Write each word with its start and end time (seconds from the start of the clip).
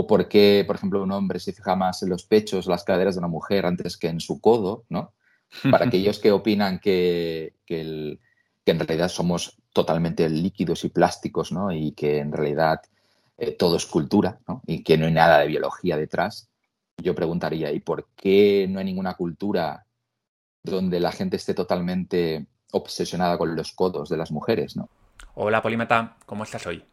o 0.00 0.06
por 0.06 0.28
qué, 0.28 0.64
por 0.66 0.76
ejemplo, 0.76 1.02
un 1.02 1.12
hombre 1.12 1.38
se 1.38 1.52
fija 1.52 1.76
más 1.76 2.02
en 2.02 2.08
los 2.08 2.24
pechos 2.24 2.66
las 2.66 2.84
caderas 2.84 3.14
de 3.14 3.18
una 3.18 3.28
mujer 3.28 3.66
antes 3.66 3.98
que 3.98 4.08
en 4.08 4.18
su 4.18 4.40
codo, 4.40 4.84
¿no? 4.88 5.12
Para 5.70 5.86
aquellos 5.86 6.18
que 6.18 6.32
opinan 6.32 6.78
que, 6.78 7.56
que, 7.66 8.18
en 8.64 8.78
realidad 8.78 9.08
somos 9.08 9.58
totalmente 9.74 10.28
líquidos 10.30 10.84
y 10.84 10.88
plásticos, 10.88 11.52
¿no? 11.52 11.70
Y 11.70 11.92
que 11.92 12.18
en 12.18 12.32
realidad 12.32 12.80
eh, 13.36 13.52
todo 13.52 13.76
es 13.76 13.84
cultura, 13.84 14.38
¿no? 14.48 14.62
Y 14.66 14.82
que 14.82 14.96
no 14.96 15.04
hay 15.04 15.12
nada 15.12 15.40
de 15.40 15.48
biología 15.48 15.98
detrás. 15.98 16.48
Yo 16.96 17.14
preguntaría, 17.14 17.70
¿y 17.70 17.80
por 17.80 18.08
qué 18.16 18.66
no 18.70 18.78
hay 18.78 18.86
ninguna 18.86 19.14
cultura 19.14 19.84
donde 20.62 20.98
la 20.98 21.12
gente 21.12 21.36
esté 21.36 21.52
totalmente 21.52 22.46
obsesionada 22.72 23.36
con 23.36 23.54
los 23.54 23.72
codos 23.72 24.08
de 24.08 24.16
las 24.16 24.30
mujeres, 24.30 24.76
¿no? 24.76 24.88
Hola, 25.34 25.60
Polímata, 25.60 26.16
¿cómo 26.24 26.44
estás 26.44 26.66
hoy? 26.66 26.84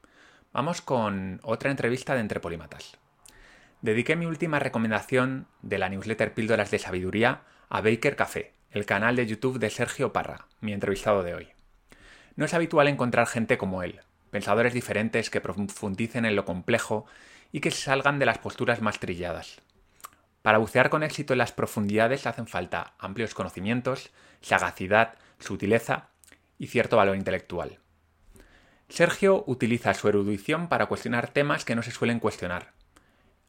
Vamos 0.54 0.82
con 0.82 1.40
otra 1.44 1.72
entrevista 1.72 2.16
de 2.16 2.22
Entre 2.22 2.40
Polímatas. 2.40 2.98
Dediqué 3.82 4.16
mi 4.16 4.26
última 4.26 4.60
recomendación 4.60 5.46
de 5.62 5.78
la 5.78 5.90
newsletter 5.90 6.34
Píldoras 6.34 6.72
de 6.72 6.80
Sabiduría 6.80 7.42
a 7.70 7.82
Baker 7.82 8.16
Café, 8.16 8.54
el 8.72 8.86
canal 8.86 9.18
de 9.18 9.28
YouTube 9.28 9.60
de 9.60 9.70
Sergio 9.70 10.14
Parra, 10.14 10.48
mi 10.62 10.72
entrevistado 10.72 11.22
de 11.22 11.36
hoy. 11.36 11.50
No 12.38 12.46
es 12.46 12.54
habitual 12.54 12.88
encontrar 12.88 13.28
gente 13.28 13.58
como 13.58 13.84
él, 13.84 14.00
pensadores 14.32 14.74
diferentes 14.74 15.30
que 15.30 15.42
profundicen 15.42 16.26
en 16.26 16.36
lo 16.36 16.46
complejo 16.46 17.06
y 17.52 17.60
que 17.60 17.70
salgan 17.70 18.18
de 18.18 18.26
las 18.26 18.38
posturas 18.40 18.82
más 18.82 19.00
trilladas. 19.00 19.62
Para 20.42 20.60
bucear 20.60 20.90
con 20.90 21.04
éxito 21.04 21.34
en 21.34 21.40
las 21.40 21.52
profundidades 21.52 22.26
hacen 22.26 22.48
falta 22.48 22.94
amplios 23.00 23.34
conocimientos, 23.34 24.12
sagacidad, 24.42 25.16
sutileza 25.40 26.08
y 26.58 26.68
cierto 26.68 26.96
valor 26.96 27.18
intelectual. 27.18 27.80
Sergio 28.90 29.44
utiliza 29.48 29.94
su 29.94 30.08
erudición 30.08 30.70
para 30.70 30.86
cuestionar 30.86 31.30
temas 31.30 31.66
que 31.66 31.76
no 31.76 31.84
se 31.84 31.92
suelen 31.92 32.20
cuestionar. 32.20 32.72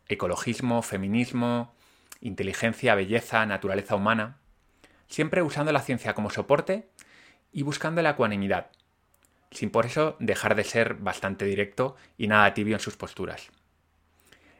Ecologismo, 0.09 0.83
feminismo, 0.83 1.75
inteligencia, 2.21 2.95
belleza, 2.95 3.47
naturaleza 3.47 3.95
humana, 3.95 4.39
siempre 5.09 5.43
usando 5.43 5.73
la 5.73 5.81
ciencia 5.81 6.15
como 6.15 6.31
soporte 6.31 6.89
y 7.53 7.63
buscando 7.63 8.03
la 8.03 8.11
ecuanimidad, 8.11 8.71
sin 9.51 9.71
por 9.71 9.87
eso 9.87 10.17
dejar 10.19 10.55
de 10.55 10.65
ser 10.65 10.95
bastante 10.95 11.45
directo 11.45 11.97
y 12.17 12.27
nada 12.27 12.53
tibio 12.53 12.75
en 12.75 12.81
sus 12.81 12.97
posturas. 12.97 13.51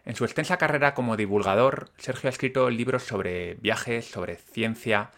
En 0.05 0.17
su 0.17 0.25
extensa 0.25 0.57
carrera 0.57 0.95
como 0.95 1.17
divulgador, 1.17 1.91
Sergio 1.99 2.29
ha 2.29 2.31
escrito 2.31 2.71
libros 2.71 3.03
sobre 3.03 3.55
viajes, 3.55 4.07
sobre 4.07 4.37
ciencia, 4.37 5.11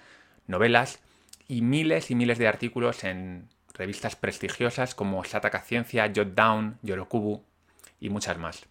novelas 0.47 1.01
y 1.47 1.63
miles 1.63 2.11
y 2.11 2.15
miles 2.17 2.39
de 2.39 2.49
artículos 2.49 3.05
en 3.05 3.49
revistas 3.81 4.15
prestigiosas 4.15 4.95
como 4.95 5.25
Sataka 5.25 5.63
Ciencia, 5.63 6.13
Jot 6.15 6.35
Down, 6.35 6.79
Yorokubu 6.83 7.43
y 7.99 8.11
muchas 8.11 8.37
más. 8.37 8.67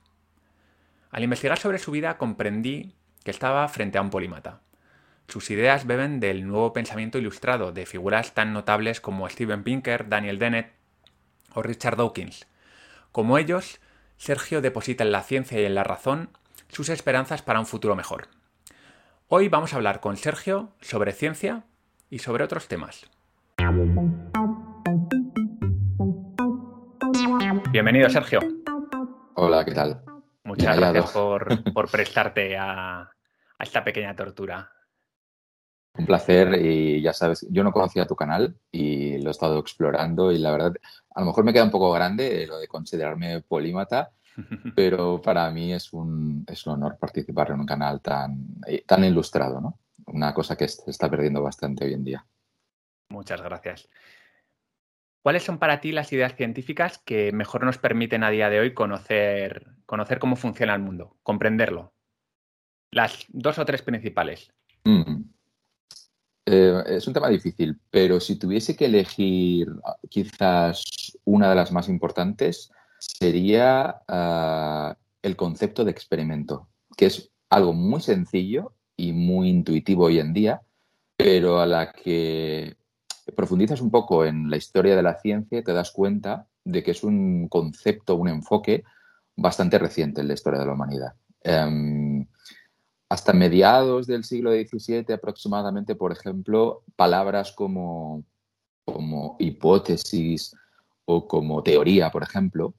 Al 1.09 1.23
investigar 1.23 1.57
sobre 1.57 1.79
su 1.79 1.89
vida 1.89 2.19
comprendí 2.19 2.93
que 3.23 3.31
estaba 3.31 3.67
frente 3.69 3.97
a 3.97 4.01
un 4.01 4.11
polímata. 4.11 4.61
Sus 5.27 5.49
ideas 5.49 5.87
beben 5.87 6.19
del 6.19 6.47
nuevo 6.47 6.73
pensamiento 6.73 7.17
ilustrado 7.17 7.71
de 7.71 7.87
figuras 7.87 8.35
tan 8.35 8.53
notables 8.53 9.01
como 9.01 9.27
Steven 9.27 9.63
Pinker, 9.63 10.09
Daniel 10.09 10.37
Dennett 10.37 10.73
o 11.55 11.63
Richard 11.63 11.97
Dawkins. 11.97 12.45
Como 13.11 13.39
ellos, 13.39 13.79
Sergio 14.17 14.61
deposita 14.61 15.03
en 15.03 15.11
la 15.11 15.23
ciencia 15.23 15.59
y 15.59 15.65
en 15.65 15.73
la 15.73 15.83
razón 15.83 16.29
sus 16.67 16.89
esperanzas 16.89 17.41
para 17.41 17.59
un 17.59 17.65
futuro 17.65 17.95
mejor. 17.95 18.27
Hoy 19.27 19.49
vamos 19.49 19.73
a 19.73 19.77
hablar 19.77 20.01
con 20.01 20.17
Sergio 20.17 20.69
sobre 20.81 21.13
ciencia 21.13 21.63
y 22.11 22.19
sobre 22.19 22.43
otros 22.43 22.67
temas. 22.67 23.09
Bienvenido, 27.71 28.09
Sergio. 28.09 28.39
Hola, 29.35 29.63
¿qué 29.63 29.73
tal? 29.73 30.01
Muchas 30.43 30.75
gracias 30.75 31.11
por, 31.73 31.91
prestarte 31.91 32.57
a, 32.57 33.07
esta 33.59 33.83
pequeña 33.83 34.15
tortura. 34.15 34.71
Un 35.93 36.07
placer 36.07 36.59
y 36.59 36.99
ya 36.99 37.13
sabes, 37.13 37.45
yo 37.51 37.63
no 37.63 37.71
conocía 37.71 38.07
tu 38.07 38.15
canal 38.15 38.57
y 38.71 39.19
lo 39.21 39.29
he 39.29 39.31
estado 39.31 39.59
explorando 39.59 40.31
y 40.31 40.39
la 40.39 40.51
verdad, 40.51 40.73
a 41.13 41.19
lo 41.19 41.27
mejor 41.27 41.43
me 41.43 41.53
queda 41.53 41.65
un 41.65 41.71
poco 41.71 41.91
grande 41.91 42.47
lo 42.47 42.57
de 42.57 42.67
considerarme 42.67 43.41
polímata, 43.41 44.09
pero 44.75 45.21
para 45.21 45.51
mí 45.51 45.71
es 45.71 45.93
un, 45.93 46.43
es 46.47 46.65
un 46.65 46.73
honor 46.73 46.97
participar 46.97 47.51
en 47.51 47.59
un 47.59 47.67
canal 47.67 48.01
tan, 48.01 48.47
eh, 48.65 48.83
tan 48.87 49.03
ilustrado, 49.03 49.61
¿no? 49.61 49.79
Una 50.07 50.33
cosa 50.33 50.55
que 50.55 50.67
se 50.67 50.89
está 50.89 51.07
perdiendo 51.07 51.43
bastante 51.43 51.85
hoy 51.85 51.93
en 51.93 52.03
día. 52.03 52.25
Muchas 53.09 53.43
gracias. 53.43 53.87
¿Cuáles 55.21 55.43
son 55.43 55.59
para 55.59 55.81
ti 55.81 55.91
las 55.91 56.11
ideas 56.13 56.35
científicas 56.35 56.97
que 56.97 57.31
mejor 57.31 57.65
nos 57.65 57.77
permiten 57.77 58.23
a 58.23 58.29
día 58.29 58.49
de 58.49 58.59
hoy 58.59 58.73
conocer, 58.73 59.67
cómo 59.85 60.35
funciona 60.35 60.73
el 60.73 60.81
mundo, 60.81 61.17
comprenderlo? 61.23 61.93
Las 62.91 63.25
dos 63.27 63.59
o 63.59 63.65
tres 63.65 63.81
principales. 63.81 64.51
Eh, 66.45 66.83
es 66.87 67.07
un 67.07 67.13
tema 67.13 67.29
difícil, 67.29 67.79
pero 67.91 68.19
si 68.19 68.39
tuviese 68.39 68.75
que 68.75 68.85
elegir 68.85 69.67
ah, 69.83 69.97
quizás 70.09 70.83
una 71.23 71.49
de 71.49 71.55
las 71.55 71.71
más 71.71 71.89
importantes, 71.89 72.71
sería 72.97 74.01
ah, 74.07 74.97
el 75.21 75.35
concepto 75.35 75.85
de 75.85 75.91
experimento, 75.91 76.69
que 76.97 77.05
es 77.05 77.31
algo 77.49 77.73
muy 77.73 78.01
sencillo 78.01 78.73
y 78.97 79.13
muy 79.13 79.49
intuitivo 79.49 80.05
hoy 80.05 80.19
en 80.19 80.33
día, 80.33 80.61
pero 81.17 81.59
a 81.59 81.67
la 81.67 81.91
que 81.91 82.78
profundizas 83.35 83.81
un 83.81 83.91
poco 83.91 84.25
en 84.25 84.49
la 84.49 84.57
historia 84.57 84.95
de 84.95 85.03
la 85.03 85.19
ciencia 85.19 85.63
te 85.63 85.73
das 85.73 85.91
cuenta 85.91 86.47
de 86.63 86.83
que 86.83 86.91
es 86.91 87.03
un 87.03 87.47
concepto, 87.47 88.15
un 88.15 88.29
enfoque 88.29 88.83
bastante 89.35 89.79
reciente 89.79 90.21
en 90.21 90.27
la 90.27 90.33
historia 90.33 90.59
de 90.59 90.65
la 90.65 90.73
humanidad. 90.73 91.13
Em, 91.41 92.27
hasta 93.09 93.33
mediados 93.33 94.07
del 94.07 94.23
siglo 94.23 94.51
XVII 94.51 95.13
aproximadamente, 95.13 95.95
por 95.95 96.11
ejemplo, 96.11 96.83
palabras 96.95 97.51
como, 97.51 98.23
como 98.85 99.35
hipótesis 99.39 100.55
o 101.05 101.27
como 101.27 101.63
teoría, 101.63 102.11
por 102.11 102.23
ejemplo, 102.23 102.75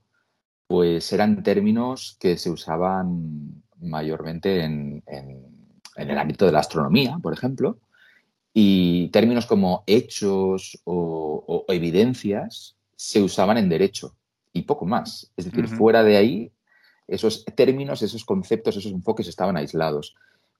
pues 0.66 1.12
eran 1.12 1.42
términos 1.42 2.16
que 2.20 2.36
se 2.36 2.50
usaban 2.50 3.62
mayormente 3.80 4.62
en, 4.62 5.02
en 5.06 6.10
el 6.10 6.18
ámbito 6.18 6.46
de 6.46 6.52
la 6.52 6.60
astronomía, 6.60 7.18
por 7.20 7.32
ejemplo, 7.32 7.78
y 8.52 9.08
términos 9.08 9.46
como 9.46 9.84
hechos 9.86 10.80
o, 10.84 11.64
evidencias 11.68 12.76
se 12.96 13.22
usaban 13.22 13.58
en 13.58 13.68
derecho 13.68 14.16
y 14.52 14.62
poco 14.62 14.84
más. 14.84 15.32
Es 15.36 15.44
decir, 15.44 15.68
fuera 15.68 16.02
de 16.02 16.16
ahí, 16.16 16.52
esos 17.06 17.44
términos, 17.44 18.02
esos 18.02 18.24
conceptos, 18.24 18.76
esos 18.76 18.92
enfoques 18.92 19.28
estaban 19.28 19.56
aislados. 19.56 20.14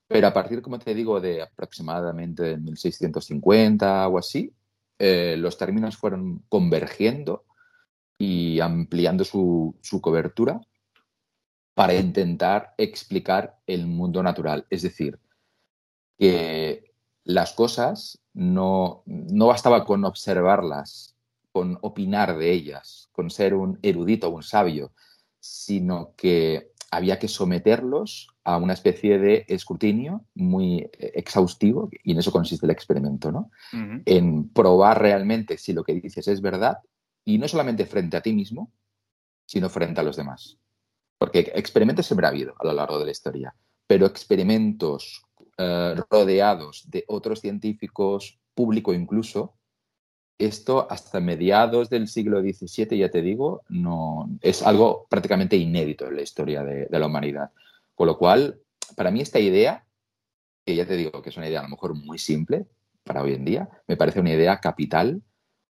Pero 0.07 0.27
a 0.27 0.33
partir, 0.33 0.63
como 0.63 0.79
te 0.79 0.95
digo, 0.95 1.21
de 1.21 1.43
aproximadamente 1.43 2.57
1650 2.57 4.09
o 4.09 4.19
así, 4.19 4.53
eh, 4.99 5.37
los 5.39 5.57
términos 5.57 5.97
fueron 5.97 6.43
convergiendo 6.49 7.45
y 8.19 8.61
ampliando 8.61 9.25
su, 9.25 9.77
su 9.81 10.01
cobertura 10.01 10.61
para 11.75 11.95
intentar 11.95 12.75
explicar 12.77 13.59
el 13.67 13.87
mundo 13.87 14.23
natural. 14.23 14.67
Es 14.69 14.83
decir, 14.83 15.19
que 16.19 16.90
las 17.35 17.53
cosas 17.53 18.19
no, 18.35 19.03
no 19.07 19.47
bastaba 19.47 19.85
con 19.85 20.05
observarlas, 20.05 21.15
con 21.53 21.79
opinar 21.83 22.37
de 22.37 22.53
ellas, 22.53 23.09
con 23.13 23.31
ser 23.31 23.55
un 23.55 23.79
erudito 23.83 24.29
o 24.29 24.37
un 24.37 24.43
sabio, 24.43 24.93
sino 25.39 26.15
que 26.17 26.73
había 26.91 27.19
que 27.19 27.29
someterlos 27.29 28.29
a 28.43 28.57
una 28.57 28.73
especie 28.73 29.19
de 29.19 29.45
escrutinio 29.49 30.25
muy 30.35 30.91
exhaustivo, 30.99 31.89
y 32.03 32.13
en 32.13 32.19
eso 32.19 32.33
consiste 32.33 32.67
el 32.67 32.73
experimento, 32.73 33.31
¿no? 33.31 33.51
En 34.05 34.49
probar 34.49 35.01
realmente 35.01 35.57
si 35.57 35.73
lo 35.73 35.85
que 35.85 35.95
dices 35.95 36.27
es 36.27 36.41
verdad, 36.41 36.79
y 37.25 37.39
no 37.39 37.47
solamente 37.47 37.87
frente 37.87 38.17
a 38.17 38.23
ti 38.23 38.33
mismo, 38.33 38.73
sino 39.47 39.69
frente 39.69 40.01
a 40.01 40.05
los 40.05 40.17
demás. 40.17 40.59
Porque 41.19 41.53
experimentos 41.55 42.07
siempre 42.07 42.27
ha 42.27 42.31
habido 42.31 42.55
a 42.59 42.67
lo 42.67 42.73
largo 42.73 42.99
de 42.99 43.05
la 43.05 43.11
historia, 43.13 43.55
pero 43.87 44.07
experimentos 44.07 45.23
eh, 45.63 45.95
rodeados 46.09 46.89
de 46.89 47.05
otros 47.07 47.43
científicos, 47.43 48.39
público 48.55 48.95
incluso, 48.95 49.59
esto 50.39 50.91
hasta 50.91 51.21
mediados 51.21 51.91
del 51.91 52.09
siglo 52.09 52.41
XVII, 52.41 52.97
ya 52.97 53.11
te 53.11 53.21
digo, 53.21 53.61
no, 53.69 54.31
es 54.41 54.63
algo 54.63 55.07
prácticamente 55.11 55.59
inédito 55.59 56.07
en 56.07 56.17
la 56.17 56.23
historia 56.23 56.65
de, 56.65 56.89
la 56.91 57.07
humanidad. 57.07 57.51
Con 57.95 58.07
lo 58.07 58.17
cual, 58.17 58.59
para 58.97 59.11
mí 59.11 59.21
esta 59.21 59.39
idea, 59.39 59.85
que 60.65 60.75
ya 60.75 60.87
te 60.87 60.97
digo 60.97 61.21
que 61.21 61.29
es 61.29 61.37
una 61.37 61.47
idea 61.47 61.61
a 61.61 61.65
lo 61.65 61.69
mejor 61.69 61.95
muy 61.95 62.19
simple 62.19 62.65
para 63.05 63.21
hoy 63.21 63.35
en 63.35 63.45
día, 63.45 63.69
me 63.87 63.99
parece 63.99 64.21
una 64.21 64.33
idea 64.33 64.61
capital 64.61 65.21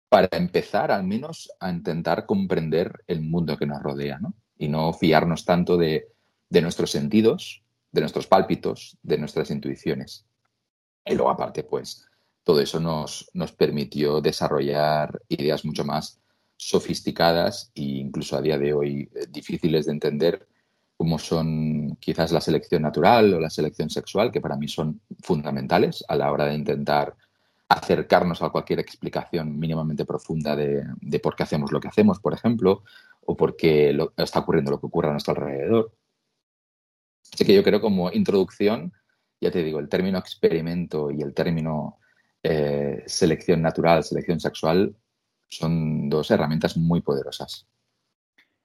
para 0.10 0.30
empezar 0.38 0.92
al 0.92 1.06
menos 1.06 1.52
a 1.60 1.72
intentar 1.72 2.28
comprender 2.28 3.04
el 3.08 3.22
mundo 3.22 3.58
que 3.58 3.66
nos 3.66 3.82
rodea, 3.82 4.20
¿no? 4.20 4.36
Y 4.60 4.68
no 4.68 4.94
fiarnos 4.94 5.44
tanto 5.44 5.76
de, 5.76 6.10
de 6.50 6.62
nuestros 6.62 6.92
sentidos, 6.92 7.64
de 7.92 8.02
nuestros 8.02 8.28
pálpitos, 8.28 8.98
de 9.04 9.18
nuestras 9.18 9.52
intuiciones. 9.52 10.26
Y 11.06 11.16
luego, 11.16 11.32
aparte, 11.32 11.64
pues, 11.64 12.06
todo 12.44 12.62
eso 12.62 12.80
nos, 12.80 13.30
nos 13.34 13.52
permitió 13.52 14.22
desarrollar 14.22 15.22
ideas 15.30 15.66
mucho 15.66 15.84
más 15.84 16.20
sofisticadas 16.58 17.72
e 17.74 17.82
incluso 17.82 18.38
a 18.38 18.42
día 18.42 18.58
de 18.58 18.74
hoy 18.74 19.10
eh, 19.16 19.26
difíciles 19.30 19.88
de 19.88 19.94
entender, 19.94 20.48
como 20.96 21.18
son 21.18 21.96
quizás 22.00 22.32
la 22.32 22.40
selección 22.40 22.84
natural 22.84 23.34
o 23.34 23.40
la 23.40 23.50
selección 23.50 23.90
sexual, 23.90 24.32
que 24.32 24.42
para 24.42 24.58
mí 24.58 24.68
son 24.68 25.02
fundamentales 25.24 26.06
a 26.08 26.16
la 26.16 26.32
hora 26.32 26.46
de 26.46 26.54
intentar 26.54 27.16
acercarnos 27.68 28.42
a 28.42 28.50
cualquier 28.50 28.80
explicación 28.80 29.58
mínimamente 29.58 30.06
profunda 30.06 30.56
de, 30.56 31.20
por 31.20 31.36
qué 31.36 31.44
hacemos 31.44 31.72
lo 31.72 31.80
que 31.80 31.88
hacemos, 31.88 32.20
por 32.20 32.34
ejemplo, 32.34 32.84
o 33.26 33.36
por 33.36 33.56
qué 33.56 33.98
está 34.18 34.40
ocurriendo 34.40 34.72
lo 34.72 34.80
que 34.80 34.88
ocurre 34.88 35.08
a 35.08 35.14
nuestro 35.14 35.34
alrededor. 35.34 35.92
Así 37.34 37.46
que 37.46 37.56
yo 37.56 37.64
creo 37.64 37.82
como 37.82 38.12
introducción, 38.12 38.94
ya 39.40 39.52
te 39.52 39.64
digo, 39.64 39.80
el 39.80 39.90
término 39.90 40.18
experimento 40.20 41.12
y 41.12 41.22
el 41.22 41.34
término 41.34 42.00
eh, 42.44 43.04
selección 43.06 43.62
natural, 43.62 44.04
selección 44.04 44.40
sexual, 44.40 44.96
son 45.48 46.10
dos 46.10 46.32
herramientas 46.32 46.78
muy 46.78 47.02
poderosas. 47.02 47.68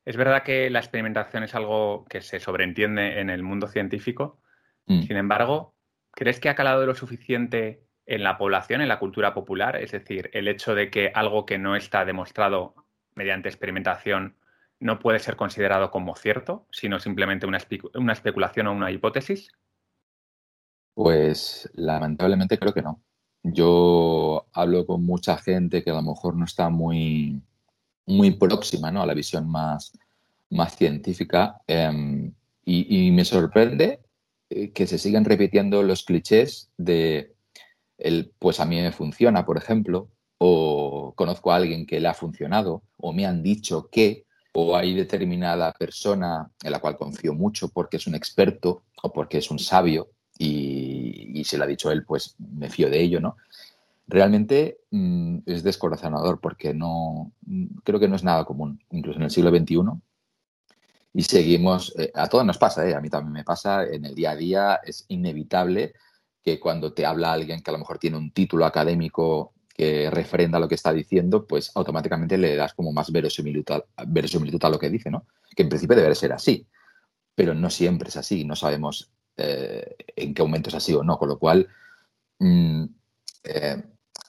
Es 0.04 0.16
verdad 0.16 0.44
que 0.44 0.70
la 0.70 0.78
experimentación 0.78 1.42
es 1.42 1.54
algo 1.54 2.04
que 2.08 2.20
se 2.20 2.38
sobreentiende 2.38 3.20
en 3.20 3.28
el 3.28 3.42
mundo 3.42 3.66
científico. 3.66 4.40
Mm. 4.86 5.02
Sin 5.02 5.16
embargo, 5.16 5.74
¿crees 6.12 6.38
que 6.38 6.48
ha 6.48 6.54
calado 6.54 6.86
lo 6.86 6.94
suficiente 6.94 7.82
en 8.06 8.22
la 8.22 8.38
población, 8.38 8.80
en 8.80 8.88
la 8.88 9.00
cultura 9.00 9.34
popular? 9.34 9.76
Es 9.76 9.90
decir, 9.90 10.30
el 10.32 10.46
hecho 10.46 10.76
de 10.76 10.90
que 10.90 11.10
algo 11.12 11.44
que 11.44 11.58
no 11.58 11.74
está 11.74 12.04
demostrado 12.04 12.74
mediante 13.16 13.48
experimentación 13.48 14.36
no 14.80 14.98
puede 14.98 15.18
ser 15.18 15.36
considerado 15.36 15.90
como 15.90 16.16
cierto, 16.16 16.66
sino 16.70 16.98
simplemente 17.00 17.46
una, 17.46 17.58
especulación 17.58 18.66
o 18.66 18.72
una 18.72 18.90
hipótesis. 18.90 19.50
Pues 20.94 21.70
lamentablemente 21.74 22.58
creo 22.58 22.74
que 22.74 22.82
no. 22.82 23.00
Yo 23.42 24.46
hablo 24.52 24.86
con 24.86 25.04
mucha 25.04 25.36
gente 25.38 25.82
que 25.82 25.90
a 25.90 25.94
lo 25.94 26.02
mejor 26.02 26.36
no 26.36 26.44
está 26.44 26.68
muy 26.68 27.42
muy 28.06 28.30
próxima 28.32 28.92
¿no? 28.92 29.02
a 29.02 29.06
la 29.06 29.14
visión 29.14 29.48
más, 29.48 29.92
más 30.50 30.76
científica 30.76 31.60
em, 31.66 32.32
y, 32.64 33.10
me 33.10 33.24
sorprende 33.24 34.00
eh, 34.48 34.70
que 34.72 34.86
se 34.86 34.98
sigan 34.98 35.24
repitiendo 35.24 35.82
los 35.82 36.04
clichés 36.04 36.70
de 36.76 37.34
el 37.98 38.32
pues 38.38 38.60
a 38.60 38.64
mí 38.64 38.80
me 38.80 38.92
funciona, 38.92 39.46
por 39.46 39.56
ejemplo, 39.56 40.08
o 40.38 41.14
conozco 41.16 41.52
a 41.52 41.56
alguien 41.56 41.86
que 41.86 42.00
le 42.00 42.08
ha 42.08 42.14
funcionado, 42.14 42.82
o 42.98 43.12
me 43.12 43.26
han 43.26 43.42
dicho 43.42 43.88
que, 43.90 44.25
o 44.58 44.74
hay 44.74 44.94
determinada 44.94 45.70
persona 45.72 46.50
en 46.62 46.72
la 46.72 46.78
cual 46.78 46.96
confío 46.96 47.34
mucho 47.34 47.68
porque 47.68 47.98
es 47.98 48.06
un 48.06 48.14
experto 48.14 48.84
o 49.02 49.12
porque 49.12 49.36
es 49.36 49.50
un 49.50 49.58
sabio 49.58 50.08
y, 50.38 51.44
se 51.44 51.58
lo 51.58 51.64
ha 51.64 51.66
dicho 51.66 51.90
él, 51.90 52.04
pues 52.04 52.34
me 52.38 52.70
fío 52.70 52.88
de 52.88 53.00
ello, 53.00 53.20
¿no? 53.20 53.36
realmente 54.08 54.78
mm, 54.90 55.40
es 55.44 55.62
descorazonador 55.62 56.40
porque 56.40 56.72
no 56.72 57.32
creo 57.84 58.00
que 58.00 58.08
no 58.08 58.16
es 58.16 58.24
nada 58.24 58.46
común, 58.46 58.82
incluso 58.90 59.18
en 59.18 59.24
el 59.24 59.30
siglo 59.30 59.50
XXI. 59.50 59.76
Y 61.12 61.22
seguimos, 61.22 61.94
eh, 61.98 62.10
a 62.14 62.26
todos 62.26 62.46
nos 62.46 62.56
pasa, 62.56 62.88
eh, 62.88 62.94
a 62.94 63.00
mí 63.00 63.10
también 63.10 63.32
me 63.32 63.44
pasa, 63.44 63.84
en 63.84 64.06
el 64.06 64.14
día 64.14 64.30
a 64.30 64.36
día 64.36 64.80
es 64.82 65.04
inevitable 65.08 65.92
que 66.42 66.58
cuando 66.58 66.94
te 66.94 67.04
habla 67.04 67.32
alguien 67.32 67.62
que 67.62 67.70
a 67.70 67.72
lo 67.72 67.78
mejor 67.78 67.98
tiene 67.98 68.16
un 68.16 68.30
título 68.30 68.64
académico 68.64 69.52
que 69.76 70.10
refrenda 70.10 70.58
lo 70.58 70.68
que 70.68 70.74
está 70.74 70.92
diciendo, 70.92 71.46
pues 71.46 71.70
automáticamente 71.74 72.38
le 72.38 72.56
das 72.56 72.74
como 72.74 72.92
más 72.92 73.12
verosimilitud 73.12 73.82
a, 74.64 74.70
lo 74.70 74.78
que 74.78 74.90
dice, 74.90 75.10
¿no? 75.10 75.26
Que 75.54 75.62
en 75.64 75.68
principio 75.68 75.96
debe 75.96 76.14
ser 76.14 76.32
así, 76.32 76.66
pero 77.34 77.54
no 77.54 77.68
siempre 77.68 78.08
es 78.08 78.16
así, 78.16 78.44
no 78.44 78.56
sabemos 78.56 79.10
eh, 79.36 79.96
en 80.16 80.32
qué 80.32 80.42
momento 80.42 80.70
es 80.70 80.76
así 80.76 80.94
o 80.94 81.02
no, 81.02 81.18
con 81.18 81.28
lo 81.28 81.38
cual 81.38 81.68
mm, 82.38 82.84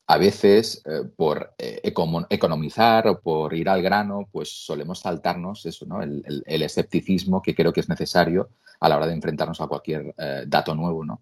a 0.07 0.17
veces 0.17 0.81
eh, 0.85 1.03
por 1.15 1.53
eh, 1.57 1.81
economizar 1.83 3.07
o 3.07 3.19
por 3.19 3.53
ir 3.53 3.67
al 3.67 3.81
grano, 3.81 4.27
pues 4.31 4.49
solemos 4.49 5.01
saltarnos 5.01 5.65
eso, 5.65 5.85
¿no? 5.85 6.01
El, 6.01 6.23
escepticismo 6.45 7.41
que 7.41 7.53
creo 7.53 7.73
que 7.73 7.81
es 7.81 7.89
necesario 7.89 8.49
a 8.79 8.87
la 8.87 8.95
hora 8.95 9.07
de 9.07 9.13
enfrentarnos 9.13 9.59
a 9.59 9.67
cualquier 9.67 10.15
eh, 10.17 10.45
dato 10.47 10.73
nuevo, 10.73 11.03
¿no? 11.03 11.21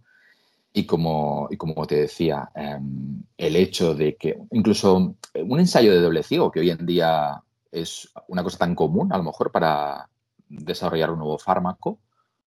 Y 0.77 0.85
como, 0.85 1.47
y 1.49 1.55
como 1.55 1.87
te 1.87 1.95
decía, 1.95 2.51
em, 2.53 3.23
el 3.37 3.55
hecho 3.55 3.95
de 3.95 4.17
que 4.17 4.37
incluso 4.51 5.15
un 5.33 5.59
ensayo 5.59 5.93
de 5.93 6.01
doble 6.01 6.21
ciego, 6.21 6.51
que 6.51 6.59
hoy 6.59 6.69
en 6.69 6.85
día 6.85 7.41
es 7.71 8.11
una 8.27 8.43
cosa 8.43 8.57
tan 8.57 8.75
común, 8.75 9.13
a 9.13 9.17
lo 9.17 9.23
mejor, 9.23 9.53
para 9.53 10.09
desarrollar 10.49 11.11
un 11.11 11.19
nuevo 11.19 11.37
fármaco, 11.37 11.99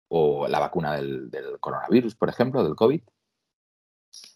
o 0.06 0.46
la 0.46 0.60
vacuna 0.60 0.94
del 0.94 1.30
coronavirus, 1.58 2.14
por 2.14 2.28
ejemplo, 2.28 2.62
del 2.62 2.76
COVID, 2.76 3.00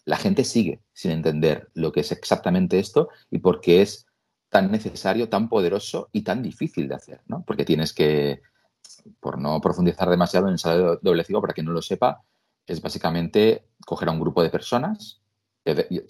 la 0.05 0.17
gente 0.17 0.43
sigue 0.43 0.81
sin 0.91 1.11
entender 1.11 1.69
lo 1.73 1.93
que 1.93 2.01
es 2.01 2.11
exactamente 2.11 2.79
esto 2.79 3.07
y 3.29 3.39
por 3.39 3.61
qué 3.61 3.81
es 3.81 4.05
tan 4.49 4.69
necesario, 4.69 5.29
tan 5.29 5.47
poderoso 5.47 6.09
y 6.11 6.23
tan 6.23 6.43
difícil 6.43 6.89
de 6.89 6.95
hacer, 6.95 7.21
¿no? 7.27 7.43
Porque 7.45 7.63
tienes 7.63 7.93
que, 7.93 8.41
por 9.19 9.39
no 9.39 9.61
profundizar 9.61 10.09
demasiado 10.09 10.47
en 10.47 10.49
el 10.49 10.53
ensayo 10.55 10.99
doble 11.01 11.23
ciego, 11.23 11.41
para 11.41 11.53
quien 11.53 11.67
no 11.67 11.73
lo 11.73 11.81
sepa, 11.81 12.23
es 12.67 12.81
básicamente 12.81 13.69
coger 13.85 14.09
a 14.09 14.11
un 14.11 14.19
grupo 14.19 14.43
de 14.43 14.49
personas, 14.49 15.21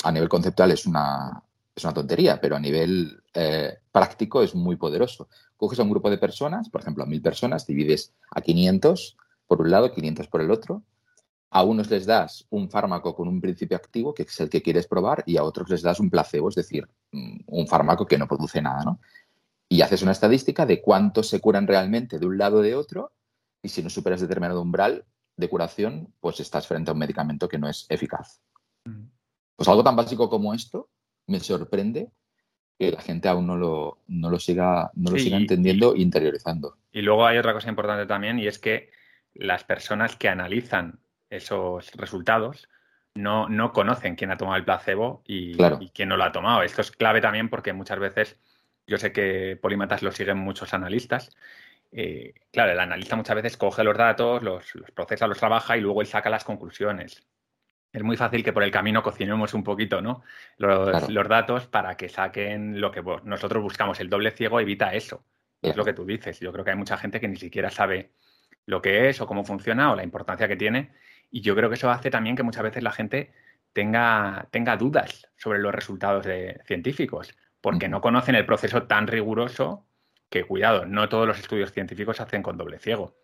a 0.04 0.12
nivel 0.12 0.30
conceptual 0.30 0.71
es 0.71 0.86
una, 0.86 1.44
es 1.75 1.83
una 1.83 1.94
tontería, 1.94 2.42
pero 2.42 2.56
a 2.56 2.59
nivel 2.59 3.21
eh, 3.33 3.77
práctico 3.92 4.42
es 4.42 4.56
muy 4.56 4.75
poderoso. 4.75 5.30
Coges 5.56 5.80
a 5.80 5.83
un 5.83 5.92
grupo 5.92 6.09
de 6.09 6.18
personas, 6.18 6.69
por 6.69 6.81
ejemplo, 6.81 7.04
a 7.04 7.07
mil 7.07 7.21
personas, 7.21 7.65
divides 7.65 8.13
a 8.31 8.42
500 8.42 9.18
por 9.45 9.62
un 9.62 9.71
lado, 9.71 9.94
500 9.94 10.27
por 10.27 10.42
el 10.42 10.51
otro, 10.51 10.83
a 11.50 11.63
unos 11.63 11.89
les 11.89 12.06
das 12.06 12.45
un 12.50 12.69
fármaco 12.69 13.15
con 13.15 13.27
un 13.27 13.39
principio 13.39 13.77
activo, 13.77 14.13
que 14.13 14.24
es 14.24 14.39
el 14.39 14.50
que 14.50 14.62
quieres 14.62 14.88
probar, 14.88 15.24
y 15.25 15.38
a 15.38 15.44
otros 15.44 15.69
les 15.69 15.81
das 15.81 16.00
un 16.00 16.10
placebo, 16.10 16.50
es 16.50 16.56
decir, 16.56 16.88
mm, 17.12 17.39
un 17.48 17.68
fármaco 17.68 18.06
que 18.06 18.18
no 18.18 18.27
produce 18.27 18.62
nada, 18.62 18.83
¿no? 18.83 19.00
Y 19.69 19.81
haces 19.81 20.01
una 20.01 20.12
estadística 20.12 20.65
de 20.65 20.81
cuántos 20.81 21.30
se 21.30 21.39
curan 21.39 21.68
realmente 21.68 22.19
de 22.19 22.25
un 22.25 22.38
lado 22.38 22.57
o 22.57 22.62
de 22.62 22.75
otro, 22.75 23.13
y 23.62 23.69
si 23.69 23.81
no 23.81 23.89
superas 23.89 24.21
determinado 24.21 24.62
umbral 24.62 25.06
de 25.38 25.50
curación, 25.50 26.13
pues 26.19 26.39
estás 26.39 26.68
frente 26.68 26.89
a 26.89 26.94
un 26.94 27.00
medicamento 27.00 27.48
que 27.48 27.57
no 27.57 27.69
es 27.69 27.86
eficaz. 27.89 28.42
Mm. 28.86 29.06
Pues 29.56 29.69
algo 29.69 29.84
tan 29.84 29.95
básico 29.95 30.30
como 30.30 30.54
esto 30.54 30.89
me 31.28 31.39
sorprende 31.39 32.12
que 32.78 32.92
la 32.92 33.01
gente 33.01 33.28
aún 33.28 33.48
no 33.48 33.56
lo, 33.56 34.00
no 34.07 34.30
lo 34.30 34.39
siga, 34.39 34.92
no 34.94 35.12
lo 35.12 35.18
siga 35.18 35.38
entendiendo 35.38 35.95
e 35.95 36.01
interiorizando. 36.01 36.78
Y 36.92 37.01
luego 37.01 37.25
hay 37.25 37.38
otra 37.38 37.54
cosa 37.54 37.69
importante 37.69 38.06
también, 38.06 38.38
y 38.38 38.48
es 38.48 38.60
que 38.60 38.92
las 39.34 39.63
personas 39.63 40.16
que 40.16 40.30
analizan 40.30 41.00
esos 41.30 41.92
resultados 41.94 42.69
no, 43.16 43.50
no 43.50 43.74
conocen 43.74 44.16
quién 44.16 44.31
ha 44.31 44.38
tomado 44.38 44.57
el 44.57 44.66
placebo 44.66 45.24
y, 45.25 45.56
quién 45.94 46.10
no 46.10 46.18
lo 46.18 46.24
ha 46.24 46.31
tomado. 46.31 46.62
Esto 46.62 46.81
es 46.81 46.92
clave 46.92 47.19
también 47.19 47.50
porque 47.50 47.74
muchas 47.74 48.00
veces, 48.00 48.38
yo 48.86 48.98
sé 48.98 49.12
que 49.12 49.57
Polímatas 49.60 50.04
lo 50.04 50.12
siguen 50.12 50.38
muchos 50.38 50.74
analistas. 50.74 51.36
Eh, 51.92 52.34
claro, 52.51 52.72
el 52.72 52.80
analista 52.80 53.16
muchas 53.16 53.36
veces 53.36 53.57
coge 53.57 53.84
los 53.84 53.98
datos, 53.98 54.44
los, 54.44 54.74
procesa, 54.94 55.28
los 55.28 55.38
trabaja 55.38 55.78
y 55.78 55.81
luego 55.81 56.01
él 56.01 56.07
saca 56.07 56.30
las 56.30 56.44
conclusiones. 56.44 57.27
Es 57.91 58.03
muy 58.03 58.17
fácil 58.17 58.44
que 58.44 58.53
por 58.53 58.63
el 58.63 58.72
camino 58.72 59.01
cocinemos 59.01 59.53
un 59.53 59.63
poquito 59.63 60.01
¿no? 60.01 60.24
los, 60.58 61.10
los 61.10 61.27
datos 61.27 61.67
para 61.67 61.96
que 61.96 62.10
saquen 62.10 62.79
lo 62.82 62.91
que 62.91 63.01
nosotros 63.24 63.63
buscamos. 63.63 64.00
El 64.00 64.10
doble 64.10 64.32
ciego 64.32 64.60
evita 64.60 64.94
eso. 64.94 65.24
Es 65.62 65.75
lo 65.75 65.84
que 65.84 65.94
tú 65.94 66.06
dices. 66.06 66.39
Yo 66.39 66.51
creo 66.51 66.63
que 66.63 66.72
hay 66.72 66.77
mucha 66.77 66.98
gente 66.98 67.20
que 67.20 67.27
ni 67.27 67.38
siquiera 67.38 67.72
sabe 67.72 68.12
lo 68.65 68.82
que 68.82 69.10
es 69.10 69.20
o 69.22 69.25
cómo 69.25 69.44
funciona 69.44 69.91
o 69.91 69.96
la 69.96 70.03
importancia 70.03 70.48
que 70.48 70.56
tiene 70.56 70.91
y 71.32 71.41
yo 71.41 71.56
creo 71.56 71.70
que 71.70 71.75
eso 71.75 71.89
hace 71.89 72.10
también 72.10 72.36
que 72.36 72.44
muchas 72.44 72.63
veces 72.63 72.84
la 72.84 72.91
gente 72.91 73.32
tenga, 73.74 74.48
tenga 74.51 74.77
dudas 74.77 75.29
sobre 75.36 75.60
los 75.60 75.74
resultados 75.74 76.25
de, 76.25 76.62
científicos, 76.65 77.36
porque 77.62 77.89
no 77.89 78.01
conocen 78.01 78.36
el 78.36 78.46
proceso 78.46 78.84
tan 78.84 79.08
riguroso 79.08 79.86
que, 80.29 80.43
cuidado, 80.43 80.86
no 80.86 81.07
todos 81.10 81.27
los 81.27 81.39
estudios 81.39 81.72
científicos 81.72 82.17
se 82.17 82.24
hacen 82.24 82.43
con 82.43 82.57
doble 82.57 82.79
ciego. 82.79 83.15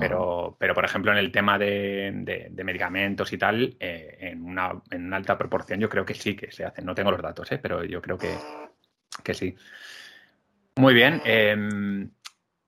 Pero, 0.00 0.56
pero, 0.58 0.74
por 0.74 0.84
ejemplo, 0.84 1.12
en 1.12 1.18
el 1.18 1.30
tema 1.30 1.58
de, 1.58 2.50
medicamentos 2.64 3.32
y 3.32 3.38
tal, 3.38 3.76
eh, 3.78 4.16
en, 4.20 4.42
una, 4.42 4.72
en, 4.90 5.12
alta 5.12 5.36
proporción 5.36 5.80
yo 5.80 5.88
creo 5.88 6.04
que 6.04 6.14
sí 6.14 6.34
que 6.34 6.50
se 6.50 6.64
hacen. 6.64 6.86
No 6.86 6.94
tengo 6.94 7.10
los 7.10 7.20
datos, 7.20 7.50
¿eh? 7.52 7.58
pero 7.58 7.84
yo 7.84 8.00
creo 8.00 8.16
que, 8.16 8.34
que 9.22 9.34
sí. 9.34 9.54
Muy 10.76 10.94
bien. 10.94 11.20
Em, 11.24 12.10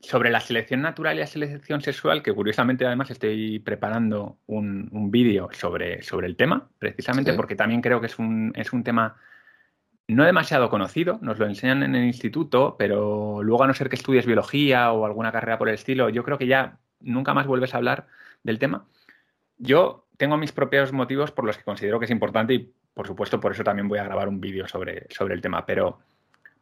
sobre 0.01 0.31
la 0.31 0.41
selección 0.41 0.83
natural 0.83 1.17
y 1.17 1.21
la 1.21 1.27
selección 1.27 1.81
sexual, 1.81 2.23
que 2.23 2.33
curiosamente 2.33 2.87
además 2.87 3.11
estoy 3.11 3.59
preparando 3.59 4.39
un, 4.47 5.11
vídeo 5.11 5.49
sobre, 5.53 6.03
sobre 6.03 6.27
el 6.27 6.37
tema, 6.37 6.69
precisamente 6.79 7.33
porque 7.33 7.57
también 7.57 7.81
creo 7.81 8.01
que 8.01 8.07
es 8.07 8.19
un, 8.19 8.53
es 8.55 8.73
un 8.73 8.85
tema 8.85 9.17
no 10.09 10.25
demasiado 10.25 10.71
conocido, 10.71 11.19
nos 11.21 11.39
lo 11.39 11.47
enseñan 11.47 11.83
en 11.83 11.95
el 11.95 12.05
instituto, 12.05 12.77
pero 12.79 13.43
luego 13.43 13.65
a 13.65 13.67
no 13.67 13.75
ser 13.75 13.91
que 13.91 13.97
estudies 13.97 14.25
biología 14.25 14.91
o 14.93 15.05
alguna 15.05 15.31
carrera 15.31 15.59
por 15.59 15.69
el 15.69 15.75
estilo, 15.75 16.09
yo 16.09 16.25
creo 16.25 16.39
que 16.39 16.47
ya 16.47 16.79
nunca 17.01 17.35
más 17.35 17.47
vuelves 17.47 17.75
a 17.75 17.77
hablar 17.77 18.07
del 18.43 18.59
tema. 18.59 18.87
Yo 19.59 20.07
tengo 20.17 20.39
mis 20.39 20.53
propios 20.53 20.93
motivos 20.93 21.31
por 21.31 21.45
los 21.45 21.59
que 21.59 21.65
considero 21.65 21.99
que 21.99 22.07
es 22.07 22.11
importante 22.11 22.55
y 22.55 22.73
por 22.95 23.07
supuesto 23.07 23.39
por 23.39 23.53
eso 23.53 23.63
también 23.63 23.87
voy 23.87 23.99
a 23.99 24.05
grabar 24.05 24.29
un 24.29 24.41
vídeo 24.41 24.67
sobre, 24.67 25.07
sobre 25.11 25.35
el 25.35 25.43
tema, 25.43 25.67
pero 25.67 25.99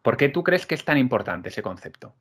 ¿por 0.02 0.16
qué 0.16 0.28
tú 0.28 0.42
crees 0.42 0.66
que 0.66 0.74
es 0.74 0.84
tan 0.84 0.98
importante 0.98 1.48
ese 1.48 1.62
concepto? 1.62 2.14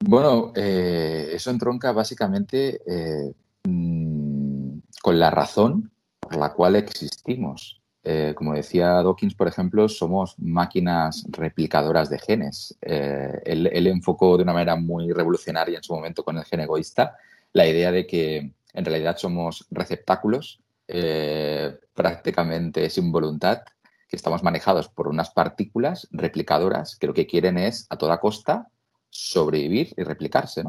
Bueno, 0.00 0.52
eh, 0.54 1.30
eso 1.32 1.50
entronca 1.50 1.90
básicamente 1.92 2.82
eh, 2.86 3.34
mm, 3.64 4.78
con 5.00 5.18
la 5.18 5.30
razón 5.30 5.90
por 6.20 6.36
la 6.36 6.52
cual 6.52 6.76
existimos. 6.76 7.83
Eh, 8.06 8.34
como 8.36 8.52
decía 8.52 9.02
Dawkins, 9.02 9.34
por 9.34 9.48
ejemplo, 9.48 9.88
somos 9.88 10.38
máquinas 10.38 11.24
replicadoras 11.30 12.10
de 12.10 12.18
genes. 12.18 12.76
Eh, 12.82 13.40
él, 13.46 13.86
enfocó 13.86 14.36
de 14.36 14.42
una 14.42 14.52
manera 14.52 14.76
muy 14.76 15.10
revolucionaria 15.10 15.78
en 15.78 15.82
su 15.82 15.94
momento 15.94 16.22
con 16.22 16.36
el 16.36 16.44
gen 16.44 16.60
egoísta 16.60 17.16
la 17.54 17.66
idea 17.66 17.90
de 17.90 18.06
que 18.06 18.52
en 18.74 18.84
realidad 18.84 19.16
somos 19.16 19.66
receptáculos 19.70 20.60
eh, 20.86 21.78
prácticamente 21.94 22.90
sin 22.90 23.10
voluntad, 23.10 23.62
que 24.06 24.16
estamos 24.16 24.42
manejados 24.42 24.88
por 24.88 25.08
unas 25.08 25.30
partículas 25.30 26.06
replicadoras 26.10 26.96
que 26.96 27.06
lo 27.06 27.14
que 27.14 27.26
quieren 27.26 27.56
es 27.56 27.86
a 27.88 27.96
toda 27.96 28.20
costa 28.20 28.68
sobrevivir 29.08 29.94
y 29.96 30.02
replicarse. 30.02 30.64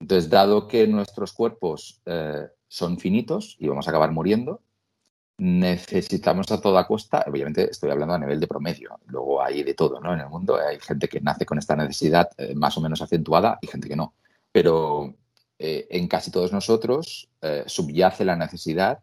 Entonces, 0.00 0.30
dado 0.30 0.68
que 0.68 0.86
nuestros 0.86 1.32
cuerpos 1.32 2.00
son 2.68 2.98
finitos 2.98 3.56
y 3.58 3.66
vamos 3.66 3.88
a 3.88 3.90
acabar 3.90 4.12
muriendo, 4.12 4.62
necesitamos 5.38 6.50
a 6.50 6.60
toda 6.60 6.86
costa, 6.86 7.24
obviamente 7.26 7.70
estoy 7.70 7.90
hablando 7.90 8.14
a 8.14 8.18
nivel 8.18 8.40
de 8.40 8.48
promedio, 8.48 8.98
luego 9.06 9.40
hay 9.40 9.62
de 9.62 9.74
todo 9.74 10.00
¿no? 10.00 10.12
en 10.12 10.20
el 10.20 10.28
mundo, 10.28 10.56
hay 10.56 10.80
gente 10.80 11.08
que 11.08 11.20
nace 11.20 11.46
con 11.46 11.58
esta 11.58 11.76
necesidad 11.76 12.28
eh, 12.36 12.54
más 12.56 12.76
o 12.76 12.80
menos 12.80 13.00
acentuada 13.00 13.58
y 13.62 13.68
gente 13.68 13.88
que 13.88 13.94
no, 13.94 14.14
pero 14.50 15.14
eh, 15.58 15.86
en 15.90 16.08
casi 16.08 16.32
todos 16.32 16.52
nosotros 16.52 17.28
eh, 17.40 17.62
subyace 17.66 18.24
la 18.24 18.34
necesidad 18.34 19.00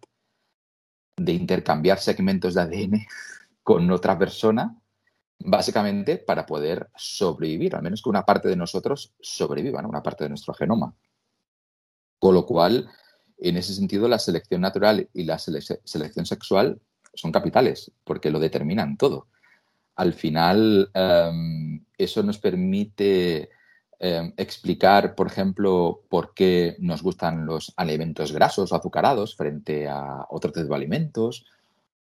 de 1.18 1.32
intercambiar 1.32 2.00
segmentos 2.00 2.54
de 2.54 2.62
ADN 2.62 3.08
con 3.64 3.90
otra 3.90 4.20
persona, 4.20 4.76
básicamente 5.40 6.18
para 6.18 6.46
poder 6.46 6.90
sobrevivir, 6.98 7.76
al 7.76 7.82
menos 7.82 8.02
que 8.02 8.10
una 8.10 8.26
parte 8.26 8.50
de 8.50 8.58
nosotros 8.58 9.14
sobreviva, 9.22 9.82
¿no? 9.82 9.88
una 9.88 10.04
parte 10.04 10.26
de 10.26 10.30
nuestro 10.30 10.54
genoma. 10.54 10.94
Con 12.20 12.34
lo 12.34 12.46
cual, 12.46 12.90
en 13.38 13.58
ese 13.58 13.74
sentido, 13.74 14.08
la 14.08 14.20
selección 14.20 14.62
natural 14.62 15.10
y 15.14 15.24
la 15.24 15.38
selección 15.38 16.26
sexual 16.26 16.80
son 17.14 17.32
capitales, 17.32 17.92
porque 18.04 18.32
lo 18.32 18.40
determinan 18.40 18.98
todo. 18.98 19.28
Al 19.96 20.14
final, 20.14 20.90
em, 20.94 21.84
eso 21.98 22.24
nos 22.24 22.38
permite 22.38 23.50
em, 23.98 24.34
explicar, 24.36 25.16
por 25.16 25.28
ejemplo, 25.28 26.02
por 26.10 26.34
qué 26.34 26.76
nos 26.80 27.02
gustan 27.02 27.46
los 27.46 27.74
alimentos 27.78 28.34
grasos 28.34 28.72
o 28.72 28.76
azucarados 28.76 29.38
frente 29.38 29.88
a 29.88 30.26
otro 30.30 30.52
tipo 30.52 30.68
de 30.68 30.76
alimentos, 30.76 31.46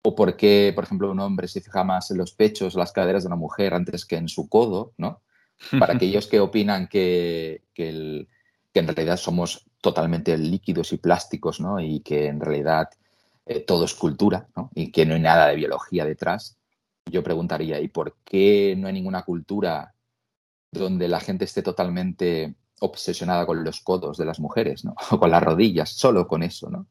o 0.03 0.15
por 0.15 0.37
qué, 0.37 0.73
por 0.75 0.85
ejemplo, 0.85 1.11
un 1.11 1.21
hombre 1.21 1.49
se 1.49 1.63
fija 1.63 1.83
más 1.83 2.11
en 2.11 2.19
los 2.19 2.33
pechos 2.33 2.77
o 2.77 2.79
las 2.79 2.93
caderas 2.93 3.23
de 3.23 3.29
una 3.29 3.37
mujer 3.37 3.73
antes 3.73 4.05
que 4.05 4.17
en 4.17 4.29
su 4.29 4.49
codo, 4.49 4.93
¿no? 4.99 5.23
Para 5.79 5.95
aquellos 5.97 6.27
que 6.27 6.41
opinan 6.41 6.87
que, 6.87 7.65
que 7.75 8.27
en 8.75 8.87
realidad 8.87 9.17
somos 9.17 9.70
totalmente 9.81 10.37
líquidos 10.37 10.93
y 10.93 10.99
plásticos, 10.99 11.61
¿no? 11.61 11.81
Y 11.81 12.01
que 12.01 12.27
en 12.27 12.41
realidad 12.41 12.91
eh, 13.47 13.61
todo 13.61 13.85
es 13.85 13.95
cultura. 13.95 14.49
Y 14.75 14.93
que 14.93 15.07
no 15.07 15.15
hay 15.15 15.21
nada 15.21 15.49
de 15.49 15.57
biología 15.57 16.05
detrás. 16.05 16.57
Yo 17.11 17.23
preguntaría, 17.23 17.81
¿y 17.81 17.89
por 17.89 18.17
qué 18.25 18.75
no 18.79 18.87
hay 18.87 18.93
ninguna 18.93 19.23
cultura 19.23 19.95
donde 20.73 21.09
la 21.09 21.21
gente 21.21 21.45
esté 21.45 21.63
totalmente 21.63 22.55
obsesionada 22.81 23.47
con 23.47 23.65
los 23.65 23.81
codos 23.81 24.17
de 24.17 24.25
las 24.25 24.41
mujeres, 24.41 24.85
¿no? 24.85 24.95
O 25.11 25.19
con 25.19 25.31
las 25.31 25.43
rodillas, 25.43 25.91
solo 25.91 26.27
con 26.29 26.43
eso, 26.43 26.71
¿no? 26.71 26.87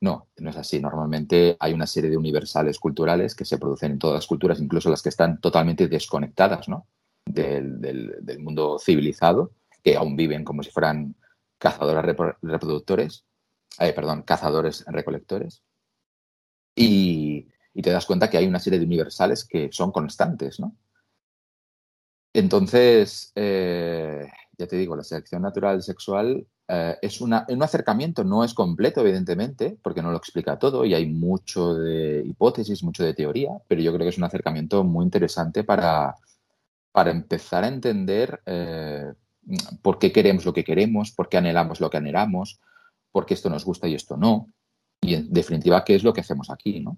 No, 0.00 0.26
no 0.38 0.50
es 0.50 0.56
así. 0.56 0.80
Normalmente 0.80 1.56
hay 1.60 1.72
una 1.72 1.86
serie 1.86 2.10
de 2.10 2.16
universales 2.16 2.80
culturales 2.80 3.36
que 3.36 3.44
se 3.44 3.58
producen 3.58 3.92
en 3.92 3.98
todas 4.00 4.16
las 4.16 4.26
culturas, 4.26 4.60
incluso 4.60 4.90
las 4.90 5.00
que 5.00 5.10
están 5.10 5.40
totalmente 5.40 5.86
desconectadas, 5.86 6.68
¿no? 6.68 6.86
Del 7.24 8.38
mundo 8.40 8.80
civilizado, 8.80 9.52
que 9.84 9.96
aún 9.96 10.16
viven 10.16 10.42
como 10.42 10.64
si 10.64 10.70
fueran 10.70 11.14
cazadores 11.62 12.16
reproductores, 12.42 13.24
eh, 13.78 13.92
perdón, 13.92 14.22
cazadores 14.22 14.84
recolectores. 14.88 15.62
Y, 16.74 17.46
te 17.80 17.90
das 17.90 18.04
cuenta 18.04 18.28
que 18.28 18.36
hay 18.36 18.46
una 18.46 18.58
serie 18.58 18.80
de 18.80 18.84
universales 18.84 19.44
que 19.44 19.70
son 19.70 19.92
constantes, 19.92 20.58
¿no? 20.58 20.76
Entonces, 22.34 23.30
eh, 23.36 24.26
ya 24.58 24.66
te 24.66 24.76
digo, 24.76 24.96
la 24.96 25.04
selección 25.04 25.42
natural 25.42 25.82
sexual 25.82 26.46
eh, 26.66 26.96
es 27.00 27.20
un 27.20 27.32
acercamiento, 27.32 28.24
no 28.24 28.42
es 28.42 28.54
completo, 28.54 29.00
evidentemente, 29.02 29.78
porque 29.82 30.02
no 30.02 30.10
lo 30.10 30.16
explica 30.16 30.58
todo 30.58 30.84
y 30.84 30.94
hay 30.94 31.06
mucho 31.06 31.74
de 31.74 32.24
hipótesis, 32.26 32.82
mucho 32.82 33.04
de 33.04 33.14
teoría, 33.14 33.50
pero 33.68 33.80
yo 33.82 33.92
creo 33.92 34.04
que 34.04 34.10
es 34.10 34.18
un 34.18 34.24
acercamiento 34.24 34.82
muy 34.82 35.04
interesante 35.04 35.62
para, 35.62 36.16
para 36.90 37.12
empezar 37.12 37.64
a 37.64 37.68
entender 37.68 38.42
por 39.82 39.98
qué 39.98 40.12
queremos 40.12 40.44
lo 40.44 40.52
que 40.52 40.64
queremos, 40.64 41.12
por 41.12 41.28
qué 41.28 41.38
anhelamos 41.38 41.80
lo 41.80 41.90
que 41.90 41.96
anhelamos, 41.96 42.60
por 43.10 43.26
qué 43.26 43.34
esto 43.34 43.50
nos 43.50 43.64
gusta 43.64 43.88
y 43.88 43.94
esto 43.94 44.16
no. 44.16 44.52
Y 45.00 45.14
en 45.14 45.32
definitiva, 45.32 45.84
qué 45.84 45.94
es 45.94 46.04
lo 46.04 46.12
que 46.12 46.20
hacemos 46.20 46.50
aquí, 46.50 46.80
¿no? 46.80 46.96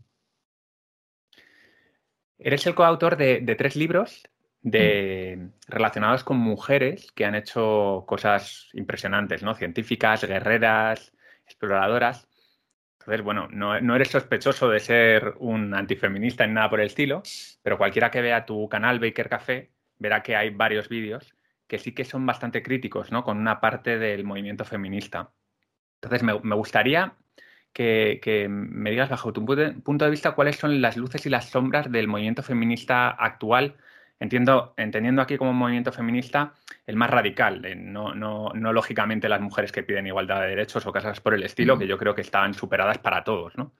Eres 2.38 2.66
el 2.66 2.74
coautor 2.74 3.16
de, 3.16 3.54
tres 3.56 3.76
libros 3.76 4.22
de, 4.60 5.38
mm. 5.38 5.50
relacionados 5.68 6.24
con 6.24 6.36
mujeres 6.36 7.10
que 7.12 7.24
han 7.24 7.34
hecho 7.34 8.04
cosas 8.06 8.68
impresionantes, 8.74 9.42
¿no? 9.42 9.54
Científicas, 9.54 10.24
guerreras, 10.24 11.12
exploradoras. 11.46 12.28
Entonces, 13.00 13.22
bueno, 13.22 13.48
no, 13.50 13.80
no, 13.80 13.96
eres 13.96 14.08
sospechoso 14.08 14.68
de 14.68 14.80
ser 14.80 15.34
un 15.38 15.74
antifeminista 15.74 16.44
en 16.44 16.54
nada 16.54 16.70
por 16.70 16.80
el 16.80 16.86
estilo, 16.86 17.22
pero 17.62 17.78
cualquiera 17.78 18.10
que 18.10 18.22
vea 18.22 18.46
tu 18.46 18.68
canal 18.68 18.98
Baker 18.98 19.28
Café 19.28 19.70
verá 19.98 20.22
que 20.22 20.36
hay 20.36 20.50
varios 20.50 20.88
vídeos 20.88 21.34
que 21.66 21.78
sí 21.78 21.92
que 21.92 22.04
son 22.04 22.26
bastante 22.26 22.62
críticos, 22.62 23.11
¿no? 23.11 23.25
Con 23.25 23.38
una 23.38 23.61
parte 23.61 23.99
del 23.99 24.25
movimiento 24.25 24.64
feminista. 24.64 25.30
Entonces, 26.00 26.23
me, 26.23 26.54
gustaría 26.54 27.14
que, 27.73 28.47
me 28.49 28.90
digas, 28.90 29.09
bajo 29.09 29.33
tu 29.33 29.44
punto 29.44 30.04
de 30.04 30.11
vista, 30.11 30.33
cuáles 30.33 30.56
son 30.56 30.80
las 30.80 30.97
luces 30.97 31.25
y 31.26 31.30
las 31.30 31.49
sombras 31.49 31.90
del 31.90 32.09
movimiento 32.09 32.42
feminista 32.42 33.09
actual. 33.09 33.76
Entiendo, 34.21 34.75
entendiendo 34.76 35.23
aquí 35.23 35.37
como 35.37 35.52
movimiento 35.52 35.92
feminista 35.92 36.54
el 36.87 36.97
más 36.97 37.11
radical, 37.11 37.62
no, 37.76 38.14
no, 38.14 38.50
no, 38.54 38.73
lógicamente 38.73 39.28
las 39.28 39.40
mujeres 39.40 39.73
que 39.73 39.83
piden 39.83 40.06
igualdad 40.06 40.42
de 40.42 40.49
derechos 40.49 40.87
o 40.87 40.92
cosas 40.92 41.21
por 41.21 41.35
el 41.35 41.42
estilo, 41.42 41.78
que 41.78 41.87
yo 41.87 41.99
creo 41.99 42.14
que 42.14 42.21
están 42.21 42.54
superadas 42.54 42.99
para 42.99 43.25
todos, 43.25 43.56
¿no? 43.56 43.73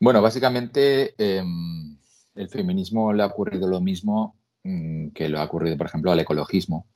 Bueno, 0.00 0.22
básicamente 0.22 1.14
em, 1.18 1.98
el 2.34 2.48
feminismo 2.48 3.12
le 3.12 3.22
ha 3.22 3.26
ocurrido 3.26 3.68
lo 3.68 3.80
mismo 3.82 4.39
que 4.62 5.28
lo 5.28 5.40
ha 5.40 5.44
ocurrido, 5.44 5.76
por 5.76 5.86
ejemplo, 5.86 6.12
al 6.12 6.20
ecologismo 6.20 6.86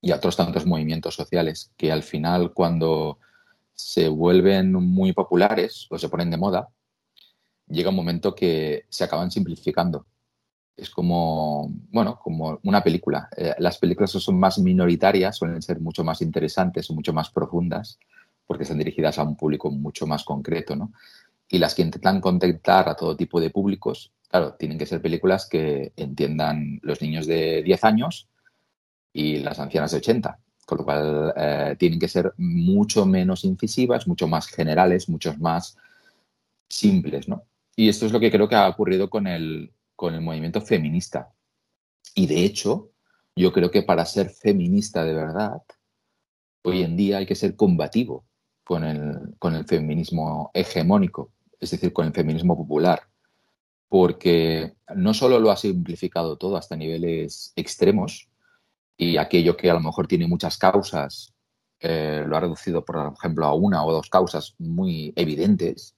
y 0.00 0.12
a 0.12 0.16
otros 0.16 0.36
tantos 0.36 0.66
movimientos 0.66 1.14
sociales 1.14 1.72
que 1.76 1.90
al 1.90 2.02
final 2.02 2.52
cuando 2.52 3.18
se 3.74 4.08
vuelven 4.08 4.72
muy 4.72 5.12
populares 5.12 5.86
o 5.90 5.98
se 5.98 6.08
ponen 6.08 6.30
de 6.30 6.36
moda, 6.36 6.68
llega 7.66 7.90
un 7.90 7.96
momento 7.96 8.34
que 8.34 8.84
se 8.88 9.04
acaban 9.04 9.30
simplificando. 9.30 10.06
Es 10.76 10.90
como, 10.90 11.72
bueno, 11.90 12.18
como 12.18 12.58
una 12.64 12.82
película. 12.82 13.28
Eh, 13.36 13.54
las 13.58 13.78
películas 13.78 14.10
son 14.10 14.38
más 14.38 14.58
minoritarias, 14.58 15.36
suelen 15.36 15.62
ser 15.62 15.80
mucho 15.80 16.04
más 16.04 16.20
interesantes 16.20 16.90
mucho 16.90 17.12
más 17.12 17.30
profundas, 17.30 17.98
porque 18.46 18.64
están 18.64 18.78
dirigidas 18.78 19.18
a 19.18 19.22
un 19.22 19.36
público 19.36 19.70
mucho 19.70 20.06
más 20.06 20.24
concreto, 20.24 20.76
¿no? 20.76 20.92
Y 21.48 21.58
las 21.58 21.74
que 21.74 21.82
intentan 21.82 22.20
contentar 22.20 22.88
a 22.88 22.94
todo 22.94 23.16
tipo 23.16 23.40
de 23.40 23.50
públicos 23.50 24.12
Claro, 24.34 24.54
tienen 24.54 24.78
que 24.78 24.86
ser 24.86 25.00
películas 25.00 25.46
que 25.46 25.92
entiendan 25.94 26.80
los 26.82 27.00
niños 27.00 27.24
de 27.24 27.62
10 27.62 27.84
años 27.84 28.28
y 29.12 29.36
las 29.38 29.60
ancianas 29.60 29.92
de 29.92 29.98
80, 29.98 30.40
con 30.66 30.78
lo 30.78 30.84
cual 30.84 31.32
eh, 31.36 31.76
tienen 31.78 32.00
que 32.00 32.08
ser 32.08 32.34
mucho 32.36 33.06
menos 33.06 33.44
incisivas, 33.44 34.08
mucho 34.08 34.26
más 34.26 34.48
generales, 34.48 35.08
mucho 35.08 35.36
más 35.38 35.76
simples, 36.68 37.28
¿no? 37.28 37.44
Y 37.76 37.88
esto 37.88 38.06
es 38.06 38.12
lo 38.12 38.18
que 38.18 38.32
creo 38.32 38.48
que 38.48 38.56
ha 38.56 38.68
ocurrido 38.68 39.08
con 39.08 39.28
el, 39.28 39.72
con 39.94 40.14
el 40.14 40.20
movimiento 40.20 40.60
feminista. 40.60 41.30
Y 42.16 42.26
de 42.26 42.44
hecho, 42.44 42.90
yo 43.36 43.52
creo 43.52 43.70
que 43.70 43.84
para 43.84 44.04
ser 44.04 44.30
feminista 44.30 45.04
de 45.04 45.14
verdad, 45.14 45.62
hoy 46.64 46.82
en 46.82 46.96
día 46.96 47.18
hay 47.18 47.26
que 47.26 47.36
ser 47.36 47.54
combativo 47.54 48.24
con 48.64 48.84
el, 48.84 49.34
con 49.38 49.54
el 49.54 49.66
feminismo 49.66 50.50
hegemónico, 50.54 51.30
es 51.60 51.70
decir, 51.70 51.92
con 51.92 52.06
el 52.06 52.12
feminismo 52.12 52.56
popular 52.56 53.02
porque 53.88 54.74
no 54.96 55.14
solo 55.14 55.38
lo 55.38 55.52
ha 55.52 55.56
simplificado 55.56 56.36
todo 56.36 56.56
hasta 56.56 56.74
niveles 56.74 57.52
extremos 57.54 58.28
y 58.96 59.18
aquello 59.18 59.56
que 59.56 59.70
a 59.70 59.74
lo 59.74 59.80
mejor 59.80 60.08
tiene 60.08 60.26
muchas 60.26 60.58
causas 60.58 61.32
eh, 61.78 62.24
lo 62.26 62.36
ha 62.36 62.40
reducido, 62.40 62.84
por 62.84 63.12
ejemplo, 63.16 63.46
a 63.46 63.54
una 63.54 63.84
o 63.84 63.92
dos 63.92 64.08
causas 64.08 64.54
muy 64.58 65.12
evidentes, 65.16 65.94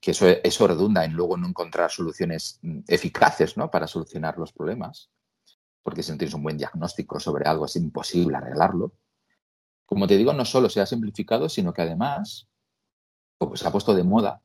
que 0.00 0.12
eso, 0.12 0.28
eso 0.28 0.68
redunda 0.68 1.04
en 1.04 1.14
luego 1.14 1.36
no 1.36 1.48
encontrar 1.48 1.90
soluciones 1.90 2.60
eficaces 2.86 3.56
¿no? 3.56 3.70
para 3.70 3.86
solucionar 3.86 4.38
los 4.38 4.52
problemas, 4.52 5.10
porque 5.82 6.02
si 6.02 6.12
no 6.12 6.18
tienes 6.18 6.34
un 6.34 6.44
buen 6.44 6.56
diagnóstico 6.56 7.18
sobre 7.18 7.48
algo 7.48 7.66
es 7.66 7.74
imposible 7.76 8.36
arreglarlo. 8.36 8.92
Como 9.90 10.06
te 10.06 10.16
digo, 10.16 10.32
no 10.32 10.44
solo 10.44 10.70
se 10.70 10.80
ha 10.80 10.86
simplificado, 10.86 11.48
sino 11.48 11.72
que 11.72 11.82
además 11.82 12.46
pues, 13.38 13.60
se 13.60 13.66
ha 13.66 13.72
puesto 13.72 13.92
de 13.94 14.04
moda 14.04 14.40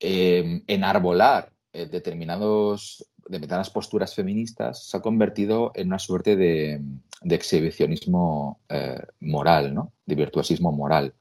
eh, 0.00 0.62
enarbolar 0.68 1.52
determinados, 1.72 3.04
determinadas 3.26 3.70
posturas 3.70 4.14
feministas 4.14 4.84
se 4.84 4.96
ha 4.96 5.00
convertido 5.00 5.72
en 5.74 5.88
una 5.88 5.98
suerte 5.98 6.36
de, 6.36 6.80
exhibicionismo 7.22 8.60
eh, 8.68 9.00
moral, 9.20 9.74
¿no? 9.74 9.92
de 10.06 10.14
virtuosismo 10.14 10.72
moral. 10.72 11.14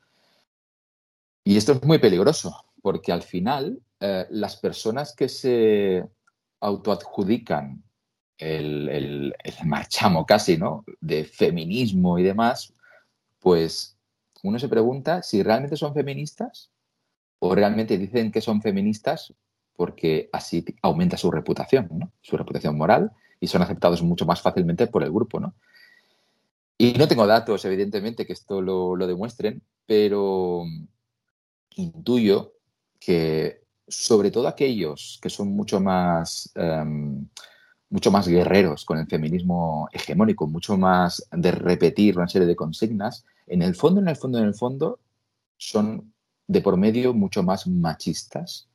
Y 1.44 1.58
esto 1.58 1.74
es 1.74 1.84
muy 1.84 1.98
peligroso, 1.98 2.66
porque 2.82 3.12
al 3.12 3.24
final 3.24 3.80
eh, 4.00 4.28
las 4.30 4.58
personas 4.58 5.16
que 5.16 5.30
se 5.30 6.06
autoadjudican 6.60 7.84
el, 8.38 8.90
el, 8.90 9.36
marchamo 9.66 10.26
casi, 10.26 10.58
¿no? 10.58 10.84
De 11.00 11.24
feminismo 11.26 12.18
y 12.18 12.24
demás, 12.24 12.74
pues 13.42 13.98
uno 14.44 14.58
se 14.60 14.70
pregunta 14.70 15.22
si 15.22 15.44
realmente 15.44 15.76
son 15.76 15.94
feministas 15.94 16.72
o 17.40 17.54
realmente 17.54 17.98
dicen 17.98 18.32
que 18.32 18.40
son 18.40 18.62
feministas 18.62 19.34
porque 19.76 20.30
así 20.32 20.64
aumenta 20.82 21.18
su 21.18 21.32
reputación, 21.32 21.90
¿no? 21.92 22.12
Su 22.22 22.38
reputación 22.38 22.78
moral 22.78 23.12
y 23.40 23.48
son 23.48 23.64
aceptados 23.64 24.02
mucho 24.04 24.26
más 24.26 24.42
fácilmente 24.42 24.88
por 24.88 25.04
el 25.04 25.12
grupo, 25.12 25.40
¿no? 25.40 25.56
Y 26.78 26.94
no 26.94 27.08
tengo 27.08 27.28
datos, 27.28 27.66
evidentemente, 27.66 28.26
que 28.26 28.34
esto 28.34 28.62
lo, 28.62 28.96
lo 28.96 29.08
demuestren, 29.08 29.62
pero 29.86 30.64
intuyo 31.76 32.54
que 33.00 33.62
sobre 33.88 34.32
todo 34.32 34.48
aquellos 34.48 35.20
que 35.22 35.30
son 35.30 35.50
mucho 35.50 35.80
más, 35.80 36.52
em, 36.56 37.28
mucho 37.92 38.10
más 38.10 38.28
guerreros 38.28 38.86
con 38.86 38.98
el 38.98 39.06
feminismo 39.06 39.88
hegemónico, 39.92 40.48
mucho 40.48 40.78
más 40.78 41.28
de 41.32 41.52
repetir 41.52 42.18
una 42.18 42.28
serie 42.28 42.48
de 42.48 42.56
consignas, 42.56 43.26
en 43.46 43.62
el 43.62 43.76
fondo, 43.76 44.00
en 44.00 44.08
el 44.08 44.16
fondo, 44.16 44.40
en 44.40 44.46
el 44.46 44.56
fondo, 44.56 45.00
son 45.58 46.14
de 46.48 46.62
por 46.62 46.78
medio 46.78 47.14
mucho 47.14 47.44
más 47.44 47.68
machistas 47.68 48.70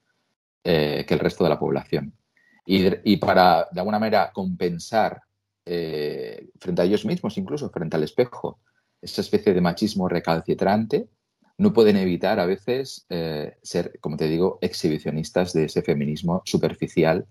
eh, 0.63 1.05
que 1.09 1.15
el 1.15 1.21
resto 1.21 1.45
de 1.45 1.51
la 1.51 1.59
población. 1.59 2.13
Y, 2.67 3.17
para, 3.19 3.69
de 3.71 3.81
alguna 3.81 4.01
manera, 4.01 4.33
compensar 4.33 5.23
eh, 5.65 6.49
frente 6.59 6.83
a 6.83 6.85
ellos 6.85 7.07
mismos, 7.07 7.39
incluso 7.39 7.71
frente 7.71 7.97
al 7.97 8.03
espejo, 8.03 8.59
esa 9.01 9.21
especie 9.21 9.55
de 9.55 9.61
machismo 9.61 10.09
recalcitrante, 10.09 11.09
no 11.59 11.73
pueden 11.73 11.97
evitar 11.97 12.41
a 12.41 12.47
veces 12.47 13.07
eh, 13.09 13.57
ser, 13.63 13.99
como 14.01 14.17
te 14.17 14.27
digo, 14.27 14.59
exhibicionistas 14.61 15.53
de 15.53 15.67
ese 15.67 15.83
feminismo 15.83 16.43
superficial 16.45 17.27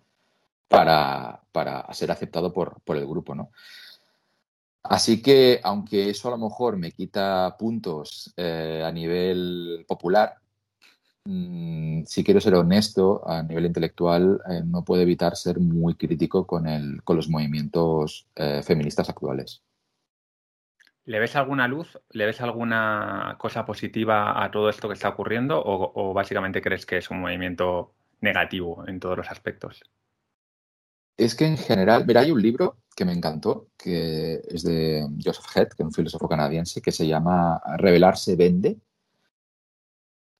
para, 0.67 1.41
ser 1.93 2.11
aceptado 2.11 2.53
por, 2.53 2.81
el 2.87 3.07
grupo, 3.07 3.35
¿no? 3.35 3.51
Así 4.83 5.21
que, 5.21 5.59
aunque 5.63 6.09
eso 6.09 6.27
a 6.27 6.31
lo 6.31 6.37
mejor 6.37 6.77
me 6.77 6.91
quita 6.91 7.55
puntos 7.57 8.33
eh, 8.37 8.83
a 8.85 8.91
nivel 8.91 9.83
popular, 9.87 10.35
mm, 11.25 12.03
si 12.05 12.23
quiero 12.23 12.39
ser 12.39 12.53
honesto, 12.55 13.27
a 13.27 13.41
nivel 13.41 13.65
intelectual, 13.65 14.41
eh, 14.49 14.61
no 14.63 14.83
puedo 14.83 15.01
evitar 15.01 15.35
ser 15.35 15.59
muy 15.59 15.95
crítico 15.95 16.45
con, 16.45 16.67
el, 16.67 17.01
con 17.03 17.15
los 17.15 17.29
movimientos 17.29 18.27
feministas 18.63 19.09
actuales. 19.09 19.63
¿Le 21.05 21.19
ves 21.19 21.35
alguna 21.35 21.67
luz? 21.67 21.99
¿Le 22.09 22.25
ves 22.25 22.41
alguna 22.41 23.35
cosa 23.37 23.63
positiva 23.65 24.43
a 24.43 24.49
todo 24.49 24.69
esto 24.69 24.87
que 24.87 24.95
está 24.95 25.09
ocurriendo? 25.09 25.61
¿O, 25.63 26.13
básicamente 26.13 26.61
crees 26.61 26.85
que 26.87 26.97
es 26.97 27.11
un 27.11 27.21
movimiento 27.21 27.93
negativo 28.21 28.83
en 28.87 28.99
todos 28.99 29.15
los 29.15 29.29
aspectos? 29.29 29.83
Es 31.17 31.35
que 31.35 31.45
en 31.45 31.57
general, 31.57 32.05
mira, 32.05 32.21
hay 32.21 32.31
un 32.31 32.41
libro 32.41 32.77
que 32.95 33.05
me 33.05 33.13
encantó, 33.13 33.67
que 33.77 34.41
es 34.47 34.63
de 34.63 35.07
Joseph 35.23 35.45
Head, 35.55 35.67
que 35.69 35.83
es 35.83 35.85
un 35.85 35.93
filósofo 35.93 36.27
canadiense, 36.27 36.81
que 36.81 36.91
se 36.91 37.07
llama 37.07 37.61
Revelarse 37.77 38.35
vende, 38.35 38.77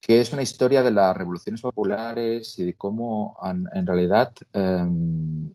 que 0.02 0.22
es 0.22 0.32
una 0.34 0.42
historia 0.42 0.84
de 0.84 0.92
las 0.92 1.16
revoluciones 1.18 1.62
populares 1.62 2.60
y 2.60 2.66
de 2.66 2.76
cómo 2.76 3.38
en, 3.44 3.88
realidad 3.88 4.34
em, 4.54 5.52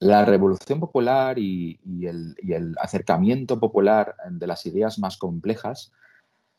la 0.00 0.24
revolución 0.24 0.80
popular 0.80 1.38
y, 1.38 1.80
el, 2.06 2.76
acercamiento 2.78 3.58
popular 3.58 4.14
de 4.28 4.46
las 4.46 4.66
ideas 4.66 4.98
más 4.98 5.16
complejas 5.16 5.92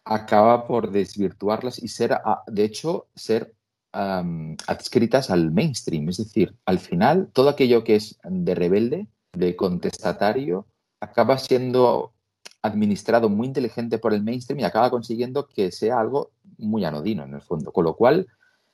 acaba 0.05 0.67
por 0.67 0.91
desvirtuarlas 0.91 1.81
y 1.81 1.88
ser, 1.88 2.17
de 2.48 2.63
hecho, 2.63 3.07
ser 3.15 3.53
adscritas 3.95 5.29
al 5.29 5.51
mainstream. 5.51 6.09
Es 6.09 6.17
decir, 6.17 6.55
al 6.65 6.79
final, 6.79 7.29
todo 7.33 7.49
aquello 7.49 7.83
que 7.83 7.95
es 7.95 8.17
de 8.23 8.55
rebelde, 8.55 9.07
de 9.33 9.55
contestatario, 9.55 10.67
acaba 10.99 11.37
siendo 11.37 12.13
administrado 12.61 13.29
muy 13.29 13.47
inteligente 13.47 13.97
por 13.97 14.13
el 14.13 14.23
mainstream 14.23 14.59
y 14.59 14.63
acaba 14.63 14.89
consiguiendo 14.89 15.47
que 15.47 15.72
sea 15.72 16.00
algo 16.00 16.31
muy 16.57 16.83
anodino 16.83 17.24
en 17.24 17.33
el 17.33 17.41
fondo. 17.41 17.72
Con 17.72 17.85
lo 17.85 17.96
cual, 17.96 18.27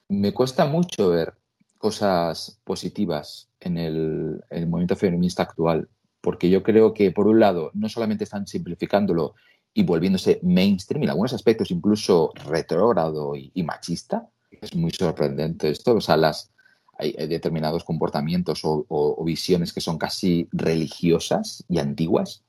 me 0.07 0.33
cuesta 0.33 0.65
mucho 0.65 1.09
ver 1.09 1.33
cosas 1.77 2.59
positivas 2.63 3.49
en 3.59 3.77
el, 3.77 4.43
movimiento 4.67 4.95
feminista 4.95 5.43
actual, 5.43 5.89
porque 6.21 6.49
yo 6.49 6.63
creo 6.63 6.93
que, 6.93 7.11
por 7.11 7.27
un 7.27 7.39
lado, 7.39 7.71
no 7.73 7.89
solamente 7.89 8.23
están 8.23 8.45
simplificándolo 8.47 9.35
y 9.73 9.83
volviéndose 9.83 10.39
mainstream, 10.43 11.03
en 11.03 11.09
algunos 11.09 11.33
aspectos 11.33 11.71
incluso 11.71 12.31
retrógrado 12.45 13.35
y, 13.35 13.63
machista, 13.63 14.29
es 14.59 14.75
muy 14.75 14.91
sorprendente 14.91 15.69
esto, 15.69 15.95
o 15.95 16.01
sea, 16.01 16.17
las, 16.17 16.51
hay, 16.97 17.13
determinados 17.27 17.83
comportamientos 17.83 18.61
o, 18.63 19.23
visiones 19.23 19.73
que 19.73 19.81
son 19.81 19.97
casi 19.97 20.47
religiosas 20.51 21.63
y 21.69 21.79
antiguas, 21.79 22.43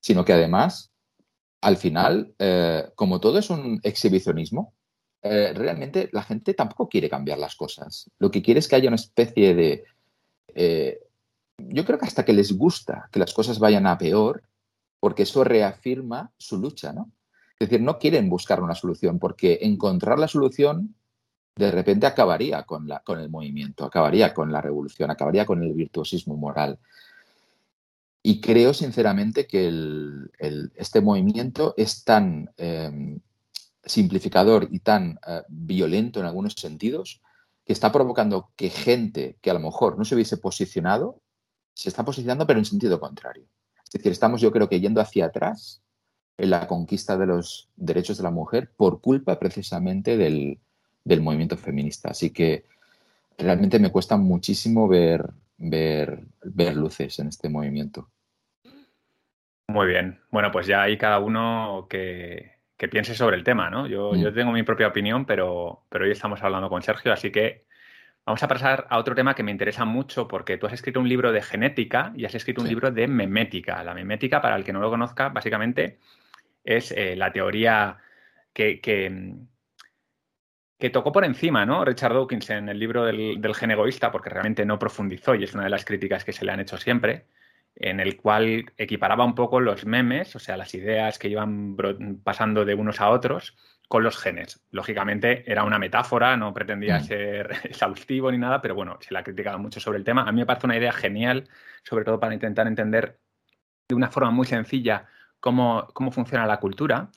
sino 0.00 0.24
que 0.24 0.32
además, 0.32 0.90
al 1.60 1.76
final, 1.76 2.34
eh, 2.38 2.88
como 2.94 3.20
todo 3.20 3.38
es 3.38 3.50
un 3.50 3.80
exhibicionismo, 3.82 4.72
eh, 5.22 5.52
realmente 5.54 6.08
la 6.12 6.22
gente 6.22 6.54
tampoco 6.54 6.88
quiere 6.88 7.10
cambiar 7.10 7.38
las 7.38 7.56
cosas. 7.56 8.10
Lo 8.18 8.30
que 8.30 8.42
quiere 8.42 8.60
es 8.60 8.68
que 8.68 8.76
haya 8.76 8.88
una 8.88 8.96
especie 8.96 9.54
de... 9.54 9.84
Eh, 10.54 11.00
yo 11.58 11.84
creo 11.84 11.98
que 11.98 12.06
hasta 12.06 12.24
que 12.24 12.32
les 12.32 12.56
gusta 12.56 13.08
que 13.12 13.18
las 13.18 13.34
cosas 13.34 13.58
vayan 13.58 13.86
a 13.86 13.98
peor, 13.98 14.44
porque 15.00 15.24
eso 15.24 15.42
reafirma 15.42 16.32
su 16.38 16.58
lucha, 16.58 16.92
¿no? 16.92 17.10
Es 17.58 17.68
decir, 17.68 17.84
no 17.84 17.98
quieren 17.98 18.30
buscar 18.30 18.62
una 18.62 18.76
solución, 18.76 19.18
porque 19.18 19.58
encontrar 19.62 20.18
la 20.20 20.28
solución 20.28 20.94
de 21.58 21.70
repente 21.72 22.06
acabaría 22.06 22.62
con, 22.62 22.86
la, 22.86 23.02
el 23.08 23.28
movimiento, 23.28 23.84
acabaría 23.84 24.32
con 24.32 24.52
la 24.52 24.60
revolución, 24.60 25.10
acabaría 25.10 25.44
con 25.44 25.62
el 25.62 25.72
virtuosismo 25.72 26.36
moral. 26.36 26.78
Y 28.22 28.40
creo 28.40 28.72
sinceramente 28.74 29.46
que 29.46 29.68
este 30.76 31.00
movimiento 31.00 31.74
es 31.76 32.04
tan 32.04 32.50
em, 32.56 33.18
simplificador 33.84 34.68
y 34.70 34.80
tan 34.80 35.18
eh, 35.26 35.42
violento 35.48 36.20
en 36.20 36.26
algunos 36.26 36.54
sentidos 36.54 37.22
que 37.64 37.72
está 37.72 37.90
provocando 37.90 38.50
que 38.56 38.70
gente 38.70 39.36
que 39.40 39.50
a 39.50 39.54
lo 39.54 39.60
mejor 39.60 39.98
no 39.98 40.04
se 40.04 40.14
hubiese 40.14 40.36
posicionado, 40.36 41.20
se 41.74 41.88
está 41.88 42.04
posicionando 42.04 42.46
pero 42.46 42.58
en 42.58 42.64
sentido 42.64 43.00
contrario. 43.00 43.46
Es 43.84 43.90
decir, 43.90 44.12
estamos 44.12 44.40
yo 44.40 44.52
creo 44.52 44.68
que 44.68 44.80
yendo 44.80 45.00
hacia 45.00 45.26
atrás 45.26 45.82
en 46.36 46.50
la 46.50 46.68
conquista 46.68 47.16
de 47.16 47.26
los 47.26 47.68
derechos 47.76 48.16
de 48.16 48.22
la 48.22 48.30
mujer 48.30 48.70
por 48.76 49.00
culpa 49.00 49.38
precisamente 49.38 50.16
del, 50.16 50.60
movimiento 51.16 51.56
feminista. 51.56 52.10
Así 52.10 52.30
que 52.30 52.64
realmente 53.36 53.78
me 53.78 53.90
cuesta 53.90 54.16
muchísimo 54.16 54.88
ver, 54.88 55.30
ver, 55.56 56.20
ver 56.42 56.76
luces 56.76 57.18
en 57.18 57.28
este 57.28 57.48
movimiento. 57.48 58.08
Muy 59.68 59.86
bien. 59.86 60.20
Bueno, 60.30 60.50
pues 60.50 60.66
ya 60.66 60.82
hay 60.82 60.96
cada 60.96 61.18
uno 61.18 61.86
que, 61.90 62.58
que 62.76 62.88
piense 62.88 63.14
sobre 63.14 63.36
el 63.36 63.44
tema, 63.44 63.68
¿no? 63.68 63.86
Yo, 63.86 64.14
yo 64.14 64.30
mm. 64.30 64.34
tengo 64.34 64.52
mi 64.52 64.62
propia 64.62 64.88
opinión, 64.88 65.26
pero, 65.26 65.84
pero 65.88 66.04
hoy 66.04 66.12
estamos 66.12 66.42
hablando 66.42 66.70
con 66.70 66.80
Sergio, 66.80 67.12
así 67.12 67.30
que 67.30 67.66
vamos 68.24 68.42
a 68.42 68.48
pasar 68.48 68.86
a 68.88 68.98
otro 68.98 69.14
tema 69.14 69.34
que 69.34 69.42
me 69.42 69.50
interesa 69.50 69.84
mucho 69.84 70.28
porque 70.28 70.58
tú 70.58 70.66
has 70.66 70.72
escrito 70.72 71.00
un 71.00 71.08
libro 71.08 71.32
de 71.32 71.42
genética 71.42 72.12
y 72.14 72.24
has 72.24 72.34
escrito 72.34 72.62
un 72.62 72.68
libro 72.68 72.90
de 72.90 73.08
memética. 73.08 73.82
La 73.82 73.94
memética, 73.94 74.40
para 74.40 74.56
el 74.56 74.64
que 74.64 74.72
no 74.72 74.80
lo 74.80 74.90
conozca, 74.90 75.28
básicamente 75.28 75.98
es 76.64 76.92
eh, 76.92 77.16
la 77.16 77.32
teoría 77.32 77.98
que, 78.52 78.80
que, 78.80 79.34
tocó 80.90 81.12
por 81.12 81.24
encima, 81.24 81.66
¿no? 81.66 81.84
Richard 81.84 82.14
Dawkins 82.14 82.50
en 82.50 82.68
el 82.68 82.78
libro 82.78 83.04
del, 83.04 83.40
del 83.40 83.54
gen 83.54 83.72
egoísta, 83.72 84.12
porque 84.12 84.30
realmente 84.30 84.64
no 84.64 84.78
profundizó 84.78 85.34
y 85.34 85.44
es 85.44 85.54
una 85.54 85.64
de 85.64 85.70
las 85.70 85.84
críticas 85.84 86.24
que 86.24 86.32
se 86.32 86.44
le 86.44 86.52
han 86.52 86.60
hecho 86.60 86.76
siempre 86.76 87.26
en 87.80 88.00
el 88.00 88.16
cual 88.16 88.72
equiparaba 88.76 89.24
un 89.24 89.34
poco 89.34 89.60
los 89.60 89.86
memes, 89.86 90.34
o 90.34 90.38
sea, 90.38 90.56
las 90.56 90.74
ideas 90.74 91.18
que 91.18 91.28
iban 91.28 91.76
pasando 92.24 92.64
de 92.64 92.74
unos 92.74 93.00
a 93.00 93.10
otros, 93.10 93.56
con 93.86 94.02
los 94.02 94.18
genes. 94.18 94.62
Lógicamente 94.70 95.50
era 95.50 95.64
una 95.64 95.78
metáfora, 95.78 96.36
no 96.36 96.52
pretendía 96.52 96.98
mm. 96.98 97.04
ser 97.04 97.50
exhaustivo 97.64 98.30
ni 98.30 98.38
nada, 98.38 98.60
pero 98.60 98.74
bueno, 98.74 98.98
se 99.00 99.12
le 99.12 99.20
ha 99.20 99.24
criticado 99.24 99.58
mucho 99.58 99.80
sobre 99.80 99.98
el 99.98 100.04
tema. 100.04 100.22
A 100.22 100.32
mí 100.32 100.40
me 100.40 100.46
parece 100.46 100.66
una 100.66 100.76
idea 100.76 100.92
genial, 100.92 101.48
sobre 101.84 102.04
todo 102.04 102.20
para 102.20 102.34
intentar 102.34 102.66
entender 102.66 103.18
de 103.88 103.94
una 103.94 104.10
forma 104.10 104.30
muy 104.30 104.46
sencilla 104.46 105.06
cómo, 105.40 105.86
cómo 105.94 106.10
funciona 106.10 106.46
la 106.46 106.58
cultura, 106.58 107.10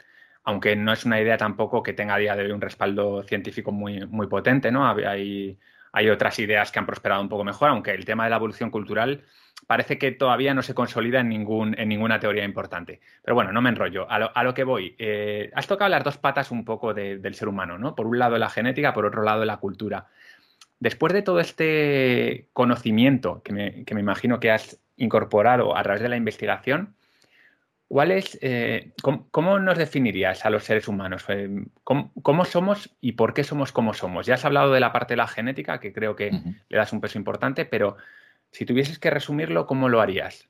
aunque 0.43 0.75
no 0.75 0.91
es 0.93 1.05
una 1.05 1.19
idea 1.21 1.37
tampoco 1.37 1.83
que 1.83 1.93
tenga 1.93 2.15
a 2.15 2.17
día 2.17 2.35
de 2.35 2.45
hoy 2.45 2.51
un 2.51 2.61
respaldo 2.61 3.23
científico 3.23 3.71
muy, 3.71 4.05
muy 4.07 4.27
potente, 4.27 4.71
¿no? 4.71 4.87
Hay, 4.87 5.57
hay 5.93 6.09
otras 6.09 6.39
ideas 6.39 6.71
que 6.71 6.79
han 6.79 6.85
prosperado 6.85 7.21
un 7.21 7.29
poco 7.29 7.43
mejor, 7.43 7.69
aunque 7.69 7.91
el 7.91 8.05
tema 8.05 8.23
de 8.23 8.31
la 8.31 8.37
evolución 8.37 8.71
cultural 8.71 9.23
parece 9.67 9.97
que 9.97 10.11
todavía 10.11 10.53
no 10.53 10.61
se 10.61 10.73
consolida 10.73 11.19
en, 11.19 11.29
ningún, 11.29 11.75
en 11.77 11.89
ninguna 11.89 12.19
teoría 12.19 12.43
importante. 12.43 12.99
Pero 13.23 13.35
bueno, 13.35 13.51
no 13.51 13.61
me 13.61 13.69
enrollo. 13.69 14.07
A 14.09 14.43
lo, 14.43 14.53
que 14.53 14.63
voy. 14.63 14.95
Eh, 14.97 15.51
has 15.55 15.67
tocado 15.67 15.89
las 15.89 16.03
dos 16.03 16.17
patas 16.17 16.51
un 16.51 16.65
poco 16.65 16.93
del 16.93 17.35
ser 17.35 17.47
humano, 17.47 17.77
¿no? 17.77 17.95
Por 17.95 18.07
un 18.07 18.19
lado 18.19 18.37
la 18.37 18.49
genética, 18.49 18.93
por 18.93 19.05
otro 19.05 19.23
lado 19.23 19.45
la 19.45 19.57
cultura. 19.57 20.07
Después 20.79 21.13
de 21.13 21.21
todo 21.21 21.39
este 21.39 22.47
conocimiento 22.53 23.41
que 23.43 23.53
me, 23.53 23.85
imagino 23.87 24.39
que 24.39 24.51
has 24.51 24.79
incorporado 24.97 25.77
a 25.77 25.83
través 25.83 26.01
de 26.01 26.09
la 26.09 26.17
investigación, 26.17 26.95
¿Cuál 27.91 28.11
es, 28.11 28.39
eh, 28.41 28.93
cómo, 29.31 29.59
nos 29.59 29.77
definirías 29.77 30.45
a 30.45 30.49
los 30.49 30.63
seres 30.63 30.87
humanos? 30.87 31.25
Eh, 31.27 31.65
¿Cómo, 31.83 32.45
somos 32.45 32.95
y 33.01 33.11
por 33.11 33.33
qué 33.33 33.43
somos 33.43 33.73
como 33.73 33.93
somos? 33.93 34.25
Ya 34.25 34.35
has 34.35 34.45
hablado 34.45 34.71
de 34.71 34.79
la 34.79 34.93
parte 34.93 35.11
de 35.11 35.17
la 35.17 35.27
genética, 35.27 35.81
que 35.81 35.91
creo 35.91 36.15
que 36.15 36.31
le 36.31 36.77
das 36.77 36.93
un 36.93 37.01
peso 37.01 37.17
importante, 37.17 37.65
pero 37.65 37.97
si 38.49 38.65
tuvieses 38.65 38.97
que 38.97 39.09
resumirlo, 39.09 39.67
¿cómo 39.67 39.89
lo 39.89 39.99
harías? 39.99 40.47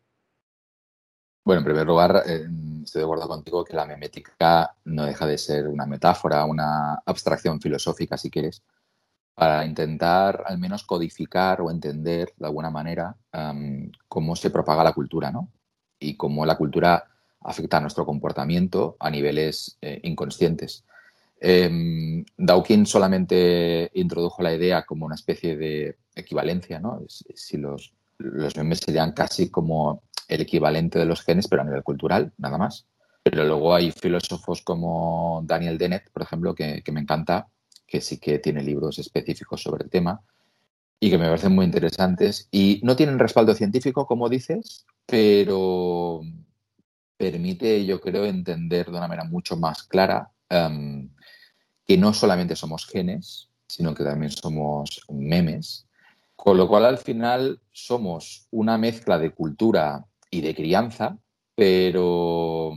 Bueno, 1.43 1.61
en 1.61 1.65
primer 1.65 1.87
lugar, 1.87 2.21
eh, 2.27 2.45
estoy 2.83 2.99
de 2.99 3.05
acuerdo 3.05 3.27
contigo 3.27 3.65
que 3.65 3.75
la 3.75 3.87
memética 3.87 4.75
no 4.85 5.07
deja 5.07 5.25
de 5.25 5.39
ser 5.39 5.67
una 5.67 5.87
metáfora, 5.87 6.45
una 6.45 7.01
abstracción 7.07 7.59
filosófica, 7.59 8.19
si 8.19 8.29
quieres, 8.29 8.61
para 9.33 9.65
intentar 9.65 10.43
al 10.45 10.59
menos 10.59 10.83
codificar 10.83 11.59
o 11.61 11.71
entender 11.71 12.33
de 12.37 12.45
alguna 12.45 12.69
manera 12.69 13.15
cómo 14.07 14.35
se 14.35 14.51
propaga 14.51 14.83
la 14.83 14.93
cultura, 14.93 15.31
¿no? 15.31 15.49
Y 15.97 16.17
cómo 16.17 16.45
la 16.45 16.55
cultura 16.55 17.07
afecta 17.41 17.77
a 17.77 17.81
nuestro 17.81 18.05
comportamiento 18.05 18.95
a 18.99 19.09
niveles 19.09 19.77
eh, 19.81 19.99
inconscientes. 20.03 20.83
Eh, 21.39 22.23
Dawkins 22.37 22.89
solamente 22.89 23.89
introdujo 23.95 24.43
la 24.43 24.53
idea 24.53 24.83
como 24.83 25.05
una 25.05 25.15
especie 25.15 25.57
de 25.57 25.97
equivalencia, 26.15 26.79
¿no? 26.79 27.01
Si 27.07 27.57
los, 27.57 27.93
los 28.19 28.55
memes 28.55 28.79
serían 28.79 29.13
casi 29.13 29.49
como 29.49 30.03
el 30.27 30.41
equivalente 30.41 30.99
de 30.99 31.05
los 31.05 31.21
genes, 31.21 31.47
pero 31.47 31.63
a 31.63 31.65
nivel 31.65 31.83
cultural, 31.83 32.31
nada 32.37 32.57
más. 32.57 32.85
Pero 33.23 33.43
luego 33.45 33.73
hay 33.73 33.91
filósofos 33.91 34.61
como 34.61 35.43
Daniel 35.45 35.77
Dennett, 35.77 36.09
por 36.11 36.21
ejemplo, 36.23 36.53
que, 36.53 36.81
que 36.83 36.91
me 36.91 37.01
encanta, 37.01 37.47
que 37.87 38.01
sí 38.01 38.17
que 38.17 38.39
tiene 38.39 38.63
libros 38.63 38.99
específicos 38.99 39.61
sobre 39.61 39.83
el 39.83 39.89
tema 39.89 40.21
y 40.99 41.09
que 41.09 41.17
me 41.17 41.25
parecen 41.25 41.53
muy 41.53 41.65
interesantes. 41.65 42.47
Y 42.51 42.79
no 42.83 42.95
tienen 42.95 43.19
respaldo 43.19 43.55
científico, 43.55 44.05
como 44.05 44.29
dices, 44.29 44.85
pero 45.07 46.21
permite, 47.21 47.85
yo 47.85 48.01
creo, 48.01 48.25
entender 48.25 48.87
de 48.87 48.97
una 48.97 49.07
manera 49.07 49.23
mucho 49.23 49.55
más 49.55 49.83
clara 49.83 50.31
em, 50.49 51.09
que 51.85 51.97
no 51.97 52.13
solamente 52.13 52.55
somos 52.55 52.87
genes, 52.87 53.49
sino 53.67 53.93
que 53.93 54.03
también 54.03 54.31
somos 54.31 55.01
memes. 55.09 55.87
Con 56.35 56.57
lo 56.57 56.67
cual, 56.67 56.85
al 56.85 56.97
final, 56.97 57.61
somos 57.71 58.47
una 58.49 58.77
mezcla 58.79 59.19
de 59.19 59.31
cultura 59.31 60.03
y 60.31 60.41
de 60.41 60.55
crianza, 60.55 61.17
pero 61.55 62.73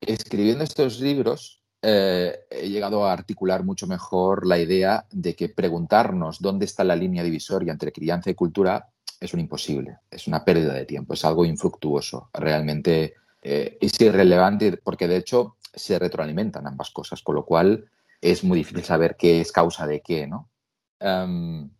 escribiendo 0.00 0.62
estos 0.62 1.00
libros 1.00 1.62
eh, 1.82 2.44
he 2.50 2.68
llegado 2.68 3.04
a 3.04 3.12
articular 3.12 3.64
mucho 3.64 3.88
mejor 3.88 4.46
la 4.46 4.58
idea 4.58 5.06
de 5.10 5.34
que 5.34 5.48
preguntarnos 5.48 6.40
dónde 6.40 6.66
está 6.66 6.84
la 6.84 6.94
línea 6.94 7.24
divisoria 7.24 7.72
entre 7.72 7.92
crianza 7.92 8.30
y 8.30 8.34
cultura 8.34 8.92
es 9.22 9.32
un 9.34 9.40
imposible, 9.40 9.98
es 10.10 10.26
una 10.26 10.44
pérdida 10.44 10.74
de 10.74 10.84
tiempo, 10.84 11.14
es 11.14 11.24
algo 11.24 11.44
infructuoso, 11.44 12.28
realmente 12.34 13.14
eh, 13.40 13.78
es 13.80 14.00
irrelevante 14.00 14.76
porque 14.78 15.06
de 15.06 15.16
hecho 15.16 15.56
se 15.72 15.98
retroalimentan 15.98 16.66
ambas 16.66 16.90
cosas, 16.90 17.22
con 17.22 17.36
lo 17.36 17.44
cual 17.44 17.88
es 18.20 18.42
muy 18.42 18.58
difícil 18.58 18.84
saber 18.84 19.16
qué 19.16 19.40
es 19.40 19.52
causa 19.52 19.86
de 19.86 20.00
qué, 20.00 20.26
¿no? 20.26 20.50
Em, 20.98 21.70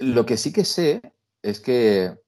lo 0.00 0.26
que 0.26 0.36
sí 0.36 0.52
que 0.52 0.64
sé 0.64 1.00
es 1.42 1.60
que 1.60 2.18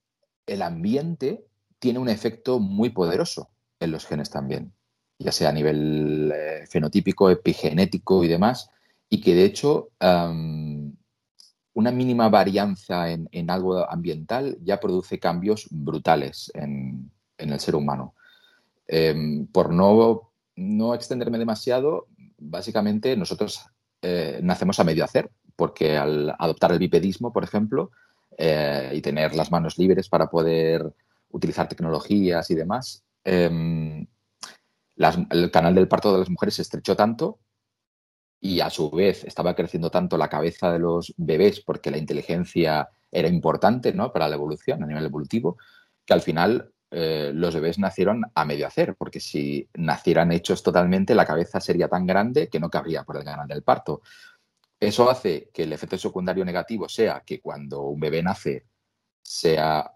el 0.45 0.61
ambiente 0.61 1.45
tiene 1.79 1.99
un 1.99 2.09
efecto 2.09 2.59
muy 2.59 2.89
poderoso 2.91 3.49
en 3.79 3.91
los 3.91 4.05
genes 4.05 4.29
también, 4.29 4.73
ya 5.19 5.33
sea 5.33 5.49
a 5.49 5.53
nivel 5.53 6.31
eh, 6.33 6.65
fenotípico, 6.67 7.29
epigenético 7.29 8.23
y 8.23 8.29
demás, 8.29 8.71
y 9.09 9.21
que 9.21 9.35
de 9.35 9.43
hecho 9.43 9.89
em, 9.99 10.76
una 11.77 11.91
mínima 11.91 12.27
varianza 12.27 13.07
en, 13.11 13.49
algo 13.51 13.87
ambiental 13.87 14.57
ya 14.63 14.79
produce 14.79 15.19
cambios 15.19 15.67
brutales 15.69 16.51
en, 16.55 17.11
el 17.37 17.59
ser 17.59 17.75
humano. 17.75 18.15
Em, 18.87 19.45
por 19.45 19.71
no, 19.71 20.31
no, 20.55 20.95
extenderme 20.95 21.37
demasiado, 21.37 22.07
básicamente 22.39 23.15
nosotros 23.15 23.63
eh, 24.01 24.39
nacemos 24.41 24.79
a 24.79 24.83
medio 24.85 25.03
hacer, 25.03 25.29
porque 25.55 25.95
al 25.95 26.33
adoptar 26.39 26.71
el 26.71 26.79
bipedismo, 26.79 27.31
por 27.31 27.43
ejemplo, 27.43 27.91
eh, 28.39 28.93
y 28.95 29.01
tener 29.01 29.35
las 29.35 29.51
manos 29.51 29.77
libres 29.77 30.09
para 30.09 30.31
poder 30.31 30.91
utilizar 31.29 31.67
tecnologías 31.67 32.49
y 32.49 32.55
demás, 32.55 33.03
em, 33.23 34.07
el 35.29 35.51
canal 35.51 35.75
del 35.75 35.87
parto 35.87 36.11
de 36.11 36.19
las 36.21 36.29
mujeres 36.31 36.55
se 36.55 36.63
estrechó 36.63 36.95
tanto 36.95 37.37
y 38.39 38.59
a 38.59 38.69
su 38.69 38.89
vez 38.91 39.23
estaba 39.23 39.55
creciendo 39.55 39.89
tanto 39.89 40.17
la 40.17 40.29
cabeza 40.29 40.71
de 40.71 40.79
los 40.79 41.13
bebés 41.17 41.61
porque 41.61 41.91
la 41.91 41.97
inteligencia 41.97 42.89
era 43.11 43.27
importante 43.27 43.93
¿no? 43.93 44.11
para 44.11 44.27
la 44.27 44.35
evolución 44.35 44.83
a 44.83 44.87
nivel 44.87 45.05
evolutivo, 45.05 45.57
que 46.05 46.13
al 46.13 46.21
final 46.21 46.71
eh, 46.91 47.31
los 47.33 47.53
bebés 47.55 47.79
nacieron 47.79 48.23
a 48.33 48.45
medio 48.45 48.67
hacer, 48.67 48.95
porque 48.95 49.19
si 49.19 49.67
nacieran 49.73 50.31
hechos 50.31 50.63
totalmente, 50.63 51.15
la 51.15 51.25
cabeza 51.25 51.59
sería 51.59 51.87
tan 51.87 52.05
grande 52.05 52.47
que 52.47 52.59
no 52.59 52.69
cabría 52.69 53.03
por 53.03 53.17
el 53.17 53.23
canal 53.23 53.47
del 53.47 53.63
parto. 53.63 54.01
Eso 54.79 55.09
hace 55.09 55.49
que 55.53 55.63
el 55.63 55.73
efecto 55.73 55.97
secundario 55.97 56.45
negativo 56.45 56.87
sea 56.87 57.23
que 57.25 57.41
cuando 57.41 57.81
un 57.81 57.99
bebé 57.99 58.21
nace 58.21 58.65
sea, 59.23 59.91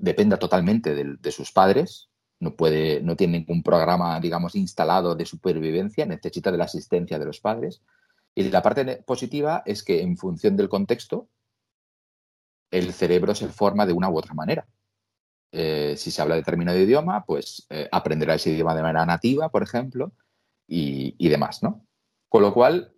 dependa 0.00 0.38
totalmente 0.38 0.94
de 0.94 1.32
sus 1.32 1.52
padres, 1.52 2.11
no 2.42 2.56
puede, 2.56 3.00
no 3.02 3.14
tiene 3.14 3.38
ningún 3.38 3.62
programa, 3.62 4.18
digamos, 4.18 4.56
instalado 4.56 5.14
de 5.14 5.24
supervivencia, 5.24 6.04
necesita 6.06 6.50
de 6.50 6.58
la 6.58 6.64
asistencia 6.64 7.16
de 7.16 7.24
los 7.24 7.38
padres. 7.38 7.82
Y 8.34 8.50
la 8.50 8.60
parte 8.62 8.84
positiva 9.06 9.62
es 9.64 9.84
que 9.84 10.02
en 10.02 10.16
función 10.16 10.56
del 10.56 10.68
contexto, 10.68 11.28
el 12.72 12.92
cerebro 12.92 13.36
se 13.36 13.46
forma 13.46 13.86
de 13.86 13.92
una 13.92 14.10
u 14.10 14.18
otra 14.18 14.34
manera. 14.34 14.66
Eh, 15.52 15.94
si 15.96 16.10
se 16.10 16.20
habla 16.20 16.34
determinado 16.34 16.80
idioma, 16.80 17.24
pues 17.24 17.64
eh, 17.70 17.88
aprenderá 17.92 18.34
ese 18.34 18.50
idioma 18.50 18.74
de 18.74 18.82
manera 18.82 19.06
nativa, 19.06 19.48
por 19.48 19.62
ejemplo, 19.62 20.10
y, 20.66 21.14
y 21.18 21.28
demás, 21.28 21.62
¿no? 21.62 21.86
Con 22.28 22.42
lo 22.42 22.52
cual, 22.52 22.91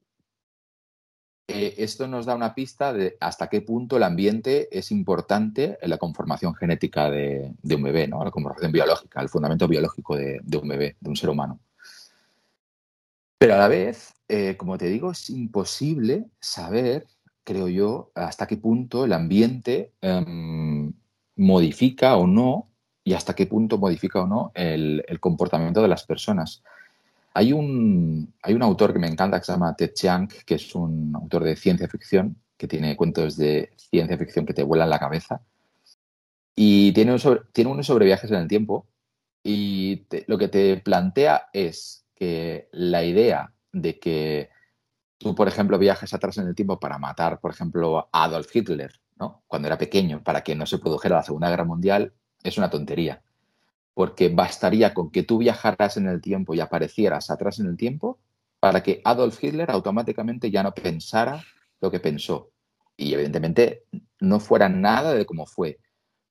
eh, 1.46 1.74
esto 1.76 2.08
nos 2.08 2.24
da 2.24 2.34
una 2.34 2.54
pista 2.54 2.94
de 2.94 3.18
hasta 3.20 3.48
qué 3.48 3.60
punto 3.60 3.98
el 3.98 4.02
ambiente 4.02 4.68
es 4.76 4.90
importante 4.90 5.76
en 5.82 5.90
la 5.90 5.98
conformación 5.98 6.54
genética 6.54 7.10
de, 7.10 7.52
un 7.62 7.82
bebé, 7.82 8.08
¿no? 8.08 8.24
la 8.24 8.30
conformación 8.30 8.72
biológica, 8.72 9.20
el 9.20 9.28
fundamento 9.28 9.68
biológico 9.68 10.16
de, 10.16 10.40
un 10.60 10.68
bebé, 10.68 10.96
de 10.98 11.10
un 11.10 11.16
ser 11.16 11.28
humano. 11.28 11.60
Pero 13.36 13.54
a 13.54 13.58
la 13.58 13.68
vez, 13.68 14.14
eh, 14.26 14.56
como 14.56 14.78
te 14.78 14.86
digo, 14.86 15.10
es 15.10 15.28
imposible 15.28 16.24
saber, 16.40 17.06
creo 17.44 17.68
yo, 17.68 18.10
hasta 18.14 18.46
qué 18.46 18.56
punto 18.56 19.04
el 19.04 19.12
ambiente 19.12 19.92
em, 20.00 20.94
modifica 21.36 22.16
o 22.16 22.26
no 22.26 22.70
y 23.04 23.12
hasta 23.12 23.34
qué 23.34 23.44
punto 23.46 23.76
modifica 23.76 24.22
o 24.22 24.26
no 24.26 24.50
el 24.54 25.20
comportamiento 25.20 25.82
de 25.82 25.88
las 25.88 26.04
personas. 26.04 26.62
Hay 27.34 27.52
un, 27.52 28.32
hay 28.42 28.54
un 28.54 28.62
autor 28.62 28.92
que 28.92 29.00
me 29.00 29.08
encanta 29.08 29.38
que 29.38 29.44
se 29.44 29.52
llama 29.52 29.74
Ted 29.74 29.92
Chiang, 29.92 30.28
que 30.46 30.54
es 30.54 30.74
un 30.74 31.12
autor 31.14 31.42
de 31.42 31.56
ciencia 31.56 31.88
ficción, 31.88 32.40
que 32.56 32.68
tiene 32.68 32.96
cuentos 32.96 33.36
de 33.36 33.72
ciencia 33.76 34.16
ficción 34.16 34.46
que 34.46 34.54
te 34.54 34.62
vuelan 34.62 34.88
la 34.88 35.00
cabeza. 35.00 35.42
Y 36.54 36.92
tiene, 36.92 37.12
un 37.12 37.40
tiene 37.52 37.70
uno 37.70 37.82
sobre 37.82 38.06
viajes 38.06 38.30
en 38.30 38.36
el 38.36 38.48
tiempo. 38.48 38.86
Y 39.42 40.06
lo 40.28 40.38
que 40.38 40.48
te 40.48 40.76
plantea 40.78 41.48
es 41.52 42.06
que 42.14 42.68
la 42.70 43.04
idea 43.04 43.52
de 43.72 43.98
que 43.98 44.50
tú, 45.18 45.34
por 45.34 45.48
ejemplo, 45.48 45.76
viajes 45.76 46.14
atrás 46.14 46.38
en 46.38 46.46
el 46.46 46.54
tiempo 46.54 46.78
para 46.78 46.98
matar, 46.98 47.40
por 47.40 47.50
ejemplo, 47.50 48.08
a 48.12 48.24
Adolf 48.24 48.54
Hitler, 48.54 48.92
¿no? 49.16 49.42
cuando 49.48 49.66
era 49.66 49.76
pequeño, 49.76 50.22
para 50.22 50.42
que 50.42 50.54
no 50.54 50.66
se 50.66 50.78
produjera 50.78 51.16
la 51.16 51.22
Segunda 51.24 51.50
Guerra 51.50 51.64
Mundial, 51.64 52.12
es 52.44 52.56
una 52.58 52.70
tontería 52.70 53.22
porque 53.94 54.28
bastaría 54.28 54.92
con 54.92 55.10
que 55.10 55.22
tú 55.22 55.38
viajaras 55.38 55.96
en 55.96 56.08
el 56.08 56.20
tiempo 56.20 56.54
y 56.54 56.60
aparecieras 56.60 57.30
atrás 57.30 57.60
en 57.60 57.66
el 57.66 57.76
tiempo 57.76 58.18
para 58.60 58.82
que 58.82 59.00
Adolf 59.04 59.42
Hitler 59.42 59.70
automáticamente 59.70 60.50
ya 60.50 60.62
no 60.62 60.74
pensara 60.74 61.44
lo 61.80 61.90
que 61.90 62.00
pensó. 62.00 62.50
Y 62.96 63.14
evidentemente 63.14 63.84
no 64.20 64.40
fuera 64.40 64.68
nada 64.68 65.14
de 65.14 65.26
como 65.26 65.46
fue, 65.46 65.78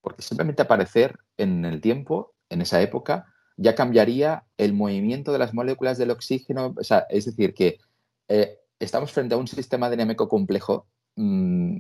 porque 0.01 0.21
simplemente 0.21 0.61
aparecer 0.61 1.17
en 1.37 1.63
el 1.65 1.79
tiempo, 1.79 2.33
en 2.49 2.61
esa 2.61 2.81
época, 2.81 3.27
ya 3.55 3.75
cambiaría 3.75 4.45
el 4.57 4.73
movimiento 4.73 5.31
de 5.31 5.39
las 5.39 5.53
moléculas 5.53 5.97
del 5.97 6.11
oxígeno. 6.11 6.73
es 7.09 7.25
decir, 7.25 7.53
que 7.53 7.79
eh, 8.27 8.57
estamos 8.79 9.11
frente 9.11 9.35
a 9.35 9.37
un 9.37 9.47
sistema 9.47 9.89
dinámico 9.89 10.27
complejo 10.27 10.87
mm, 11.15 11.77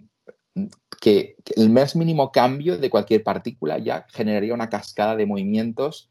que, 0.99 1.35
el 1.55 1.69
más 1.69 1.95
mínimo 1.95 2.31
cambio 2.31 2.77
de 2.77 2.89
cualquier 2.89 3.23
partícula 3.23 3.77
ya 3.77 4.05
generaría 4.09 4.53
una 4.53 4.69
cascada 4.69 5.15
de 5.15 5.25
movimientos 5.25 6.09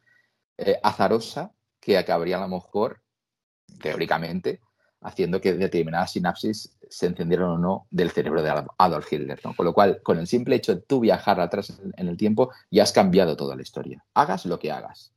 eh, 0.58 0.78
azarosa 0.82 1.52
que 1.80 1.98
acabaría 1.98 2.38
a 2.38 2.46
lo 2.46 2.48
mejor, 2.48 3.00
teóricamente, 3.80 4.60
haciendo 5.00 5.40
que 5.40 5.54
determinadas 5.54 6.12
sinapsis 6.12 6.76
se 6.88 7.06
encendieran 7.06 7.48
o 7.48 7.58
no 7.58 7.86
del 7.90 8.10
cerebro 8.10 8.42
de 8.42 8.64
Adolf 8.78 9.12
Hitler. 9.12 9.40
Con 9.40 9.66
lo 9.66 9.72
cual, 9.72 10.00
con 10.02 10.18
el 10.18 10.26
simple 10.26 10.56
hecho 10.56 10.74
de 10.74 10.82
tú 10.82 11.00
viajar 11.00 11.40
atrás 11.40 11.80
en 11.96 12.08
el 12.08 12.16
tiempo, 12.16 12.52
ya 12.70 12.84
has 12.84 12.92
cambiado 12.92 13.36
toda 13.36 13.56
la 13.56 13.62
historia. 13.62 14.04
Hagas 14.14 14.46
lo 14.46 14.58
que 14.58 14.70
hagas. 14.70 15.12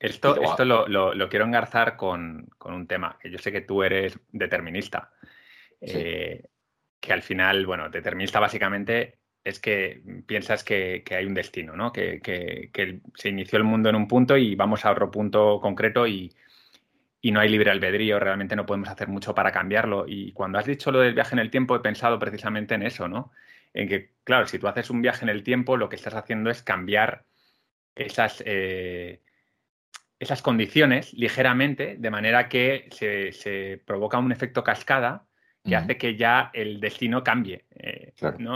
Esto, 0.00 0.40
esto 0.40 0.64
lo, 0.64 1.28
quiero 1.28 1.44
engarzar 1.44 1.96
con, 1.96 2.48
un 2.64 2.86
tema, 2.86 3.18
que 3.20 3.30
yo 3.30 3.38
sé 3.38 3.50
que 3.50 3.62
tú 3.62 3.82
eres 3.82 4.18
determinista. 4.30 5.10
Eh, 5.80 6.44
que 7.00 7.12
al 7.12 7.22
final, 7.22 7.66
bueno, 7.66 7.88
determinista 7.88 8.40
básicamente 8.40 9.18
es 9.44 9.60
que 9.60 10.02
piensas 10.26 10.64
que, 10.64 11.02
hay 11.10 11.24
un 11.24 11.34
destino, 11.34 11.76
¿no? 11.76 11.92
Que, 11.92 12.20
se 13.14 13.28
inició 13.28 13.58
el 13.58 13.64
mundo 13.64 13.88
en 13.88 13.96
un 13.96 14.08
punto 14.08 14.36
y 14.36 14.54
vamos 14.54 14.84
a 14.84 14.90
otro 14.90 15.10
punto 15.10 15.60
concreto 15.60 16.06
y, 16.06 16.34
no 17.24 17.40
hay 17.40 17.50
libre 17.50 17.70
albedrío, 17.70 18.18
realmente 18.18 18.56
no 18.56 18.64
podemos 18.64 18.88
hacer 18.88 19.08
mucho 19.08 19.34
para 19.34 19.52
cambiarlo. 19.52 20.06
Y 20.08 20.32
cuando 20.32 20.58
has 20.58 20.64
dicho 20.64 20.90
lo 20.90 21.00
del 21.00 21.14
viaje 21.14 21.34
en 21.34 21.40
el 21.40 21.50
tiempo, 21.50 21.76
he 21.76 21.80
pensado 21.80 22.18
precisamente 22.18 22.74
en 22.74 22.82
eso, 22.82 23.06
¿no? 23.06 23.32
En 23.74 23.86
que, 23.86 24.12
claro, 24.24 24.46
si 24.46 24.58
tú 24.58 24.66
haces 24.66 24.88
un 24.88 25.02
viaje 25.02 25.24
en 25.24 25.28
el 25.28 25.42
tiempo, 25.42 25.76
lo 25.76 25.88
que 25.90 25.96
estás 25.96 26.14
haciendo 26.14 26.48
es 26.48 26.62
cambiar 26.62 27.24
esas, 27.94 28.42
eh, 28.46 29.20
esas 30.18 30.42
condiciones 30.42 31.12
ligeramente, 31.12 31.96
de 31.98 32.10
manera 32.10 32.48
que 32.48 32.88
se, 32.90 33.80
provoca 33.84 34.18
un 34.18 34.32
efecto 34.32 34.64
cascada 34.64 35.26
que 35.68 35.76
hace 35.76 35.96
que 35.96 36.16
ya 36.16 36.50
el 36.52 36.80
destino 36.80 37.22
cambie. 37.22 37.64
Eh, 37.76 38.12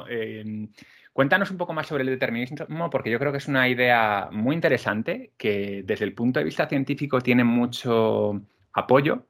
em, 0.09 0.69
cuéntanos 1.13 1.51
un 1.51 1.59
poco 1.59 1.73
más 1.73 1.87
sobre 1.87 2.03
el 2.03 2.11
determinismo, 2.11 2.91
porque 2.91 3.11
yo 3.11 3.19
creo 3.19 3.33
que 3.33 3.39
es 3.39 3.49
una 3.49 3.69
idea 3.69 4.29
muy 4.33 4.55
interesante 4.55 5.33
que 5.37 5.83
desde 5.85 6.05
el 6.05 6.15
punto 6.15 6.41
de 6.41 6.45
vista 6.45 6.67
científico 6.67 7.21
tiene 7.21 7.45
mucho 7.45 8.41
apoyo, 8.73 9.27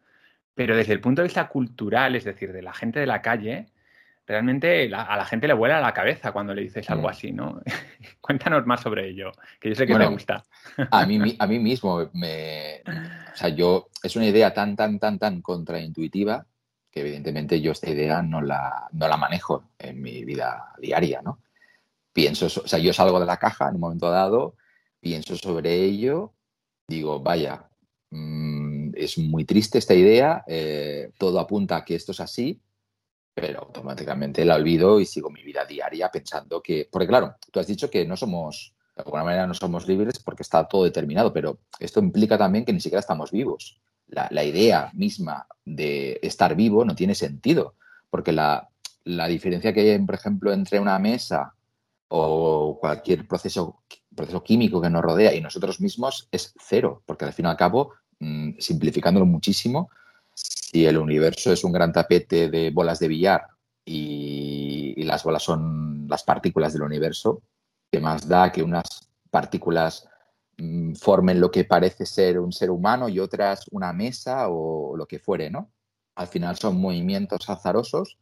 pero 0.55 0.77
desde 0.77 0.93
el 0.93 1.01
punto 1.01 1.23
de 1.23 1.29
vista 1.29 1.49
cultural, 1.49 2.15
es 2.17 2.25
decir, 2.25 2.53
de 2.53 2.63
la 2.63 2.73
gente 2.73 3.01
de 3.01 3.07
la 3.07 3.23
calle, 3.23 3.67
realmente 4.27 4.91
a 4.95 5.17
la 5.17 5.25
gente 5.25 5.49
le 5.49 5.55
vuela 5.55 5.81
la 5.81 5.93
cabeza 5.93 6.33
cuando 6.33 6.55
le 6.55 6.63
dices 6.63 6.89
algo 6.91 7.09
mm. 7.09 7.11
así, 7.11 7.33
¿no? 7.33 7.61
Cuéntanos 8.21 8.67
más 8.67 8.81
sobre 8.81 9.09
ello, 9.09 9.33
que 9.61 9.71
yo 9.71 9.75
sé 9.75 9.87
que 9.87 9.95
me 9.95 10.07
gusta. 10.07 10.45
a, 10.91 11.07
mí, 11.07 11.37
a 11.39 11.47
mí 11.47 11.59
mismo 11.59 12.09
me... 12.13 12.83
O 12.87 13.37
sea, 13.37 13.49
yo... 13.49 13.89
Es 14.03 14.17
una 14.17 14.27
idea 14.27 14.53
tan, 14.53 14.77
tan, 14.77 14.99
tan, 14.99 15.19
tan 15.19 15.43
contraintuitiva 15.43 16.47
que 16.93 17.01
evidentemente 17.01 17.61
yo 17.61 17.73
esta 17.73 17.91
idea 17.91 18.23
no 18.23 18.43
la, 18.43 18.89
no 18.93 19.09
la 19.09 19.17
manejo 19.17 19.71
en 19.79 20.01
mi 20.01 20.25
vida 20.25 20.75
diaria, 20.79 21.23
¿no? 21.23 21.41
Pienso... 22.13 22.47
O 22.47 22.69
sea, 22.69 22.79
yo 22.79 22.93
salgo 22.93 23.19
de 23.19 23.27
la 23.27 23.39
caja 23.39 23.69
en 23.69 23.77
un 23.77 23.81
momento 23.81 24.11
dado, 24.11 24.57
pienso 25.01 25.35
sobre 25.37 25.75
ello, 25.83 26.35
digo, 26.87 27.21
vaya, 27.21 27.71
mm, 28.11 28.91
es 28.95 29.17
muy 29.17 29.47
triste 29.47 29.79
esta 29.79 29.95
idea, 29.95 30.45
eh, 30.47 31.11
todo 31.19 31.41
apunta 31.41 31.77
a 31.77 31.85
que 31.85 31.95
esto 31.95 32.13
es 32.13 32.21
así, 32.21 32.61
pero 33.35 33.61
automáticamente 33.61 34.45
la 34.45 34.57
olvido 34.57 35.01
y 35.01 35.07
sigo 35.07 35.31
mi 35.31 35.43
vida 35.43 35.65
diaria 35.65 36.11
pensando 36.11 36.63
que, 36.63 36.89
porque 36.93 37.09
claro, 37.09 37.37
tú 37.51 37.59
has 37.59 37.67
dicho 37.67 37.89
que 37.89 38.05
no 38.05 38.19
somos, 38.19 38.75
de 38.95 39.03
alguna 39.03 39.25
manera 39.25 39.47
no 39.47 39.55
somos 39.55 39.89
libres 39.89 40.19
porque 40.19 40.43
está 40.43 40.69
todo 40.69 40.85
determinado, 40.85 41.33
pero 41.33 41.61
esto 41.81 42.01
implica 42.01 42.37
también 42.37 42.67
que 42.67 42.75
ni 42.75 42.81
siquiera 42.81 43.01
estamos 43.01 43.31
vivos. 43.31 43.81
La, 44.13 44.45
idea 44.45 44.91
misma 44.93 45.47
de 45.65 46.21
estar 46.23 46.55
vivo 46.55 46.85
no 46.85 46.95
tiene 46.95 47.15
sentido, 47.15 47.77
porque 48.11 48.33
la, 48.33 48.69
diferencia 49.29 49.73
que 49.73 49.93
hay, 49.93 49.99
por 50.01 50.15
ejemplo, 50.15 50.53
entre 50.53 50.79
una 50.79 50.99
mesa 50.99 51.55
o 52.09 52.79
cualquier 52.79 53.27
proceso, 53.27 53.83
proceso 54.15 54.45
químico 54.45 54.83
que 54.83 54.91
nos 54.91 55.03
rodea 55.03 55.35
y 55.35 55.41
nosotros 55.41 55.81
mismos 55.81 56.29
es 56.31 56.55
cero, 56.61 57.03
porque 57.07 57.25
al 57.25 57.33
fin 57.33 57.47
y 57.47 57.49
al 57.49 57.57
cabo, 57.57 57.95
mm, 58.21 58.59
simplificándolo 58.59 59.25
muchísimo, 59.25 59.89
si 60.35 60.85
el 60.85 60.99
universo 60.99 61.51
es 61.53 61.65
un 61.65 61.73
gran 61.73 61.93
tapete 61.93 62.49
de 62.51 62.71
bolas 62.71 62.99
de 62.99 63.09
billar 63.09 63.47
y, 63.85 65.03
las 65.05 65.25
bolas 65.25 65.43
son 65.43 66.07
las 66.09 66.23
partículas 66.23 66.73
del 66.73 66.83
universo, 66.83 67.43
¿qué 67.91 68.01
más 68.01 68.29
da 68.29 68.53
que 68.53 68.63
unas 68.63 69.11
partículas 69.31 70.07
formen 70.99 71.41
lo 71.41 71.51
que 71.51 71.65
parece 71.65 72.07
ser 72.07 72.39
un 72.39 72.53
ser 72.53 72.71
humano 72.71 73.09
y 73.09 73.19
otras 73.19 73.67
una 73.71 73.93
mesa 73.93 74.49
o 74.49 74.97
lo 74.97 75.07
que 75.07 75.19
fuere, 75.19 75.51
¿no? 75.51 75.71
Al 76.15 76.27
final 76.29 76.57
son 76.57 76.81
movimientos 76.81 77.49
azarosos 77.49 78.19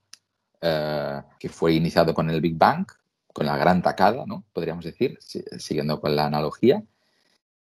eh, 0.60 1.22
que 1.38 1.48
fue 1.48 1.74
iniciado 1.74 2.14
con 2.14 2.30
el 2.30 2.40
Big 2.40 2.56
Bang, 2.56 2.86
con 3.32 3.46
la 3.46 3.56
gran 3.56 3.82
tacada, 3.82 4.24
¿no? 4.26 4.44
Podríamos 4.52 4.84
decir, 4.84 5.18
siguiendo 5.20 6.00
con 6.00 6.14
la 6.14 6.26
analogía. 6.26 6.82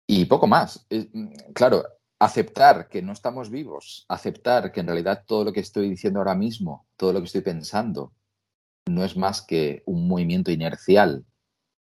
Y 0.06 0.26
poco 0.26 0.46
más. 0.46 0.86
Mm, 0.90 1.52
claro, 1.54 1.84
aceptar 2.18 2.88
que 2.88 3.02
no 3.02 3.12
estamos 3.12 3.50
vivos, 3.50 4.04
aceptar 4.08 4.72
que 4.72 4.80
en 4.80 4.86
realidad 4.86 5.24
todo 5.26 5.44
lo 5.44 5.52
que 5.52 5.60
estoy 5.60 5.88
diciendo 5.88 6.20
ahora 6.20 6.34
mismo, 6.34 6.86
todo 6.96 7.12
lo 7.12 7.20
que 7.20 7.26
estoy 7.26 7.40
pensando, 7.40 8.12
no 8.86 9.04
es 9.04 9.16
más 9.16 9.42
que 9.42 9.82
un 9.86 10.08
movimiento 10.08 10.50
inercial 10.50 11.24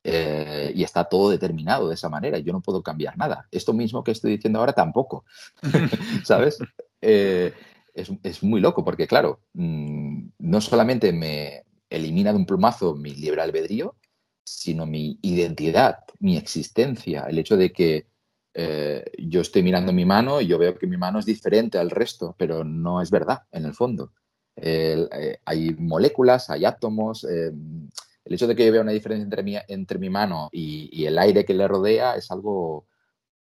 eh, 0.09 0.71
y 0.73 0.85
está 0.85 1.03
todo 1.03 1.31
determinado 1.31 1.89
de 1.89 1.95
esa 1.95 2.09
manera. 2.09 2.39
Yo 2.39 2.53
no 2.53 2.61
puedo 2.61 2.81
cambiar 2.81 3.19
nada. 3.19 3.49
Esto 3.51 3.73
mismo 3.73 4.05
que 4.05 4.13
estoy 4.13 4.37
diciendo 4.37 4.61
ahora 4.61 4.73
tampoco, 4.73 5.25
¿sabes? 6.25 6.59
Eh, 7.01 7.53
es, 7.93 8.43
muy 8.45 8.61
loco 8.61 8.85
porque, 8.85 9.09
claro, 9.09 9.41
mm, 9.55 10.29
no 10.39 10.61
solamente 10.61 11.13
me 11.13 11.65
elimina 11.91 12.31
de 12.31 12.39
un 12.39 12.47
plumazo 12.47 12.95
mi 12.95 13.17
libre 13.17 13.43
albedrío, 13.43 13.97
sino 14.45 14.87
mi 14.87 15.19
identidad, 15.23 16.05
mi 16.21 16.37
existencia, 16.37 17.27
el 17.29 17.41
hecho 17.41 17.57
de 17.57 17.73
que 17.73 18.07
eh, 18.55 19.05
yo 19.19 19.41
estoy 19.41 19.65
mirando 19.65 19.93
mi 19.93 20.05
mano 20.05 20.41
y 20.41 20.47
yo 20.47 20.57
veo 20.57 20.79
que 20.79 20.87
mi 20.87 20.97
mano 20.97 21.19
es 21.19 21.27
diferente 21.27 21.79
al 21.79 21.91
resto, 21.91 22.37
pero 22.39 22.63
no 22.63 23.03
es 23.03 23.11
verdad 23.11 23.43
en 23.51 23.65
el 23.65 23.75
fondo. 23.75 24.13
Eh, 24.55 25.39
hay 25.45 25.75
moléculas, 25.75 26.49
hay 26.49 26.65
átomos. 26.65 27.27
El 28.27 28.35
hecho 28.35 28.47
de 28.47 28.55
que 28.55 28.67
yo 28.67 28.73
vea 28.73 28.83
una 28.83 28.93
diferencia 28.93 29.65
entre 29.69 29.99
mi, 29.99 30.11
mano 30.11 30.51
y, 30.53 31.07
el 31.07 31.19
aire 31.19 31.45
que 31.45 31.55
le 31.55 31.67
rodea 31.67 32.17
es 32.17 32.31
algo, 32.31 32.87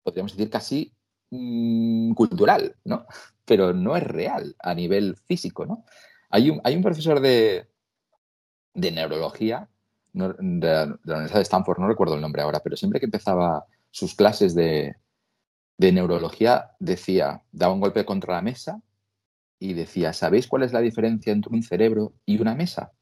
podríamos 0.03 0.33
decir, 0.33 0.51
casi 0.51 0.93
mm, 1.31 2.15
cultural, 2.15 2.75
¿no? 2.85 3.07
Pero 3.45 3.73
no 3.75 3.97
es 3.97 4.03
real 4.03 4.57
a 4.59 4.75
nivel 4.75 5.17
físico, 5.27 5.67
¿no? 5.67 5.85
Hay 6.31 6.51
un, 6.51 6.61
hay 6.65 6.75
un 6.75 6.83
profesor 6.83 7.21
de, 7.21 7.69
de 8.75 8.91
neurología 8.91 9.69
de, 10.13 10.29
de 10.39 10.87
la 11.05 11.15
Universidad 11.17 11.39
de 11.39 11.43
Stanford, 11.43 11.79
no 11.79 11.89
recuerdo 11.89 12.15
el 12.15 12.21
nombre 12.21 12.43
ahora, 12.43 12.61
pero 12.61 12.77
siempre 12.77 13.01
que 13.01 13.07
empezaba 13.07 13.67
sus 13.93 14.15
clases 14.15 14.55
de, 14.55 14.97
neurología 15.79 16.71
decía, 16.81 17.43
daba 17.53 17.75
un 17.75 17.81
golpe 17.81 18.05
contra 18.05 18.35
la 18.35 18.43
mesa 18.43 18.81
y 19.59 19.75
decía, 19.75 20.13
¿sabéis 20.13 20.49
cuál 20.49 20.63
es 20.63 20.73
la 20.73 20.81
diferencia 20.81 21.33
entre 21.33 21.53
un 21.53 21.63
cerebro 21.63 22.15
y 22.25 22.41
una 22.41 22.55
mesa? 22.55 22.93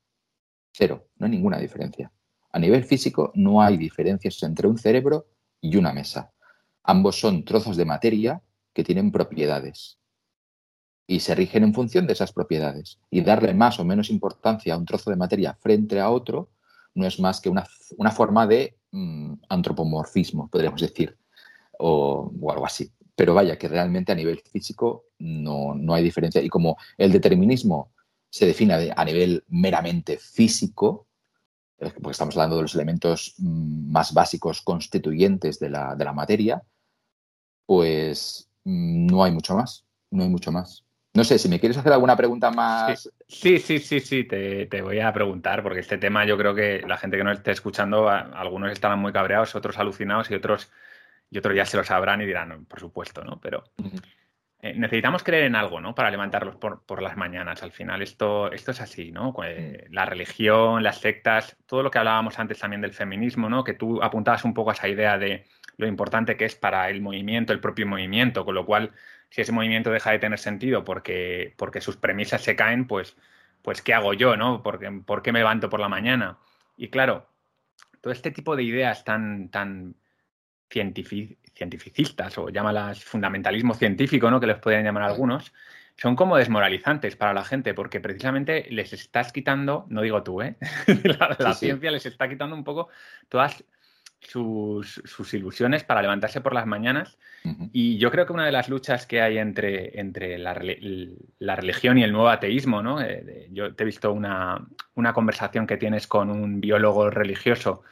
Cero, 0.73 1.09
no 1.19 1.27
hay 1.27 1.33
ninguna 1.33 1.59
diferencia. 1.59 2.13
A 2.53 2.59
nivel 2.59 2.85
físico 2.85 3.33
no 3.35 3.63
hay 3.63 3.77
diferencias 3.77 4.43
entre 4.43 4.69
un 4.69 4.79
cerebro 4.79 5.27
y 5.61 5.77
una 5.77 5.93
mesa. 5.93 6.33
Ambos 6.83 7.19
son 7.19 7.45
trozos 7.45 7.77
de 7.77 7.85
materia 7.85 8.43
que 8.73 8.85
tienen 8.85 9.13
propiedades 9.13 9.99
y 11.07 11.21
se 11.21 11.35
rigen 11.35 11.65
en 11.65 11.75
función 11.75 12.07
de 12.07 12.13
esas 12.13 12.33
propiedades. 12.33 12.99
Y 13.11 13.21
darle 13.21 13.53
más 13.55 13.81
o 13.81 13.85
menos 13.85 14.11
importancia 14.11 14.75
a 14.75 14.79
un 14.79 14.85
trozo 14.85 15.11
de 15.11 15.17
materia 15.17 15.55
frente 15.55 16.01
a 16.01 16.11
otro 16.11 16.51
no 16.95 17.07
es 17.07 17.21
más 17.21 17.41
que 17.41 17.49
una, 17.51 17.65
forma 18.11 18.47
de 18.47 18.81
Mm, 18.93 19.35
antropomorfismo, 19.49 20.49
podríamos 20.49 20.81
decir, 20.81 21.17
o, 21.79 22.31
algo 22.51 22.67
así. 22.67 22.91
Pero 23.15 23.35
vaya, 23.35 23.57
que 23.59 23.69
realmente 23.69 24.13
a 24.13 24.15
nivel 24.15 24.41
físico 24.41 25.05
no, 25.19 25.95
hay 25.95 26.03
diferencia. 26.03 26.43
Y 26.43 26.49
como 26.49 26.77
el 26.99 27.13
determinismo 27.13 27.93
se 28.31 28.47
define 28.47 28.93
a 28.97 29.05
nivel 29.05 29.45
meramente 29.49 30.17
físico, 30.17 31.09
eh, 31.79 31.93
porque 32.01 32.13
estamos 32.13 32.37
hablando 32.37 32.57
de 32.57 32.63
los 32.63 32.75
elementos 32.75 33.35
mm, 33.39 33.91
más 33.91 34.15
básicos 34.15 34.63
constituyentes 34.63 35.59
de 35.59 35.71
la, 35.71 35.95
de 35.97 36.05
la 36.05 36.13
materia, 36.13 36.63
pues 37.67 38.49
mm, 38.65 39.07
no 39.07 39.25
hay 39.25 39.33
mucho 39.33 39.55
más, 39.57 39.85
no 40.11 40.23
hay 40.23 40.29
mucho 40.29 40.53
más. 40.53 40.85
No 41.13 41.25
sé, 41.25 41.39
si 41.39 41.49
me 41.49 41.59
quieres 41.59 41.77
hacer 41.77 41.93
alguna 41.93 42.17
pregunta 42.17 42.53
más. 42.53 43.11
Sí, 43.27 43.59
sí, 43.59 43.81
sí, 43.81 43.99
sí, 43.99 44.25
te, 44.25 44.83
voy 44.83 45.01
a 45.01 45.13
preguntar, 45.13 45.61
porque 45.63 45.81
este 45.81 45.99
tema 45.99 46.25
yo 46.25 46.39
creo 46.39 46.55
que 46.55 46.85
la 46.87 46.99
gente 46.99 47.17
que 47.17 47.25
nos 47.25 47.39
esté 47.39 47.51
escuchando, 47.51 48.09
algunos 48.09 48.71
estarán 48.71 49.01
muy 49.01 49.13
cabreados, 49.13 49.57
otros 49.57 49.77
alucinados 49.79 50.31
y 50.31 50.35
otros, 50.35 50.71
y 51.29 51.39
otros 51.39 51.57
ya 51.57 51.67
se 51.67 51.77
lo 51.77 51.85
sabrán 51.85 52.21
y 52.21 52.27
dirán, 52.27 52.65
por 52.67 52.79
supuesto, 52.79 53.25
¿no? 53.25 53.41
Pero 53.41 53.65
eh, 54.63 54.75
necesitamos 54.75 55.23
creer 55.23 55.45
en 55.45 55.57
algo, 55.57 55.81
¿no? 55.81 55.95
Para 55.95 56.11
levantarlos 56.11 56.57
por, 56.57 57.03
las 57.03 57.17
mañanas. 57.17 57.63
Al 57.63 57.73
final, 57.73 58.03
esto, 58.03 58.53
esto 58.53 58.73
es 58.73 58.81
así, 58.81 59.11
¿no? 59.11 59.35
Eh, 59.45 59.87
la 59.91 60.05
religión, 60.05 60.83
las 60.83 60.99
sectas, 61.01 61.57
todo 61.67 61.83
lo 61.83 61.91
que 61.91 61.99
hablábamos 61.99 62.39
antes 62.39 62.59
también 62.59 62.83
del 62.83 62.93
feminismo, 62.93 63.49
¿no? 63.49 63.65
Que 63.65 63.75
tú 63.75 64.03
apuntabas 64.03 64.45
un 64.45 64.53
poco 64.53 64.71
a 64.71 64.75
esa 64.75 64.89
idea 64.89 65.17
de 65.19 65.47
lo 65.79 65.87
importante 65.87 66.37
que 66.37 66.45
es 66.45 66.55
para 66.55 66.91
el 66.91 67.01
movimiento, 67.01 67.53
el 67.53 67.61
propio 67.61 67.87
movimiento, 67.87 68.45
con 68.45 68.55
lo 68.55 68.67
cual 68.67 68.93
si 69.31 69.41
ese 69.41 69.53
movimiento 69.53 69.91
deja 69.91 70.11
de 70.11 70.19
tener 70.19 70.39
sentido 70.39 70.85
porque, 70.85 71.55
porque 71.57 71.81
sus 71.81 71.97
premisas 71.97 72.43
se 72.43 72.55
caen, 72.57 72.87
pues, 72.87 73.17
pues 73.63 73.81
¿qué 73.81 73.95
hago 73.95 74.13
yo? 74.13 74.37
¿no? 74.37 74.63
¿Por, 74.63 74.79
qué, 74.79 75.33
me 75.33 75.39
levanto 75.39 75.71
por 75.71 75.81
la 75.81 75.89
mañana? 75.89 76.39
Y 76.77 76.89
claro, 76.89 77.29
todo 78.03 78.13
este 78.13 78.31
tipo 78.31 78.57
de 78.57 78.65
ideas 78.65 79.05
tan, 79.05 79.49
tan 79.51 79.97
cientificistas 81.55 82.39
o 82.39 82.49
llámalas 82.49 83.05
fundamentalismo 83.05 83.75
científico, 83.75 84.31
¿no? 84.31 84.41
que 84.41 84.47
les 84.47 84.59
podrían 84.59 84.85
llamar 84.85 85.05
algunos, 85.05 85.53
son 85.97 86.17
como 86.17 86.37
desmoralizantes 86.37 87.17
para 87.17 87.35
la 87.35 87.45
gente 87.45 87.75
porque 87.75 88.01
precisamente 88.01 88.67
les 88.71 88.93
estás 88.93 89.33
quitando, 89.33 89.87
no 89.91 90.01
digo 90.01 90.23
tú, 90.23 90.41
¿eh? 90.41 90.57
la, 91.39 91.55
ciencia 91.55 91.91
les 91.91 92.07
está 92.07 92.29
quitando 92.29 92.57
un 92.57 92.65
poco 92.65 92.89
todas 93.29 93.63
sus, 94.21 95.35
ilusiones 95.35 95.85
para 95.85 96.03
levantarse 96.03 96.41
por 96.41 96.55
las 96.55 96.67
mañanas. 96.67 97.19
Y 97.73 97.97
yo 97.97 98.11
creo 98.11 98.27
que 98.27 98.35
una 98.35 98.45
de 98.45 98.53
las 98.53 98.69
luchas 98.69 99.07
que 99.07 99.23
hay 99.23 99.39
entre, 99.39 99.99
entre 99.99 100.37
la, 100.39 100.53
religión 100.53 101.97
y 101.97 102.03
el 102.03 102.13
nuevo 102.13 102.29
ateísmo, 102.29 102.83
¿no? 102.83 103.01
Eh, 103.01 103.49
yo 103.51 103.75
te 103.75 103.83
he 103.83 103.87
visto 103.87 104.13
una, 104.13 104.67
conversación 105.15 105.67
que 105.67 105.79
tienes 105.79 106.07
con 106.07 106.31
un 106.31 106.61
biólogo 106.61 107.09
religioso 107.09 107.83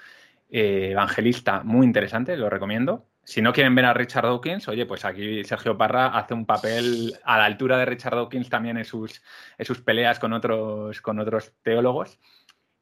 eh, 0.51 0.91
evangelista 0.93 1.63
muy 1.63 1.87
interesante, 1.87 2.37
lo 2.37 2.51
recomiendo. 2.51 3.07
Si 3.29 3.43
no 3.43 3.53
quieren 3.53 3.75
ver 3.75 3.85
a 3.85 3.93
Richard 3.93 4.25
Dawkins, 4.25 4.69
oye, 4.69 4.87
pues 4.87 5.05
aquí 5.05 5.45
Sergio 5.45 5.77
Parra 5.77 6.07
hace 6.07 6.33
un 6.33 6.47
papel 6.47 7.15
a 7.25 7.37
la 7.37 7.45
altura 7.45 7.77
de 7.77 7.85
Richard 7.85 8.15
Dawkins 8.15 8.49
también 8.49 8.79
en 8.79 8.87
sus, 8.87 9.23
sus 9.61 9.83
peleas 9.83 10.19
con 10.19 10.33
otros, 10.33 11.03
con 11.03 11.19
otros 11.19 11.53
teólogos. 11.63 12.19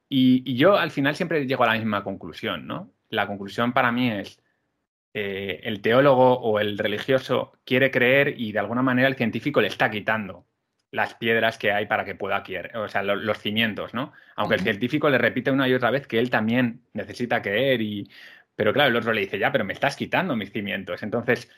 Y, 0.09 0.55
yo 0.55 0.77
al 0.77 0.93
final 0.93 1.17
siempre 1.17 1.49
llego 1.49 1.65
a 1.65 1.67
la 1.67 1.73
misma 1.73 2.05
conclusión, 2.05 2.65
¿no? 2.69 2.93
La 3.09 3.27
conclusión 3.27 3.73
para 3.73 3.91
mí 3.91 4.09
es, 4.09 4.41
eh, 5.15 5.63
el 5.65 5.81
teólogo 5.83 6.35
o 6.39 6.61
el 6.61 6.79
religioso 6.79 7.59
quiere 7.65 7.91
creer 7.91 8.41
y 8.41 8.53
de 8.53 8.61
alguna 8.61 8.83
manera 8.83 9.09
el 9.09 9.17
científico 9.17 9.61
le 9.61 9.67
está 9.67 9.91
quitando 9.91 10.47
las 10.93 11.15
piedras 11.15 11.59
que 11.59 11.73
hay 11.73 11.87
para 11.87 12.05
que 12.05 12.15
pueda 12.15 12.45
creer, 12.45 12.77
o 12.77 12.89
sea, 12.89 13.03
los, 13.03 13.39
cimientos, 13.39 13.95
¿no? 13.95 14.13
Aunque 14.37 14.55
el 14.55 14.61
científico 14.61 15.11
le 15.11 15.19
repite 15.19 15.51
una 15.51 15.69
y 15.69 15.75
otra 15.75 15.91
vez 15.91 16.07
que 16.07 16.21
él 16.21 16.31
también 16.31 16.83
necesita 16.93 17.43
creer 17.43 17.83
y, 17.83 18.09
pero 18.57 18.73
claro, 18.73 18.91
el 18.91 18.97
otro 18.97 19.13
le 19.13 19.21
dice, 19.21 19.39
ya, 19.39 19.53
pero 19.53 19.65
me 19.65 19.75
estás 19.75 19.97
quitando 19.97 20.35
mis 20.35 20.51
cimientos. 20.51 21.03
Entonces, 21.03 21.49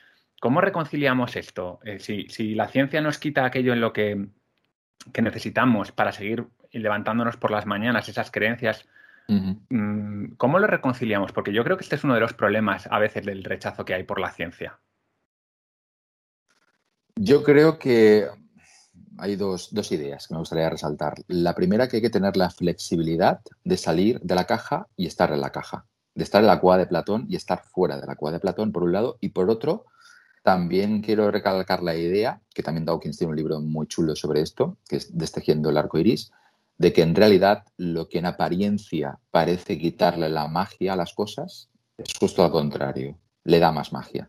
¿cómo 0.41 0.61
reconciliamos 0.61 1.37
esto? 1.37 1.79
Eh, 1.85 2.01
si, 2.01 2.55
la 2.55 2.67
ciencia 2.67 3.01
nos 3.01 3.19
quita 3.19 3.45
aquello 3.45 3.73
en 3.73 3.81
lo 3.81 3.93
que, 3.93 4.27
necesitamos 5.23 5.93
para 5.93 6.13
seguir 6.13 6.45
levantándonos 6.73 7.37
por 7.37 7.53
las 7.53 7.67
mañanas, 7.67 8.09
esas 8.09 8.33
creencias, 8.33 8.85
mm, 9.29 10.33
¿cómo 10.37 10.59
lo 10.59 10.67
reconciliamos? 10.67 11.33
Porque 11.33 11.53
yo 11.53 11.63
creo 11.63 11.77
que 11.77 11.85
este 11.85 11.95
es 11.95 12.05
uno 12.05 12.15
de 12.15 12.21
los 12.21 12.35
problemas 12.35 12.89
a 12.91 12.99
veces 12.99 13.25
del 13.25 13.45
rechazo 13.45 13.85
que 13.85 13.95
hay 13.95 14.03
por 14.03 14.19
la 14.19 14.33
ciencia. 14.33 14.79
Yo 17.15 17.43
creo 17.45 17.79
que 17.79 18.27
hay 19.19 19.37
dos, 19.37 19.73
dos, 19.73 19.93
ideas 19.93 20.27
que 20.27 20.35
me 20.35 20.41
gustaría 20.41 20.69
resaltar. 20.69 21.15
La 21.29 21.55
primera, 21.55 21.89
que 21.89 21.97
hay 21.97 22.03
que 22.03 22.11
tener 22.11 22.37
la 22.37 22.51
flexibilidad 22.51 23.41
de 23.65 23.77
salir 23.77 24.21
de 24.21 24.35
la 24.35 24.47
caja 24.47 24.89
y 24.97 25.07
estar 25.07 25.33
en 25.33 25.41
la 25.41 25.51
caja 25.51 25.87
de 26.19 26.25
estar 26.25 26.41
en 26.41 26.49
la 26.49 26.59
cueva 26.59 26.79
de 26.79 26.87
Platón 26.87 27.27
y 27.29 27.37
estar 27.37 27.63
fuera 27.63 28.01
de 28.01 28.05
la 28.05 28.17
cueva 28.17 28.33
de 28.33 28.41
Platón, 28.41 28.73
por 28.73 28.83
un 28.83 28.91
lado, 28.91 29.19
y 29.21 29.29
por 29.29 29.49
otro, 29.49 29.87
también 30.43 31.01
quiero 31.01 31.31
recalcar 31.31 31.81
la 31.81 31.95
idea, 31.95 32.43
que 32.53 32.65
también 32.65 32.85
Dawkins 32.85 33.17
tiene 33.17 33.31
un 33.31 33.37
libro 33.37 33.61
muy 33.61 33.87
chulo 33.87 34.17
sobre 34.17 34.41
esto, 34.41 34.79
que 34.89 34.97
es 34.97 35.17
Destejiendo 35.17 35.71
el 35.71 35.77
arco 35.77 35.97
iris, 35.97 36.33
de 36.77 36.93
que 36.93 37.03
en 37.03 37.15
realidad 37.15 37.65
lo 37.77 38.09
que 38.09 38.19
en 38.19 38.27
apariencia 38.27 39.21
parece 39.31 39.79
quitarle 39.79 40.29
la 40.29 40.49
magia 40.49 40.95
a 40.95 40.97
las 40.97 41.15
cosas 41.15 41.71
es 41.97 42.13
justo 42.19 42.45
al 42.45 42.51
contrario, 42.51 43.17
le 43.45 43.61
da 43.61 43.71
más 43.71 43.93
magia. 43.93 44.29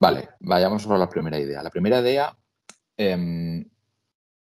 Vale, 0.00 0.30
vayamos 0.40 0.84
por 0.84 0.98
la 0.98 1.08
primera 1.08 1.38
idea. 1.38 1.62
La 1.62 1.70
primera 1.70 2.00
idea, 2.00 2.36
em, 2.96 3.64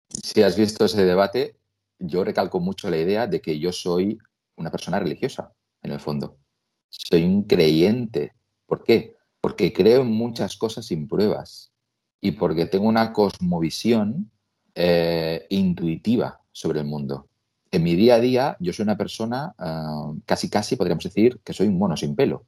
si 0.09 0.41
has 0.41 0.57
visto 0.57 0.85
ese 0.85 1.05
debate, 1.05 1.57
yo 1.99 2.23
recalco 2.23 2.59
mucho 2.59 2.89
la 2.89 2.97
idea 2.97 3.27
de 3.27 3.39
que 3.39 3.59
yo 3.59 3.71
soy 3.71 4.17
una 4.55 4.71
persona 4.71 4.97
religiosa 4.97 5.53
en 5.87 5.93
el 5.93 5.99
fondo. 5.99 6.37
Soy 6.89 7.23
un 7.23 7.43
creyente. 7.43 8.33
¿Por 8.65 8.83
qué? 8.83 9.15
Porque 9.41 9.73
creo 9.73 10.01
en 10.01 10.11
muchas 10.11 10.57
cosas 10.57 10.85
sin 10.85 11.07
pruebas 11.07 11.71
y 12.21 12.31
porque 12.31 12.65
tengo 12.65 12.87
una 12.87 13.13
cosmovisión 13.13 14.31
eh, 14.75 15.45
intuitiva 15.49 16.41
sobre 16.51 16.81
el 16.81 16.85
mundo. 16.85 17.29
En 17.71 17.83
mi 17.83 17.95
día 17.95 18.15
a 18.15 18.19
día 18.19 18.57
yo 18.59 18.73
soy 18.73 18.83
una 18.83 18.97
persona, 18.97 19.53
ah, 19.57 20.13
casi 20.25 20.49
casi 20.49 20.75
podríamos 20.75 21.03
decir 21.03 21.39
que 21.43 21.53
soy 21.53 21.67
un 21.67 21.77
mono 21.77 21.97
sin 21.97 22.15
pelo. 22.15 22.45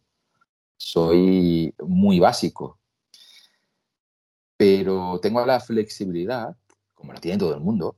Soy 0.78 1.74
muy 1.86 2.20
básico. 2.20 2.80
Pero 4.58 5.20
tengo 5.22 5.46
la 5.46 5.60
flexibilidad, 5.60 6.56
como 6.94 7.14
la 7.14 7.22
tiene 7.22 7.38
todo 7.38 7.54
el 7.54 7.62
mundo, 7.62 7.98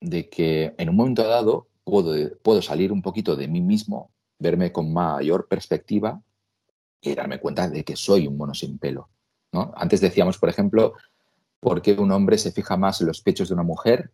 de 0.00 0.28
que 0.28 0.74
en 0.78 0.88
un 0.88 0.96
momento 0.96 1.26
dado 1.26 1.68
puedo, 1.84 2.14
puedo 2.38 2.62
salir 2.62 2.92
un 2.92 3.02
poquito 3.02 3.36
de 3.36 3.48
mí 3.48 3.60
mismo 3.60 4.10
verme 4.38 4.72
con 4.72 4.92
mayor 4.92 5.48
perspectiva 5.48 6.20
y 7.00 7.14
darme 7.14 7.40
cuenta 7.40 7.68
de 7.68 7.84
que 7.84 7.96
soy 7.96 8.26
un 8.26 8.36
mono 8.36 8.54
sin 8.54 8.78
pelo. 8.78 9.10
¿no? 9.52 9.72
Antes 9.76 10.00
decíamos, 10.00 10.38
por 10.38 10.48
ejemplo, 10.48 10.94
por 11.60 11.82
qué 11.82 11.92
un 11.92 12.12
hombre 12.12 12.38
se 12.38 12.52
fija 12.52 12.76
más 12.76 13.00
en 13.00 13.08
los 13.08 13.20
pechos 13.20 13.48
de 13.48 13.54
una 13.54 13.62
mujer 13.62 14.12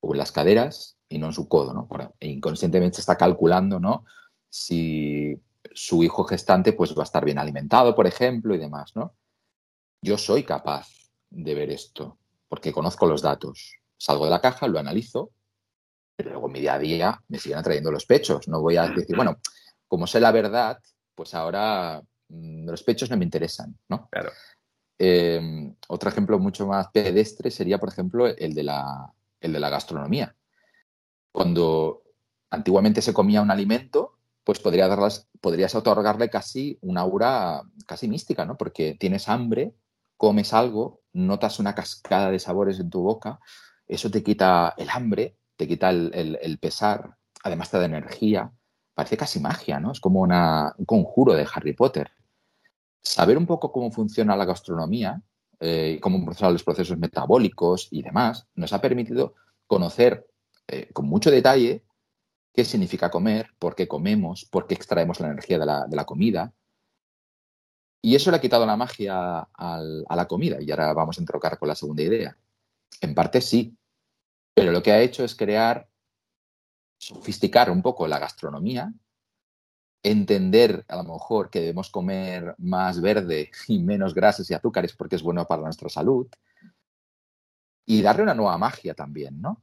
o 0.00 0.12
en 0.12 0.18
las 0.18 0.32
caderas 0.32 0.96
y 1.08 1.18
no 1.18 1.26
en 1.26 1.32
su 1.32 1.48
codo. 1.48 1.72
¿no? 1.72 1.88
E 2.20 2.28
inconscientemente 2.28 3.00
está 3.00 3.16
calculando 3.16 3.80
¿no? 3.80 4.04
si 4.48 5.40
su 5.74 6.02
hijo 6.02 6.24
gestante 6.24 6.72
pues, 6.72 6.96
va 6.96 7.02
a 7.02 7.04
estar 7.04 7.24
bien 7.24 7.38
alimentado, 7.38 7.94
por 7.94 8.06
ejemplo, 8.06 8.54
y 8.54 8.58
demás. 8.58 8.94
¿no? 8.94 9.14
Yo 10.02 10.18
soy 10.18 10.42
capaz 10.42 10.88
de 11.30 11.54
ver 11.54 11.70
esto 11.70 12.18
porque 12.48 12.72
conozco 12.72 13.06
los 13.06 13.22
datos. 13.22 13.76
Salgo 13.96 14.24
de 14.24 14.30
la 14.30 14.40
caja, 14.40 14.66
lo 14.66 14.78
analizo 14.78 15.30
pero 16.16 16.30
luego 16.30 16.46
en 16.46 16.52
mi 16.52 16.60
día 16.60 16.74
a 16.74 16.78
día 16.78 17.22
me 17.28 17.38
siguen 17.38 17.58
atrayendo 17.58 17.90
los 17.90 18.06
pechos. 18.06 18.48
No 18.48 18.60
voy 18.60 18.76
a 18.76 18.88
decir, 18.88 19.16
bueno, 19.16 19.38
como 19.88 20.06
sé 20.06 20.20
la 20.20 20.32
verdad, 20.32 20.78
pues 21.14 21.34
ahora 21.34 22.02
mm, 22.28 22.68
los 22.68 22.82
pechos 22.82 23.10
no 23.10 23.16
me 23.16 23.24
interesan, 23.24 23.76
¿no? 23.88 24.08
Claro. 24.10 24.30
Em, 24.98 25.74
otro 25.88 26.10
ejemplo 26.10 26.38
mucho 26.38 26.66
más 26.66 26.88
pedestre 26.92 27.50
sería, 27.50 27.78
por 27.78 27.88
ejemplo, 27.88 28.26
el 28.26 28.54
de 28.54 28.62
la, 28.62 29.12
el 29.40 29.52
de 29.52 29.60
la 29.60 29.70
gastronomía. 29.70 30.34
Cuando 31.32 32.02
antiguamente 32.50 33.02
se 33.02 33.14
comía 33.14 33.42
un 33.42 33.50
alimento, 33.50 34.18
pues 34.44 34.60
podría 34.60 34.88
darlas, 34.88 35.28
podrías 35.40 35.74
otorgarle 35.74 36.28
casi 36.30 36.78
una 36.82 37.00
aura 37.00 37.62
casi 37.86 38.08
mística, 38.08 38.44
¿no? 38.44 38.56
Porque 38.56 38.96
tienes 38.98 39.28
hambre, 39.28 39.74
comes 40.16 40.52
algo, 40.52 41.00
notas 41.12 41.58
una 41.58 41.74
cascada 41.74 42.30
de 42.30 42.38
sabores 42.38 42.78
en 42.78 42.90
tu 42.90 43.02
boca, 43.02 43.40
eso 43.88 44.10
te 44.10 44.22
quita 44.22 44.74
el 44.76 44.90
hambre 44.90 45.36
te 45.56 45.68
quita 45.68 45.90
el, 45.90 46.58
pesar, 46.60 47.16
además 47.42 47.70
te 47.70 47.78
da 47.78 47.84
energía. 47.84 48.52
Parece 48.94 49.16
casi 49.16 49.40
magia, 49.40 49.80
¿no? 49.80 49.92
Es 49.92 50.00
como 50.00 50.22
un 50.22 50.84
conjuro 50.84 51.34
de 51.34 51.46
Harry 51.52 51.72
Potter. 51.72 52.10
Saber 53.02 53.38
un 53.38 53.46
poco 53.46 53.72
cómo 53.72 53.90
funciona 53.90 54.36
la 54.36 54.44
gastronomía, 54.44 55.22
eh, 55.60 55.98
cómo 56.00 56.24
funcionan 56.24 56.52
los 56.52 56.64
procesos 56.64 56.98
metabólicos 56.98 57.88
y 57.90 58.02
demás, 58.02 58.46
nos 58.54 58.72
ha 58.72 58.80
permitido 58.80 59.34
conocer 59.66 60.26
eh, 60.68 60.90
con 60.92 61.06
mucho 61.06 61.30
detalle 61.30 61.84
qué 62.52 62.64
significa 62.64 63.10
comer, 63.10 63.50
por 63.58 63.74
qué 63.74 63.88
comemos, 63.88 64.44
por 64.44 64.66
qué 64.66 64.74
extraemos 64.74 65.20
la 65.20 65.28
energía 65.28 65.58
de 65.58 65.96
la, 65.96 66.04
comida. 66.04 66.52
Y 68.02 68.14
eso 68.14 68.30
le 68.30 68.36
ha 68.36 68.40
quitado 68.40 68.66
la 68.66 68.76
magia 68.76 69.48
a 69.54 70.16
la 70.16 70.26
comida. 70.26 70.58
Y 70.60 70.70
ahora 70.70 70.92
vamos 70.92 71.18
a 71.18 71.22
entrocar 71.22 71.58
con 71.58 71.68
la 71.68 71.74
segunda 71.74 72.02
idea. 72.02 72.36
En 73.00 73.14
parte 73.14 73.40
sí, 73.40 73.76
pero 74.54 74.72
lo 74.72 74.82
que 74.82 74.92
ha 74.92 75.00
hecho 75.00 75.24
es 75.24 75.34
crear, 75.34 75.88
sofisticar 76.98 77.70
un 77.70 77.82
poco 77.82 78.06
la 78.06 78.18
gastronomía, 78.18 78.92
entender 80.02 80.84
a 80.88 80.96
lo 80.96 81.04
mejor 81.04 81.50
que 81.50 81.60
debemos 81.60 81.90
comer 81.90 82.54
más 82.58 83.00
verde 83.00 83.50
y 83.68 83.78
menos 83.78 84.14
grasas 84.14 84.50
y 84.50 84.54
azúcares 84.54 84.94
porque 84.94 85.16
es 85.16 85.22
bueno 85.22 85.46
para 85.46 85.62
nuestra 85.62 85.88
salud, 85.88 86.26
y 87.86 88.02
darle 88.02 88.22
una 88.22 88.34
nueva 88.34 88.58
magia 88.58 88.94
también, 88.94 89.40
¿no? 89.40 89.62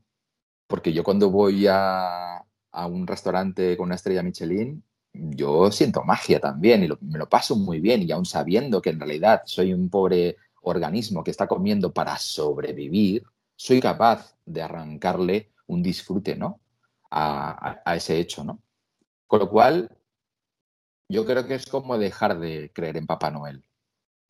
Porque 0.67 0.93
yo 0.93 1.03
cuando 1.03 1.29
voy 1.29 1.65
a, 1.69 2.43
un 2.71 3.07
restaurante 3.07 3.75
con 3.75 3.87
una 3.87 3.95
estrella 3.95 4.23
Michelin, 4.23 4.83
yo 5.13 5.71
siento 5.71 6.03
magia 6.03 6.39
también 6.39 6.83
y 6.83 6.89
me 7.01 7.17
lo 7.17 7.27
paso 7.27 7.55
muy 7.55 7.79
bien 7.79 8.03
y 8.03 8.11
aún 8.11 8.25
sabiendo 8.25 8.81
que 8.81 8.91
en 8.91 8.99
realidad 8.99 9.41
soy 9.45 9.73
un 9.73 9.89
pobre 9.89 10.37
organismo 10.61 11.23
que 11.23 11.31
está 11.31 11.47
comiendo 11.47 11.91
para 11.91 12.17
sobrevivir, 12.17 13.23
soy 13.59 13.81
capaz 13.81 14.37
de 14.45 14.61
arrancarle 14.61 15.51
un 15.67 15.83
disfrute, 15.83 16.37
¿no? 16.37 16.61
A, 17.11 17.81
ese 17.93 18.17
hecho, 18.17 18.45
¿no? 18.45 18.61
Con 19.27 19.39
lo 19.39 19.49
cual, 19.49 19.97
yo 21.09 21.25
creo 21.25 21.45
que 21.45 21.55
es 21.55 21.65
como 21.65 21.97
dejar 21.97 22.39
de 22.39 22.71
creer 22.73 22.95
en 22.95 23.05
Papá 23.05 23.31
Noel. 23.31 23.65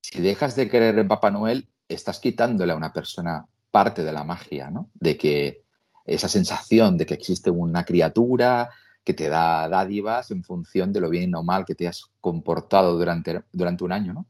Si 0.02 0.20
dejas 0.20 0.56
de 0.56 0.68
creer 0.68 0.98
en 0.98 1.08
Papá 1.08 1.30
Noel, 1.30 1.70
estás 1.88 2.20
quitándole 2.20 2.74
a 2.74 2.76
una 2.76 2.92
persona 2.92 3.46
parte 3.70 4.04
de 4.04 4.12
la 4.12 4.24
magia, 4.24 4.72
¿no? 4.72 4.90
De 4.96 5.16
que 5.16 5.64
esa 6.06 6.28
sensación 6.28 6.98
de 6.98 7.06
que 7.06 7.14
existe 7.14 7.52
una 7.52 7.86
criatura 7.86 8.72
que 9.04 9.14
te 9.14 9.30
da 9.30 9.70
dádivas 9.70 10.32
en 10.32 10.44
función 10.44 10.92
de 10.92 11.02
lo 11.02 11.10
bien 11.10 11.36
o 11.36 11.44
mal 11.44 11.66
que 11.66 11.76
te 11.76 11.88
has 11.88 12.06
comportado 12.20 12.98
durante, 12.98 13.44
durante 13.52 13.84
un 13.84 13.92
año, 13.92 14.14
¿no? 14.14 14.26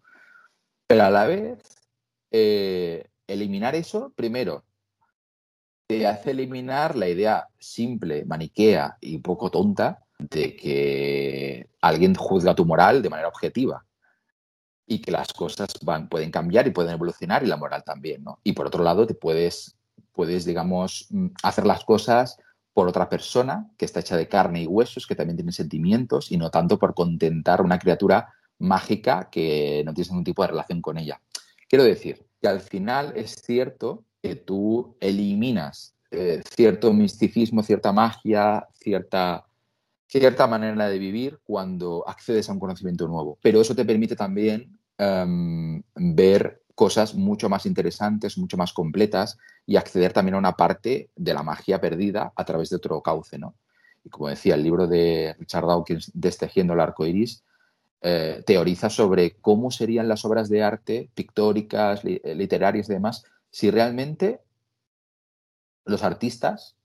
Pero 0.87 1.03
a 1.03 1.09
la 1.09 1.25
vez, 1.25 1.63
eh, 2.31 3.07
eliminar 3.27 3.75
eso, 3.75 4.11
primero, 4.15 4.65
te 5.89 6.05
hace 6.05 6.31
eliminar 6.31 6.95
la 6.95 7.09
idea 7.09 7.47
simple, 7.57 8.23
maniquea 8.23 8.99
y 9.01 9.17
poco 9.17 9.49
tonta 9.49 10.05
de 10.19 10.55
que 10.55 11.67
alguien 11.81 12.13
juzga 12.13 12.53
tu 12.53 12.63
moral 12.63 13.01
de 13.01 13.09
manera 13.09 13.27
objetiva 13.27 13.83
y 14.85 15.01
que 15.01 15.09
las 15.09 15.33
cosas 15.33 15.69
pueden 16.07 16.29
cambiar 16.29 16.67
y 16.67 16.71
pueden 16.71 16.93
evolucionar 16.93 17.43
y 17.43 17.47
la 17.47 17.57
moral 17.57 17.83
también, 17.83 18.23
¿no? 18.23 18.39
Y 18.43 18.53
por 18.53 18.67
otro 18.67 18.83
lado, 18.83 19.07
te 19.07 19.15
puedes, 19.15 19.77
puedes, 20.13 20.45
digamos, 20.45 21.07
mm, 21.09 21.29
hacer 21.41 21.65
las 21.65 21.83
cosas 21.83 22.37
por 22.71 22.87
otra 22.87 23.09
persona 23.09 23.71
que 23.75 23.85
está 23.85 24.01
hecha 24.01 24.15
de 24.15 24.27
carne 24.27 24.61
y 24.61 24.67
huesos, 24.67 25.07
que 25.07 25.15
también 25.15 25.37
tiene 25.37 25.51
sentimientos 25.51 26.31
y 26.31 26.37
no 26.37 26.51
tanto 26.51 26.77
por 26.77 26.93
contentar 26.93 27.63
una 27.63 27.79
criatura 27.79 28.31
mágica 28.59 29.27
que 29.31 29.81
no 29.87 29.93
tienes 29.95 30.11
ningún 30.11 30.23
tipo 30.23 30.43
de 30.43 30.49
relación 30.49 30.83
con 30.83 30.99
ella. 30.99 31.19
Quiero 31.67 31.83
decir 31.83 32.27
que 32.39 32.47
al 32.47 32.59
final 32.59 33.13
es 33.15 33.41
cierto 33.41 34.05
que 34.21 34.35
tú 34.35 34.95
eliminas 34.99 35.95
eh, 36.11 36.41
cierto 36.55 36.91
misticismo, 36.91 37.61
cierta 37.61 37.91
magia, 37.91 38.67
cierta, 38.73 39.45
cierta 40.07 40.47
manera 40.47 40.89
de 40.89 40.97
vivir 40.97 41.39
cuando 41.43 42.03
accedes 42.07 42.49
a 42.49 42.53
un 42.53 42.59
conocimiento 42.59 43.07
nuevo. 43.07 43.37
Pero 43.41 43.61
eso 43.61 43.75
te 43.75 43.85
permite 43.85 44.15
también 44.15 44.79
em, 44.97 45.83
ver 45.95 46.63
cosas 46.73 47.13
mucho 47.13 47.47
más 47.47 47.65
interesantes, 47.65 48.37
mucho 48.37 48.57
más 48.57 48.73
completas 48.73 49.37
y 49.65 49.75
acceder 49.75 50.11
también 50.13 50.35
a 50.35 50.39
una 50.39 50.53
parte 50.53 51.11
de 51.15 51.33
la 51.33 51.43
magia 51.43 51.79
perdida 51.79 52.33
a 52.35 52.45
través 52.45 52.69
de 52.69 52.77
otro 52.77 53.01
cauce, 53.01 53.37
¿no? 53.37 53.53
Y 54.03 54.09
como 54.09 54.29
decía, 54.29 54.55
el 54.55 54.63
libro 54.63 54.87
de 54.87 55.35
Richard 55.37 55.67
Dawkins, 55.67 56.11
Destejiendo 56.13 56.73
el 56.73 56.79
arco 56.79 57.05
iris, 57.05 57.43
eh, 58.01 58.41
teoriza 58.45 58.89
sobre 58.89 59.35
cómo 59.41 59.71
serían 59.71 60.07
las 60.07 60.23
obras 60.23 60.49
de 60.49 60.63
arte 60.63 61.09
pictóricas, 61.13 62.01
eh, 62.05 62.33
literarias 62.33 62.89
y 62.89 62.93
demás, 62.93 63.25
si 63.49 63.71
realmente 63.71 64.41
los 65.85 66.03
artistas 66.03 66.75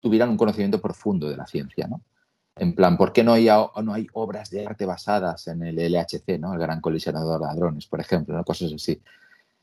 tuvieran 0.00 0.30
un 0.30 0.36
conocimiento 0.36 0.80
profundo 0.80 1.28
de 1.28 1.36
la 1.36 1.46
ciencia, 1.46 1.86
¿no? 1.86 2.02
En 2.56 2.74
plan, 2.74 2.96
¿por 2.96 3.12
qué 3.12 3.24
no 3.24 3.32
hay, 3.32 3.46
no 3.46 3.94
hay 3.94 4.06
obras 4.12 4.50
de 4.50 4.66
arte 4.66 4.84
basadas 4.84 5.46
en 5.48 5.62
el 5.62 5.76
LHC, 5.76 6.38
¿no? 6.38 6.52
el 6.52 6.58
gran 6.58 6.80
colisionador 6.80 7.40
de 7.40 7.46
hadrones, 7.46 7.86
por 7.86 8.00
ejemplo, 8.00 8.36
¿no? 8.36 8.44
cosas 8.44 8.72
así? 8.72 9.00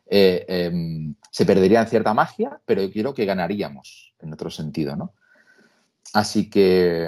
Eh, 0.10 0.46
em, 0.48 1.14
se 1.30 1.46
perdería 1.46 1.86
cierta 1.86 2.14
magia, 2.14 2.60
pero 2.66 2.82
yo 2.82 2.92
creo 2.92 3.14
que 3.14 3.26
ganaríamos 3.26 4.16
en 4.20 4.34
otro 4.34 4.50
sentido, 4.50 4.96
¿no? 4.96 5.14
Así 6.14 6.50
que 6.50 7.08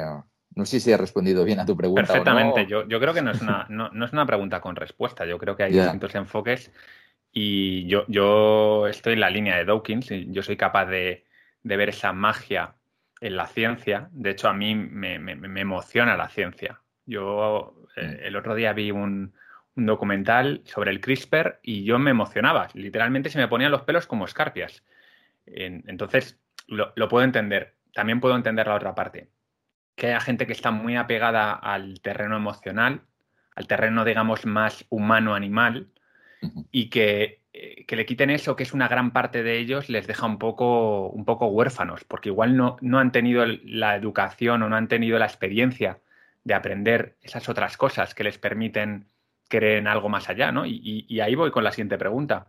no 0.54 0.66
sé 0.66 0.80
si 0.80 0.92
he 0.92 0.98
respondido 0.98 1.46
bien 1.46 1.60
a 1.60 1.66
tu 1.66 1.76
pregunta. 1.78 2.04
Perfectamente. 2.04 2.68
Yo, 2.68 2.86
creo 2.86 3.14
que 3.14 3.22
no 3.22 3.32
es, 3.32 3.42
una, 3.42 3.66
no, 3.70 4.06
es 4.06 4.12
una 4.12 4.26
pregunta 4.26 4.60
con 4.60 4.76
respuesta. 4.76 5.26
Yo 5.26 5.38
creo 5.38 5.56
que 5.56 5.64
hay 5.64 5.72
distintos 5.72 6.14
enfoques 6.16 6.72
y 7.32 7.88
yo, 7.88 8.06
yo 8.08 8.88
estoy 8.88 9.14
en 9.14 9.20
la 9.20 9.30
línea 9.30 9.58
de 9.58 9.66
Dawkins 9.66 10.12
y 10.12 10.32
yo 10.32 10.42
soy 10.44 10.58
capaz 10.58 10.86
de, 10.86 11.26
ver 11.64 11.90
esa 11.90 12.14
magia 12.14 12.76
en 13.22 13.36
la 13.36 13.48
ciencia. 13.48 14.10
De 14.12 14.32
hecho, 14.32 14.50
a 14.50 14.54
mí 14.54 14.76
me, 14.76 15.16
emociona 15.60 16.18
la 16.18 16.30
ciencia. 16.30 16.82
Yo 17.06 17.88
eh, 17.96 18.20
mm. 18.22 18.26
el 18.26 18.36
otro 18.36 18.56
día 18.56 18.74
vi 18.74 18.92
un, 18.92 19.34
un 19.76 19.86
documental 19.86 20.62
sobre 20.66 20.92
el 20.92 21.02
CRISPR 21.02 21.60
y 21.64 21.84
yo 21.84 22.00
me 22.00 22.12
emocionaba. 22.12 22.68
Literalmente 22.74 23.30
se 23.30 23.40
me 23.40 23.48
ponían 23.48 23.72
los 23.72 23.84
pelos 23.84 24.08
como 24.08 24.26
escarpias. 24.26 24.84
Entonces, 25.46 26.40
lo, 26.68 26.94
puedo 27.10 27.24
entender. 27.24 27.76
También 27.94 28.20
puedo 28.20 28.36
entender 28.36 28.68
la 28.68 28.76
otra 28.76 28.94
parte. 28.94 29.32
Que 29.96 30.08
haya 30.08 30.20
gente 30.20 30.46
que 30.46 30.54
está 30.54 30.72
muy 30.72 30.96
apegada 30.96 31.54
al 31.54 32.02
terreno 32.02 32.38
emocional, 32.38 33.02
al 33.56 33.68
terreno, 33.68 34.06
digamos, 34.06 34.46
más 34.46 34.86
humano-animal, 34.90 35.88
y 36.72 36.90
que, 36.90 37.42
eh, 37.54 37.86
que, 37.86 37.96
le 37.96 38.06
quiten 38.06 38.30
eso, 38.30 38.56
que 38.56 38.64
es 38.64 38.74
una 38.74 38.88
gran 38.88 39.12
parte 39.12 39.44
de 39.44 39.58
ellos, 39.58 39.90
les 39.90 40.08
deja 40.08 40.26
un 40.26 40.40
poco, 40.40 41.10
un 41.10 41.26
poco 41.26 41.48
huérfanos, 41.48 42.04
porque 42.06 42.30
igual 42.30 42.56
no, 42.56 42.78
no 42.82 43.00
han 43.00 43.12
tenido 43.12 43.46
la 43.46 43.96
educación 43.96 44.64
o 44.64 44.70
no 44.70 44.76
han 44.76 44.88
tenido 44.88 45.20
la 45.20 45.26
experiencia 45.26 46.00
de 46.44 46.54
aprender 46.54 47.18
esas 47.22 47.50
otras 47.50 47.78
cosas 47.78 48.16
que 48.16 48.24
les 48.24 48.38
permiten 48.38 49.08
creen 49.50 49.88
algo 49.88 50.08
más 50.08 50.30
allá, 50.30 50.52
¿no? 50.52 50.66
Y, 50.66 51.20
ahí 51.20 51.36
voy 51.36 51.52
con 51.52 51.64
la 51.64 51.72
siguiente 51.72 51.98
pregunta. 51.98 52.48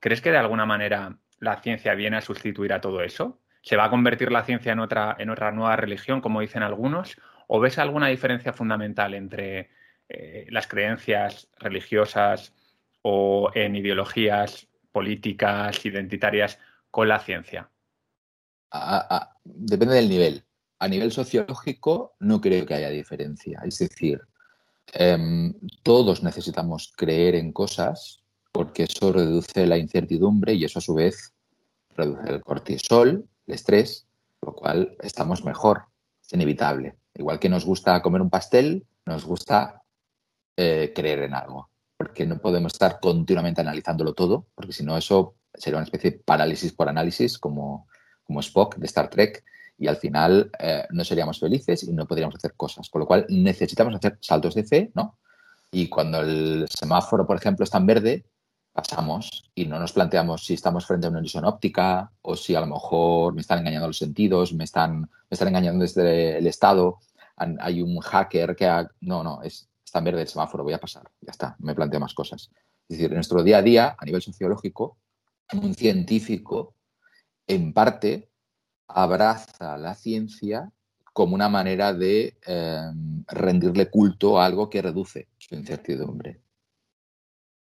¿Crees 0.00 0.20
que 0.20 0.30
de 0.30 0.38
alguna 0.38 0.66
manera 0.66 1.16
la 1.38 1.62
ciencia 1.62 1.94
viene 1.94 2.18
a 2.18 2.20
sustituir 2.20 2.72
a 2.72 2.80
todo 2.80 3.02
eso? 3.02 3.40
¿Se 3.62 3.76
va 3.76 3.84
a 3.84 3.90
convertir 3.90 4.30
la 4.30 4.44
ciencia 4.44 4.72
en 4.72 4.80
otra, 4.80 5.16
en 5.18 5.30
otra 5.30 5.52
nueva 5.52 5.76
religión, 5.76 6.20
como 6.20 6.40
dicen 6.40 6.62
algunos? 6.62 7.16
¿O 7.46 7.60
ves 7.60 7.78
alguna 7.78 8.08
diferencia 8.08 8.52
fundamental 8.52 9.14
entre 9.14 9.70
eh, 10.08 10.46
las 10.50 10.66
creencias 10.66 11.48
religiosas 11.58 12.52
o 13.04 13.50
en 13.54 13.76
ideologías 13.76 14.66
políticas, 14.92 15.84
identitarias, 15.84 16.58
con 16.90 17.08
la 17.08 17.20
ciencia? 17.20 17.70
depende 19.44 19.94
del 19.94 20.08
nivel. 20.08 20.44
A 20.80 20.88
nivel 20.88 21.12
sociológico 21.12 22.16
no 22.20 22.40
creo 22.40 22.66
que 22.66 22.74
haya 22.74 22.90
diferencia. 22.90 23.60
Es 23.64 23.78
decir, 23.78 24.20
Em, 24.92 25.54
todos 25.82 26.22
necesitamos 26.22 26.92
creer 26.96 27.34
en 27.34 27.52
cosas 27.52 28.22
porque 28.52 28.84
eso 28.84 29.12
reduce 29.12 29.66
la 29.66 29.78
incertidumbre 29.78 30.54
y 30.54 30.64
eso 30.64 30.78
a 30.78 30.82
su 30.82 30.94
vez 30.94 31.34
reduce 31.96 32.30
el 32.30 32.42
cortisol, 32.42 33.28
el 33.46 33.54
estrés, 33.54 34.06
lo 34.42 34.54
cual 34.54 34.96
estamos 35.00 35.44
mejor, 35.44 35.86
es 36.22 36.32
inevitable. 36.32 36.96
Igual 37.14 37.38
que 37.38 37.48
nos 37.48 37.64
gusta 37.64 38.00
comer 38.02 38.20
un 38.20 38.30
pastel, 38.30 38.86
nos 39.06 39.24
gusta 39.24 39.82
eh, 40.56 40.92
creer 40.94 41.20
en 41.20 41.34
algo, 41.34 41.70
porque 42.14 42.26
no 42.26 42.38
podemos 42.38 42.74
estar 42.74 43.00
continuamente 43.00 43.60
analizándolo 43.60 44.14
todo, 44.14 44.46
porque 44.54 44.72
si 44.72 44.84
no 44.84 44.96
eso 44.96 45.34
sería 45.52 45.78
una 45.78 45.84
especie 45.84 46.12
de 46.12 46.18
parálisis 46.18 46.72
por 46.72 46.88
análisis 46.88 47.40
como, 47.40 47.88
como 48.22 48.38
Spock 48.38 48.76
de 48.76 48.86
Star 48.86 49.10
Trek, 49.10 49.42
y 49.76 49.88
al 49.88 49.96
final 49.96 50.48
eh, 50.60 50.86
no 50.90 51.02
seríamos 51.02 51.40
felices 51.40 51.82
y 51.82 51.92
no 51.92 52.06
podríamos 52.06 52.36
hacer 52.36 52.54
cosas. 52.54 52.88
Con 52.88 53.00
lo 53.00 53.06
cual 53.08 53.26
necesitamos 53.28 53.96
hacer 53.96 54.16
saltos 54.20 54.54
de 54.54 54.62
fe, 54.62 54.92
¿no? 54.94 55.18
Y 55.72 55.88
cuando 55.88 56.20
el 56.20 56.66
semáforo, 56.70 57.26
por 57.26 57.36
ejemplo, 57.36 57.64
está 57.64 57.78
en 57.78 57.86
verde, 57.86 58.24
pasamos 58.72 59.50
y 59.52 59.66
no 59.66 59.80
nos 59.80 59.92
planteamos 59.92 60.46
si 60.46 60.54
estamos 60.54 60.86
frente 60.86 61.08
a 61.08 61.10
una 61.10 61.18
ilusión 61.18 61.44
óptica 61.44 62.12
o 62.22 62.36
si 62.36 62.54
a 62.54 62.60
lo 62.60 62.68
mejor 62.68 63.34
me 63.34 63.40
están 63.40 63.58
engañando 63.58 63.88
los 63.88 63.98
sentidos, 63.98 64.52
me 64.52 64.62
están, 64.62 65.00
me 65.00 65.08
están 65.32 65.48
engañando 65.48 65.82
desde 65.82 66.38
el 66.38 66.46
Estado, 66.46 67.00
hay 67.36 67.82
un 67.82 67.98
hacker 67.98 68.54
que 68.54 68.66
ha... 68.68 68.88
No, 69.00 69.24
no, 69.24 69.42
es, 69.42 69.68
está 69.94 70.00
en 70.00 70.06
verde 70.06 70.22
el 70.22 70.28
semáforo, 70.28 70.64
voy 70.64 70.72
a 70.72 70.80
pasar, 70.80 71.08
ya 71.20 71.30
está, 71.30 71.54
me 71.60 71.72
planteo 71.72 72.00
más 72.00 72.14
cosas. 72.14 72.50
Es 72.88 72.96
decir, 72.96 73.06
en 73.12 73.14
nuestro 73.14 73.44
día 73.44 73.58
a 73.58 73.62
día, 73.62 73.94
a 73.96 74.04
nivel 74.04 74.20
sociológico, 74.20 74.98
un 75.52 75.72
científico, 75.72 76.74
en 77.46 77.72
parte, 77.72 78.28
abraza 78.88 79.78
la 79.78 79.94
ciencia 79.94 80.72
como 81.12 81.36
una 81.36 81.48
manera 81.48 81.94
de 81.94 82.36
em, 82.44 83.24
rendirle 83.28 83.88
culto 83.88 84.40
a 84.40 84.46
algo 84.46 84.68
que 84.68 84.82
reduce 84.82 85.28
su 85.38 85.54
incertidumbre. 85.54 86.40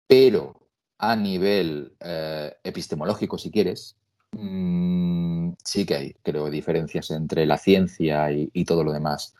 Pero 0.09 0.69
a 0.99 1.14
nivel 1.14 1.95
eh, 2.01 2.53
epistemológico, 2.64 3.39
si 3.39 3.53
quieres, 3.53 3.97
mm, 4.33 5.51
sí 5.62 5.87
que 5.87 5.95
hay, 5.95 6.14
creo, 6.25 6.51
diferencias 6.51 7.12
entre 7.12 7.47
la 7.47 7.59
ciencia 7.59 8.33
y, 8.33 8.64
todo 8.64 8.83
lo 8.83 8.93
demás. 8.93 9.37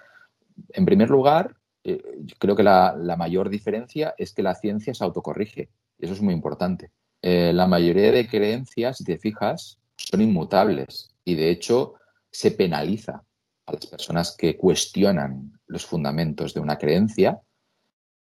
En 0.71 0.85
primer 0.85 1.11
lugar, 1.11 1.58
eh, 1.93 2.03
creo 2.39 2.55
que 2.55 2.63
la, 2.63 2.95
mayor 3.19 3.49
diferencia 3.49 4.15
es 4.19 4.33
que 4.33 4.43
la 4.43 4.55
ciencia 4.55 4.95
se 4.95 5.05
autocorrige. 5.05 5.71
Y 5.99 6.05
eso 6.05 6.15
es 6.15 6.23
muy 6.23 6.35
importante. 6.35 6.91
Eh, 7.23 7.53
la 7.53 7.67
mayoría 7.67 8.13
de 8.13 8.29
creencias, 8.29 8.99
si 8.99 9.05
te 9.05 9.19
fijas, 9.19 9.79
son 9.97 10.21
inmutables 10.21 11.15
y 11.25 11.35
de 11.35 11.51
hecho 11.51 11.95
se 12.31 12.53
penaliza 12.53 13.25
a 13.67 13.73
las 13.73 13.87
personas 13.87 14.37
que 14.37 14.57
cuestionan 14.57 15.59
los 15.67 15.85
fundamentos 15.85 16.55
de 16.55 16.61
una 16.61 16.79
creencia 16.79 17.41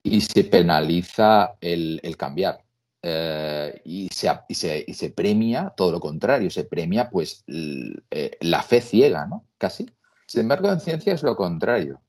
y 0.03 0.21
se 0.21 0.45
penaliza 0.45 1.55
el, 1.61 2.01
cambiar. 2.19 2.65
Eh, 3.05 3.81
y, 3.85 4.09
se, 4.09 4.31
y, 4.49 4.95
se, 4.95 5.11
premia 5.11 5.73
todo 5.77 5.91
lo 5.91 6.01
contrario, 6.01 6.51
se 6.51 6.65
premia 6.65 7.11
pues 7.11 7.45
eh, 7.49 8.37
la 8.41 8.63
fe 8.63 8.81
ciega, 8.81 9.27
¿no? 9.27 9.45
Casi. 9.59 9.89
Sin 10.27 10.43
embargo, 10.43 10.71
en 10.71 10.81
ciencia 10.81 11.15
es 11.15 11.23
lo 11.23 11.35
contrario. 11.37 12.01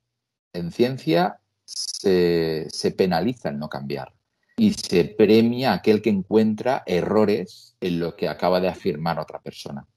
En 0.54 0.72
ciencia 0.72 1.40
se, 1.66 2.92
penaliza 2.98 3.50
el 3.50 3.60
no 3.60 3.70
cambiar 3.70 4.14
y 4.58 4.74
se 4.74 5.06
premia 5.06 5.74
aquel 5.74 6.02
que 6.02 6.10
encuentra 6.10 6.84
errores 6.86 7.76
en 7.82 8.00
lo 8.00 8.16
que 8.16 8.28
acaba 8.28 8.60
de 8.60 8.68
afirmar 8.68 9.20
otra 9.20 9.40
persona. 9.42 9.88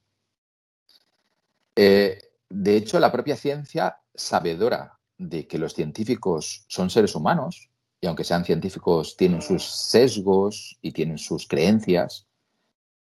Eh, 1.74 2.18
de 2.48 2.76
hecho, 2.76 2.98
la 2.98 3.12
propia 3.12 3.36
ciencia, 3.36 3.98
sabedora 4.14 4.98
de 5.18 5.46
que 5.46 5.58
los 5.58 5.74
científicos 5.74 6.64
son 6.68 6.88
seres 6.90 7.14
humanos, 7.14 7.70
y 8.00 8.06
aunque 8.06 8.24
sean 8.24 8.44
científicos, 8.44 9.16
tienen 9.16 9.42
sus 9.42 9.64
sesgos 9.64 10.78
y 10.80 10.92
tienen 10.92 11.18
sus 11.18 11.46
creencias 11.46 12.26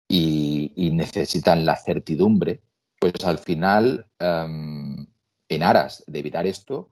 y, 0.07 0.71
necesitan 0.93 1.65
la 1.65 1.75
certidumbre, 1.75 2.61
pues 2.99 3.13
al 3.25 3.39
final, 3.39 4.07
em, 4.19 5.05
en 5.49 5.63
aras 5.63 6.03
de 6.07 6.19
evitar 6.19 6.47
esto, 6.47 6.89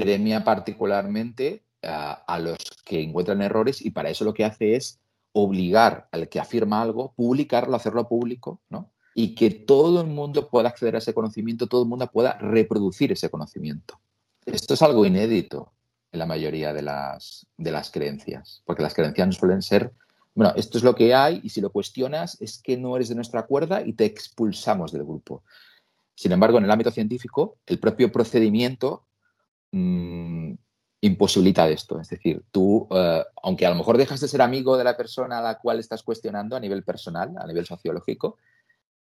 premia 0.00 0.44
particularmente 0.44 1.64
a 1.82 2.38
los 2.38 2.56
que 2.84 3.02
encuentran 3.02 3.42
errores 3.42 3.84
y 3.84 3.90
para 3.90 4.08
eso 4.08 4.24
lo 4.24 4.32
que 4.32 4.44
hace 4.44 4.74
es 4.74 5.00
obligar 5.32 6.08
al 6.12 6.28
que 6.28 6.40
afirma 6.40 6.80
algo, 6.80 7.12
publicarlo, 7.14 7.76
hacerlo 7.76 8.08
público, 8.08 8.60
¿no? 8.70 8.90
y 9.14 9.34
que 9.34 9.50
todo 9.50 10.00
el 10.00 10.08
mundo 10.08 10.48
pueda 10.48 10.68
acceder 10.68 10.96
a 10.96 10.98
ese 10.98 11.14
conocimiento, 11.14 11.68
todo 11.68 11.82
el 11.84 11.88
mundo 11.88 12.10
pueda 12.10 12.36
reproducir 12.38 13.12
ese 13.12 13.30
conocimiento. 13.30 14.00
Esto 14.44 14.74
es 14.74 14.82
algo 14.82 15.06
inédito 15.06 15.72
en 16.10 16.18
la 16.18 16.26
mayoría 16.26 16.72
de 16.72 16.82
las, 16.82 17.46
de 17.56 17.70
las 17.70 17.90
creencias, 17.90 18.62
porque 18.64 18.82
las 18.82 18.94
creencias 18.94 19.26
no 19.26 19.32
suelen 19.32 19.62
ser, 19.62 19.92
bueno, 20.34 20.52
esto 20.56 20.78
es 20.78 20.84
lo 20.84 20.96
que 20.96 21.14
hay 21.14 21.40
y 21.44 21.50
si 21.50 21.60
lo 21.60 21.70
cuestionas 21.70 22.40
es 22.40 22.60
que 22.60 22.76
no 22.76 22.96
eres 22.96 23.08
de 23.08 23.14
nuestra 23.14 23.46
cuerda 23.46 23.82
y 23.82 23.92
te 23.92 24.04
expulsamos 24.04 24.90
del 24.90 25.04
grupo. 25.04 25.44
Sin 26.16 26.32
embargo, 26.32 26.58
en 26.58 26.64
el 26.64 26.70
ámbito 26.70 26.90
científico, 26.90 27.56
el 27.66 27.78
propio 27.78 28.10
procedimiento 28.10 29.03
mm, 29.74 30.54
imposibilita 31.00 31.68
esto. 31.68 32.00
Es 32.00 32.08
decir, 32.08 32.44
tú, 32.50 32.88
eh, 32.90 33.24
aunque 33.42 33.66
a 33.66 33.70
lo 33.70 33.76
mejor 33.76 33.98
dejas 33.98 34.20
de 34.20 34.28
ser 34.28 34.40
amigo 34.40 34.76
de 34.76 34.84
la 34.84 34.96
persona 34.96 35.38
a 35.38 35.42
la 35.42 35.58
cual 35.58 35.78
estás 35.78 36.02
cuestionando 36.02 36.56
a 36.56 36.60
nivel 36.60 36.84
personal, 36.84 37.34
a 37.36 37.46
nivel 37.46 37.66
sociológico, 37.66 38.38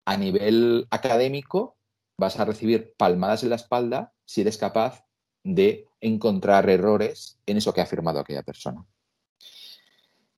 a 0.05 0.17
nivel 0.17 0.87
académico 0.91 1.77
vas 2.19 2.41
a 2.41 2.45
recibir 2.45 2.95
palmadas 2.97 3.43
en 3.43 3.51
la 3.51 3.57
espalda 3.57 4.13
si 4.25 4.41
eres 4.41 4.57
capaz 4.57 5.05
de 5.45 5.87
encontrar 6.01 6.69
errores 6.71 7.39
en 7.47 7.59
eso 7.59 7.73
que 7.73 7.81
ha 7.81 7.85
afirmado 7.85 8.19
aquella 8.19 8.43
persona. 8.43 8.85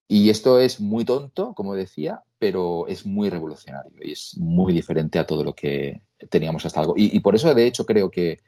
Y 0.08 0.30
esto 0.30 0.58
es 0.58 0.80
muy 0.80 1.04
tonto, 1.04 1.54
como 1.54 1.74
decía, 1.74 2.22
pero 2.38 2.86
es 2.88 3.06
muy 3.06 3.30
revolucionario 3.30 3.92
y 4.00 4.12
es 4.12 4.36
muy 4.38 4.72
diferente 4.72 5.18
a 5.18 5.26
todo 5.26 5.44
lo 5.44 5.54
que 5.54 6.02
teníamos 6.30 6.64
hasta 6.64 6.80
algo. 6.80 6.94
Y 6.96 7.20
por 7.20 7.34
eso, 7.34 7.54
de 7.54 7.66
hecho, 7.66 7.84
creo 7.84 8.10
que 8.10 8.40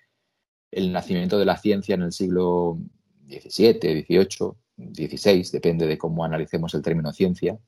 el 0.71 0.93
nacimiento 0.93 1.39
de 1.39 1.45
la 1.45 1.57
ciencia 1.57 1.95
en 1.95 2.03
el 2.03 2.13
siglo 2.13 2.79
XVII, 3.29 4.05
XVIII, 4.05 4.53
XVI, 4.95 5.51
depende 5.53 5.87
de 5.87 5.99
cómo 5.99 6.25
analicemos 6.25 6.75
el 6.75 6.83
término 6.83 7.13
ciencia, 7.13 7.59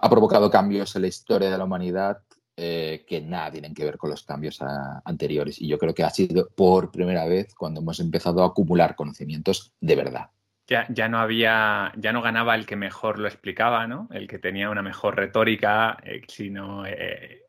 ha 0.00 0.10
provocado 0.10 0.50
cambios 0.50 0.94
en 0.96 1.02
la 1.02 1.08
historia 1.08 1.50
de 1.50 1.58
la 1.58 1.64
humanidad 1.64 2.18
eh, 2.56 3.04
que 3.06 3.20
nada 3.20 3.50
tienen 3.50 3.74
que 3.74 3.84
ver 3.84 3.96
con 3.96 4.10
los 4.10 4.22
cambios 4.24 4.60
anteriores. 5.04 5.60
Y 5.60 5.68
yo 5.68 5.78
creo 5.78 5.94
que 5.94 6.04
ha 6.04 6.10
sido 6.10 6.48
por 6.54 6.90
primera 6.90 7.26
vez 7.26 7.54
cuando 7.54 7.80
hemos 7.80 8.00
empezado 8.00 8.42
a 8.42 8.46
acumular 8.46 8.94
conocimientos 8.96 9.72
de 9.80 9.96
verdad. 9.96 10.30
Ya, 10.66 10.86
ya, 10.88 11.08
no 11.08 11.18
había, 11.18 11.92
ya 11.96 12.12
no 12.12 12.22
ganaba 12.22 12.54
el 12.54 12.64
que 12.64 12.76
mejor 12.76 13.18
lo 13.18 13.28
explicaba, 13.28 13.86
¿no? 13.86 14.08
El 14.12 14.26
que 14.26 14.38
tenía 14.38 14.70
una 14.70 14.82
mejor 14.82 15.16
retórica, 15.16 15.98
eh, 16.02 16.22
sino 16.26 16.86
eh, 16.86 17.43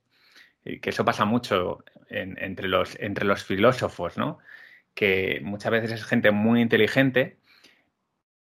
que 0.82 0.90
eso 0.90 1.06
pasa 1.06 1.26
mucho 1.26 1.84
entre, 2.10 2.68
los, 2.68 2.98
entre 3.00 3.26
los 3.26 3.44
filósofos, 3.44 4.18
¿no? 4.18 4.40
Que 4.94 5.40
muchas 5.44 5.72
veces 5.72 5.92
es 5.92 6.06
gente 6.06 6.32
muy 6.32 6.62
inteligente 6.62 7.38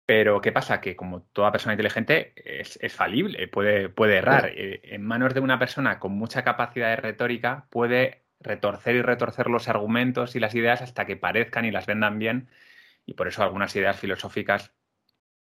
pero 0.09 0.41
¿qué 0.41 0.53
pasa? 0.53 0.81
Que 0.81 0.97
como 0.97 1.21
toda 1.21 1.53
persona 1.53 1.75
inteligente 1.75 2.33
es, 2.35 2.79
falible, 2.95 3.47
puede, 3.47 3.91
puede 3.91 4.17
errar. 4.17 4.51
Eh, 4.55 4.81
en 4.85 5.05
manos 5.05 5.35
de 5.35 5.41
una 5.41 5.59
persona 5.59 5.99
con 5.99 6.13
mucha 6.13 6.43
capacidad 6.45 6.89
de 6.89 6.97
retórica 6.97 7.67
puede 7.69 8.23
retorcer 8.41 8.97
y 8.97 9.03
retorcer 9.03 9.49
los 9.51 9.69
argumentos 9.69 10.35
y 10.35 10.41
las 10.41 10.55
ideas 10.55 10.81
hasta 10.81 11.05
que 11.05 11.17
parezcan 11.17 11.67
y 11.67 11.73
las 11.73 11.85
vendan 11.85 12.19
bien. 12.19 12.49
Y 13.05 13.13
por 13.13 13.29
eso 13.29 13.43
algunas 13.43 13.77
ideas 13.77 14.01
filosóficas 14.01 14.73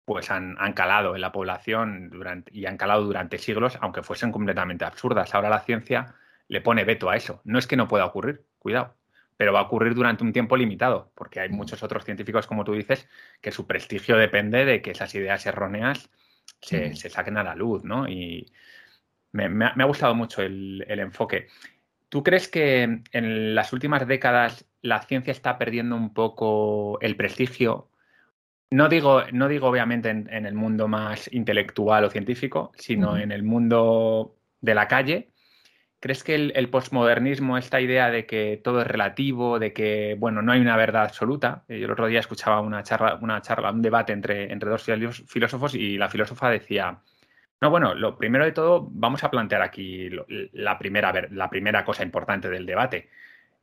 pues 0.03 0.31
han, 0.31 0.55
calado 0.73 1.13
en 1.13 1.21
la 1.21 1.31
población 1.31 2.09
durante, 2.09 2.51
y 2.51 2.65
han 2.65 2.77
calado 2.77 3.03
durante 3.03 3.37
siglos, 3.37 3.77
aunque 3.81 4.01
fuesen 4.01 4.31
completamente 4.31 4.83
absurdas. 4.83 5.35
Ahora 5.35 5.49
la 5.49 5.59
ciencia 5.59 6.15
le 6.47 6.61
pone 6.61 6.83
veto 6.83 7.09
a 7.09 7.15
eso. 7.15 7.41
No 7.43 7.59
es 7.59 7.67
que 7.67 7.77
no 7.77 7.87
pueda 7.87 8.05
ocurrir, 8.05 8.45
cuidado 8.59 8.95
pero 9.37 9.53
va 9.53 9.59
a 9.59 9.63
ocurrir 9.63 9.93
durante 9.93 10.23
un 10.23 10.33
tiempo 10.33 10.55
limitado, 10.55 11.11
porque 11.15 11.39
hay 11.39 11.49
muchos 11.49 11.83
otros 11.83 12.05
científicos, 12.05 12.47
como 12.47 12.63
tú 12.63 12.73
dices, 12.73 13.07
que 13.41 13.51
su 13.51 13.67
prestigio 13.67 14.17
depende 14.17 14.65
de 14.65 14.81
que 14.81 14.91
esas 14.91 15.13
ideas 15.15 15.45
erróneas 15.45 16.09
se, 16.61 16.95
saquen 16.95 17.37
a 17.37 17.43
la 17.43 17.55
luz, 17.55 17.83
¿no? 17.83 18.07
Y 18.07 18.51
me, 19.33 19.65
ha, 19.65 19.85
gustado 19.85 20.15
mucho 20.15 20.41
el, 20.41 20.85
enfoque. 20.87 21.47
¿Tú 22.07 22.23
crees 22.23 22.47
que 22.47 23.01
en 23.11 23.55
las 23.55 23.73
últimas 23.73 24.07
décadas 24.07 24.65
la 24.81 25.01
ciencia 25.01 25.31
está 25.31 25.57
perdiendo 25.57 25.95
un 25.95 26.13
poco 26.13 26.99
el 27.01 27.17
prestigio? 27.17 27.89
No 28.71 28.87
digo, 28.87 29.23
no 29.33 29.49
digo 29.49 29.67
obviamente 29.67 30.09
en, 30.09 30.45
el 30.45 30.53
mundo 30.53 30.87
más 30.87 31.31
intelectual 31.33 32.05
o 32.05 32.09
científico, 32.09 32.71
sino 32.77 33.17
en 33.17 33.31
el 33.31 33.43
mundo 33.43 34.37
de 34.61 34.75
la 34.75 34.87
calle, 34.87 35.29
¿Crees 36.05 36.23
que 36.23 36.35
el, 36.35 36.53
el, 36.55 36.69
posmodernismo, 36.69 37.57
esta 37.57 37.81
idea 37.81 38.11
de 38.11 38.27
que 38.27 38.61
todo 38.63 38.81
es 38.81 38.85
relativo, 38.85 39.57
de 39.57 39.73
que, 39.73 40.15
bueno, 40.19 40.43
no 40.43 40.51
hay 40.51 40.61
una 40.61 40.77
verdad 40.77 41.01
absoluta? 41.01 41.63
Eh, 41.67 41.79
yo 41.79 41.85
el 41.85 41.91
otro 41.91 42.05
día 42.05 42.19
escuchaba 42.19 42.61
una 42.61 42.83
charla, 42.83 43.17
una 43.19 43.41
charla 43.41 43.71
un 43.71 43.81
debate 43.81 44.13
entre, 44.13 44.53
entre 44.53 44.69
dos 44.69 44.83
filósofos 44.83 45.73
y 45.73 45.97
la 45.97 46.07
filósofa 46.07 46.51
decía, 46.51 46.99
no, 47.59 47.71
bueno, 47.71 47.95
lo 47.95 48.19
primero 48.19 48.45
de 48.45 48.51
todo, 48.51 48.87
vamos 48.91 49.23
a 49.23 49.31
plantear 49.31 49.63
aquí 49.63 50.11
la, 50.53 50.77
primera, 50.77 51.11
la 51.31 51.49
primera 51.49 51.83
cosa 51.83 52.03
importante 52.03 52.51
del 52.51 52.67
debate. 52.67 53.09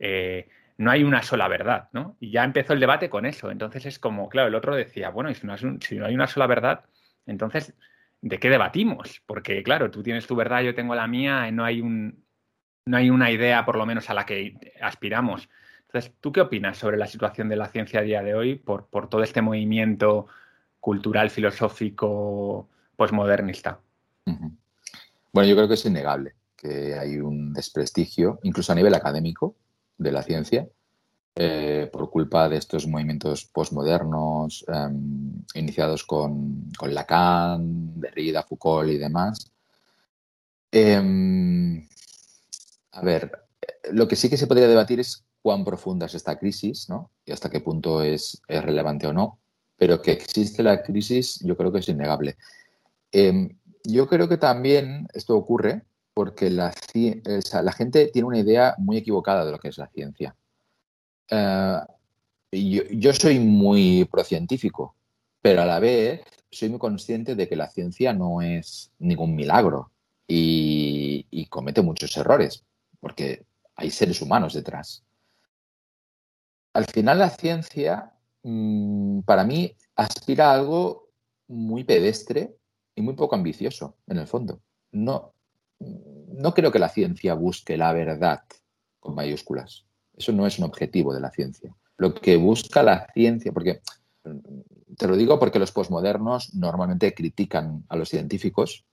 Eh, 0.01 0.49
no 0.79 0.91
hay 0.91 1.05
una 1.05 1.23
sola 1.23 1.47
verdad, 1.47 1.91
¿no? 1.93 2.17
Y 2.19 2.33
ya 2.33 2.43
empezó 2.43 2.73
el 2.73 2.81
debate 2.81 3.09
con 3.09 3.25
eso. 3.25 3.53
Entonces 3.53 3.87
es 3.87 4.01
como, 4.01 4.29
claro, 4.29 4.49
el 4.49 4.57
otro 4.57 4.75
decía, 4.75 5.11
bueno, 5.11 5.33
si 5.33 5.47
no, 5.47 5.57
si 5.57 5.95
no 5.95 6.07
hay 6.07 6.15
una 6.17 6.27
sola 6.27 6.49
verdad, 6.49 6.87
entonces, 7.25 7.73
¿de 8.21 8.41
qué 8.41 8.51
debatimos? 8.51 9.23
Porque, 9.27 9.63
claro, 9.63 9.93
tú 9.93 10.03
tienes 10.03 10.27
tu 10.27 10.35
verdad, 10.35 10.63
yo 10.63 10.75
tengo 10.75 10.97
la 10.97 11.07
mía, 11.07 11.49
no 11.53 11.65
hay 11.65 11.81
un, 11.81 12.21
no 12.87 12.97
hay 12.97 13.11
una 13.11 13.31
idea, 13.31 13.65
por 13.65 13.77
lo 13.77 13.87
menos, 13.87 14.11
a 14.11 14.15
la 14.15 14.27
que 14.27 14.75
aspiramos. 14.81 15.49
Entonces, 15.87 16.13
¿tú 16.21 16.33
qué 16.33 16.41
opinas 16.41 16.79
sobre 16.79 16.97
la 16.97 17.07
situación 17.07 17.49
de 17.49 17.57
la 17.57 17.69
ciencia 17.69 18.01
a 18.01 18.03
día 18.03 18.23
de 18.23 18.35
hoy 18.35 18.55
por, 18.57 18.87
por 18.87 19.09
todo 19.09 19.23
este 19.23 19.43
movimiento 19.43 20.27
cultural, 20.81 21.31
filosófico, 21.31 22.69
posmodernista? 22.97 23.81
Bueno, 24.25 25.49
yo 25.49 25.55
creo 25.55 25.69
que 25.69 25.75
es 25.75 25.85
innegable 25.87 26.35
que 26.57 26.95
hay 26.95 27.19
un 27.19 27.53
desprestigio, 27.53 28.39
incluso 28.45 28.73
a 28.73 28.77
nivel 28.77 28.95
académico, 28.95 29.57
de 29.99 30.13
la 30.13 30.23
ciencia, 30.23 30.69
eh, 31.35 31.89
por 31.93 32.11
culpa 32.11 32.49
de 32.49 32.57
estos 32.57 32.87
movimientos 32.87 33.47
posmodernos 33.47 34.65
em, 34.69 35.43
iniciados 35.55 36.05
con, 36.05 36.71
con, 36.79 36.95
Lacan, 36.95 37.99
Derrida, 38.01 38.43
Foucault 38.43 38.91
y 38.91 38.99
demás. 38.99 39.51
Em, 40.71 41.89
a 42.93 43.03
ver, 43.03 43.33
lo 43.91 44.07
que 44.07 44.17
sí 44.17 44.29
que 44.29 44.37
se 44.37 44.47
podría 44.47 44.69
debatir 44.69 45.01
es 45.01 45.25
cuán 45.41 45.65
profunda 45.65 46.07
es 46.07 46.15
esta 46.15 46.39
crisis, 46.39 46.89
¿no? 46.89 47.11
Y 47.25 47.33
hasta 47.33 47.51
qué 47.51 47.61
punto 47.61 48.03
es, 48.03 48.41
relevante 48.49 49.07
o 49.07 49.13
no. 49.13 49.39
Pero 49.77 50.01
que 50.01 50.13
existe 50.13 50.63
la 50.63 50.83
crisis, 50.83 51.41
yo 51.43 51.57
creo 51.57 51.73
que 51.73 51.81
es 51.81 51.89
innegable. 51.89 52.37
Em, 53.11 53.59
yo 53.85 54.07
creo 54.09 54.29
que 54.29 54.37
también 54.37 55.09
esto 55.15 55.37
ocurre 55.37 55.83
porque 56.15 56.51
la, 56.51 56.73
gente 57.77 58.11
tiene 58.13 58.29
una 58.29 58.39
idea 58.39 58.75
muy 58.79 58.99
equivocada 58.99 59.45
de 59.45 59.53
lo 59.53 59.59
que 59.59 59.69
es 59.69 59.79
la 59.79 59.89
ciencia. 59.89 60.37
Eh, 61.31 61.81
yo, 62.53 63.13
soy 63.15 63.39
muy 63.41 64.05
procientífico, 64.05 64.95
pero 65.41 65.63
a 65.63 65.67
la 65.67 65.81
vez 65.81 66.21
soy 66.51 66.69
muy 66.69 66.79
consciente 66.79 67.35
de 67.35 67.49
que 67.49 67.57
la 67.57 67.71
ciencia 67.71 68.13
no 68.13 68.43
es 68.43 68.93
ningún 68.99 69.35
milagro 69.35 69.91
y 70.29 71.47
comete 71.51 71.83
muchos 71.83 72.17
errores 72.17 72.65
porque 73.03 73.45
hay 73.75 73.91
seres 73.91 74.23
humanos 74.23 74.55
detrás. 74.55 75.05
Al 76.73 76.87
final 76.87 77.19
la 77.19 77.31
ciencia, 77.31 78.13
mm, 78.45 79.23
para 79.23 79.45
mí, 79.45 79.77
aspira 79.97 80.51
a 80.51 80.55
algo 80.55 81.09
muy 81.49 81.83
pedestre 81.83 82.57
y 82.95 83.03
muy 83.03 83.15
poco 83.15 83.35
ambicioso, 83.35 83.97
en 84.07 84.19
el 84.19 84.29
fondo. 84.29 84.63
No, 84.93 85.35
no 85.81 86.55
creo 86.55 86.71
que 86.71 86.79
la 86.79 86.89
ciencia 86.89 87.35
busque 87.35 87.77
la 87.77 87.93
verdad 87.93 88.45
con 89.01 89.17
mayúsculas. 89.17 89.85
Eso 90.17 90.31
no 90.31 90.47
es 90.47 90.61
un 90.61 90.65
objetivo 90.65 91.13
de 91.13 91.21
la 91.21 91.33
ciencia. 91.33 91.75
Lo 91.97 92.15
que 92.15 92.37
busca 92.37 92.85
la 92.85 93.09
ciencia, 93.13 93.51
porque 93.53 93.83
te 94.97 95.09
lo 95.09 95.17
digo 95.17 95.41
porque 95.41 95.59
los 95.59 95.73
posmodernos 95.73 96.55
normalmente 96.55 97.13
critican 97.15 97.85
a 97.89 97.97
los 97.97 98.09
científicos 98.09 98.87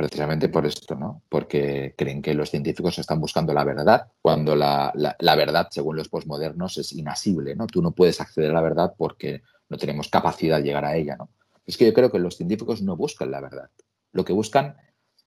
precisamente 0.00 0.48
por 0.48 0.64
esto, 0.64 0.94
¿no? 0.94 1.22
Porque 1.28 1.94
creen 1.94 2.22
que 2.22 2.32
los 2.32 2.48
científicos 2.48 2.98
están 2.98 3.20
buscando 3.20 3.52
la 3.52 3.64
verdad, 3.64 4.10
cuando 4.22 4.56
la, 4.56 4.94
verdad, 5.20 5.68
según 5.70 5.96
los 5.96 6.08
posmodernos, 6.08 6.78
es 6.78 6.94
inasible, 6.94 7.54
¿no? 7.54 7.66
Tú 7.66 7.82
no 7.82 7.90
puedes 7.90 8.18
acceder 8.18 8.50
a 8.50 8.54
la 8.54 8.62
verdad 8.62 8.94
porque 8.96 9.42
no 9.68 9.76
tenemos 9.76 10.08
capacidad 10.08 10.56
de 10.56 10.62
llegar 10.62 10.86
a 10.86 10.96
ella, 10.96 11.16
¿no? 11.16 11.28
Es 11.66 11.76
que 11.76 11.84
yo 11.84 11.92
creo 11.92 12.10
que 12.10 12.18
los 12.18 12.38
científicos 12.38 12.80
no 12.80 12.96
buscan 12.96 13.30
la 13.30 13.42
verdad. 13.42 13.68
Lo 14.12 14.24
que 14.24 14.32
buscan 14.32 14.78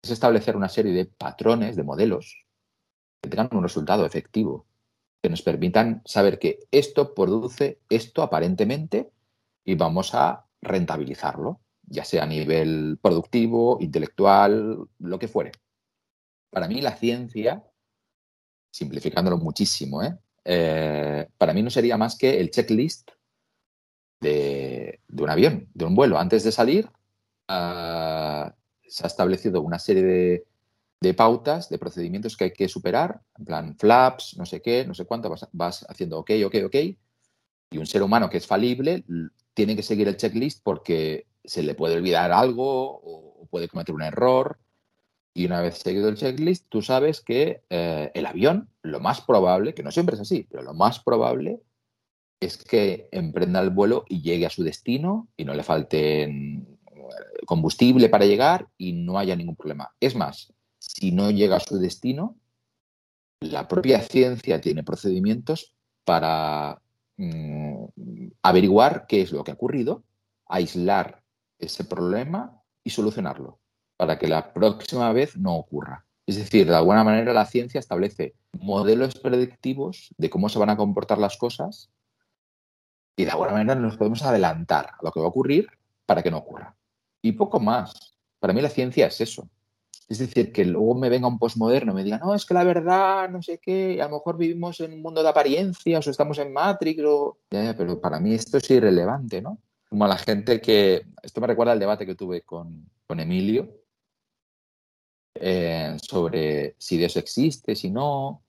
es 0.02 0.10
establecer 0.10 0.58
una 0.58 0.70
serie 0.70 0.92
de 0.92 1.06
patrones, 1.06 1.76
de 1.76 1.84
modelos, 1.84 2.44
que 3.22 3.30
tengan 3.30 3.50
un 3.52 3.62
resultado 3.62 4.08
efectivo, 4.08 4.66
que 5.22 5.30
nos 5.30 5.44
permitan 5.44 6.02
saber 6.04 6.40
que 6.40 6.62
esto 6.72 7.14
produce 7.14 7.78
esto 7.90 8.24
aparentemente 8.24 9.12
y 9.64 9.76
vamos 9.76 10.16
a 10.16 10.48
rentabilizarlo 10.64 11.60
ya 11.88 12.06
sea 12.06 12.24
a 12.24 12.28
nivel 12.28 12.98
productivo, 13.02 13.78
intelectual, 13.82 14.88
lo 15.00 15.20
que 15.20 15.28
fuere. 15.28 15.52
Para 16.50 16.68
mí 16.68 16.82
la 16.82 16.96
ciencia, 16.96 17.64
simplificándolo 18.72 19.38
muchísimo, 19.38 20.04
¿eh? 20.04 20.18
Eh, 20.46 21.28
para 21.38 21.54
mí 21.54 21.62
no 21.62 21.70
sería 21.70 21.98
más 21.98 22.18
que 22.18 22.40
el 22.40 22.52
checklist 22.52 23.12
de, 24.20 25.02
un 25.18 25.30
avión, 25.30 25.70
de 25.74 25.86
un 25.86 25.96
vuelo. 25.96 26.18
Antes 26.18 26.44
de 26.44 26.52
salir, 26.52 26.90
ah, 27.48 28.54
se 28.86 29.04
ha 29.04 29.08
establecido 29.08 29.62
una 29.62 29.80
serie 29.80 30.04
de, 30.04 30.46
de, 31.02 31.14
pautas, 31.14 31.70
de 31.70 31.80
procedimientos 31.80 32.36
que 32.36 32.46
hay 32.46 32.54
que 32.54 32.68
superar, 32.68 33.22
en 33.38 33.46
plan 33.46 33.78
flaps, 33.78 34.36
no 34.38 34.46
sé 34.46 34.62
qué, 34.62 34.86
no 34.86 34.94
sé 34.94 35.06
cuánto, 35.06 35.30
vas, 35.30 35.48
vas 35.52 35.86
haciendo 35.90 36.20
ok, 36.20 36.32
ok, 36.46 36.56
ok. 36.66 36.76
Y 37.72 37.78
un 37.78 37.86
ser 37.86 38.04
humano 38.04 38.30
que 38.30 38.38
es 38.38 38.48
falible 38.48 39.04
tiene 39.54 39.76
que 39.76 39.84
seguir 39.84 40.08
el 40.08 40.18
checklist 40.18 40.62
porque 40.64 41.28
se 41.44 41.64
le 41.64 41.76
puede 41.76 41.96
olvidar 41.96 42.32
algo 42.32 43.00
o, 43.04 43.48
puede 43.50 43.68
cometer 43.68 43.94
un 43.94 44.02
error. 44.02 44.60
Y 45.36 45.46
una 45.46 45.62
vez 45.62 45.80
seguido 45.80 46.10
el 46.10 46.16
checklist, 46.16 46.68
tú 46.70 46.82
sabes 46.82 47.22
que 47.22 47.64
eh, 47.70 48.12
el 48.14 48.26
avión, 48.26 48.70
lo 48.82 49.00
más 49.00 49.22
probable, 49.22 49.74
que 49.74 49.84
no 49.84 49.92
siempre 49.92 50.16
es 50.16 50.22
así, 50.22 50.48
pero 50.50 50.64
lo 50.64 50.74
más 50.74 51.00
probable 51.00 51.62
es 52.40 52.58
que 52.58 53.10
emprenda 53.12 53.60
el 53.62 53.70
vuelo 53.70 54.06
y 54.08 54.22
llegue 54.22 54.46
a 54.46 54.52
su 54.52 54.64
destino 54.64 55.28
y 55.38 55.46
no 55.46 55.54
le 55.54 55.64
falte 55.64 56.24
eh, 56.24 56.64
combustible 57.46 58.10
para 58.10 58.26
llegar 58.26 58.68
y 58.78 58.94
no 58.94 59.18
haya 59.18 59.36
ningún 59.36 59.56
problema. 59.56 59.92
Es 60.00 60.16
más, 60.16 60.54
si 60.78 61.12
no 61.12 61.32
llega 61.32 61.58
a 61.58 61.62
su 61.62 61.80
destino, 61.80 62.36
la 63.40 63.68
propia 63.68 64.02
ciencia 64.02 64.62
tiene 64.62 64.84
procedimientos 64.84 65.74
para 66.06 66.82
mm, 67.18 67.86
averiguar 68.42 69.06
qué 69.08 69.22
es 69.22 69.32
lo 69.32 69.44
que 69.44 69.52
ha 69.52 69.56
ocurrido, 69.56 70.04
aislar 70.46 71.23
ese 71.60 71.84
problema 71.84 72.62
y 72.84 72.90
solucionarlo 72.90 73.60
para 73.98 74.20
que 74.20 74.28
la 74.28 74.54
próxima 74.54 75.12
vez 75.14 75.38
no 75.38 75.56
ocurra. 75.56 76.06
Es 76.26 76.38
decir, 76.38 76.68
de 76.68 76.76
alguna 76.76 77.04
manera 77.04 77.34
la 77.34 77.46
ciencia 77.46 77.80
establece 77.80 78.36
modelos 78.54 79.16
predictivos 79.16 80.14
de 80.18 80.30
cómo 80.30 80.50
se 80.50 80.60
van 80.60 80.70
a 80.70 80.78
comportar 80.78 81.18
las 81.18 81.38
cosas 81.38 81.90
y 83.16 83.26
de 83.26 83.32
alguna 83.32 83.52
manera 83.52 83.76
nos 83.76 83.98
podemos 83.98 84.24
adelantar 84.24 84.88
a 84.88 84.98
lo 85.04 85.12
que 85.12 85.20
va 85.20 85.28
a 85.28 85.30
ocurrir 85.30 85.68
para 86.06 86.24
que 86.24 86.32
no 86.32 86.38
ocurra. 86.38 86.76
Y 87.22 87.34
poco 87.34 87.60
más. 87.60 88.18
Para 88.40 88.54
mí 88.54 88.62
la 88.62 88.70
ciencia 88.70 89.08
es 89.08 89.22
eso. 89.22 89.50
Es 90.10 90.20
decir, 90.20 90.52
que 90.52 90.66
luego 90.66 90.96
me 90.96 91.10
venga 91.10 91.28
un 91.28 91.40
postmoderno 91.40 91.94
y 91.94 91.96
me 91.96 92.04
diga, 92.04 92.18
no, 92.18 92.36
es 92.36 92.46
que 92.46 92.54
la 92.54 92.64
verdad, 92.64 93.30
no 93.30 93.42
sé 93.42 93.60
qué, 93.60 94.02
a 94.02 94.08
lo 94.08 94.16
mejor 94.16 94.38
vivimos 94.38 94.80
en 94.82 94.94
un 94.94 95.02
mundo 95.02 95.24
de 95.24 95.30
apariencias 95.30 96.06
o 96.06 96.12
estamos 96.12 96.38
en 96.40 96.52
Matrix, 96.52 97.02
o... 97.06 97.38
pero 97.50 98.02
para 98.02 98.20
mí 98.20 98.34
esto 98.34 98.58
es 98.58 98.70
irrelevante, 98.70 99.42
¿no? 99.42 99.60
Como 99.94 100.06
a 100.06 100.08
la 100.08 100.18
gente 100.18 100.60
que, 100.60 101.06
esto 101.22 101.40
me 101.40 101.46
recuerda 101.46 101.74
al 101.74 101.80
debate 101.80 102.08
que 102.08 102.16
tuve 102.16 102.42
con, 102.42 102.90
con 103.06 103.20
Emilio 103.20 103.70
eh, 105.36 105.96
sobre 106.02 106.76
si 106.80 106.98
Dios 106.98 107.16
existe, 107.16 107.76
si 107.76 107.92
no, 107.92 108.42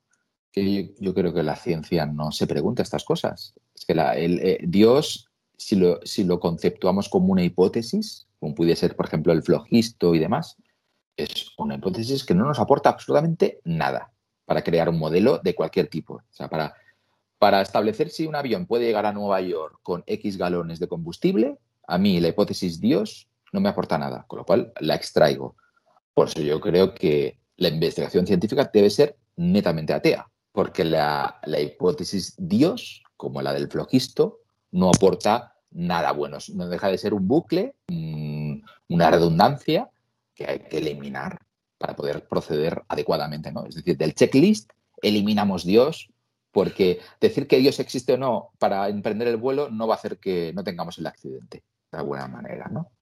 que 0.51 0.95
yo, 0.99 1.13
creo 1.13 1.35
que 1.35 1.43
la 1.43 1.55
ciencia 1.57 2.07
no 2.07 2.33
se 2.33 2.47
pregunta 2.47 2.83
estas 2.83 3.05
cosas. 3.05 3.53
Es 3.75 3.85
que 3.85 3.93
el, 3.93 4.39
eh, 4.39 4.59
Dios, 4.63 5.29
si 5.59 5.77
lo, 5.77 6.01
si 6.07 6.25
lo 6.25 6.41
conceptuamos 6.41 7.11
como 7.11 7.31
una 7.31 7.45
hipótesis, 7.45 8.27
como 8.41 8.55
puede 8.55 8.75
ser, 8.75 8.97
por 8.97 9.05
ejemplo, 9.05 9.31
el 9.31 9.43
flogisto 9.43 10.15
y 10.15 10.21
demás, 10.21 10.57
es 11.15 11.51
una 11.59 11.75
hipótesis 11.75 12.25
que 12.25 12.35
no 12.35 12.47
nos 12.47 12.59
aporta 12.59 12.89
absolutamente 12.89 13.61
nada 13.65 14.15
para 14.47 14.65
crear 14.65 14.89
un 14.89 14.99
modelo 14.99 15.41
de 15.45 15.55
cualquier 15.55 15.89
tipo. 15.89 16.15
O 16.15 16.23
sea, 16.31 16.49
para, 16.49 16.75
para 17.39 17.61
establecer 17.61 18.11
si 18.11 18.27
un 18.27 18.37
avión 18.37 18.67
puede 18.67 18.87
llegar 18.87 19.07
a 19.07 19.13
Nueva 19.13 19.41
York 19.41 19.79
con 19.83 20.03
X 20.07 20.37
galones 20.37 20.79
de 20.79 20.89
combustible, 20.89 21.59
a 21.87 21.99
mí 21.99 22.21
la 22.21 22.29
hipótesis 22.29 22.81
Dios 22.81 23.29
no 23.53 23.61
me 23.61 23.69
aporta 23.69 23.99
nada, 23.99 24.25
con 24.27 24.39
lo 24.39 24.45
cual 24.45 24.73
la 24.81 24.95
extraigo. 24.95 25.57
Por 26.13 26.29
eso 26.29 26.41
yo 26.41 26.61
creo 26.61 26.95
que 26.95 27.39
la 27.57 27.69
investigación 27.69 28.27
científica 28.27 28.71
debe 28.73 28.91
ser 28.91 29.17
netamente 29.37 29.93
atea, 29.93 30.29
porque 30.53 30.85
la, 30.85 31.41
la 31.45 31.61
hipótesis 31.61 32.35
Dios, 32.37 33.03
como 33.17 33.43
la 33.43 33.53
del 33.53 33.69
flogisto, 33.69 34.41
no 34.71 34.91
aporta 34.91 35.55
nada 35.71 36.13
bueno. 36.13 36.39
No 36.55 36.69
deja 36.69 36.89
de 36.89 36.99
ser 36.99 37.15
un 37.15 37.29
bucle, 37.29 37.75
una 38.89 39.11
redundancia 39.11 39.91
que 40.35 40.47
hay 40.47 40.59
que 40.61 40.79
eliminar 40.79 41.39
para 41.79 41.95
poder 41.95 42.27
proceder 42.27 42.83
adecuadamente, 42.89 43.53
¿no? 43.53 43.67
Es 43.67 43.75
decir, 43.75 43.97
del 43.97 44.15
checklist 44.15 44.71
eliminamos 45.03 45.65
Dios 45.65 46.09
porque 46.55 47.01
decir 47.21 47.49
que 47.49 47.59
Dios 47.59 47.81
existe 47.81 48.15
o 48.15 48.17
no 48.17 48.53
para 48.59 48.89
emprender 48.89 49.27
el 49.27 49.37
vuelo 49.37 49.69
no 49.71 49.89
va 49.89 49.95
a 49.95 49.99
hacer 49.99 50.19
que 50.19 50.53
no 50.55 50.63
tengamos 50.63 50.97
el 50.99 51.07
accidente, 51.07 51.65
de 51.91 51.99
alguna 51.99 52.29
manera, 52.29 52.69
¿no? 52.71 52.93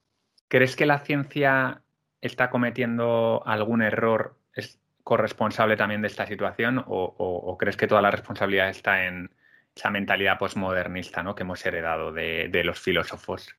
¿Crees 0.49 0.75
que 0.75 0.87
la 0.87 1.01
ciencia 1.01 1.83
está 2.23 2.49
cometiendo 2.49 3.43
algún 3.47 3.83
error 3.83 4.37
es 4.55 4.81
corresponsable 5.05 5.77
también 5.77 6.01
de 6.01 6.09
esta 6.09 6.27
situación 6.27 6.83
o, 6.87 7.57
crees 7.59 7.77
que 7.77 7.87
toda 7.87 8.01
la 8.01 8.11
responsabilidad 8.11 8.71
está 8.71 9.05
en 9.07 9.31
esa 9.75 9.91
mentalidad 9.91 10.39
postmodernista 10.39 11.23
¿no? 11.23 11.35
que 11.35 11.43
hemos 11.43 11.65
heredado 11.65 12.13
de 12.13 12.63
los 12.65 12.79
filósofos? 12.81 13.55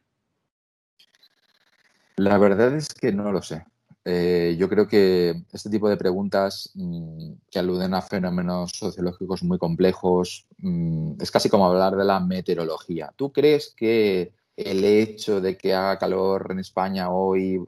La 2.16 2.38
verdad 2.38 2.76
es 2.76 2.94
que 2.94 3.12
no 3.12 3.32
lo 3.32 3.42
sé. 3.42 3.66
Eh, 4.06 4.56
yo 4.60 4.68
creo 4.68 4.86
que 4.88 5.44
este 5.54 5.70
tipo 5.70 5.88
de 5.88 5.96
preguntas 5.96 6.72
mm, 6.76 7.34
que 7.50 7.60
aluden 7.60 7.94
a 7.94 8.02
fenómenos 8.02 8.72
sociológicos 8.74 9.44
muy 9.44 9.58
complejos 9.58 10.46
mm, 10.58 11.22
es 11.22 11.32
casi 11.32 11.50
como 11.50 11.66
hablar 11.66 11.96
de 11.96 12.04
la 12.04 12.20
meteorología. 12.20 13.14
¿Tú 13.16 13.32
crees 13.32 13.74
que 13.76 14.34
el 14.58 14.84
hecho 14.84 15.40
de 15.40 15.58
que 15.58 15.74
haga 15.74 15.98
calor 15.98 16.48
en 16.52 16.60
España 16.60 17.12
hoy 17.12 17.60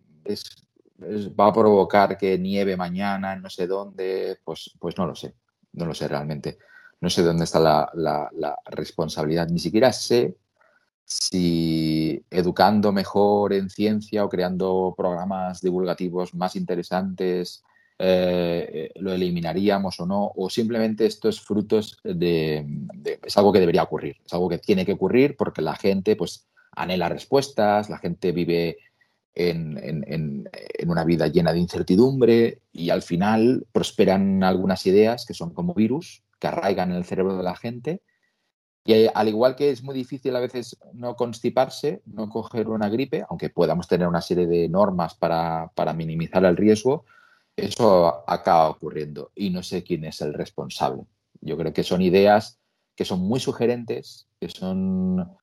va 1.39 1.47
a 1.47 1.53
provocar 1.53 2.17
que 2.17 2.37
nieve 2.37 2.75
mañana 2.75 3.33
en 3.33 3.41
no 3.41 3.49
sé 3.49 3.67
dónde? 3.67 4.39
Pues, 4.43 4.71
pues 4.79 4.97
no 4.97 5.07
lo 5.07 5.15
sé, 5.15 5.35
no 5.73 5.85
lo 5.85 5.93
sé 5.93 6.07
realmente. 6.07 6.57
No 6.99 7.09
sé 7.09 7.23
dónde 7.23 7.45
está 7.45 7.59
la 7.59 8.59
responsabilidad. 8.65 9.47
Ni 9.49 9.59
siquiera 9.59 9.93
sé 9.93 10.35
si 11.05 12.25
educando 12.31 12.91
mejor 12.91 13.53
en 13.53 13.69
ciencia 13.69 14.25
o 14.25 14.29
creando 14.29 14.93
programas 14.97 15.61
divulgativos 15.61 16.33
más 16.33 16.55
interesantes 16.55 17.63
eh, 17.97 18.91
lo 18.95 19.13
eliminaríamos 19.13 19.99
o 20.01 20.05
no, 20.05 20.31
o 20.35 20.49
simplemente 20.49 21.05
esto 21.05 21.29
es 21.29 21.39
frutos 21.39 21.97
de, 22.03 22.65
es 23.23 23.37
algo 23.37 23.53
que 23.53 23.61
debería 23.61 23.83
ocurrir, 23.83 24.17
es 24.25 24.33
algo 24.33 24.49
que 24.49 24.57
tiene 24.57 24.85
que 24.85 24.93
ocurrir 24.93 25.37
porque 25.37 25.61
la 25.61 25.75
gente 25.75 26.17
pues 26.17 26.45
anhela 26.71 27.07
respuestas, 27.07 27.89
la 27.89 27.99
gente 27.99 28.33
vive 28.33 28.77
en, 29.33 29.79
en 29.81 30.89
una 30.89 31.05
vida 31.05 31.27
llena 31.27 31.53
de 31.53 31.59
incertidumbre 31.59 32.59
y 32.73 32.89
al 32.89 33.01
final 33.01 33.65
prosperan 33.71 34.43
algunas 34.43 34.85
ideas 34.85 35.25
que 35.25 35.33
son 35.33 35.53
como 35.53 35.73
virus 35.73 36.21
que 36.39 36.47
arraigan 36.47 36.91
en 36.91 36.97
el 36.97 37.05
cerebro 37.05 37.37
de 37.37 37.43
la 37.43 37.55
gente 37.55 38.01
y 38.87 39.07
al 39.11 39.27
igual 39.27 39.55
que 39.55 39.71
es 39.71 39.81
muy 39.81 39.95
difícil 39.95 40.35
a 40.35 40.39
veces 40.39 40.77
no 40.93 41.15
constiparse, 41.15 42.03
no 42.05 42.29
coger 42.29 42.69
una 42.69 42.87
gripe, 42.87 43.25
aunque 43.27 43.49
podamos 43.49 43.87
tener 43.87 44.07
una 44.07 44.21
serie 44.21 44.45
de 44.45 44.69
normas 44.69 45.15
para, 45.15 45.71
minimizar 45.95 46.45
el 46.45 46.55
riesgo, 46.55 47.03
eso 47.55 48.23
acaba 48.29 48.69
ocurriendo 48.69 49.31
y 49.33 49.49
no 49.49 49.63
sé 49.63 49.83
quién 49.83 50.05
es 50.05 50.21
el 50.21 50.35
responsable. 50.35 51.01
Yo 51.41 51.57
creo 51.57 51.73
que 51.73 51.83
son 51.83 52.03
ideas 52.03 52.59
que 52.95 53.05
son 53.05 53.21
muy 53.21 53.39
sugerentes, 53.39 54.27
que 54.39 54.49
son... 54.49 55.35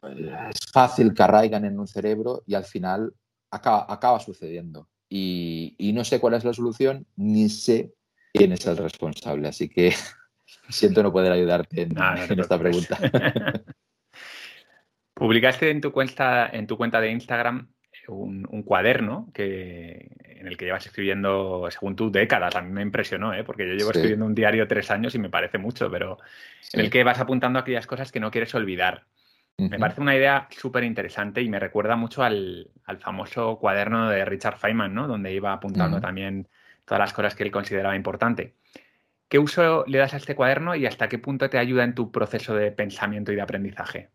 Es 0.00 0.70
fácil 0.70 1.12
que 1.12 1.22
arraigan 1.24 1.64
en 1.64 1.80
un 1.80 1.88
cerebro 1.88 2.44
y 2.46 2.54
al 2.54 2.64
final 2.64 3.14
acaba, 3.50 3.84
acaba 3.88 4.20
sucediendo. 4.20 4.86
Y, 5.08 5.74
y 5.76 5.92
no 5.92 6.04
sé 6.04 6.20
cuál 6.20 6.34
es 6.34 6.44
la 6.44 6.52
solución, 6.52 7.04
ni 7.16 7.48
sé 7.48 7.94
quién 8.32 8.52
es 8.52 8.64
el 8.66 8.76
responsable. 8.76 9.48
Así 9.48 9.68
que 9.68 9.92
Siento 10.68 11.02
no 11.02 11.12
poder 11.12 11.32
ayudarte 11.32 11.82
en, 11.82 11.96
esta 12.38 12.58
pregunta. 12.58 12.98
Publicaste 15.14 15.70
en 15.70 15.80
tu 15.80 15.92
cuenta, 15.92 16.48
en 16.52 16.66
tu 16.66 16.76
cuenta 16.76 17.00
de 17.00 17.10
Instagram 17.10 17.68
un, 18.08 18.62
cuaderno 18.64 19.30
que, 19.32 20.10
en 20.24 20.46
el 20.46 20.56
que 20.56 20.66
llevas 20.66 20.86
escribiendo, 20.86 21.68
según 21.70 21.96
tú, 21.96 22.10
décadas. 22.10 22.54
A 22.56 22.62
mí 22.62 22.70
me 22.70 22.82
impresionó, 22.82 23.34
¿eh? 23.34 23.44
porque 23.44 23.66
yo 23.66 23.74
llevo 23.74 23.90
escribiendo 23.90 24.26
un 24.26 24.34
diario 24.34 24.66
tres 24.66 24.90
años 24.90 25.14
y 25.14 25.18
me 25.18 25.30
parece 25.30 25.58
mucho, 25.58 25.90
pero 25.90 26.18
en 26.72 26.80
el 26.80 26.90
que 26.90 27.04
vas 27.04 27.20
apuntando 27.20 27.58
aquellas 27.58 27.86
cosas 27.86 28.12
que 28.12 28.20
no 28.20 28.30
quieres 28.30 28.54
olvidar. 28.54 29.04
Me 29.56 29.78
parece 29.78 30.00
una 30.00 30.16
idea 30.16 30.48
súper 30.50 30.82
interesante 30.82 31.40
y 31.40 31.48
me 31.48 31.60
recuerda 31.60 31.94
mucho 31.94 32.24
al, 32.24 32.70
famoso 32.98 33.56
cuaderno 33.60 34.10
de 34.10 34.24
Richard 34.24 34.58
Feynman, 34.58 34.92
¿no? 34.92 35.06
donde 35.06 35.32
iba 35.32 35.52
apuntando 35.52 36.00
también 36.00 36.48
todas 36.84 36.98
las 36.98 37.12
cosas 37.12 37.36
que 37.36 37.44
él 37.44 37.52
consideraba 37.52 37.94
importante. 37.94 38.54
¿Qué 39.28 39.38
uso 39.38 39.84
le 39.86 39.98
das 39.98 40.14
a 40.14 40.18
este 40.18 40.36
cuaderno 40.36 40.74
y 40.76 40.86
hasta 40.86 41.08
qué 41.08 41.18
punto 41.18 41.50
te 41.50 41.58
ayuda 41.58 41.84
en 41.84 41.94
tu 41.94 42.10
proceso 42.12 42.54
de 42.54 42.70
pensamiento 42.72 43.32
y 43.32 43.36
de 43.36 43.42
aprendizaje? 43.42 44.10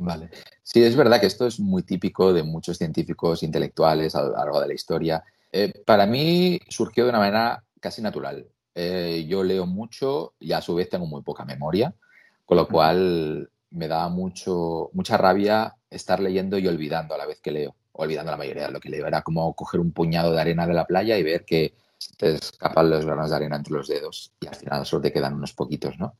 Vale. 0.00 0.30
Sí, 0.62 0.82
es 0.82 0.96
verdad 0.96 1.20
que 1.20 1.26
esto 1.26 1.46
es 1.46 1.60
muy 1.60 1.82
típico 1.82 2.32
de 2.32 2.42
muchos 2.42 2.78
científicos 2.78 3.42
intelectuales 3.42 4.14
a 4.14 4.22
lo 4.22 4.32
largo 4.32 4.60
de 4.60 4.68
la 4.68 4.74
historia. 4.74 5.24
Eh, 5.52 5.72
para 5.84 6.06
mí 6.06 6.60
surgió 6.68 7.04
de 7.04 7.10
una 7.10 7.18
manera 7.18 7.64
casi 7.80 8.02
natural. 8.02 8.46
Eh, 8.74 9.26
yo 9.28 9.42
leo 9.42 9.66
mucho 9.66 10.34
y 10.38 10.52
a 10.52 10.60
su 10.60 10.74
vez 10.74 10.88
tengo 10.88 11.06
muy 11.06 11.22
poca 11.22 11.44
memoria, 11.44 11.94
con 12.44 12.56
lo 12.56 12.68
cual 12.68 13.50
me 13.70 13.88
da 13.88 14.08
mucho, 14.08 14.90
mucha 14.92 15.16
rabia 15.16 15.76
estar 15.90 16.20
leyendo 16.20 16.58
y 16.58 16.68
olvidando 16.68 17.14
a 17.14 17.18
la 17.18 17.26
vez 17.26 17.40
que 17.40 17.50
leo, 17.50 17.74
olvidando 17.92 18.30
la 18.30 18.36
mayoría 18.36 18.66
de 18.66 18.72
lo 18.72 18.80
que 18.80 18.88
leo. 18.88 19.06
Era 19.06 19.22
como 19.22 19.54
coger 19.54 19.80
un 19.80 19.92
puñado 19.92 20.32
de 20.32 20.40
arena 20.40 20.66
de 20.66 20.74
la 20.74 20.86
playa 20.86 21.18
y 21.18 21.22
ver 21.22 21.44
que 21.44 21.74
escapan 22.18 22.90
los 22.90 23.04
granos 23.04 23.30
de 23.30 23.36
arena 23.36 23.56
entre 23.56 23.74
los 23.74 23.88
dedos 23.88 24.32
y 24.40 24.46
al 24.46 24.54
final 24.54 24.86
solo 24.86 25.02
te 25.02 25.12
quedan 25.12 25.34
unos 25.34 25.52
poquitos, 25.52 25.98
¿no? 25.98 26.16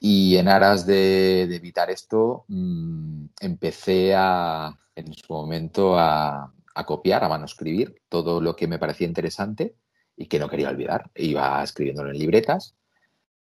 Y 0.00 0.36
en 0.36 0.48
aras 0.48 0.84
de, 0.86 1.42
evitar 1.44 1.90
esto, 1.90 2.44
mm, 2.48 3.26
empecé 3.40 4.14
a, 4.14 4.78
en 4.94 5.14
su 5.14 5.32
momento 5.32 5.98
a, 5.98 6.52
copiar, 6.86 7.24
a 7.24 7.28
manuscribir 7.28 8.02
todo 8.08 8.40
lo 8.40 8.54
que 8.54 8.66
me 8.66 8.78
parecía 8.78 9.06
interesante 9.06 9.76
y 10.16 10.26
que 10.26 10.38
no 10.38 10.48
quería 10.48 10.68
olvidar. 10.68 11.10
Iba 11.14 11.62
escribiéndolo 11.62 12.10
en 12.10 12.18
libretas. 12.18 12.74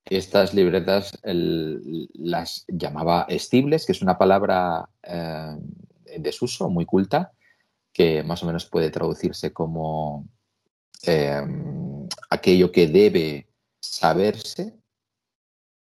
Estas 0.04 0.54
libretas 0.54 1.18
las 1.24 2.66
llamaba 2.68 3.26
estibles, 3.28 3.86
que 3.86 3.92
es 3.92 4.02
una 4.02 4.18
palabra 4.18 4.88
eh, 5.02 5.56
en 6.06 6.22
desuso, 6.22 6.68
muy 6.70 6.84
culta, 6.84 7.32
que 7.92 8.22
más 8.22 8.42
o 8.42 8.46
menos 8.46 8.66
puede 8.66 8.90
traducirse 8.90 9.52
como 9.52 10.28
em, 11.08 12.08
aquello 12.30 12.72
que 12.72 12.86
debe 12.86 13.48
saberse. 13.80 14.74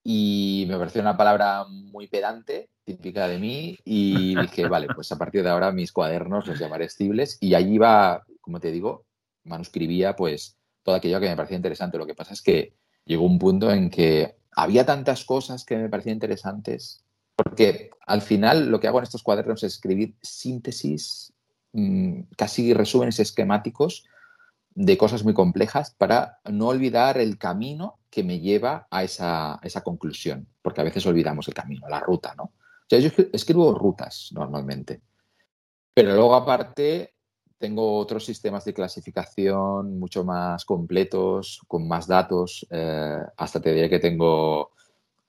Y 0.04 0.64
me 0.68 0.78
pareció 0.78 1.00
una 1.00 1.16
palabra 1.16 1.64
muy 1.68 2.06
pedante, 2.06 2.70
típica 2.84 3.28
de 3.28 3.38
mí, 3.38 3.78
y 3.84 4.34
dije, 4.40 4.68
vale, 4.68 4.86
pues 4.94 5.12
a 5.12 5.18
partir 5.18 5.42
de 5.42 5.50
ahora 5.50 5.72
mis 5.72 5.92
cuadernos 5.92 6.46
los 6.46 6.58
llamaré 6.58 6.86
estibles. 6.86 7.36
Y 7.40 7.54
allí 7.54 7.78
va, 7.78 8.24
como 8.40 8.60
te 8.60 8.70
digo, 8.70 9.04
manuscribía 9.44 10.16
pues 10.16 10.56
todo 10.82 10.94
aquello 10.94 11.20
que 11.20 11.28
me 11.28 11.36
parecía 11.36 11.56
interesante. 11.56 11.98
Lo 11.98 12.06
que 12.06 12.14
pasa 12.14 12.32
es 12.32 12.42
que 12.42 12.74
llegó 13.04 13.24
un 13.24 13.38
punto 13.38 13.70
en 13.70 13.90
que 13.90 14.36
había 14.52 14.86
tantas 14.86 15.24
cosas 15.24 15.64
que 15.64 15.76
me 15.76 15.88
parecían 15.88 16.16
interesantes, 16.16 17.04
porque 17.36 17.90
al 18.06 18.22
final 18.22 18.70
lo 18.70 18.80
que 18.80 18.88
hago 18.88 18.98
en 18.98 19.04
estos 19.04 19.22
cuadernos 19.22 19.62
es 19.62 19.74
escribir 19.74 20.14
síntesis, 20.22 21.32
mm, 21.72 22.22
casi 22.36 22.72
resúmenes 22.74 23.20
esquemáticos 23.20 24.04
de 24.80 24.96
cosas 24.96 25.24
muy 25.24 25.34
complejas 25.34 25.90
para 25.98 26.38
no 26.44 26.68
olvidar 26.68 27.18
el 27.18 27.36
camino 27.36 27.98
que 28.10 28.22
me 28.22 28.38
lleva 28.38 28.86
a 28.92 29.02
esa, 29.02 29.58
esa 29.64 29.82
conclusión, 29.82 30.46
porque 30.62 30.80
a 30.80 30.84
veces 30.84 31.04
olvidamos 31.04 31.48
el 31.48 31.54
camino, 31.54 31.88
la 31.88 31.98
ruta, 31.98 32.34
¿no? 32.36 32.44
O 32.44 32.86
sea, 32.88 33.00
yo 33.00 33.10
escribo 33.32 33.74
rutas 33.74 34.30
normalmente, 34.32 35.00
pero 35.92 36.14
luego 36.14 36.36
aparte 36.36 37.12
tengo 37.58 37.98
otros 37.98 38.24
sistemas 38.24 38.64
de 38.64 38.72
clasificación 38.72 39.98
mucho 39.98 40.22
más 40.22 40.64
completos, 40.64 41.60
con 41.66 41.88
más 41.88 42.06
datos. 42.06 42.64
Eh, 42.70 43.18
hasta 43.36 43.60
te 43.60 43.74
diré 43.74 43.90
que 43.90 43.98
tengo 43.98 44.70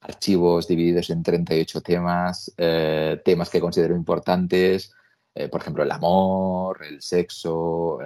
archivos 0.01 0.67
divididos 0.67 1.09
en 1.09 1.23
38 1.23 1.81
temas, 1.81 2.53
eh, 2.55 3.19
temas 3.25 3.49
que 3.49 3.59
considero 3.59 3.95
importantes, 3.95 4.93
eh, 5.35 5.47
por 5.47 5.61
ejemplo, 5.61 5.83
el 5.83 5.91
amor, 5.91 6.83
el 6.85 7.01
sexo, 7.01 7.99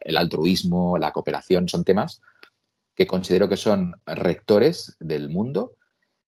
el 0.00 0.16
altruismo, 0.16 0.98
la 0.98 1.12
cooperación, 1.12 1.68
son 1.68 1.84
temas 1.84 2.20
que 2.94 3.06
considero 3.06 3.48
que 3.48 3.56
son 3.56 3.94
rectores 4.06 4.96
del 5.00 5.28
mundo. 5.28 5.76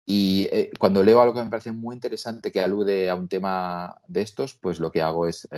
Y 0.07 0.49
cuando 0.78 1.05
leo 1.05 1.20
algo 1.20 1.34
que 1.34 1.45
me 1.45 1.51
parece 1.51 1.72
muy 1.72 1.95
interesante 1.95 2.51
que 2.51 2.61
alude 2.61 3.09
a 3.09 3.14
un 3.14 3.28
tema 3.28 3.97
de 4.09 4.22
estos, 4.22 4.55
pues 4.55 4.80
lo 4.80 4.91
que 4.91 5.03
hago 5.03 5.28
es 5.28 5.49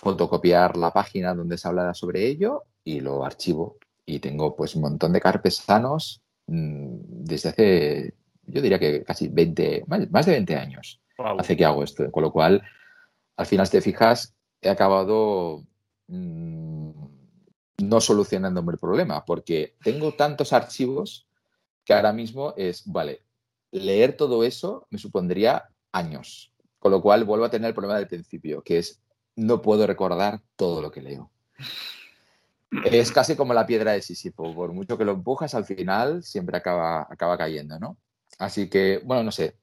fotocopiar 0.00 0.76
la 0.76 0.92
página 0.92 1.34
donde 1.34 1.58
se 1.58 1.68
habla 1.68 1.92
sobre 1.94 2.26
ello 2.26 2.64
y 2.84 3.00
lo 3.00 3.24
archivo. 3.24 3.76
Y 4.06 4.18
tengo 4.18 4.56
pues 4.56 4.74
un 4.74 4.82
montón 4.82 5.12
de 5.12 5.20
carpesanos 5.20 6.22
mm, 6.46 6.96
desde 7.24 7.50
hace, 7.50 8.14
yo 8.46 8.62
diría 8.62 8.78
que 8.78 9.04
casi 9.04 9.28
20, 9.28 9.84
más, 9.86 10.26
de 10.26 10.32
20 10.32 10.56
años 10.56 11.00
hace 11.38 11.56
que 11.56 11.64
hago 11.64 11.84
esto. 11.84 12.10
Con 12.10 12.22
lo 12.22 12.32
cual, 12.32 12.62
al 13.40 13.46
final, 13.46 13.66
si 13.66 13.72
te 13.72 13.80
fijas, 13.80 14.34
he 14.60 14.68
acabado 14.68 15.64
mm, 16.08 16.90
no 17.78 18.00
solucionándome 18.02 18.72
el 18.72 18.78
problema, 18.78 19.24
porque 19.24 19.76
tengo 19.82 20.12
tantos 20.12 20.52
archivos 20.52 21.26
que 21.82 21.94
ahora 21.94 22.12
mismo 22.12 22.52
es, 22.58 22.82
vale, 22.84 23.22
leer 23.70 24.14
todo 24.14 24.44
eso 24.44 24.86
me 24.90 24.98
supondría 24.98 25.70
años. 25.90 26.52
Con 26.78 26.92
lo 26.92 27.00
cual 27.00 27.24
vuelvo 27.24 27.46
a 27.46 27.50
tener 27.50 27.68
el 27.68 27.74
problema 27.74 27.96
del 27.96 28.08
principio, 28.08 28.60
que 28.60 28.76
es 28.76 29.00
no 29.36 29.62
puedo 29.62 29.86
recordar 29.86 30.42
todo 30.54 30.82
lo 30.82 30.90
que 30.90 31.00
leo. 31.00 31.30
Es 32.84 33.10
casi 33.10 33.36
como 33.36 33.54
la 33.54 33.64
piedra 33.64 33.92
de 33.92 34.02
Sísifo, 34.02 34.54
por 34.54 34.74
mucho 34.74 34.98
que 34.98 35.06
lo 35.06 35.12
empujas, 35.12 35.54
al 35.54 35.64
final 35.64 36.22
siempre 36.22 36.58
acaba, 36.58 37.06
acaba 37.08 37.38
cayendo, 37.38 37.78
¿no? 37.78 37.96
Así 38.38 38.68
que, 38.68 39.00
bueno, 39.02 39.22
no 39.22 39.32
sé. 39.32 39.59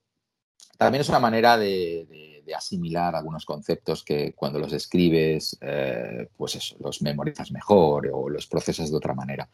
También 0.77 1.01
es 1.01 1.09
una 1.09 1.19
manera 1.19 1.57
de, 1.57 2.43
asimilar 2.55 3.15
algunos 3.15 3.45
conceptos 3.45 4.03
que 4.03 4.33
cuando 4.33 4.59
los 4.59 4.71
escribes, 4.71 5.57
eh, 5.59 6.29
pues 6.37 6.55
eso, 6.55 6.77
los 6.79 7.01
memorizas 7.01 7.51
mejor 7.51 8.09
o 8.13 8.29
los 8.29 8.47
procesas 8.47 8.89
de 8.89 8.97
otra 8.97 9.13
manera. 9.13 9.49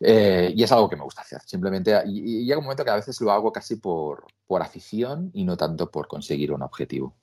Eh, 0.00 0.52
y 0.54 0.62
es 0.62 0.72
algo 0.72 0.88
que 0.88 0.96
me 0.96 1.02
gusta 1.02 1.22
hacer. 1.22 1.40
Simplemente, 1.42 1.94
y, 2.06 2.44
llega 2.44 2.58
un 2.58 2.64
momento 2.64 2.84
que 2.84 2.90
a 2.90 2.96
veces 2.96 3.20
lo 3.20 3.30
hago 3.30 3.52
casi 3.52 3.76
por, 3.76 4.26
por 4.46 4.62
afición 4.62 5.30
y 5.34 5.44
no 5.44 5.56
tanto 5.56 5.90
por 5.90 6.08
conseguir 6.08 6.52
un 6.52 6.62
objetivo. 6.62 7.14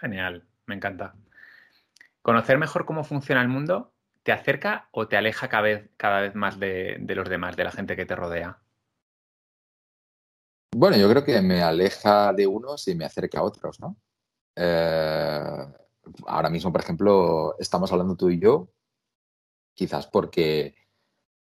Genial 0.00 0.44
me 0.66 0.74
encanta. 0.74 1.14
Conocer 2.22 2.58
mejor 2.58 2.84
cómo 2.84 3.04
funciona 3.04 3.40
el 3.40 3.48
mundo 3.48 3.92
te 4.26 4.32
acerca 4.32 4.88
o 4.90 5.06
te 5.06 5.16
aleja 5.16 5.48
cada 5.48 5.62
vez, 5.62 5.88
cada 5.96 6.20
vez 6.20 6.34
más 6.34 6.58
de, 6.58 6.98
los 7.06 7.28
demás, 7.28 7.54
de 7.54 7.62
la 7.62 7.70
gente 7.70 7.94
que 7.94 8.06
te 8.06 8.16
rodea. 8.16 8.58
Bueno, 10.78 10.98
yo 10.98 11.08
creo 11.08 11.24
que 11.24 11.40
me 11.40 11.62
aleja 11.62 12.34
de 12.34 12.46
unos 12.46 12.86
y 12.86 12.94
me 12.94 13.06
acerca 13.06 13.38
a 13.38 13.44
otros, 13.44 13.80
¿no? 13.80 13.96
Eh, 14.54 15.66
ahora 16.26 16.50
mismo, 16.50 16.70
por 16.70 16.82
ejemplo, 16.82 17.56
estamos 17.58 17.90
hablando 17.92 18.14
tú 18.14 18.28
y 18.28 18.38
yo, 18.38 18.68
quizás 19.72 20.06
porque, 20.06 20.74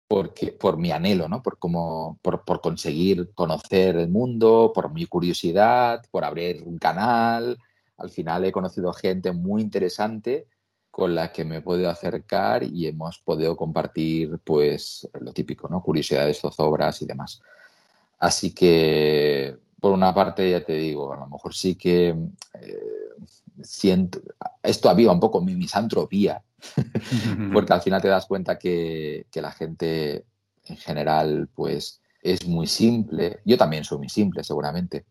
porque 0.06 0.52
por 0.52 0.76
mi 0.76 0.90
anhelo, 0.90 1.28
¿no? 1.30 1.42
Por, 1.42 1.58
cómo, 1.58 2.18
por, 2.20 2.44
por 2.44 2.60
conseguir 2.60 3.32
conocer 3.32 3.96
el 3.96 4.10
mundo, 4.10 4.72
por 4.74 4.92
mi 4.92 5.06
curiosidad, 5.06 6.04
por 6.10 6.22
abrir 6.22 6.62
un 6.64 6.76
canal, 6.76 7.56
al 7.96 8.10
final 8.10 8.44
he 8.44 8.52
conocido 8.52 8.92
gente 8.92 9.32
muy 9.32 9.62
interesante 9.62 10.46
con 10.90 11.14
la 11.14 11.32
que 11.32 11.46
me 11.46 11.56
he 11.58 11.62
podido 11.62 11.88
acercar 11.88 12.64
y 12.64 12.86
hemos 12.86 13.18
podido 13.20 13.56
compartir, 13.56 14.38
pues, 14.44 15.08
lo 15.20 15.32
típico, 15.32 15.68
¿no? 15.68 15.82
Curiosidades, 15.82 16.38
zozobras 16.38 17.00
y 17.00 17.06
demás. 17.06 17.40
Así 18.18 18.52
que, 18.52 19.56
por 19.80 19.92
una 19.92 20.14
parte, 20.14 20.50
ya 20.50 20.64
te 20.64 20.74
digo, 20.74 21.12
a 21.12 21.16
lo 21.16 21.26
mejor 21.26 21.54
sí 21.54 21.74
que 21.74 22.08
eh, 22.08 22.80
siento, 23.62 24.20
esto 24.62 24.88
aviva 24.88 25.12
un 25.12 25.20
poco 25.20 25.40
mi 25.40 25.54
misantropía, 25.54 26.42
porque 27.52 27.72
al 27.72 27.82
final 27.82 28.00
te 28.00 28.08
das 28.08 28.26
cuenta 28.26 28.58
que, 28.58 29.26
la 29.34 29.52
gente 29.52 30.24
en 30.64 30.76
general, 30.76 31.48
pues, 31.54 32.00
es 32.22 32.46
muy 32.46 32.66
simple. 32.66 33.40
Yo 33.44 33.56
también 33.56 33.84
soy 33.84 33.98
muy 33.98 34.08
simple, 34.08 34.42
seguramente. 34.42 35.04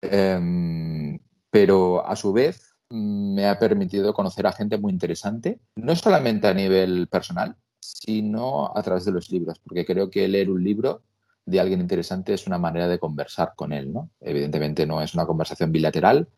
Em, 0.00 1.18
pero 1.50 2.06
a 2.06 2.16
su 2.16 2.32
vez 2.32 2.74
me 2.88 3.46
ha 3.46 3.58
permitido 3.58 4.14
conocer 4.14 4.46
a 4.46 4.52
gente 4.52 4.78
muy 4.78 4.92
interesante, 4.92 5.60
no 5.76 5.94
solamente 5.96 6.48
a 6.48 6.54
nivel 6.54 7.08
personal, 7.08 7.56
sino 7.80 8.76
a 8.76 8.82
través 8.82 9.04
de 9.04 9.12
los 9.12 9.30
libros, 9.30 9.58
porque 9.58 9.84
creo 9.84 10.10
que 10.10 10.28
leer 10.28 10.50
un 10.50 10.62
libro 10.62 11.02
de 11.44 11.60
alguien 11.60 11.80
interesante 11.80 12.34
es 12.34 12.46
una 12.46 12.58
manera 12.58 12.88
de 12.88 12.98
conversar 12.98 13.52
con 13.56 13.72
él, 13.72 13.92
¿no? 13.92 14.10
Evidentemente 14.20 14.86
no 14.86 15.02
es 15.02 15.14
una 15.14 15.26
conversación 15.26 15.72
bilateral, 15.72 16.28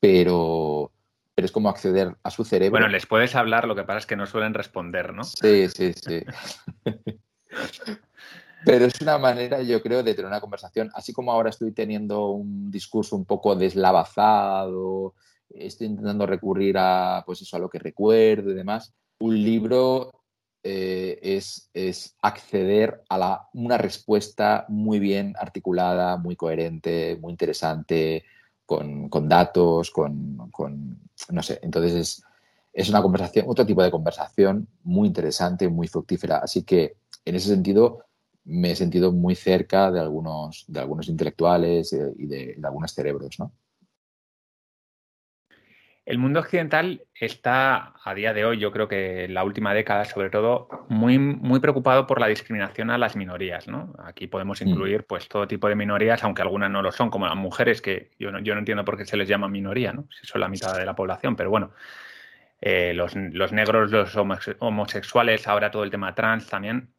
pero, 0.00 0.90
pero 1.34 1.46
es 1.46 1.52
como 1.52 1.68
acceder 1.68 2.16
a 2.22 2.30
su 2.30 2.44
cerebro. 2.44 2.78
Bueno, 2.78 2.88
les 2.88 3.06
puedes 3.06 3.34
hablar, 3.34 3.66
lo 3.66 3.76
que 3.76 3.84
pasa 3.84 3.98
es 3.98 4.06
que 4.06 4.16
no 4.16 4.26
suelen 4.26 4.54
responder, 4.54 5.12
¿no? 5.12 5.24
Sí, 5.24 5.68
sí, 5.68 5.92
sí. 5.92 6.22
Pero 8.64 8.84
es 8.84 9.00
una 9.00 9.18
manera, 9.18 9.62
yo 9.62 9.82
creo, 9.82 10.02
de 10.02 10.14
tener 10.14 10.28
una 10.28 10.40
conversación, 10.40 10.90
así 10.94 11.12
como 11.12 11.32
ahora 11.32 11.50
estoy 11.50 11.72
teniendo 11.72 12.28
un 12.28 12.70
discurso 12.70 13.16
un 13.16 13.24
poco 13.24 13.56
deslavazado, 13.56 15.14
estoy 15.48 15.88
intentando 15.88 16.26
recurrir 16.26 16.76
a, 16.78 17.22
pues 17.24 17.42
eso, 17.42 17.56
a 17.56 17.60
lo 17.60 17.70
que 17.70 17.78
recuerdo 17.78 18.50
y 18.50 18.54
demás. 18.54 18.94
Un 19.18 19.42
libro 19.42 20.10
eh, 20.62 21.18
es, 21.22 21.70
es, 21.72 22.16
acceder 22.20 23.02
a 23.08 23.48
una 23.54 23.78
respuesta 23.78 24.66
muy 24.68 24.98
bien 24.98 25.34
articulada, 25.38 26.16
muy 26.16 26.36
coherente, 26.36 27.18
muy 27.20 27.32
interesante, 27.32 28.24
con, 28.66 29.08
con 29.08 29.28
datos, 29.28 29.90
con, 29.90 30.50
no 31.30 31.42
sé, 31.42 31.58
entonces 31.62 31.94
es, 31.94 32.22
es 32.72 32.88
una 32.88 33.02
conversación, 33.02 33.46
otro 33.48 33.66
tipo 33.66 33.82
de 33.82 33.90
conversación 33.90 34.68
muy 34.84 35.08
interesante, 35.08 35.68
muy 35.68 35.88
fructífera. 35.88 36.38
Así 36.38 36.62
que 36.62 36.96
en 37.24 37.34
ese 37.34 37.48
sentido 37.48 38.04
me 38.44 38.72
he 38.72 38.76
sentido 38.76 39.12
muy 39.12 39.34
cerca 39.34 39.90
de 39.90 40.00
algunos, 40.00 40.64
de 40.68 40.80
algunos 40.80 41.08
intelectuales 41.08 41.92
eh, 41.92 42.12
y 42.16 42.26
de, 42.26 42.58
algunos 42.62 42.92
cerebros, 42.92 43.38
¿no? 43.38 43.52
El 46.10 46.18
mundo 46.18 46.40
occidental 46.40 47.04
está 47.14 47.94
a 48.04 48.14
día 48.14 48.34
de 48.34 48.44
hoy, 48.44 48.58
yo 48.58 48.72
creo 48.72 48.88
que 48.88 49.26
en 49.26 49.34
la 49.34 49.44
última 49.44 49.72
década 49.72 50.04
sobre 50.04 50.28
todo, 50.28 50.66
muy, 50.88 51.20
muy 51.20 51.60
preocupado 51.60 52.08
por 52.08 52.20
la 52.20 52.26
discriminación 52.26 52.90
a 52.90 52.98
las 52.98 53.14
minorías. 53.14 53.68
¿no? 53.68 53.94
Aquí 54.04 54.26
podemos 54.26 54.60
mm. 54.60 54.68
incluir 54.68 55.04
pues, 55.04 55.28
todo 55.28 55.46
tipo 55.46 55.68
de 55.68 55.76
minorías, 55.76 56.24
aunque 56.24 56.42
algunas 56.42 56.68
no 56.68 56.82
lo 56.82 56.90
son, 56.90 57.10
como 57.10 57.28
las 57.28 57.36
mujeres, 57.36 57.80
que 57.80 58.10
yo 58.18 58.32
no, 58.32 58.40
yo 58.40 58.54
no 58.54 58.58
entiendo 58.58 58.84
por 58.84 58.98
qué 58.98 59.06
se 59.06 59.16
les 59.16 59.28
llama 59.28 59.46
minoría, 59.46 59.92
¿no? 59.92 60.08
si 60.10 60.26
son 60.26 60.40
la 60.40 60.48
mitad 60.48 60.76
de 60.76 60.84
la 60.84 60.96
población, 60.96 61.36
pero 61.36 61.48
bueno, 61.48 61.70
eh, 62.60 62.92
los, 62.92 63.14
los, 63.14 63.52
negros, 63.52 63.92
los 63.92 64.16
homosexuales, 64.58 65.46
ahora 65.46 65.70
todo 65.70 65.84
el 65.84 65.92
tema 65.92 66.12
trans 66.16 66.48
también 66.48 66.92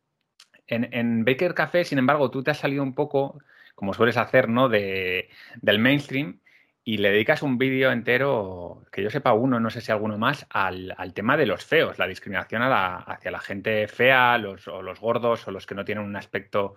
en, 0.68 1.26
Baker 1.26 1.53
Café, 1.53 1.84
sin 1.84 1.99
embargo, 1.99 2.32
tú 2.32 2.43
te 2.43 2.51
has 2.51 2.59
salido 2.59 2.82
un 2.82 2.95
poco, 2.95 3.41
como 3.76 3.93
sueles 3.93 4.18
hacer, 4.18 4.47
¿no? 4.47 4.70
De, 4.70 5.30
del 5.62 5.80
mainstream 5.80 6.39
y 6.84 6.97
le 6.97 7.11
dedicas 7.11 7.43
un 7.43 7.57
vídeo 7.57 7.91
entero, 7.91 8.84
que 8.91 9.03
yo 9.03 9.09
sepa 9.09 9.34
uno, 9.34 9.59
no 9.59 9.69
sé 9.69 9.82
si 9.82 9.91
alguno 9.91 10.17
más, 10.17 10.47
al, 10.49 10.95
tema 11.13 11.38
de 11.38 11.45
los 11.45 11.63
feos, 11.63 11.99
la 11.99 12.07
discriminación 12.07 12.63
hacia 12.63 13.32
la 13.32 13.39
gente 13.39 13.88
fea, 13.88 14.38
los, 14.38 14.67
o 14.67 14.82
los 14.82 14.99
gordos, 14.99 15.47
o 15.47 15.51
los 15.51 15.67
que 15.67 15.75
no 15.75 15.86
tienen 15.86 16.03
un 16.03 16.15
aspecto. 16.15 16.75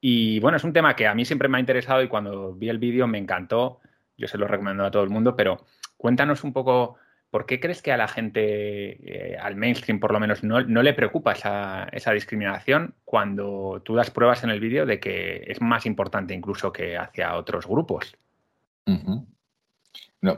Y 0.00 0.40
bueno, 0.40 0.56
es 0.56 0.64
un 0.64 0.72
tema 0.72 0.96
que 0.96 1.06
a 1.06 1.14
mí 1.14 1.24
siempre 1.24 1.48
me 1.48 1.58
ha 1.58 1.60
interesado 1.60 2.02
y 2.02 2.08
cuando 2.08 2.54
vi 2.54 2.68
el 2.68 2.78
vídeo 2.78 3.06
me 3.06 3.18
encantó. 3.18 3.80
Yo 4.16 4.28
se 4.28 4.38
lo 4.38 4.46
recomiendo 4.48 4.84
a 4.84 4.90
todo 4.90 5.02
el 5.04 5.10
mundo, 5.10 5.36
pero 5.36 5.64
cuéntanos 5.96 6.44
un 6.44 6.52
poco 6.52 6.98
¿por 7.30 7.46
qué 7.46 7.60
crees 7.60 7.80
que 7.80 7.92
a 7.92 7.96
la 7.96 8.08
gente, 8.08 9.32
eh, 9.32 9.38
al 9.38 9.56
mainstream 9.56 10.00
por 10.00 10.12
lo 10.12 10.20
menos, 10.20 10.42
no, 10.42 10.60
le 10.60 10.94
preocupa 10.94 11.32
esa, 11.32 12.12
discriminación 12.12 12.94
cuando 13.04 13.80
tú 13.84 13.94
das 13.94 14.10
pruebas 14.10 14.44
en 14.44 14.50
el 14.50 14.60
vídeo 14.60 14.84
de 14.86 14.98
que 15.00 15.44
es 15.46 15.60
más 15.60 15.86
importante 15.86 16.34
incluso 16.34 16.72
que 16.72 16.98
hacia 16.98 17.36
otros 17.36 17.66
grupos? 17.66 18.16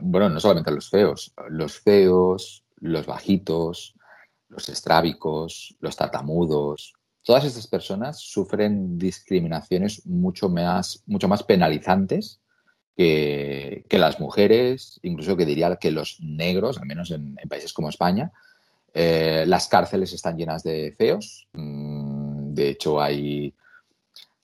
Bueno, 0.01 0.29
no 0.29 0.41
solamente 0.41 0.71
los 0.71 0.91
feos, 0.91 1.33
los 1.49 1.81
feos, 1.81 2.65
los 2.81 3.07
bajitos, 3.07 3.95
los 4.49 4.69
estrábicos, 4.69 5.75
los 5.81 5.97
tartamudos, 5.97 6.95
todas 7.23 7.45
estas 7.45 7.67
personas 7.67 8.21
sufren 8.21 8.99
discriminaciones 8.99 10.07
mucho 10.07 10.49
más, 10.49 11.03
mucho 11.07 11.29
más 11.29 11.43
penalizantes 11.43 12.41
que, 12.97 13.85
las 13.91 14.21
mujeres, 14.21 15.01
incluso 15.03 15.37
que 15.37 15.47
diría 15.47 15.77
que 15.77 15.91
los 15.91 16.21
negros, 16.21 16.79
al 16.79 16.87
menos 16.87 17.11
en, 17.11 17.37
países 17.49 17.73
como 17.73 17.89
España. 17.89 18.33
Eh, 18.95 19.45
las 19.47 19.69
cárceles 19.69 20.13
están 20.13 20.37
llenas 20.37 20.63
de 20.63 20.95
feos. 20.99 21.49
Mm, 21.53 22.53
de 22.53 22.69
hecho, 22.69 23.01
hay, 23.01 23.55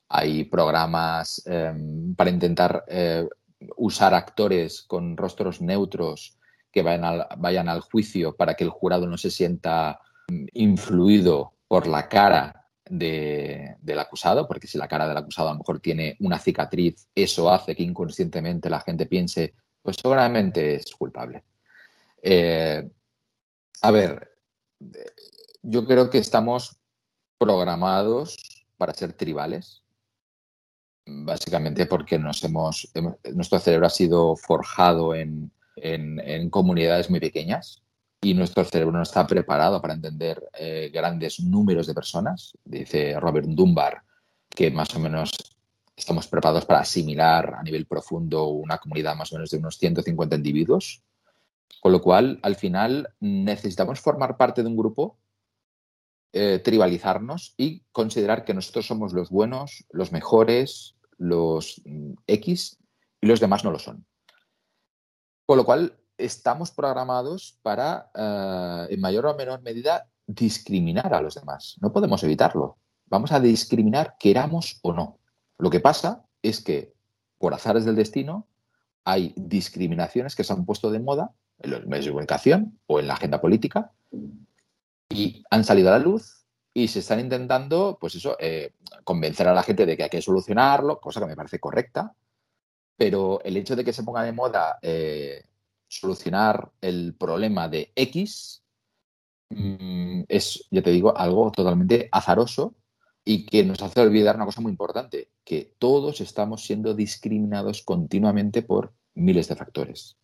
hay 0.08 0.44
programas 0.44 1.42
em, 1.46 2.14
para 2.14 2.30
intentar 2.30 2.84
eh, 2.88 3.28
usar 3.76 4.14
actores 4.14 4.82
con 4.82 5.16
rostros 5.16 5.60
neutros 5.60 6.38
que 6.70 6.82
vayan 6.82 7.04
al, 7.04 7.26
vayan 7.38 7.68
al 7.68 7.80
juicio 7.80 8.36
para 8.36 8.54
que 8.54 8.64
el 8.64 8.70
jurado 8.70 9.06
no 9.06 9.18
se 9.18 9.30
sienta 9.30 10.00
mm, 10.28 10.46
influido 10.54 11.54
por 11.66 11.86
la 11.86 12.08
cara 12.08 12.58
del 12.88 13.98
acusado, 13.98 14.48
porque 14.48 14.66
si 14.66 14.78
la 14.78 14.88
cara 14.88 15.06
del 15.06 15.18
acusado 15.18 15.48
a 15.48 15.52
lo 15.52 15.58
mejor 15.58 15.78
tiene 15.80 16.16
una 16.20 16.38
cicatriz, 16.38 17.06
eso 17.14 17.50
hace 17.52 17.76
que 17.76 17.82
inconscientemente 17.82 18.70
la 18.70 18.80
gente 18.80 19.04
piense, 19.04 19.54
pues 19.82 19.96
seguramente 20.00 20.76
es 20.76 20.94
culpable. 20.94 21.44
Eh, 22.22 22.88
a 23.82 23.90
ver, 23.90 24.36
yo 25.62 25.86
creo 25.86 26.08
que 26.08 26.18
estamos 26.18 26.80
programados 27.38 28.66
para 28.78 28.94
ser 28.94 29.12
tribales, 29.12 29.82
básicamente 31.24 31.86
porque 31.86 32.18
nuestro 32.18 33.58
cerebro 33.58 33.86
ha 33.86 33.90
sido 33.90 34.36
forjado 34.36 35.14
en 35.14 35.50
comunidades 36.50 37.10
muy 37.10 37.20
pequeñas 37.20 37.82
y 38.20 38.34
nuestro 38.34 38.64
cerebro 38.64 38.92
no 38.92 39.02
está 39.02 39.26
preparado 39.26 39.80
para 39.80 39.94
entender 39.94 40.42
eh, 40.58 40.90
grandes 40.92 41.40
números 41.40 41.86
de 41.86 41.94
personas. 41.94 42.52
Dice 42.64 43.18
Robert 43.18 43.46
Dunbar 43.46 44.02
que 44.48 44.70
más 44.70 44.94
o 44.96 44.98
menos 44.98 45.30
estamos 45.96 46.26
preparados 46.26 46.64
para 46.64 46.80
asimilar 46.80 47.54
a 47.58 47.62
nivel 47.62 47.86
profundo 47.86 48.46
una 48.46 48.78
comunidad 48.78 49.14
más 49.14 49.32
o 49.32 49.36
menos 49.36 49.50
de 49.50 49.58
unos 49.58 49.78
150 49.78 50.36
individuos. 50.36 51.02
Con 51.80 51.92
lo 51.92 52.00
cual, 52.00 52.40
al 52.42 52.56
final, 52.56 53.14
necesitamos 53.20 54.00
formar 54.00 54.36
parte 54.36 54.62
de 54.62 54.68
un 54.68 54.76
grupo, 54.76 55.18
eh, 56.32 56.60
tribalizarnos 56.64 57.54
y 57.56 57.82
considerar 57.92 58.44
que 58.44 58.54
nosotros 58.54 58.86
somos 58.86 59.12
los 59.12 59.30
buenos, 59.30 59.84
los 59.90 60.10
mejores, 60.10 60.96
los 61.18 61.82
mm, 61.84 62.14
X 62.26 62.78
y 63.20 63.26
los 63.26 63.40
demás 63.40 63.64
no 63.64 63.70
lo 63.70 63.78
son. 63.78 64.06
Con 65.46 65.58
lo 65.58 65.64
cual, 65.64 65.98
estamos 66.18 66.70
programados 66.72 67.58
para, 67.62 68.10
eh, 68.14 68.86
en 68.90 69.00
mayor 69.00 69.26
o 69.26 69.36
menor 69.36 69.62
medida, 69.62 70.08
discriminar 70.26 71.14
a 71.14 71.22
los 71.22 71.34
demás. 71.36 71.76
No 71.80 71.92
podemos 71.92 72.22
evitarlo. 72.24 72.76
Vamos 73.06 73.32
a 73.32 73.40
discriminar 73.40 74.16
queramos 74.18 74.78
o 74.82 74.92
no. 74.92 75.18
Lo 75.58 75.70
que 75.70 75.80
pasa 75.80 76.24
es 76.42 76.62
que, 76.62 76.92
por 77.38 77.54
azares 77.54 77.84
del 77.84 77.96
destino, 77.96 78.46
hay 79.04 79.32
discriminaciones 79.36 80.36
que 80.36 80.44
se 80.44 80.52
han 80.52 80.66
puesto 80.66 80.90
de 80.90 81.00
moda 81.00 81.32
en 81.60 81.70
los 81.70 81.86
medios 81.86 82.06
de 82.06 82.10
comunicación 82.10 82.78
o 82.86 83.00
en 83.00 83.06
la 83.06 83.14
agenda 83.14 83.40
política 83.40 83.92
y 85.08 85.44
han 85.50 85.64
salido 85.64 85.88
a 85.88 85.92
la 85.92 85.98
luz 85.98 86.37
y 86.78 86.88
se 86.88 87.00
están 87.00 87.18
intentando, 87.18 87.98
pues 88.00 88.14
eso, 88.14 88.36
eh, 88.38 88.74
convencer 89.02 89.48
a 89.48 89.52
la 89.52 89.64
gente 89.64 89.84
de 89.84 89.96
que 89.96 90.04
hay 90.04 90.10
que 90.10 90.22
solucionarlo, 90.22 91.00
cosa 91.00 91.20
que 91.20 91.26
me 91.26 91.36
parece 91.36 91.58
correcta, 91.58 92.14
pero 92.96 93.40
el 93.42 93.56
hecho 93.56 93.74
de 93.74 93.84
que 93.84 93.92
se 93.92 94.04
ponga 94.04 94.22
de 94.22 94.32
moda 94.32 94.78
eh, 94.80 95.44
solucionar 95.88 96.70
el 96.80 97.14
problema 97.14 97.68
de 97.68 97.92
X 97.96 98.62
mm, 99.50 100.22
es, 100.28 100.68
ya 100.70 100.82
te 100.82 100.90
digo, 100.90 101.16
algo 101.16 101.50
totalmente 101.50 102.08
azaroso 102.12 102.74
y 103.24 103.44
que 103.44 103.64
nos 103.64 103.82
hace 103.82 104.00
olvidar 104.00 104.36
una 104.36 104.44
cosa 104.46 104.60
muy 104.60 104.70
importante, 104.70 105.30
que 105.44 105.74
todos 105.78 106.20
estamos 106.20 106.64
siendo 106.64 106.94
discriminados 106.94 107.82
continuamente 107.82 108.62
por 108.62 108.94
miles 109.14 109.48
de 109.48 109.56
factores. 109.56 110.16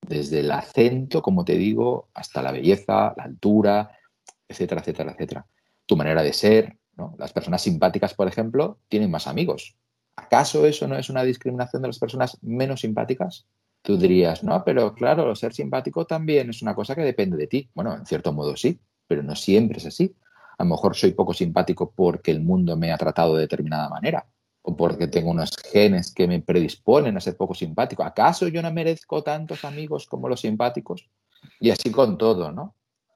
Desde 0.00 0.40
el 0.40 0.50
acento, 0.52 1.22
como 1.22 1.44
te 1.44 1.56
digo, 1.56 2.08
hasta 2.14 2.40
la 2.40 2.52
belleza, 2.52 3.14
la 3.16 3.24
altura, 3.24 3.90
etcétera, 4.46 4.80
etcétera, 4.80 5.12
etcétera. 5.12 5.46
Tu 5.88 5.96
manera 5.96 6.22
de 6.22 6.34
ser, 6.34 6.76
Las 7.16 7.32
personas 7.32 7.62
simpáticas, 7.62 8.12
por 8.12 8.28
ejemplo, 8.28 8.80
tienen 8.88 9.10
más 9.10 9.26
amigos. 9.26 9.76
¿Acaso 10.16 10.66
eso 10.66 10.86
no 10.86 10.96
es 10.98 11.08
una 11.08 11.22
discriminación 11.22 11.80
de 11.80 11.88
las 11.88 11.98
personas 11.98 12.36
menos 12.42 12.80
simpáticas? 12.80 13.46
Tú 13.82 13.96
dirías, 13.96 14.42
no, 14.42 14.62
pero 14.64 14.92
claro, 14.92 15.34
ser 15.34 15.54
simpático 15.54 16.04
también 16.04 16.50
es 16.50 16.60
una 16.60 16.74
cosa 16.74 16.94
que 16.94 17.02
depende 17.02 17.36
de 17.38 17.46
ti. 17.46 17.70
Bueno, 17.72 17.94
en 17.94 18.04
cierto 18.04 18.32
modo 18.32 18.54
sí, 18.56 18.78
pero 19.06 19.22
no 19.22 19.34
siempre 19.34 19.78
es 19.78 19.86
así. 19.86 20.14
A 20.58 20.64
lo 20.64 20.70
mejor 20.70 20.94
soy 20.94 21.12
poco 21.12 21.32
simpático 21.32 21.92
porque 21.94 22.32
el 22.32 22.42
mundo 22.42 22.76
me 22.76 22.92
ha 22.92 22.98
tratado 22.98 23.36
de 23.36 23.42
determinada 23.42 23.88
manera 23.88 24.26
o 24.60 24.76
porque 24.76 25.06
tengo 25.06 25.30
unos 25.30 25.56
genes 25.72 26.12
que 26.12 26.26
me 26.26 26.42
predisponen 26.42 27.16
a 27.16 27.20
ser 27.20 27.36
poco 27.36 27.54
simpático. 27.54 28.02
¿Acaso 28.02 28.48
yo 28.48 28.60
no 28.60 28.70
merezco 28.72 29.22
tantos 29.22 29.64
amigos 29.64 30.06
como 30.06 30.28
los 30.28 30.40
simpáticos? 30.40 31.08
Y 31.60 31.70
así 31.70 31.90
con 31.92 32.18
todo, 32.18 32.52
¿no? 32.52 32.74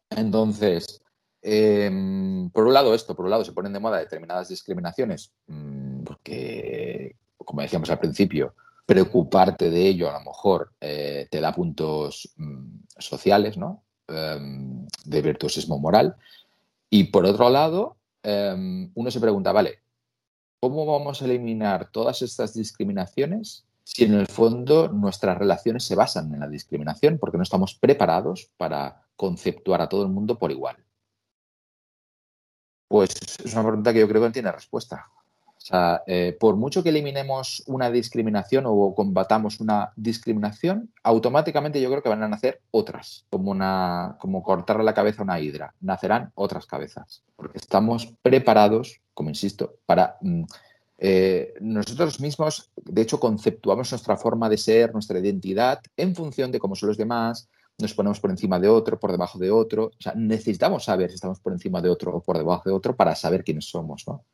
Entonces, 0.09 1.02
em, 1.43 2.51
por 2.51 2.67
un 2.67 2.73
lado 2.73 2.95
esto, 2.95 3.15
por 3.15 3.25
un 3.25 3.31
lado 3.31 3.45
se 3.45 3.53
ponen 3.53 3.73
de 3.73 3.81
moda 3.81 3.99
determinadas 3.99 4.49
discriminaciones, 4.49 5.33
mm, 5.49 6.05
porque, 6.05 7.17
como 7.37 7.63
decíamos 7.63 7.91
al 7.91 7.99
principio, 7.99 8.55
preocuparte 8.87 9.71
de 9.71 9.89
ello 9.89 10.11
a 10.11 10.19
lo 10.19 10.25
mejor 10.25 10.73
eh, 10.81 11.29
te 11.31 11.41
da 11.41 11.53
puntos 11.53 12.33
mm, 12.37 12.81
sociales, 12.99 13.57
¿no? 13.57 13.83
Em, 14.09 14.87
de 15.05 15.23
virtuosismo 15.23 15.79
moral. 15.79 16.17
Y 16.91 17.05
por 17.05 17.25
otro 17.25 17.49
lado, 17.49 17.97
em, 18.23 18.91
uno 18.95 19.11
se 19.11 19.21
pregunta, 19.21 19.53
vale, 19.53 19.79
¿cómo 20.61 20.85
vamos 20.85 21.23
a 21.23 21.25
eliminar 21.25 21.91
todas 21.91 22.23
estas 22.23 22.55
discriminaciones 22.55 23.65
si 23.85 24.05
en 24.05 24.15
el 24.15 24.27
fondo 24.27 24.89
nuestras 24.89 25.39
relaciones 25.39 25.85
se 25.85 25.95
basan 25.95 26.33
en 26.35 26.41
la 26.41 26.49
discriminación? 26.49 27.19
Porque 27.19 27.39
no 27.39 27.43
estamos 27.43 27.75
preparados 27.75 28.51
para 28.57 29.03
conceptuar 29.17 29.81
a 29.81 29.89
todo 29.89 30.03
el 30.03 30.09
mundo 30.09 30.39
por 30.39 30.51
igual. 30.51 30.77
Pues 32.93 33.15
es 33.43 33.55
una 33.55 33.63
pregunta 33.63 33.91
que 33.91 34.01
yo 34.01 34.07
creo 34.07 34.21
que 34.21 34.27
no 34.27 34.33
tiene 34.33 34.53
respuesta. 34.53 35.09
O 35.47 35.61
sea, 35.65 36.03
eh, 36.07 36.37
por 36.39 36.57
mucho 36.57 36.83
que 36.83 36.91
eliminemos 36.91 37.63
una 37.67 37.91
discriminación 37.91 38.65
o 38.67 38.95
combatamos 38.95 39.61
una 39.61 39.95
discriminación, 39.97 40.93
automáticamente 41.03 41.81
yo 41.81 41.89
creo 41.89 42.03
que 42.03 42.11
van 42.11 42.23
a 42.23 42.29
nacer 42.29 42.61
otras, 42.71 43.25
como, 43.31 43.51
una, 43.51 44.19
como 44.21 44.43
cortarle 44.43 44.85
la 44.85 44.93
cabeza 44.93 45.23
a 45.23 45.25
una 45.25 45.41
hidra. 45.41 45.73
Nacerán 45.81 46.33
otras 46.35 46.67
cabezas, 46.67 47.23
porque 47.35 47.57
estamos 47.57 48.13
preparados, 48.21 49.01
como 49.15 49.31
insisto, 49.31 49.77
para... 49.87 50.19
Mm, 50.21 50.43
eh, 51.05 51.55
nosotros 51.61 52.21
mismos, 52.21 52.71
de 52.77 53.03
hecho, 53.03 53.19
conceptuamos 53.19 53.91
nuestra 53.91 54.19
forma 54.19 54.51
de 54.51 54.59
ser, 54.59 54.93
nuestra 54.93 55.19
identidad, 55.19 55.81
en 55.97 56.15
función 56.15 56.53
de 56.53 56.59
cómo 56.59 56.77
son 56.77 56.91
los 56.91 56.99
demás, 56.99 57.49
nos 57.79 57.95
ponemos 57.95 58.21
por 58.21 58.31
encima 58.31 58.59
de 58.59 58.69
otro, 58.69 58.99
por 59.01 59.11
debajo 59.11 59.39
de 59.39 59.51
otro. 59.51 59.87
O 59.87 60.03
sea, 60.03 60.15
necesitamos 60.15 60.85
saber 60.85 61.11
si 61.11 61.17
estamos 61.17 61.41
por 61.41 61.53
encima 61.53 61.81
de 61.81 61.89
otro 61.89 62.15
o 62.15 62.23
por 62.23 62.37
debajo 62.39 62.69
de 62.69 62.75
otro 62.75 62.97
para 62.97 63.15
saber 63.15 63.45
quiénes 63.45 63.67
somos, 63.67 64.07
¿no? 64.07 64.25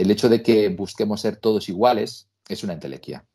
el 0.00 0.10
hecho 0.10 0.30
de 0.30 0.42
que 0.42 0.70
busquemos 0.70 1.20
ser 1.20 1.36
todos 1.36 1.68
iguales 1.68 2.30
es 2.48 2.64
una 2.64 2.72
entelequia. 2.72 3.26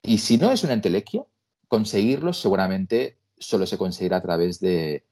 Y 0.00 0.18
si 0.18 0.38
no 0.38 0.52
es 0.52 0.62
una 0.62 0.74
entelequia, 0.74 1.24
conseguirlo 1.66 2.32
seguramente 2.32 3.18
solo 3.36 3.66
se 3.66 3.76
conseguirá 3.76 4.18
a 4.18 4.22
través 4.22 4.60
de 4.60 5.04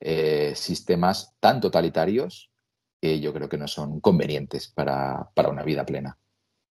eh, 0.00 0.52
sistemas 0.54 1.34
tan 1.40 1.62
totalitarios 1.62 2.50
que 3.00 3.20
yo 3.20 3.32
creo 3.32 3.48
que 3.48 3.56
no 3.56 3.68
son 3.68 4.00
convenientes 4.00 4.68
para, 4.68 5.30
una 5.48 5.62
vida 5.62 5.86
plena. 5.86 6.18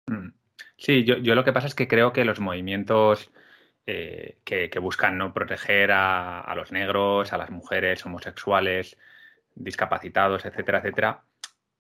Mm. 0.08 0.30
Sí, 0.78 1.04
yo, 1.04 1.18
lo 1.18 1.44
que 1.44 1.52
pasa 1.52 1.68
es 1.68 1.76
que 1.76 1.90
creo 1.90 2.14
que 2.14 2.24
los 2.24 2.40
movimientos 2.40 3.32
eh, 3.86 4.38
que, 4.46 4.80
buscan 4.80 5.18
¿no? 5.18 5.34
proteger 5.34 5.92
a, 5.92 6.54
los 6.56 6.72
negros, 6.72 7.34
a 7.34 7.38
las 7.38 7.50
mujeres 7.50 8.06
homosexuales, 8.06 8.98
discapacitados, 9.56 10.46
etcétera, 10.46 10.80
etcétera, 10.80 11.24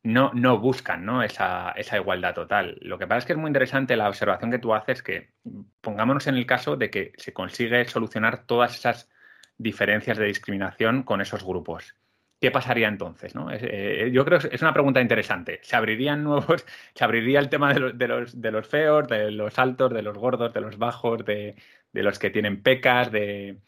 no, 0.03 0.31
no 0.33 0.59
buscan 0.59 1.05
¿no? 1.05 1.23
Esa, 1.23 1.71
esa, 1.77 1.97
igualdad 1.97 2.35
total. 2.35 2.77
Lo 2.81 2.99
que 2.99 3.07
pasa 3.07 3.19
es 3.19 3.25
que 3.25 3.33
es 3.33 3.39
muy 3.39 3.47
interesante 3.47 3.95
la 3.95 4.09
observación 4.09 4.51
que 4.51 4.59
tú 4.59 4.73
haces, 4.73 5.01
que 5.01 5.31
pongámonos 5.79 6.27
en 6.27 6.35
el 6.35 6.45
caso 6.45 6.75
de 6.75 6.89
que 6.89 7.13
se 7.17 7.31
consigue 7.31 7.85
solucionar 7.85 8.45
todas 8.45 8.75
esas 8.75 9.09
diferencias 9.57 10.17
de 10.17 10.25
discriminación 10.25 11.03
con 11.03 11.21
esos 11.21 11.43
grupos. 11.45 11.95
¿Qué 12.41 12.51
pasaría 12.51 12.89
entonces? 12.89 13.35
¿no? 13.35 13.47
Eh, 13.49 14.11
yo 14.11 14.25
creo 14.25 14.39
que 14.39 14.49
es 14.53 14.61
una 14.61 14.73
pregunta 14.73 14.99
interesante. 14.99 15.61
¿Se 15.63 15.77
abrirían 15.77 16.25
nuevos, 16.25 16.65
se 16.93 17.03
abriría 17.05 17.39
el 17.39 17.47
tema 17.47 17.73
de 17.73 17.93
de 17.93 18.07
los, 18.09 18.41
de 18.41 18.51
los 18.51 18.67
feos, 18.67 19.07
de 19.07 19.31
los 19.31 19.57
altos, 19.57 19.93
de 19.93 20.01
los 20.01 20.17
gordos, 20.17 20.53
de 20.53 20.59
los 20.59 20.77
bajos, 20.77 21.23
de, 21.23 21.55
de 21.93 22.03
los 22.03 22.19
que 22.19 22.29
tienen 22.29 22.61
pecas, 22.61 23.11
de, 23.11 23.61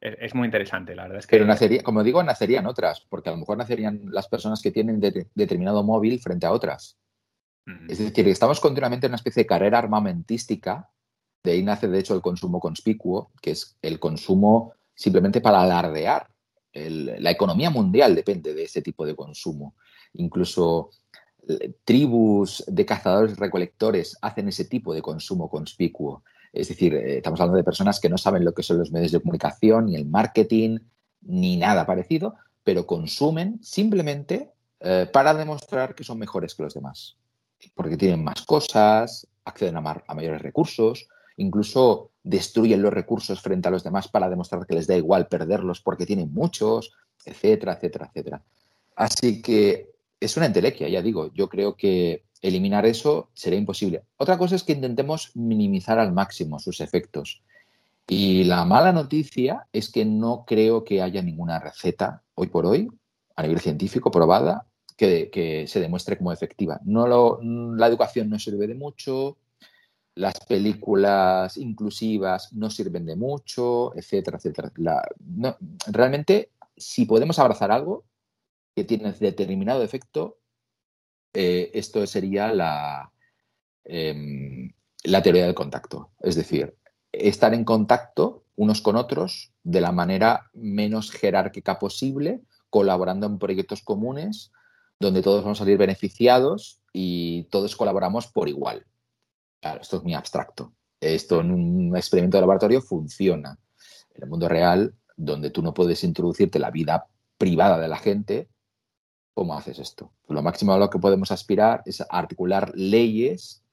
es, 0.00 0.34
muy 0.34 0.46
interesante, 0.46 0.94
la 0.94 1.04
verdad 1.04 1.18
es 1.18 1.26
que... 1.26 1.36
Pero 1.36 1.46
nacería, 1.46 1.82
como 1.82 2.02
digo, 2.02 2.22
nacerían 2.22 2.66
otras, 2.66 3.00
porque 3.08 3.28
a 3.28 3.32
lo 3.32 3.38
mejor 3.38 3.58
nacerían 3.58 4.02
las 4.10 4.28
personas 4.28 4.62
que 4.62 4.70
tienen 4.70 5.00
determinado 5.34 5.82
móvil 5.82 6.20
frente 6.20 6.46
a 6.46 6.52
otras. 6.52 6.98
Es 7.88 7.98
decir, 7.98 8.28
estamos 8.28 8.60
continuamente 8.60 9.06
en 9.06 9.12
una 9.12 9.16
especie 9.16 9.44
de 9.44 9.46
carrera 9.46 9.78
armamentística, 9.78 10.90
de 11.42 11.52
ahí 11.52 11.62
nace 11.62 11.88
de 11.88 11.98
hecho 11.98 12.14
el 12.14 12.20
consumo 12.20 12.60
conspicuo, 12.60 13.32
que 13.40 13.52
es 13.52 13.78
el 13.80 13.98
consumo 13.98 14.74
simplemente 14.94 15.40
para 15.40 15.62
alardear. 15.62 16.28
la 16.74 17.30
economía 17.30 17.70
mundial 17.70 18.14
depende 18.14 18.52
de 18.52 18.64
ese 18.64 18.82
tipo 18.82 19.06
de 19.06 19.14
consumo. 19.14 19.76
Incluso 20.14 20.90
eh, 21.48 21.72
tribus 21.84 22.64
de 22.66 22.84
cazadores 22.84 23.38
recolectores 23.38 24.18
hacen 24.20 24.48
ese 24.48 24.64
tipo 24.64 24.94
de 24.94 25.02
consumo 25.02 25.48
conspicuo. 25.48 26.24
Es 26.54 26.68
decir, 26.68 26.94
eh, 26.94 27.16
estamos 27.16 27.40
hablando 27.40 27.56
de 27.56 27.64
personas 27.64 27.98
que 27.98 28.08
no 28.08 28.16
saben 28.16 28.44
lo 28.44 28.54
que 28.54 28.62
son 28.62 28.78
los 28.78 28.92
medios 28.92 29.10
de 29.10 29.20
comunicación, 29.20 29.86
ni 29.86 29.96
el 29.96 30.06
marketing, 30.06 30.78
ni 31.22 31.56
nada 31.56 31.84
parecido, 31.84 32.36
pero 32.62 32.86
consumen 32.86 33.58
simplemente 33.60 34.52
eh, 34.78 35.08
para 35.12 35.34
demostrar 35.34 35.96
que 35.96 36.04
son 36.04 36.18
mejores 36.18 36.54
que 36.54 36.62
los 36.62 36.74
demás. 36.74 37.16
Porque 37.74 37.96
tienen 37.96 38.22
más 38.22 38.42
cosas, 38.42 39.26
acceden 39.44 39.76
a, 39.76 40.04
a 40.06 40.14
mayores 40.14 40.42
recursos, 40.42 41.08
incluso 41.36 42.12
destruyen 42.22 42.82
los 42.82 42.92
recursos 42.92 43.40
frente 43.40 43.66
a 43.66 43.72
los 43.72 43.82
demás 43.82 44.06
para 44.06 44.30
demostrar 44.30 44.64
que 44.64 44.76
les 44.76 44.86
da 44.86 44.96
igual 44.96 45.26
perderlos 45.26 45.80
porque 45.80 46.06
tienen 46.06 46.32
muchos, 46.32 46.92
etcétera, 47.24 47.72
etcétera, 47.72 48.06
etcétera. 48.06 48.42
Así 48.94 49.42
que 49.42 49.93
es 50.24 50.36
una 50.36 50.46
entelequia, 50.46 50.88
ya 50.88 51.02
digo. 51.02 51.32
Yo 51.34 51.48
creo 51.48 51.76
que 51.76 52.24
eliminar 52.40 52.86
eso 52.86 53.30
sería 53.34 53.58
imposible. 53.58 54.02
Otra 54.16 54.38
cosa 54.38 54.56
es 54.56 54.62
que 54.62 54.72
intentemos 54.72 55.30
minimizar 55.34 55.98
al 55.98 56.12
máximo 56.12 56.58
sus 56.58 56.80
efectos. 56.80 57.42
Y 58.06 58.44
la 58.44 58.64
mala 58.64 58.92
noticia 58.92 59.66
es 59.72 59.90
que 59.90 60.04
no 60.04 60.44
creo 60.46 60.84
que 60.84 61.00
haya 61.00 61.22
ninguna 61.22 61.58
receta 61.58 62.22
hoy 62.34 62.48
por 62.48 62.66
hoy, 62.66 62.88
a 63.36 63.42
nivel 63.42 63.60
científico, 63.60 64.10
probada, 64.10 64.66
que, 64.96 65.64
se 65.66 65.80
demuestre 65.80 66.18
como 66.18 66.32
efectiva. 66.32 66.80
No 66.84 67.40
la 67.76 67.86
educación 67.86 68.28
no 68.28 68.38
sirve 68.38 68.66
de 68.66 68.74
mucho, 68.74 69.38
las 70.14 70.38
películas 70.40 71.56
inclusivas 71.56 72.52
no 72.52 72.70
sirven 72.70 73.04
de 73.04 73.16
mucho, 73.16 73.96
etcétera, 73.96 74.36
etcétera. 74.36 74.70
realmente, 75.86 76.50
si 76.76 77.06
podemos 77.06 77.38
abrazar 77.38 77.72
algo 77.72 78.04
que 78.74 78.84
tiene 78.84 79.12
determinado 79.12 79.82
efecto, 79.82 80.38
eh, 81.32 81.70
esto 81.74 82.06
sería 82.06 82.52
la, 82.52 83.12
em, 83.84 84.72
la 85.04 85.22
teoría 85.22 85.44
del 85.44 85.54
contacto. 85.54 86.10
Es 86.20 86.34
decir, 86.34 86.76
estar 87.12 87.54
en 87.54 87.64
contacto 87.64 88.44
unos 88.56 88.80
con 88.80 88.96
otros 88.96 89.52
de 89.62 89.80
la 89.80 89.92
manera 89.92 90.50
menos 90.52 91.10
jerárquica 91.10 91.78
posible, 91.78 92.42
colaborando 92.70 93.26
en 93.26 93.38
proyectos 93.38 93.82
comunes 93.82 94.52
donde 95.00 95.22
todos 95.22 95.42
vamos 95.42 95.60
a 95.60 95.64
salir 95.64 95.78
beneficiados 95.78 96.80
y 96.92 97.44
todos 97.44 97.76
colaboramos 97.76 98.28
por 98.28 98.48
igual. 98.48 98.86
Esto 99.60 99.96
es 99.98 100.02
muy 100.02 100.14
abstracto. 100.14 100.72
Esto 101.00 101.40
en 101.40 101.50
un 101.50 101.96
experimento 101.96 102.36
de 102.36 102.42
laboratorio 102.42 102.80
funciona. 102.80 103.58
En 104.14 104.22
el 104.22 104.28
mundo 104.28 104.48
real, 104.48 104.94
donde 105.16 105.50
tú 105.50 105.62
no 105.62 105.74
puedes 105.74 106.04
introducirte 106.04 106.58
la 106.58 106.70
vida 106.70 107.06
privada 107.38 107.78
de 107.78 107.88
la 107.88 107.96
gente, 107.96 108.48
¿Cómo 109.34 109.54
haces 109.54 109.80
esto? 109.80 110.12
Lo 110.28 110.42
máximo 110.42 110.72
a 110.72 110.78
lo 110.78 110.88
que 110.88 111.00
podemos 111.00 111.32
aspirar 111.32 111.82
es 111.86 112.04
articular 112.08 112.70
leyes 112.76 113.64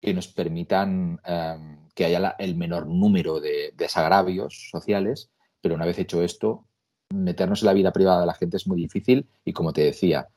que 0.00 0.14
nos 0.14 0.28
permitan 0.28 1.20
em, 1.24 1.88
que 1.94 2.04
haya 2.04 2.36
el 2.38 2.54
menor 2.54 2.86
número 2.86 3.40
de 3.40 3.74
desagravios 3.76 4.70
sociales, 4.70 5.30
pero 5.60 5.74
una 5.74 5.84
vez 5.84 5.98
hecho 5.98 6.22
esto, 6.22 6.64
meternos 7.12 7.62
en 7.62 7.66
la 7.66 7.72
vida 7.72 7.92
privada 7.92 8.20
de 8.20 8.26
la 8.26 8.34
gente 8.34 8.56
es 8.56 8.68
muy 8.68 8.78
difícil 8.78 9.28
y, 9.44 9.52
como 9.52 9.72
te 9.72 9.82
decía, 9.82 10.28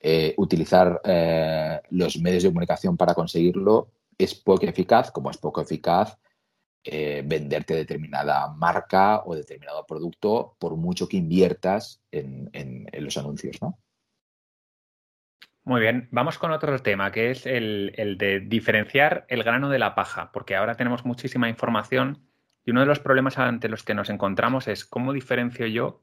eh, 0.00 0.34
utilizar 0.38 1.00
eh, 1.04 1.80
los 1.90 2.18
medios 2.18 2.42
de 2.42 2.48
comunicación 2.48 2.96
para 2.96 3.14
conseguirlo 3.14 3.90
es 4.16 4.34
poco 4.34 4.64
eficaz, 4.64 5.10
como 5.10 5.30
es 5.30 5.36
poco 5.36 5.60
eficaz 5.60 6.16
eh, 6.84 7.22
venderte 7.24 7.74
determinada 7.74 8.48
marca 8.48 9.22
o 9.26 9.34
determinado 9.34 9.84
producto 9.86 10.56
por 10.58 10.74
mucho 10.76 11.06
que 11.06 11.18
inviertas 11.18 12.00
en 12.10 12.50
los 12.98 13.16
anuncios, 13.16 13.60
¿no? 13.60 13.78
Muy 15.64 15.80
bien, 15.80 16.08
vamos 16.10 16.38
con 16.38 16.50
otro 16.50 16.76
tema, 16.80 17.12
que 17.12 17.30
es 17.30 17.46
el, 17.46 18.16
de 18.18 18.40
diferenciar 18.40 19.24
el 19.28 19.44
grano 19.44 19.68
de 19.68 19.78
la 19.78 19.94
paja, 19.94 20.32
porque 20.32 20.56
ahora 20.56 20.74
tenemos 20.74 21.04
muchísima 21.04 21.48
información 21.48 22.26
y 22.64 22.72
uno 22.72 22.80
de 22.80 22.86
los 22.86 22.98
problemas 22.98 23.38
ante 23.38 23.68
los 23.68 23.84
que 23.84 23.94
nos 23.94 24.10
encontramos 24.10 24.66
es 24.66 24.84
cómo 24.84 25.12
diferencio 25.12 25.66
yo 25.66 26.02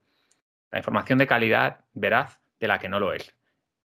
la 0.72 0.80
información 0.80 1.20
de 1.20 1.28
calidad 1.28 1.82
veraz 1.94 2.40
de 2.60 2.68
la 2.70 2.80
que 2.80 2.88
no 2.88 3.02
lo 3.02 3.12
es. 3.12 3.36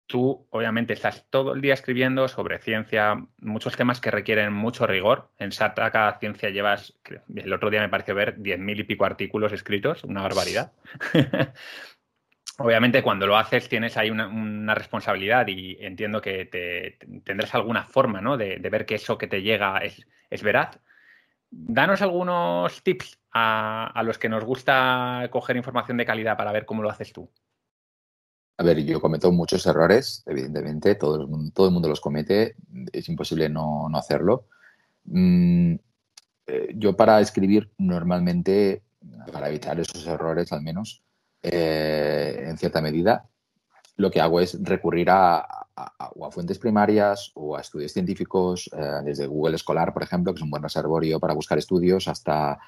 Tú, 0.06 0.46
obviamente, 0.50 0.92
estás 0.92 1.26
todo 1.30 1.54
el 1.54 1.62
día 1.62 1.74
escribiendo 1.74 2.28
sobre 2.28 2.58
ciencia, 2.58 3.26
muchos 3.38 3.74
temas 3.74 4.00
que 4.00 4.10
requieren 4.10 4.52
mucho 4.52 4.86
rigor. 4.86 5.30
En 5.38 5.50
Sataka 5.50 6.18
Ciencia 6.20 6.50
llevas, 6.50 6.94
el 7.34 7.52
otro 7.52 7.70
día 7.70 7.80
me 7.80 7.88
pareció 7.88 8.14
ver 8.14 8.36
10.000 8.36 8.80
y 8.80 8.84
pico 8.84 9.06
artículos 9.06 9.52
escritos, 9.52 10.04
una 10.04 10.22
barbaridad. 10.22 10.72
obviamente 12.58 13.02
cuando 13.02 13.26
lo 13.26 13.36
haces 13.36 13.68
tienes 13.68 13.96
ahí 13.96 14.10
una, 14.10 14.74
responsabilidad 14.74 15.46
y 15.48 15.76
entiendo 15.80 16.20
que 16.20 16.46
te, 16.46 16.98
tendrás 17.24 17.54
alguna 17.54 17.84
forma 17.84 18.20
¿no? 18.20 18.36
de, 18.36 18.58
ver 18.58 18.86
que 18.86 18.96
eso 18.96 19.18
que 19.18 19.26
te 19.26 19.42
llega 19.42 19.78
es, 19.78 20.42
veraz. 20.42 20.78
Danos 21.50 22.02
algunos 22.02 22.82
tips 22.82 23.18
a, 23.32 24.02
los 24.04 24.18
que 24.18 24.28
nos 24.28 24.44
gusta 24.44 25.28
coger 25.30 25.56
información 25.56 25.96
de 25.96 26.06
calidad 26.06 26.36
para 26.36 26.52
ver 26.52 26.64
cómo 26.64 26.82
lo 26.82 26.90
haces 26.90 27.12
tú. 27.12 27.30
A 28.56 28.62
ver, 28.62 28.84
yo 28.84 29.00
cometo 29.00 29.32
muchos 29.32 29.66
errores, 29.66 30.22
evidentemente, 30.26 30.94
todo 30.94 31.20
el 31.20 31.26
mundo, 31.26 31.50
todo 31.52 31.66
el 31.66 31.72
mundo 31.72 31.88
los 31.88 32.00
comete, 32.00 32.54
es 32.92 33.08
imposible 33.08 33.48
no, 33.48 33.88
hacerlo. 33.94 34.46
Mm, 35.04 35.74
eh, 36.46 36.68
yo 36.76 36.96
para 36.96 37.20
escribir 37.20 37.72
normalmente, 37.78 38.84
para 39.32 39.48
evitar 39.48 39.78
esos 39.80 40.06
errores 40.06 40.52
al 40.52 40.62
menos, 40.62 41.02
eh, 41.44 42.46
en 42.48 42.56
cierta 42.56 42.80
medida, 42.80 43.28
lo 43.96 44.10
que 44.10 44.20
hago 44.20 44.40
es 44.40 44.58
recurrir 44.62 45.10
a, 45.10 45.46
fuentes 46.30 46.58
primarias 46.58 47.32
o 47.34 47.56
a 47.56 47.60
estudios 47.60 47.92
científicos, 47.92 48.70
eh, 48.72 49.00
desde 49.04 49.26
Google 49.26 49.56
Escolar, 49.56 49.92
por 49.92 50.02
ejemplo, 50.02 50.32
que 50.32 50.38
es 50.38 50.42
un 50.42 50.50
buen 50.50 50.62
reservorio 50.62 51.20
para 51.20 51.34
buscar 51.34 51.58
estudios, 51.58 52.08
hasta 52.08 52.58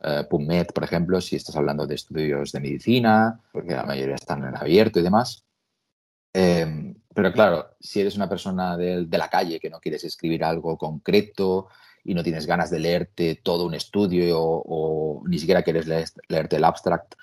eh, 0.00 0.24
PubMed, 0.28 0.66
por 0.68 0.84
ejemplo, 0.84 1.20
si 1.20 1.36
estás 1.36 1.56
hablando 1.56 1.86
de 1.86 1.94
estudios 1.94 2.52
de 2.52 2.60
medicina, 2.60 3.40
porque 3.50 3.74
la 3.74 3.84
mayoría 3.84 4.16
están 4.16 4.44
en 4.44 4.56
abierto 4.56 5.00
y 5.00 5.02
demás. 5.02 5.44
Em, 6.32 6.94
pero 7.14 7.32
claro, 7.32 7.70
si 7.80 8.00
eres 8.00 8.16
una 8.16 8.28
persona 8.28 8.76
de, 8.76 9.06
la 9.10 9.28
calle 9.28 9.58
que 9.58 9.70
no 9.70 9.80
quieres 9.80 10.04
escribir 10.04 10.44
algo 10.44 10.76
concreto 10.76 11.68
y 12.04 12.14
no 12.14 12.22
tienes 12.22 12.46
ganas 12.46 12.70
de 12.70 12.78
leerte 12.78 13.40
todo 13.42 13.66
un 13.66 13.74
estudio 13.74 14.38
o, 14.40 15.22
ni 15.26 15.38
siquiera 15.38 15.62
quieres 15.62 15.86
leerte 16.28 16.56
el 16.56 16.64
abstract, 16.64 17.14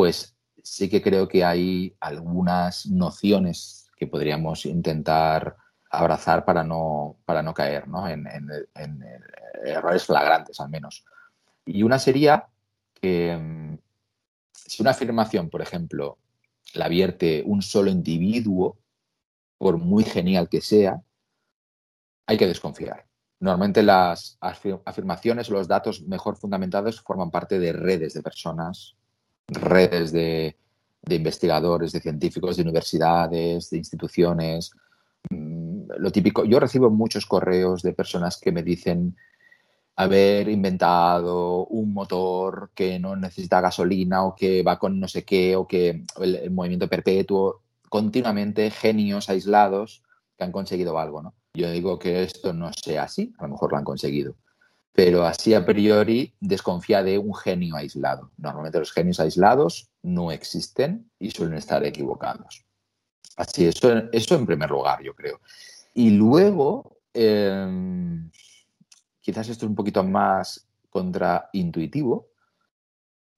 pues 0.00 0.34
sí 0.62 0.88
que 0.88 1.02
creo 1.02 1.28
que 1.28 1.44
hay 1.44 1.94
algunas 2.00 2.86
nociones 2.86 3.90
que 3.98 4.06
podríamos 4.06 4.64
intentar 4.64 5.58
abrazar 5.90 6.46
para 6.46 6.64
no, 6.64 7.18
para 7.26 7.42
no 7.42 7.52
caer 7.52 7.84
En, 7.84 9.04
errores 9.62 10.06
flagrantes, 10.06 10.58
al 10.58 10.70
menos. 10.70 11.04
Y 11.66 11.82
una 11.82 11.98
sería 11.98 12.48
que 12.94 13.36
mm, 13.36 13.76
si 14.54 14.80
una 14.80 14.92
afirmación, 14.92 15.50
por 15.50 15.60
ejemplo, 15.60 16.16
la 16.72 16.88
vierte 16.88 17.42
un 17.44 17.60
solo 17.60 17.90
individuo, 17.90 18.78
por 19.58 19.76
muy 19.76 20.04
genial 20.04 20.48
que 20.48 20.62
sea, 20.62 21.02
hay 22.26 22.38
que 22.38 22.46
desconfiar. 22.46 23.04
Normalmente 23.38 23.82
las 23.82 24.38
afirmaciones 24.40 25.50
o 25.50 25.52
los 25.52 25.68
datos 25.68 26.00
mejor 26.00 26.38
fundamentados 26.38 27.02
forman 27.02 27.30
parte 27.30 27.58
de 27.58 27.74
redes 27.74 28.14
de 28.14 28.22
personas 28.22 28.96
redes 29.50 30.12
de, 30.12 30.56
investigadores, 31.08 31.92
de 31.92 32.00
científicos, 32.00 32.56
de 32.56 32.62
universidades, 32.62 33.70
de 33.70 33.76
instituciones. 33.76 34.72
Mm, 35.30 35.90
lo 35.98 36.10
típico, 36.10 36.44
yo 36.44 36.60
recibo 36.60 36.90
muchos 36.90 37.26
correos 37.26 37.82
de 37.82 37.92
personas 37.92 38.38
que 38.38 38.52
me 38.52 38.62
dicen 38.62 39.16
haber 39.96 40.48
inventado 40.48 41.66
un 41.66 41.92
motor 41.92 42.70
que 42.74 42.98
no 42.98 43.16
necesita 43.16 43.60
gasolina 43.60 44.24
o 44.24 44.34
que 44.34 44.62
va 44.62 44.78
con 44.78 44.98
no 44.98 45.08
sé 45.08 45.24
qué 45.24 45.56
o 45.56 45.66
que 45.66 46.04
el, 46.20 46.50
movimiento 46.50 46.88
perpetuo, 46.88 47.60
continuamente 47.88 48.70
genios 48.70 49.28
aislados 49.28 50.02
que 50.38 50.44
han 50.44 50.52
conseguido 50.52 50.98
algo, 50.98 51.22
¿no? 51.22 51.34
Yo 51.52 51.70
digo 51.70 51.98
que 51.98 52.22
esto 52.22 52.52
no 52.52 52.70
sea 52.72 53.02
así, 53.04 53.34
a 53.38 53.42
lo 53.42 53.50
mejor 53.50 53.72
lo 53.72 53.78
han 53.78 53.84
conseguido 53.84 54.36
pero 54.92 55.24
así 55.24 55.54
a 55.54 55.64
priori 55.64 56.34
desconfía 56.40 57.02
de 57.02 57.18
un 57.18 57.34
genio 57.34 57.76
aislado. 57.76 58.30
Normalmente 58.36 58.78
los 58.78 58.92
genios 58.92 59.20
aislados 59.20 59.88
no 60.02 60.32
existen 60.32 61.10
y 61.18 61.30
suelen 61.30 61.58
estar 61.58 61.84
equivocados. 61.84 62.64
Así, 63.36 63.66
eso, 63.66 64.02
eso 64.12 64.34
en 64.34 64.46
primer 64.46 64.70
lugar, 64.70 65.02
yo 65.02 65.14
creo. 65.14 65.40
Y 65.94 66.10
luego, 66.10 66.98
em, 67.14 68.30
quizás 69.20 69.48
esto 69.48 69.64
es 69.64 69.70
un 69.70 69.76
poquito 69.76 70.02
más 70.04 70.66
contraintuitivo, 70.90 72.28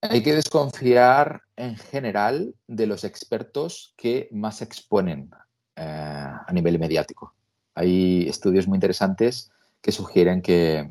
Hay 0.05 0.21
que 0.21 0.35
desconfiar 0.35 1.43
en 1.55 1.77
general 1.77 2.57
de 2.67 2.87
los 2.89 3.05
expertos 3.05 3.95
que 3.97 4.29
más 4.33 4.61
exponen 4.61 5.31
eh, 5.77 5.83
a 5.85 6.53
nivel 6.53 6.81
mediático. 6.81 7.33
Hay 7.77 8.29
estudios 8.29 8.67
muy 8.67 8.79
interesantes 8.79 9.53
que 9.81 9.93
sugieren 9.93 10.43
que 10.43 10.91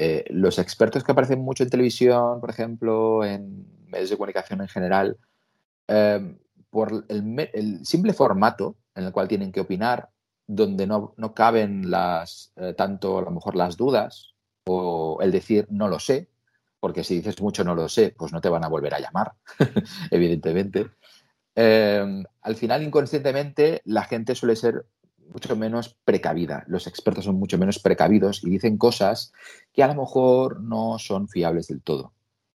eh, 0.00 0.24
los 0.30 0.60
expertos 0.60 1.02
que 1.02 1.10
aparecen 1.10 1.40
mucho 1.40 1.64
en 1.64 1.70
televisión, 1.70 2.40
por 2.40 2.50
ejemplo, 2.50 3.24
en 3.24 3.66
medios 3.88 4.10
de 4.10 4.16
comunicación 4.16 4.60
en 4.60 4.68
general, 4.68 5.18
eh, 5.88 6.36
por 6.70 7.04
el, 7.08 7.84
simple 7.84 8.12
formato 8.12 8.76
en 8.94 9.06
el 9.06 9.12
cual 9.12 9.26
tienen 9.26 9.50
que 9.50 9.60
opinar, 9.60 10.10
donde 10.46 10.86
no, 10.86 11.14
caben 11.34 11.90
las, 11.90 12.52
tanto 12.76 13.18
a 13.18 13.22
lo 13.22 13.32
mejor 13.32 13.56
las 13.56 13.76
dudas 13.76 14.34
o 14.66 15.18
el 15.20 15.32
decir 15.32 15.66
no 15.68 15.88
lo 15.88 15.98
sé, 15.98 16.28
porque 16.78 17.02
si 17.02 17.16
dices 17.16 17.42
mucho 17.42 17.64
no 17.64 17.74
lo 17.74 17.88
sé, 17.88 18.14
pues 18.16 18.32
no 18.32 18.40
te 18.40 18.48
van 18.48 18.64
a 18.64 18.68
volver 18.68 18.94
a 18.94 19.00
llamar, 19.00 19.32
evidentemente. 20.12 20.90
Em, 21.56 22.22
al 22.42 22.54
final, 22.54 22.84
inconscientemente, 22.84 23.82
la 23.84 24.04
gente 24.04 24.36
suele 24.36 24.54
ser 24.54 24.86
mucho 25.32 25.56
menos 25.56 25.96
precavida. 26.04 26.64
Los 26.66 26.86
expertos 26.86 27.24
son 27.24 27.36
mucho 27.36 27.58
menos 27.58 27.78
precavidos 27.78 28.42
y 28.44 28.50
dicen 28.50 28.78
cosas 28.78 29.32
que 29.72 29.82
a 29.82 29.88
lo 29.88 29.94
mejor 29.94 30.60
no 30.60 30.98
son 30.98 31.28
fiables 31.28 31.68
del 31.68 31.82
todo 31.82 32.12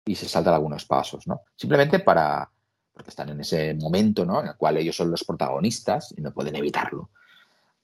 y 0.05 0.14
se 0.14 0.29
saltan 0.29 0.55
algunos 0.55 0.85
pasos, 0.85 1.27
¿no? 1.27 1.43
Simplemente 1.57 2.01
para, 2.01 2.51
porque 2.93 3.11
están 3.11 3.29
en 3.29 3.41
ese 3.41 3.75
momento, 3.75 4.25
¿no? 4.25 4.41
En 4.41 4.49
el 4.49 4.57
cual 4.57 4.77
ellos 4.77 4.97
son 4.97 5.11
los 5.11 5.25
protagonistas 5.25 6.14
y 6.16 6.21
no 6.21 6.33
pueden 6.33 6.57
evitarlo. 6.57 7.11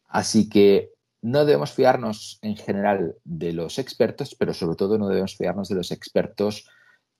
Así 0.08 0.48
que 0.48 0.92
no 1.22 1.44
debemos 1.44 1.72
fiarnos 1.72 2.38
en 2.42 2.56
general 2.56 3.16
de 3.24 3.52
los 3.52 3.78
expertos, 3.78 4.34
pero 4.34 4.54
sobre 4.54 4.76
todo 4.76 4.98
no 4.98 5.08
debemos 5.08 5.36
fiarnos 5.36 5.68
de 5.68 5.74
los 5.74 5.90
expertos 5.90 6.68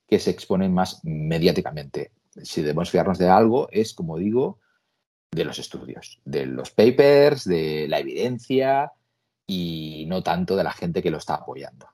que 0.06 0.18
se 0.18 0.30
exponen 0.30 0.72
más 0.72 1.00
mediáticamente. 1.04 2.12
Si 2.42 2.62
debemos 2.62 2.90
fiarnos 2.90 3.18
de 3.18 3.28
algo 3.28 3.68
es, 3.72 3.94
como 3.94 4.18
digo, 4.18 4.60
de 5.30 5.44
los 5.44 5.58
estudios, 5.58 6.20
de 6.24 6.46
los 6.46 6.70
papers, 6.70 7.44
de 7.44 7.86
la 7.88 7.98
evidencia 7.98 8.92
y 9.46 10.04
no 10.08 10.22
tanto 10.22 10.56
de 10.56 10.64
la 10.64 10.72
gente 10.72 11.02
que 11.02 11.10
lo 11.10 11.18
está 11.18 11.34
apoyando. 11.34 11.88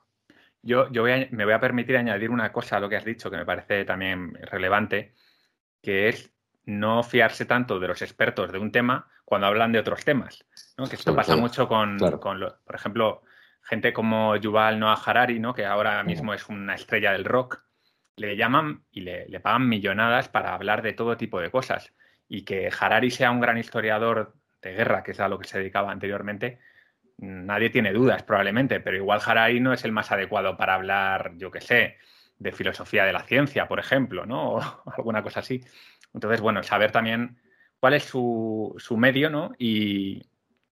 Yo, 0.61 0.87
me 1.31 1.43
voy 1.43 1.53
a 1.53 1.59
permitir 1.59 1.97
añadir 1.97 2.29
una 2.29 2.53
cosa 2.53 2.77
a 2.77 2.79
lo 2.79 2.87
que 2.87 2.95
has 2.95 3.03
dicho 3.03 3.29
que 3.29 3.37
me 3.37 3.45
parece 3.45 3.83
también 3.83 4.33
relevante, 4.35 5.13
que 5.81 6.07
es 6.07 6.31
no 6.65 7.03
fiarse 7.03 7.45
tanto 7.45 7.79
de 7.79 7.89
los 7.89 8.01
expertos 8.01 8.51
de 8.51 8.59
un 8.59 8.71
tema 8.71 9.09
cuando 9.25 9.47
hablan 9.47 9.73
de 9.73 9.79
otros 9.79 10.05
temas. 10.05 10.45
Que 10.89 10.95
esto 10.95 11.13
pasa 11.13 11.35
mucho 11.35 11.67
con, 11.67 11.97
por 11.97 12.75
ejemplo, 12.75 13.23
gente 13.61 13.91
como 13.91 14.35
Yuval 14.37 14.79
Noah 14.79 15.01
Harari, 15.05 15.39
¿no? 15.39 15.53
que 15.53 15.65
ahora 15.65 16.01
mismo 16.03 16.33
es 16.33 16.47
una 16.47 16.75
estrella 16.75 17.11
del 17.11 17.25
rock, 17.25 17.61
le 18.15 18.37
llaman 18.37 18.83
y 18.91 19.01
le, 19.01 19.39
pagan 19.39 19.67
millonadas 19.67 20.29
para 20.29 20.53
hablar 20.53 20.81
de 20.81 20.93
todo 20.93 21.17
tipo 21.17 21.39
de 21.39 21.51
cosas. 21.51 21.93
Y 22.33 22.45
que 22.45 22.67
Harari 22.79 23.11
sea 23.11 23.29
un 23.29 23.39
gran 23.39 23.59
historiador 23.59 24.33
de 24.59 24.73
guerra, 24.73 25.03
que 25.03 25.11
es 25.11 25.19
a 25.19 25.27
lo 25.27 25.37
que 25.37 25.47
se 25.47 25.59
dedicaba 25.59 25.91
anteriormente, 25.91 26.57
nadie 27.19 27.69
tiene 27.69 27.93
dudas 27.93 28.23
probablemente, 28.23 28.79
pero 28.79 28.97
igual 28.97 29.21
Harari 29.23 29.59
no 29.59 29.71
es 29.71 29.85
el 29.85 29.91
más 29.91 30.11
adecuado 30.11 30.57
para 30.57 30.73
hablar, 30.73 31.33
yo 31.37 31.51
qué 31.51 31.61
sé, 31.61 31.97
de 32.39 32.51
filosofía 32.51 33.05
de 33.05 33.13
la 33.13 33.21
ciencia, 33.21 33.67
por 33.67 33.79
ejemplo, 33.79 34.25
¿no? 34.25 34.55
O 34.85 34.91
alguna 34.97 35.21
cosa 35.21 35.41
así. 35.41 35.63
Entonces, 36.11 36.41
bueno, 36.41 36.63
saber 36.63 36.91
también 36.91 37.37
cuál 37.79 37.93
es 37.93 38.03
su, 38.03 38.75
medio, 38.97 39.29
¿no? 39.29 39.51
Y 39.59 40.23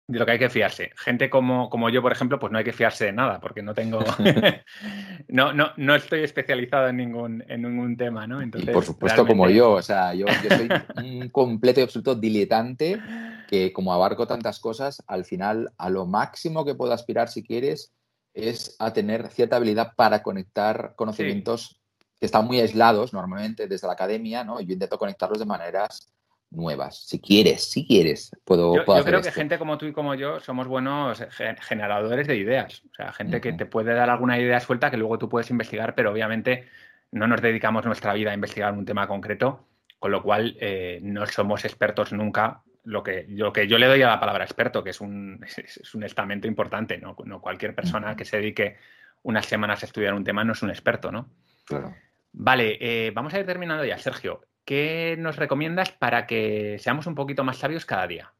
de 0.09 0.18
lo 0.18 0.24
que 0.24 0.32
hay 0.32 0.38
que 0.38 0.48
fiarse. 0.48 0.90
Gente 0.96 1.28
como, 1.28 1.68
como 1.68 1.90
yo, 1.90 2.00
por 2.00 2.12
ejemplo, 2.12 2.38
pues 2.38 2.50
no 2.50 2.59
hay 2.59 2.64
que 2.64 2.72
fiarse 2.72 3.04
de 3.04 3.12
nada, 3.12 3.40
porque 3.40 3.62
no 3.62 3.74
tengo. 3.74 4.00
no, 5.28 5.52
no, 5.52 5.72
no 5.76 5.94
estoy 5.94 6.24
especializado 6.24 6.88
en 6.88 6.96
ningún, 6.96 7.44
en 7.46 7.62
ningún 7.62 7.96
tema, 7.96 8.26
¿no? 8.26 8.40
Entonces, 8.40 8.70
por 8.70 8.84
supuesto, 8.84 9.26
como 9.26 9.48
yo, 9.50 9.72
o 9.72 9.82
sea, 9.82 10.14
yo, 10.14 10.24
yo 10.26 10.56
soy 10.56 10.68
un 10.96 11.28
completo 11.32 11.80
y 11.80 11.82
absoluto 11.82 12.14
diletante 12.14 12.98
que, 13.46 13.70
como 13.74 13.92
abarco 13.92 14.26
tantas 14.26 14.59
cosas, 14.61 15.04
al 15.06 15.26
final, 15.26 15.70
a 15.76 15.90
lo 15.90 16.06
máximo 16.06 16.64
que 16.64 16.74
puedo 16.74 16.94
aspirar, 16.94 17.28
si 17.28 17.44
quieres, 17.44 17.92
es 18.32 18.76
a 18.78 18.94
tener 18.94 19.28
cierta 19.28 19.56
habilidad 19.56 19.92
para 19.94 20.22
conectar 20.22 20.94
conocimientos 20.96 21.82
que 22.18 22.26
están 22.26 22.46
muy 22.46 22.61
aislados 22.61 23.12
normalmente 23.12 23.68
desde 23.68 23.86
la 23.86 23.92
academia, 23.92 24.42
¿no? 24.42 24.59
Yo 24.61 24.72
intento 24.72 24.98
conectarlos 24.98 25.38
de 25.38 25.44
maneras 25.44 26.12
nuevas. 26.51 27.07
Si 27.07 27.20
quieres, 27.20 27.70
si 27.70 27.86
quieres, 27.86 28.30
puedo. 28.44 28.76
Yo, 28.76 28.84
yo 28.84 29.05
creo 29.05 29.20
que 29.20 29.32
gente 29.32 29.59
como 29.59 29.78
tú 29.78 29.86
y 29.86 29.92
como 29.92 30.14
yo 30.14 30.40
somos 30.40 30.66
buenos 30.66 31.22
generadores 31.61 32.26
de 32.26 32.36
ideas. 32.36 32.82
O 32.90 32.94
sea, 32.94 33.12
gente 33.12 33.40
que 33.40 33.53
te 33.53 33.66
puede 33.66 33.94
dar 33.94 34.11
alguna 34.11 34.38
idea 34.38 34.61
suelta 34.61 34.90
que 34.90 34.96
luego 34.96 35.18
tú 35.18 35.28
puedes 35.28 35.51
investigar, 35.51 35.94
pero 35.94 36.11
obviamente 36.11 36.66
no 37.12 37.26
nos 37.26 37.40
dedicamos 37.40 37.84
nuestra 37.84 38.14
vida 38.14 38.30
a 38.30 38.34
investigar 38.34 38.72
un 38.72 38.84
tema 38.84 39.07
concreto, 39.07 39.66
con 39.99 40.11
lo 40.11 40.22
cual 40.22 40.57
eh, 40.61 41.01
no 41.03 41.26
somos 41.26 41.64
expertos 41.64 42.12
nunca. 42.12 42.62
Lo 42.84 43.03
que, 43.03 43.26
lo 43.28 43.53
que 43.53 43.66
yo 43.66 43.76
le 43.76 43.86
doy 43.86 44.01
a 44.01 44.09
la 44.09 44.20
palabra 44.20 44.44
experto, 44.44 44.82
que 44.82 44.90
es 44.90 45.01
un, 45.01 45.44
es 45.57 45.94
un 45.94 46.05
estamento 46.05 46.46
importante, 46.46 46.99
¿no? 46.99 47.16
no 47.24 47.40
cualquier 47.40 47.74
persona 47.74 48.16
que 48.16 48.24
se 48.24 48.38
dedique 48.38 48.76
unas 49.22 49.46
semanas 49.46 49.82
a 49.82 49.86
estudiar 49.86 50.14
un 50.14 50.24
tema 50.24 50.44
no 50.44 50.53
es 50.53 50.62
un 50.62 50.70
experto, 50.70 51.11
¿no? 51.11 51.28
Claro. 51.64 51.94
Vale, 52.32 52.78
eh, 52.80 53.11
vamos 53.11 53.34
a 53.34 53.40
ir 53.40 53.46
terminando 53.46 53.84
ya. 53.84 53.99
Sergio, 53.99 54.42
¿qué 54.68 55.16
nos 55.18 55.36
recomiendas 55.36 55.92
para 55.92 56.26
que 56.26 56.76
seamos 56.78 57.06
un 57.06 57.14
poquito 57.14 57.42
más 57.42 57.56
sabios 57.56 57.86
cada 57.86 58.06
día? 58.06 58.34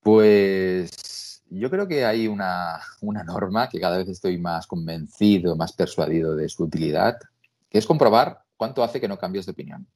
Pues 0.00 1.42
yo 1.50 1.68
creo 1.68 1.86
que 1.86 2.06
hay 2.06 2.28
una, 2.28 2.80
norma 3.02 3.68
que 3.68 3.78
cada 3.78 3.98
vez 3.98 4.08
estoy 4.08 4.38
más 4.38 4.66
convencido, 4.66 5.54
más 5.54 5.74
persuadido 5.74 6.34
de 6.34 6.48
su 6.48 6.64
utilidad, 6.64 7.18
que 7.68 7.76
es 7.76 7.84
comprobar 7.86 8.40
cuánto 8.56 8.82
hace 8.82 9.02
que 9.02 9.08
no 9.08 9.18
cambies 9.18 9.44
de 9.44 9.52
opinión. 9.52 9.86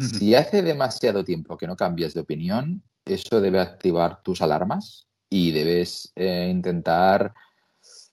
Si 0.00 0.34
hace 0.34 0.62
demasiado 0.62 1.22
tiempo 1.22 1.56
que 1.56 1.68
no 1.68 1.76
cambias 1.76 2.14
de 2.14 2.20
opinión, 2.20 2.82
eso 3.04 3.40
debe 3.40 3.60
activar 3.60 4.22
tus 4.22 4.42
alarmas 4.42 5.06
y 5.30 5.52
debes 5.52 6.10
eh, 6.16 6.48
intentar 6.50 7.32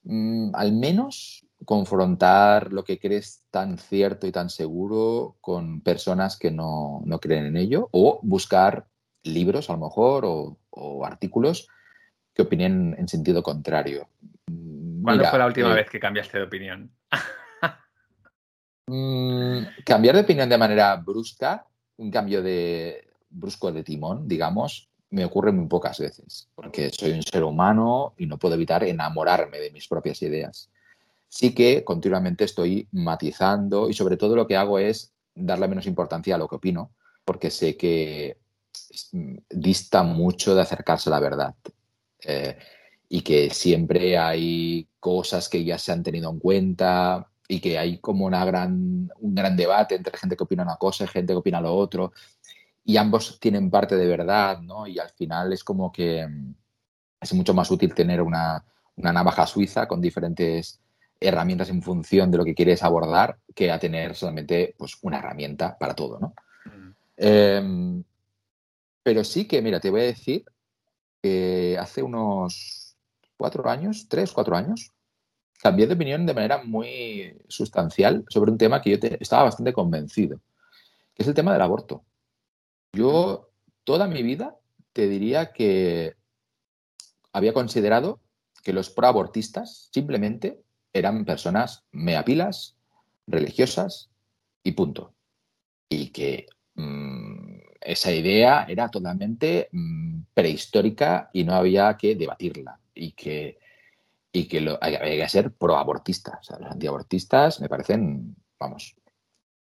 mm, 0.03 0.51
al 0.53 0.73
menos 0.73 1.44
confrontar 1.65 2.71
lo 2.71 2.83
que 2.83 2.99
crees 2.99 3.43
tan 3.51 3.77
cierto 3.77 4.27
y 4.27 4.31
tan 4.31 4.49
seguro 4.49 5.35
con 5.41 5.81
personas 5.81 6.37
que 6.37 6.51
no, 6.51 7.03
creen 7.21 7.47
en 7.47 7.57
ello 7.57 7.89
o 7.91 8.19
buscar 8.21 8.87
libros 9.23 9.69
a 9.69 9.73
lo 9.73 9.79
mejor 9.79 10.23
o, 10.25 11.05
artículos 11.05 11.67
que 12.33 12.43
opinen 12.43 12.95
en 12.97 13.07
sentido 13.07 13.41
contrario. 13.41 14.09
¿Cuándo 15.01 15.25
fue 15.25 15.39
la 15.39 15.45
última 15.45 15.71
eh, 15.71 15.75
vez 15.75 15.89
que 15.89 15.99
cambiaste 15.99 16.37
de 16.37 16.43
opinión? 16.43 16.91
Mm, 18.87 19.65
cambiar 19.83 20.13
de 20.13 20.21
opinión 20.21 20.47
de 20.47 20.59
manera 20.59 20.95
brusca, 20.97 21.65
un 21.97 22.11
cambio 22.11 22.43
de 22.43 23.07
brusco 23.31 23.71
de 23.71 23.83
timón, 23.83 24.27
digamos, 24.27 24.91
me 25.09 25.25
ocurre 25.25 25.51
muy 25.51 25.65
pocas 25.67 25.99
veces, 25.99 26.51
porque 26.53 26.91
soy 26.91 27.13
un 27.13 27.23
ser 27.23 27.43
humano 27.43 28.13
y 28.15 28.27
no 28.27 28.37
puedo 28.37 28.53
evitar 28.53 28.83
enamorarme 28.83 29.57
de 29.57 29.71
mis 29.71 29.87
propias 29.87 30.21
ideas 30.21 30.69
sí 31.35 31.53
que 31.53 31.83
continuamente 31.83 32.45
estoy 32.45 32.87
matizando 32.93 33.89
y 33.89 33.93
sobre 33.93 34.15
todo 34.15 34.37
lo 34.37 34.47
que 34.47 34.55
hago 34.55 34.79
es 34.79 35.11
darle 35.35 35.67
menos 35.67 35.85
importancia 35.85 36.35
a 36.35 36.37
lo 36.37 36.47
que 36.47 36.55
opino, 36.55 36.91
porque 37.25 37.51
sé 37.51 37.75
que 37.75 38.37
mm, 39.11 39.35
dista 39.49 40.03
mucho 40.03 40.55
de 40.55 40.61
acercarse 40.61 41.09
a 41.09 41.11
la 41.11 41.19
verdad. 41.19 41.53
Eh, 42.23 42.57
y 43.09 43.21
que 43.21 43.49
siempre 43.49 44.17
hay 44.17 44.87
cosas 44.97 45.49
que 45.49 45.65
ya 45.65 45.77
se 45.77 45.91
han 45.91 46.03
tenido 46.03 46.29
en 46.31 46.39
cuenta 46.39 47.29
y 47.49 47.59
que 47.59 47.77
hay 47.77 47.99
como 47.99 48.25
una 48.25 48.45
gran, 48.45 49.11
un 49.19 49.35
gran 49.35 49.57
debate 49.57 49.95
entre 49.95 50.17
gente 50.17 50.37
que 50.37 50.43
opina 50.43 50.63
una 50.63 50.77
cosa 50.77 51.03
y 51.03 51.07
gente 51.07 51.33
que 51.33 51.37
opina 51.37 51.59
lo 51.59 51.75
otro. 51.75 52.13
Y 52.85 52.95
ambos 52.95 53.41
tienen 53.41 53.69
parte 53.69 53.97
de 53.97 54.07
verdad, 54.07 54.61
¿no? 54.61 54.87
Y 54.87 54.99
al 54.99 55.09
final 55.09 55.51
es 55.51 55.65
como 55.65 55.91
que 55.91 56.25
mm, 56.25 56.55
es 57.19 57.33
mucho 57.33 57.53
más 57.53 57.69
útil 57.71 57.93
tener 57.93 58.21
una, 58.21 58.63
una 58.95 59.11
navaja 59.11 59.45
suiza 59.45 59.85
con 59.85 59.99
diferentes 59.99 60.79
herramientas 61.27 61.69
en 61.69 61.81
función 61.81 62.31
de 62.31 62.37
lo 62.37 62.45
que 62.45 62.55
quieres 62.55 62.83
abordar 62.83 63.37
que 63.53 63.71
a 63.71 63.79
tener 63.79 64.15
solamente 64.15 64.75
pues, 64.77 64.97
una 65.01 65.19
herramienta 65.19 65.77
para 65.77 65.95
todo, 65.95 66.19
¿no? 66.19 66.33
Em, 67.17 68.03
pero 69.03 69.23
sí 69.23 69.47
que, 69.47 69.61
mira, 69.61 69.79
te 69.79 69.89
voy 69.89 70.01
a 70.01 70.05
decir 70.05 70.45
que 71.21 71.77
hace 71.79 72.03
unos 72.03 72.97
cuatro 73.37 73.67
años, 73.69 74.07
tres, 74.09 74.31
cuatro 74.31 74.55
años, 74.55 74.91
cambié 75.61 75.87
de 75.87 75.93
opinión 75.93 76.25
de 76.25 76.33
manera 76.33 76.63
muy 76.63 77.37
sustancial 77.47 78.25
sobre 78.29 78.51
un 78.51 78.57
tema 78.57 78.81
que 78.81 78.91
yo 78.91 78.97
estaba 79.19 79.43
bastante 79.43 79.73
convencido, 79.73 80.39
que 81.13 81.23
es 81.23 81.27
el 81.27 81.33
tema 81.33 81.53
del 81.53 81.61
aborto. 81.61 82.03
Yo 82.93 83.49
toda 83.83 84.07
mi 84.07 84.23
vida 84.23 84.57
te 84.93 85.07
diría 85.07 85.51
que 85.51 86.15
había 87.33 87.53
considerado 87.53 88.21
que 88.63 88.73
los 88.73 88.89
proabortistas 88.89 89.89
simplemente 89.91 90.61
eran 90.95 91.25
personas 91.25 91.83
meapilas, 91.91 92.77
religiosas 93.27 94.09
y 94.63 94.71
punto. 94.71 95.13
Y 95.89 96.09
que 96.09 96.47
mm, 96.75 97.57
esa 97.81 98.11
idea 98.11 98.65
era 98.67 98.89
totalmente 98.89 99.67
mm, 99.71 100.21
prehistórica 100.33 101.29
y 101.33 101.43
no 101.43 101.53
había 101.53 101.95
que 101.97 102.15
debatirla. 102.15 102.79
Y 102.93 103.11
que 103.11 103.59
y 104.31 104.49
que 104.49 104.59
lo, 104.59 104.77
hay, 104.81 104.97
que 104.97 105.29
ser 105.29 105.53
proabortistas. 105.53 106.39
O 106.41 106.43
sea, 106.43 106.59
los 106.59 106.69
antiabortistas 106.69 107.61
me 107.61 107.69
parecen, 107.69 108.35
vamos. 108.59 108.95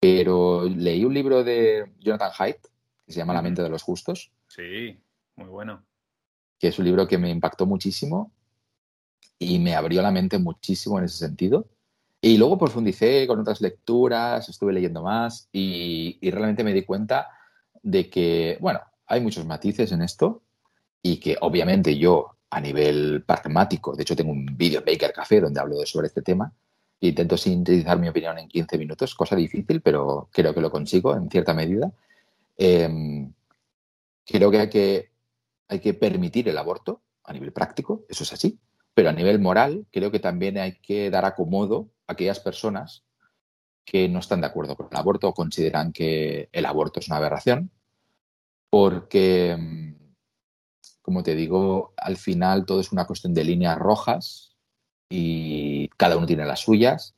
Pero 0.01 0.65
leí 0.65 1.05
un 1.05 1.13
libro 1.13 1.45
de 1.45 1.93
Jonathan 1.99 2.33
Haidt 2.39 2.67
que 3.07 3.13
se 3.13 3.19
llama 3.19 3.35
La 3.35 3.43
mente 3.43 3.63
de 3.63 3.69
los 3.69 3.83
justos. 3.83 4.33
Sí, 4.49 4.99
muy 5.37 5.49
bueno. 5.49 5.85
Que 6.59 6.69
es 6.69 6.79
un 6.79 6.87
libro 6.87 7.07
que 7.07 7.19
me 7.19 7.31
impactó 7.31 7.67
muchísimo 7.67 8.33
y 9.39 9.59
me 9.59 9.75
abrió 9.75 10.03
la 10.03 10.11
mente 10.11 10.39
muchísimo 10.39 10.99
en 10.99 11.05
ese 11.05 11.19
sentido. 11.19 11.67
Y 12.21 12.39
luego 12.39 12.59
profundicé 12.59 13.27
con 13.27 13.41
otras 13.41 13.61
lecturas, 13.61 14.49
estuve 14.49 14.73
leyendo 14.73 15.03
más 15.03 15.49
y, 15.53 16.19
y 16.21 16.31
realmente 16.31 16.65
me 16.65 16.73
di 16.73 16.83
cuenta 16.83 17.29
de 17.83 18.11
que, 18.11 18.59
bueno, 18.61 18.81
hay 19.07 19.21
muchos 19.21 19.47
matices 19.47 19.93
en 19.93 20.03
esto 20.03 20.43
y 21.03 21.19
que 21.19 21.37
obviamente 21.41 21.97
yo 21.97 22.37
a 22.51 22.61
nivel 22.61 23.23
pragmático, 23.25 23.95
de 23.95 24.03
hecho 24.03 24.17
tengo 24.17 24.33
un 24.33 24.47
vídeo 24.57 24.81
en 24.81 24.85
Baker 24.85 25.13
Café 25.13 25.41
donde 25.41 25.61
hablo 25.61 25.85
sobre 25.85 26.09
este 26.09 26.23
tema, 26.23 26.53
e 27.01 27.09
intento 27.09 27.37
sintetizar 27.37 27.99
mi 27.99 28.09
opinión 28.09 28.39
en 28.39 28.49
15 28.49 28.79
minutos, 28.79 29.15
cosa 29.15 29.37
difícil, 29.37 29.83
pero 29.83 30.29
creo 30.33 30.55
que 30.55 30.61
lo 30.61 30.71
consigo 30.71 31.15
en 31.15 31.29
cierta 31.29 31.53
medida. 31.53 31.93
Em, 32.57 33.33
creo 34.25 34.51
que 34.51 34.59
hay, 34.59 34.71
que 34.71 35.11
hay 35.69 35.81
que 35.81 35.95
permitir 35.95 36.49
el 36.49 36.57
aborto 36.57 37.03
a 37.25 37.33
nivel 37.33 37.53
práctico, 37.53 38.05
eso 38.09 38.25
es 38.25 38.33
así, 38.33 38.59
pero 38.97 39.11
a 39.11 39.13
nivel 39.13 39.39
moral 39.39 39.87
creo 39.93 40.11
que 40.11 40.21
también 40.21 40.57
hay 40.57 40.79
que 40.79 41.11
dar 41.11 41.27
acomodo 41.27 41.91
a 42.07 42.15
aquellas 42.15 42.41
personas 42.41 43.05
que 43.85 44.09
no 44.09 44.21
están 44.21 44.41
de 44.41 44.47
acuerdo 44.47 44.75
con 44.75 44.89
el 44.91 44.97
aborto 44.97 45.29
o 45.29 45.35
consideran 45.35 45.93
que 45.93 46.49
el 46.51 46.65
aborto 46.65 47.01
es 47.01 47.09
una 47.09 47.19
aberración, 47.19 47.71
porque 48.71 49.51
em, 49.51 49.99
como 51.03 51.23
te 51.23 51.35
digo, 51.35 51.93
al 51.99 52.17
final 52.17 52.65
todo 52.65 52.81
es 52.81 52.91
una 52.91 53.07
cuestión 53.07 53.35
de 53.35 53.45
líneas 53.45 53.79
rojas 53.79 54.57
y 55.11 55.89
cada 55.99 56.17
uno 56.17 56.27
tiene 56.27 56.47
las 56.47 56.61
suyas 56.61 57.15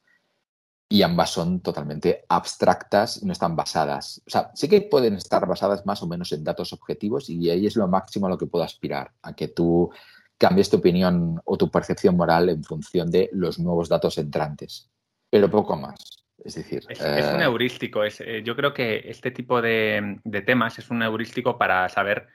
y 0.89 1.03
ambas 1.03 1.31
son 1.31 1.61
totalmente 1.61 2.25
abstractas 2.29 3.23
y 3.23 3.27
no 3.27 3.33
están 3.33 3.55
basadas. 3.55 4.21
O 4.27 4.31
sea, 4.31 4.51
sí 4.53 4.69
que 4.69 4.83
pueden 4.83 5.15
estar 5.15 5.47
basadas 5.47 5.87
más 5.87 6.03
o 6.03 6.09
menos 6.09 6.33
en 6.33 6.43
datos 6.43 6.73
objetivos 6.73 7.31
y 7.31 7.49
ahí 7.51 7.69
es 7.69 7.77
lo 7.77 7.87
máximo 7.87 8.27
a 8.27 8.31
lo 8.31 8.39
que 8.39 8.47
puedo 8.47 8.65
aspirar, 8.65 9.13
a 9.23 9.33
que 9.33 9.47
tú 9.47 9.93
cambies 10.39 10.71
tu 10.71 10.77
opinión 10.77 11.41
o 11.45 11.59
tu 11.59 11.71
percepción 11.71 12.17
moral 12.17 12.49
en 12.49 12.63
función 12.63 13.11
de 13.11 13.29
los 13.33 13.59
nuevos 13.59 13.89
datos 13.89 14.17
entrantes, 14.19 14.91
pero 15.29 15.51
poco 15.51 15.77
más. 15.77 16.25
Es 16.45 16.55
decir, 16.55 16.85
es, 16.89 17.01
un 17.01 17.41
eh, 17.41 17.45
heurístico. 17.45 18.05
Es, 18.05 18.21
eh, 18.21 18.43
yo 18.45 18.55
creo 18.55 18.73
que 18.73 19.03
este 19.07 19.33
tipo 19.33 19.61
de, 19.61 20.21
de, 20.23 20.43
temas 20.43 20.79
es 20.79 20.89
un 20.89 21.03
heurístico 21.03 21.59
para 21.59 21.89
saber 21.89 22.29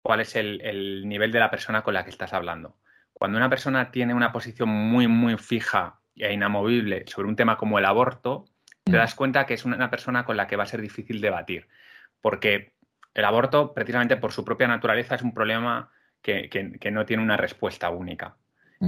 cuál 0.00 0.20
es 0.20 0.36
el, 0.36 1.08
nivel 1.08 1.32
de 1.32 1.40
la 1.40 1.50
persona 1.50 1.82
con 1.82 1.94
la 1.94 2.04
que 2.04 2.10
estás 2.10 2.32
hablando. 2.32 2.76
Cuando 3.12 3.36
una 3.36 3.50
persona 3.50 3.90
tiene 3.90 4.14
una 4.14 4.32
posición 4.32 4.68
muy, 4.68 5.08
muy 5.08 5.36
fija 5.36 6.00
e 6.14 6.32
inamovible 6.32 7.04
sobre 7.08 7.28
un 7.28 7.34
tema 7.34 7.56
como 7.56 7.80
el 7.80 7.84
aborto, 7.84 8.44
te 8.84 8.92
mm. 8.92 8.94
das 8.94 9.16
cuenta 9.16 9.46
que 9.46 9.54
es 9.54 9.64
una 9.64 9.90
persona 9.90 10.24
con 10.24 10.36
la 10.36 10.46
que 10.46 10.54
va 10.54 10.62
a 10.62 10.66
ser 10.68 10.80
difícil 10.80 11.20
debatir. 11.20 11.66
Porque 12.20 12.74
el 13.14 13.24
aborto, 13.24 13.74
precisamente 13.74 14.16
por 14.16 14.30
su 14.30 14.44
propia 14.44 14.68
naturaleza, 14.68 15.16
es 15.16 15.22
un 15.22 15.34
problema 15.34 15.90
que, 16.26 16.90
no 16.90 17.06
tiene 17.06 17.22
una 17.22 17.36
respuesta 17.36 17.90
única. 17.90 18.36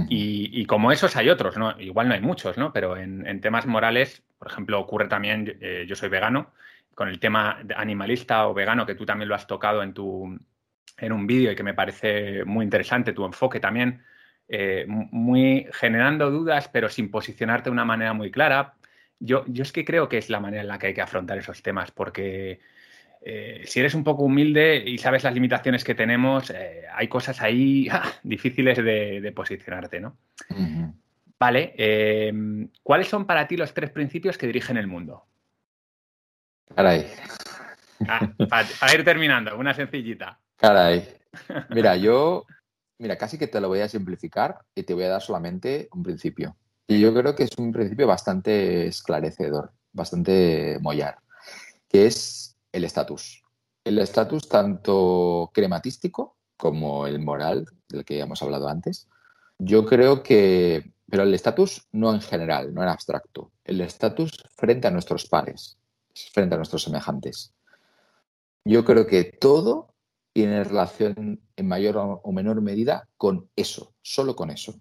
y, 0.07 0.65
como 0.65 0.91
esos 0.91 1.15
hay 1.15 1.29
otros, 1.29 1.57
¿no? 1.57 1.79
Igual 1.79 2.07
no 2.07 2.13
hay 2.13 2.21
muchos, 2.21 2.57
¿no? 2.57 2.71
Pero 2.73 2.97
en, 2.97 3.41
temas 3.41 3.65
morales, 3.65 4.23
por 4.37 4.49
ejemplo, 4.49 4.79
ocurre 4.79 5.07
también, 5.07 5.57
eh, 5.61 5.85
yo 5.87 5.95
soy 5.95 6.09
vegano, 6.09 6.53
con 6.93 7.07
el 7.07 7.19
tema 7.19 7.59
animalista 7.75 8.47
o 8.47 8.53
vegano 8.53 8.85
que 8.85 8.95
tú 8.95 9.05
también 9.05 9.29
lo 9.29 9.35
has 9.35 9.47
tocado 9.47 9.81
en 9.81 9.93
tu, 9.93 10.37
en 10.97 11.11
un 11.11 11.25
vídeo 11.25 11.51
y 11.51 11.55
que 11.55 11.63
me 11.63 11.73
parece 11.73 12.43
muy 12.43 12.65
interesante 12.65 13.13
tu 13.13 13.25
enfoque 13.25 13.59
también, 13.59 14.03
eh, 14.49 14.85
muy 14.87 15.67
generando 15.71 16.29
dudas, 16.29 16.67
pero 16.67 16.89
sin 16.89 17.09
posicionarte 17.09 17.69
de 17.69 17.73
una 17.73 17.85
manera 17.85 18.13
muy 18.13 18.31
clara. 18.31 18.73
Yo, 19.19 19.45
yo 19.47 19.63
es 19.63 19.71
que 19.71 19.85
creo 19.85 20.09
que 20.09 20.17
es 20.17 20.29
la 20.29 20.39
manera 20.39 20.61
en 20.61 20.67
la 20.67 20.77
que 20.77 20.87
hay 20.87 20.93
que 20.93 21.01
afrontar 21.01 21.37
esos 21.37 21.61
temas, 21.61 21.91
porque 21.91 22.59
eh, 23.21 23.63
si 23.65 23.79
eres 23.79 23.93
un 23.93 24.03
poco 24.03 24.23
humilde 24.23 24.83
y 24.85 24.97
sabes 24.97 25.23
las 25.23 25.33
limitaciones 25.33 25.83
que 25.83 25.95
tenemos, 25.95 26.49
eh, 26.51 26.83
hay 26.93 27.07
cosas 27.07 27.41
ahí 27.41 27.87
difíciles 28.23 28.77
de, 28.77 29.31
posicionarte, 29.35 29.99
¿no? 29.99 30.17
Vale, 31.39 32.33
¿cuáles 32.83 33.07
son 33.07 33.25
para 33.25 33.47
ti 33.47 33.55
los 33.55 33.73
tres 33.73 33.91
principios 33.91 34.37
que 34.37 34.47
dirigen 34.47 34.77
el 34.77 34.87
mundo? 34.87 35.25
Caray. 36.75 37.07
Ah, 38.07 38.29
para 38.49 38.93
ir 38.93 39.03
terminando, 39.03 39.57
una 39.57 39.73
sencillita. 39.73 40.39
Caray. 40.57 41.07
Mira, 41.69 41.95
yo, 41.95 42.45
mira, 42.97 43.17
casi 43.17 43.37
que 43.37 43.47
te 43.47 43.61
lo 43.61 43.67
voy 43.67 43.81
a 43.81 43.87
simplificar 43.87 44.59
y 44.75 44.83
te 44.83 44.93
voy 44.93 45.03
a 45.03 45.09
dar 45.09 45.21
solamente 45.21 45.87
un 45.91 46.03
principio. 46.03 46.55
Y 46.87 46.99
yo 46.99 47.13
creo 47.13 47.35
que 47.35 47.43
es 47.43 47.51
un 47.57 47.71
principio 47.71 48.07
bastante 48.07 48.87
esclarecedor, 48.87 49.71
bastante 49.93 50.79
mollar, 50.81 51.19
que 51.87 52.07
es 52.07 52.48
el 52.71 52.83
estatus. 52.83 53.43
El 53.83 53.99
estatus 53.99 54.47
tanto 54.47 55.51
crematístico 55.53 56.37
como 56.57 57.07
el 57.07 57.19
moral, 57.19 57.65
del 57.87 58.03
que 58.03 58.17
ya 58.17 58.23
hemos 58.23 58.41
hablado 58.41 58.67
antes. 58.67 59.07
Yo 59.57 59.85
creo 59.85 60.23
que, 60.23 60.91
pero 61.09 61.23
el 61.23 61.33
estatus 61.33 61.87
no 61.91 62.13
en 62.13 62.21
general, 62.21 62.73
no 62.73 62.83
en 62.83 62.89
abstracto. 62.89 63.51
El 63.63 63.81
estatus 63.81 64.43
frente 64.55 64.87
a 64.87 64.91
nuestros 64.91 65.27
pares, 65.27 65.77
frente 66.33 66.55
a 66.55 66.57
nuestros 66.57 66.83
semejantes. 66.83 67.53
Yo 68.65 68.83
creo 68.83 69.07
que 69.07 69.23
todo 69.23 69.93
tiene 70.33 70.63
relación 70.63 71.41
en 71.55 71.67
mayor 71.67 71.97
o 71.97 72.31
menor 72.31 72.61
medida 72.61 73.07
con 73.17 73.49
eso, 73.55 73.93
solo 74.01 74.35
con 74.35 74.51
eso. 74.51 74.79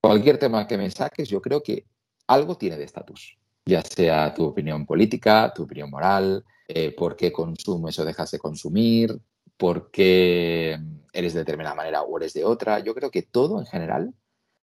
Cualquier 0.00 0.38
tema 0.38 0.66
que 0.66 0.78
me 0.78 0.90
saques, 0.90 1.28
yo 1.28 1.42
creo 1.42 1.62
que 1.62 1.86
algo 2.26 2.56
tiene 2.56 2.76
de 2.76 2.84
estatus, 2.84 3.36
ya 3.66 3.82
sea 3.82 4.32
tu 4.32 4.44
opinión 4.44 4.86
política, 4.86 5.52
tu 5.54 5.64
opinión 5.64 5.90
moral, 5.90 6.44
eh, 6.74 6.94
por 6.96 7.16
qué 7.16 7.32
consumes 7.32 7.98
o 7.98 8.04
dejas 8.04 8.30
de 8.30 8.38
consumir, 8.38 9.20
por 9.56 9.90
qué 9.90 10.78
eres 11.12 11.34
de 11.34 11.40
determinada 11.40 11.74
manera 11.74 12.02
o 12.02 12.16
eres 12.18 12.32
de 12.32 12.44
otra. 12.44 12.78
Yo 12.80 12.94
creo 12.94 13.10
que 13.10 13.22
todo 13.22 13.60
en 13.60 13.66
general 13.66 14.14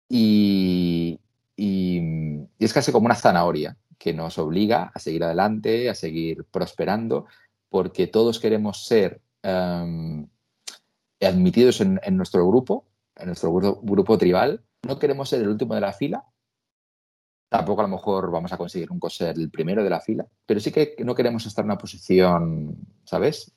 y, 0.10 1.20
es 1.58 2.74
casi 2.74 2.92
como 2.92 3.06
una 3.06 3.16
zanahoria 3.16 3.78
que 3.98 4.14
nos 4.14 4.38
obliga 4.38 4.92
a 4.94 5.00
seguir 5.00 5.24
adelante, 5.24 5.90
a 5.90 5.96
seguir 5.96 6.46
prosperando, 6.46 7.26
porque 7.70 8.08
todos 8.08 8.40
queremos 8.40 8.86
ser 8.86 9.22
Em, 9.46 10.28
admitidos 11.22 11.80
en, 11.82 12.18
nuestro 12.18 12.48
grupo, 12.48 12.88
en 13.16 13.28
nuestro 13.28 13.54
grupo, 13.54 14.18
tribal. 14.18 14.64
No 14.82 14.98
queremos 14.98 15.30
ser 15.30 15.42
el 15.42 15.50
último 15.50 15.76
de 15.76 15.82
la 15.82 15.94
fila. 15.94 16.26
Tampoco 17.50 17.82
a 17.82 17.84
lo 17.84 17.90
mejor 17.90 18.32
vamos 18.32 18.52
a 18.52 18.58
conseguir 18.58 18.90
un 18.92 19.00
ser 19.10 19.38
el 19.38 19.50
primero 19.50 19.84
de 19.84 19.90
la 19.90 20.02
fila, 20.02 20.26
pero 20.46 20.60
sí 20.60 20.72
que 20.72 20.96
no 21.04 21.16
queremos 21.16 21.46
estar 21.46 21.64
en 21.64 21.72
una 21.72 21.78
posición, 21.78 22.76
¿sabes? 23.04 23.54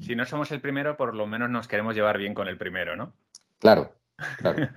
Si 0.00 0.14
no 0.14 0.24
somos 0.26 0.50
el 0.52 0.60
primero, 0.60 0.96
por 0.96 1.14
lo 1.14 1.26
menos 1.26 1.48
nos 1.50 1.66
queremos 1.66 1.94
llevar 1.94 2.18
bien 2.18 2.34
con 2.34 2.48
el 2.48 2.58
primero, 2.58 2.96
¿no? 2.96 3.14
Claro, 3.58 3.94
claro, 4.38 4.68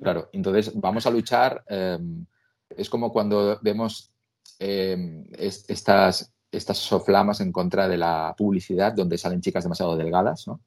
claro. 0.00 0.30
Entonces 0.32 0.72
vamos 0.74 1.06
a 1.06 1.10
luchar. 1.10 1.64
Em, 1.66 2.24
es 2.70 2.88
como 2.88 3.12
cuando 3.12 3.58
vemos 3.60 4.12
em, 4.58 5.24
estas 5.36 6.32
estas 6.52 6.76
soflamas 6.76 7.40
en 7.40 7.50
contra 7.50 7.88
de 7.88 7.96
la 7.96 8.34
publicidad 8.36 8.92
donde 8.92 9.18
salen 9.18 9.40
chicas 9.40 9.64
demasiado 9.64 9.96
delgadas, 9.96 10.46
¿no? 10.46 10.60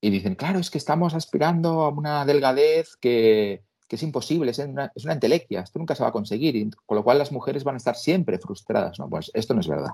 Y 0.00 0.10
dicen, 0.10 0.34
claro, 0.34 0.58
es 0.58 0.70
que 0.70 0.78
estamos 0.78 1.14
aspirando 1.14 1.82
a 1.82 1.88
una 1.88 2.24
delgadez 2.24 2.96
que, 2.96 3.62
es 3.96 4.02
imposible, 4.02 4.50
es 4.50 4.58
una, 4.58 4.92
es 4.94 5.04
una, 5.04 5.14
entelequia, 5.14 5.60
esto 5.60 5.78
nunca 5.78 5.94
se 5.94 6.02
va 6.02 6.10
a 6.10 6.12
conseguir, 6.12 6.68
con 6.86 6.96
lo 6.96 7.04
cual 7.04 7.18
las 7.18 7.32
mujeres 7.32 7.64
van 7.64 7.74
a 7.74 7.78
estar 7.78 7.96
siempre 7.96 8.38
frustradas, 8.38 8.98
¿no? 8.98 9.08
Pues 9.08 9.30
esto 9.34 9.54
no 9.54 9.60
es 9.60 9.68
verdad. 9.68 9.92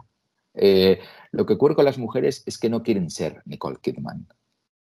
Eh, 0.55 1.01
lo 1.33 1.47
que 1.47 1.55
ocurre 1.55 1.75
con 1.75 1.85
las 1.85 1.99
mujeres 1.99 2.43
es 2.47 2.59
que 2.59 2.71
no 2.71 2.83
quieren 2.83 3.11
ser 3.11 3.43
Nicole 3.45 3.79
Kidman. 3.81 4.27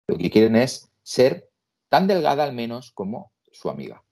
Lo 0.06 0.18
que 0.18 0.30
quieren 0.30 0.56
es 0.56 0.90
ser 1.02 1.50
tan 1.88 2.06
delgada 2.06 2.44
al 2.44 2.52
menos 2.52 2.90
como 2.92 3.32
su 3.50 3.68
amiga. 3.70 4.02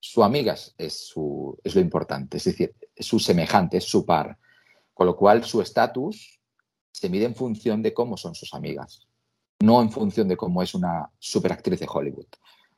Su 0.00 0.24
amiga 0.24 0.56
es, 0.78 1.06
su, 1.06 1.56
es 1.62 1.74
lo 1.74 1.80
importante, 1.80 2.38
es 2.38 2.44
decir, 2.44 2.74
es 2.94 3.06
su 3.06 3.20
semejante, 3.20 3.76
es 3.76 3.84
su 3.84 4.04
par. 4.04 4.36
Con 4.92 5.06
lo 5.06 5.16
cual, 5.16 5.44
su 5.44 5.62
estatus 5.62 6.40
se 6.90 7.08
mide 7.08 7.24
en 7.24 7.34
función 7.34 7.82
de 7.82 7.94
cómo 7.94 8.16
son 8.16 8.34
sus 8.34 8.52
amigas, 8.52 9.06
no 9.60 9.80
en 9.80 9.90
función 9.90 10.28
de 10.28 10.36
cómo 10.36 10.62
es 10.62 10.74
una 10.74 11.08
superactriz 11.18 11.80
de 11.80 11.88
Hollywood. 11.88 12.26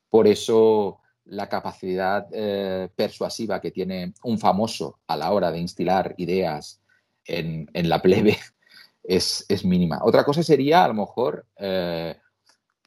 Por 0.09 0.27
eso, 0.27 1.01
la 1.27 1.49
capacidad 1.49 2.27
eh, 2.33 2.89
persuasiva 2.95 3.61
que 3.61 3.71
tiene 3.71 4.15
un 4.25 4.39
famoso 4.39 5.01
a 5.07 5.17
la 5.17 5.33
hora 5.33 5.51
de 5.51 5.59
instilar 5.59 6.15
ideas 6.19 6.81
en, 7.25 7.69
la 7.73 8.03
plebe 8.03 8.39
es, 9.03 9.65
mínima. 9.65 10.01
Otra 10.03 10.25
cosa 10.25 10.43
sería, 10.43 10.85
a 10.85 10.89
lo 10.89 10.95
mejor, 10.95 11.47
eh, 11.57 12.17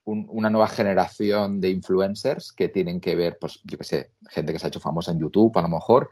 una 0.05 0.49
nueva 0.49 0.67
generación 0.69 1.59
de 1.59 1.69
influencers 1.69 2.53
que 2.53 2.69
tienen 2.69 3.01
que 3.01 3.15
ver, 3.15 3.37
pues, 3.39 3.59
yo 3.63 3.77
qué 3.77 3.83
sé, 3.83 4.11
gente 4.29 4.53
que 4.53 4.59
se 4.59 4.67
ha 4.67 4.69
hecho 4.69 4.79
famosa 4.79 5.11
en 5.11 5.19
YouTube, 5.19 5.57
a 5.57 5.61
lo 5.61 5.67
mejor, 5.67 6.09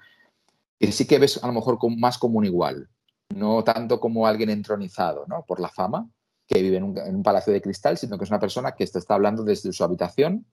y 0.78 0.92
sí 0.92 1.08
que 1.08 1.20
ves 1.20 1.42
a 1.42 1.48
lo 1.48 1.54
mejor 1.54 1.80
más 1.98 2.18
como 2.18 2.40
un 2.40 2.46
igual 2.46 2.90
no 3.34 3.64
tanto 3.64 4.00
como 4.00 4.28
alguien 4.28 4.50
entronizado 4.50 5.26
¿no? 5.28 5.46
por 5.46 5.60
la 5.60 5.70
fama, 5.70 6.10
que 6.48 6.62
vive 6.62 6.78
en 6.78 6.84
un, 6.84 7.24
palacio 7.24 7.52
de 7.52 7.62
cristal, 7.62 7.98
sino 7.98 8.18
que 8.18 8.24
es 8.24 8.30
una 8.30 8.40
persona 8.40 8.74
que 8.74 8.86
te 8.86 9.00
está 9.00 9.16
hablando 9.16 9.44
desde 9.44 9.74
su 9.74 9.84
habitación 9.84 10.46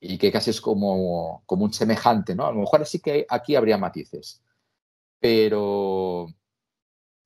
y 0.00 0.18
que 0.18 0.30
casi 0.30 0.50
es 0.50 0.60
como, 0.60 1.42
como 1.46 1.64
un 1.64 1.72
semejante, 1.72 2.34
¿no? 2.34 2.46
A 2.46 2.52
lo 2.52 2.60
mejor 2.60 2.86
sí 2.86 3.00
que 3.00 3.26
aquí 3.28 3.56
habría 3.56 3.78
matices, 3.78 4.42
pero, 5.20 6.26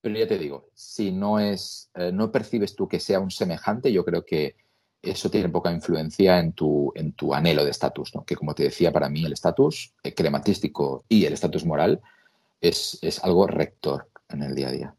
pero 0.00 0.18
ya 0.18 0.26
te 0.26 0.38
digo, 0.38 0.70
si 0.74 1.12
no 1.12 1.38
es, 1.38 1.90
eh, 1.94 2.12
no 2.12 2.32
percibes 2.32 2.74
tú 2.74 2.88
que 2.88 3.00
sea 3.00 3.20
un 3.20 3.30
semejante, 3.30 3.92
yo 3.92 4.04
creo 4.04 4.24
que 4.24 4.56
eso 5.02 5.30
tiene 5.30 5.48
poca 5.48 5.72
influencia 5.72 6.38
en 6.38 6.52
tu, 6.52 6.92
en 6.94 7.12
tu 7.12 7.34
anhelo 7.34 7.64
de 7.64 7.72
estatus, 7.72 8.14
¿no? 8.14 8.24
Que 8.24 8.36
como 8.36 8.54
te 8.54 8.62
decía, 8.62 8.92
para 8.92 9.08
mí 9.08 9.24
el 9.24 9.32
estatus 9.32 9.94
eh, 10.02 10.14
crematístico 10.14 11.04
y 11.08 11.24
el 11.24 11.32
estatus 11.32 11.66
moral 11.66 12.00
es, 12.60 12.98
es 13.02 13.22
algo 13.24 13.46
rector 13.46 14.08
en 14.28 14.42
el 14.44 14.54
día 14.54 14.68
a 14.68 14.72
día. 14.72 14.96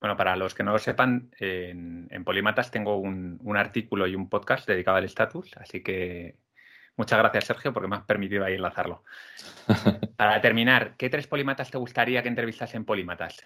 Bueno, 0.00 0.16
para 0.16 0.34
los 0.36 0.54
que 0.54 0.62
no 0.62 0.72
lo 0.72 0.78
sepan, 0.78 1.30
en, 1.38 2.08
en 2.10 2.24
Polímatas 2.24 2.70
tengo 2.70 2.96
un, 2.96 3.38
un, 3.42 3.56
artículo 3.58 4.06
y 4.06 4.14
un 4.14 4.30
podcast 4.30 4.66
dedicado 4.66 4.96
al 4.96 5.04
estatus, 5.04 5.50
así 5.58 5.82
que 5.82 6.36
muchas 7.00 7.18
gracias, 7.18 7.46
Sergio, 7.46 7.72
porque 7.72 7.88
me 7.88 7.96
has 7.96 8.04
permitido 8.04 8.44
ahí 8.44 8.54
enlazarlo. 8.56 9.04
para 10.16 10.38
terminar, 10.42 10.96
¿qué 10.98 11.08
tres 11.08 11.26
polímatas 11.26 11.70
te 11.70 11.78
gustaría 11.78 12.22
que 12.22 12.28
entrevistas 12.28 12.74
en 12.74 12.84
Polímatas? 12.84 13.38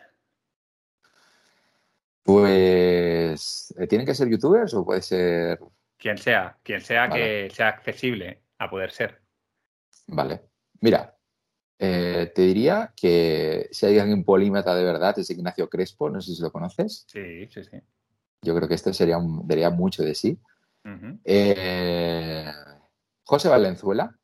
Pues, 2.24 3.72
eh, 3.78 3.86
¿tienen 3.86 4.06
que 4.06 4.14
ser 4.14 4.28
youtubers 4.28 4.74
o 4.74 4.84
puede 4.84 5.02
ser...? 5.02 5.60
Quien 5.96 6.18
sea, 6.18 6.58
quien 6.64 6.80
sea 6.80 7.06
vale. 7.06 7.48
que 7.48 7.54
sea 7.54 7.68
accesible 7.68 8.42
a 8.58 8.68
poder 8.68 8.90
ser. 8.90 9.22
Vale. 10.08 10.40
Mira, 10.80 11.16
eh, 11.78 12.32
te 12.34 12.42
diría 12.42 12.92
que 12.96 13.68
si 13.70 13.86
hay 13.86 14.00
alguien 14.00 14.24
polímata 14.24 14.74
de 14.74 14.84
verdad 14.84 15.16
es 15.16 15.30
Ignacio 15.30 15.68
Crespo, 15.68 16.10
no 16.10 16.20
sé 16.20 16.34
si 16.34 16.42
lo 16.42 16.50
conoces. 16.50 17.04
Sí, 17.06 17.46
sí, 17.46 17.62
sí. 17.62 17.78
Yo 18.42 18.56
creo 18.56 18.68
que 18.68 18.74
este 18.74 18.92
sería 18.92 19.16
un, 19.16 19.46
daría 19.46 19.70
mucho 19.70 20.02
de 20.02 20.16
sí. 20.16 20.40
Uh 20.84 20.88
-huh. 20.88 21.20
eh, 21.24 22.52
José 23.24 23.48
Valenzuela, 23.48 24.16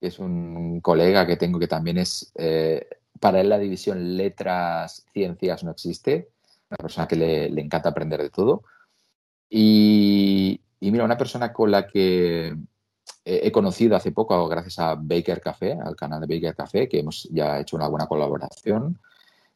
que 0.00 0.08
es 0.08 0.18
un 0.18 0.80
colega 0.80 1.26
que 1.26 1.36
tengo 1.36 1.58
que 1.58 1.66
también 1.66 1.98
es, 1.98 2.32
eh, 2.36 2.86
para 3.20 3.40
él 3.40 3.48
la 3.48 3.58
división 3.58 4.16
letras, 4.16 5.04
ciencias 5.12 5.64
no 5.64 5.72
existe, 5.72 6.30
una 6.70 6.78
persona 6.78 7.08
que 7.08 7.16
le, 7.16 7.50
le 7.50 7.62
encanta 7.62 7.88
aprender 7.88 8.22
de 8.22 8.30
todo. 8.30 8.62
Y, 9.50 10.60
y, 10.80 10.90
mira, 10.90 11.04
una 11.04 11.16
persona 11.16 11.52
con 11.52 11.70
la 11.70 11.86
que 11.86 12.54
he 13.24 13.52
conocido 13.52 13.96
hace 13.96 14.12
poco 14.12 14.48
gracias 14.48 14.78
a 14.78 14.94
Baker 14.94 15.40
Café, 15.40 15.72
al 15.72 15.96
canal 15.96 16.20
de 16.20 16.34
Baker 16.34 16.54
Café, 16.54 16.88
que 16.88 17.00
hemos 17.00 17.28
ya 17.30 17.60
hecho 17.60 17.76
una 17.76 17.88
buena 17.88 18.06
colaboración, 18.06 18.98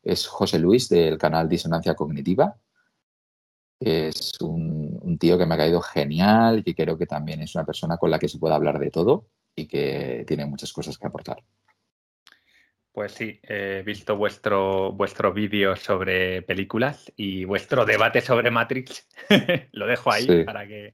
es 0.03 0.27
José 0.27 0.59
Luis 0.59 0.89
del 0.89 1.17
canal 1.17 1.49
Disonancia 1.49 1.95
Cognitiva. 1.95 2.57
Es 3.85 4.41
un, 4.41 4.99
un, 5.03 5.19
tío 5.19 5.37
que 5.37 5.47
me 5.47 5.55
ha 5.55 5.59
caído 5.59 5.81
genial 5.81 6.61
y 6.61 6.63
que 6.63 6.75
creo 6.75 6.97
que 6.97 7.07
también 7.07 7.41
es 7.43 7.55
una 7.55 7.65
persona 7.65 7.97
con 7.97 8.11
la 8.11 8.19
que 8.19 8.29
se 8.29 8.39
puede 8.39 8.55
hablar 8.55 8.79
de 8.79 8.91
todo 8.91 9.27
y 9.57 9.67
que 9.67 10.25
tiene 10.27 10.47
muchas 10.47 10.73
cosas 10.73 10.99
que 10.99 11.07
aportar. 11.07 11.43
Pues 12.93 13.13
sí, 13.13 13.41
he 13.43 13.83
visto 13.83 14.17
vuestro, 14.17 14.93
vuestro 14.93 15.33
vídeo 15.33 15.75
sobre 15.77 16.43
películas 16.43 17.11
y 17.17 17.45
vuestro 17.45 17.87
debate 17.87 18.21
sobre 18.21 18.51
Matrix. 18.51 19.09
Lo 19.73 19.87
dejo 19.87 20.13
ahí 20.13 20.27
sí. 20.27 20.45
para 20.45 20.67
que... 20.67 20.93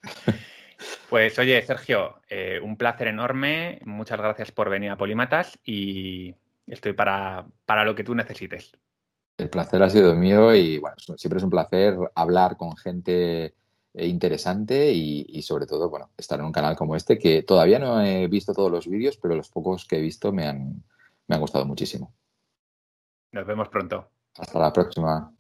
Pues 1.09 1.37
oye, 1.41 1.61
Sergio, 1.63 2.21
eh, 2.29 2.61
un 2.63 2.77
placer 2.77 3.09
enorme. 3.09 3.81
Muchas 3.85 4.19
gracias 4.19 4.53
por 4.53 4.71
venir 4.71 4.91
a 4.91 4.97
Polímatas 4.97 5.59
y 5.65 6.37
estoy 6.69 6.93
para, 6.93 7.47
para 7.67 7.85
lo 7.85 7.97
que 7.97 8.05
tú 8.05 8.15
necesites. 8.15 8.71
El 9.39 9.51
placer 9.51 9.81
ha 9.85 9.89
sido 9.89 10.17
mío 10.17 10.53
y 10.53 10.79
bueno, 10.79 10.97
siempre 11.17 11.39
es 11.39 11.45
un 11.45 11.51
placer 11.51 11.97
hablar 12.17 12.57
con 12.57 12.77
gente 12.77 13.55
interesante 13.95 14.93
y, 14.93 15.27
y, 15.29 15.43
sobre 15.43 15.67
todo, 15.67 15.89
bueno, 15.89 16.11
estar 16.17 16.41
en 16.41 16.47
un 16.47 16.53
canal 16.53 16.77
como 16.77 16.97
este 16.97 17.19
que 17.19 17.43
todavía 17.43 17.79
no 17.79 18.01
he 18.03 18.27
visto 18.27 18.53
todos 18.53 18.71
los 18.71 18.89
vídeos, 18.89 19.17
pero 19.17 19.37
los 19.37 19.49
pocos 19.49 19.87
que 19.87 19.99
he 19.99 20.01
visto 20.01 20.33
me 20.33 20.47
han, 20.47 20.83
me 21.29 21.37
han 21.37 21.41
gustado 21.41 21.65
muchísimo. 21.65 22.13
Nos 23.31 23.47
vemos 23.47 23.69
pronto. 23.69 24.11
Hasta 24.37 24.59
la 24.59 24.73
próxima. 24.73 25.33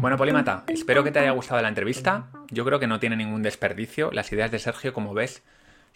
Bueno, 0.00 0.16
Polímata, 0.16 0.64
espero 0.68 1.04
que 1.04 1.10
te 1.10 1.18
haya 1.18 1.32
gustado 1.32 1.60
la 1.60 1.68
entrevista. 1.68 2.30
Yo 2.50 2.64
creo 2.64 2.78
que 2.78 2.86
no 2.86 2.98
tiene 2.98 3.16
ningún 3.16 3.42
desperdicio. 3.42 4.10
Las 4.10 4.32
ideas 4.32 4.50
de 4.50 4.58
Sergio, 4.58 4.94
como 4.94 5.12
ves, 5.12 5.42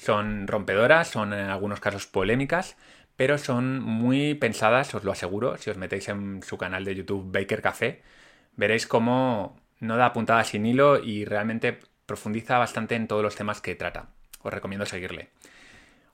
son 0.01 0.47
rompedoras, 0.47 1.09
son 1.09 1.33
en 1.35 1.51
algunos 1.51 1.79
casos 1.79 2.07
polémicas, 2.07 2.77
pero 3.17 3.39
son 3.39 3.81
muy 3.81 4.35
pensadas, 4.35 4.95
os 4.95 5.05
lo 5.05 5.13
aseguro. 5.13 5.57
Si 5.59 5.71
os 5.71 5.77
metéis 5.77 6.09
en 6.09 6.43
su 6.43 6.57
canal 6.57 6.85
de 6.85 6.95
YouTube 6.95 7.31
Baker 7.33 7.63
Café, 7.63 8.03
veréis 8.57 8.87
cómo 8.87 9.61
no 9.81 9.97
da 9.97 10.13
puntada 10.13 10.45
sin 10.45 10.67
hilo 10.67 11.03
y 11.03 11.25
realmente 11.25 11.79
profundiza 12.07 12.59
bastante 12.59 12.95
en 12.95 13.09
todos 13.09 13.23
los 13.23 13.37
temas 13.37 13.61
que 13.61 13.75
trata. 13.75 14.11
Os 14.43 14.53
recomiendo 14.53 14.87
seguirle. 14.87 15.31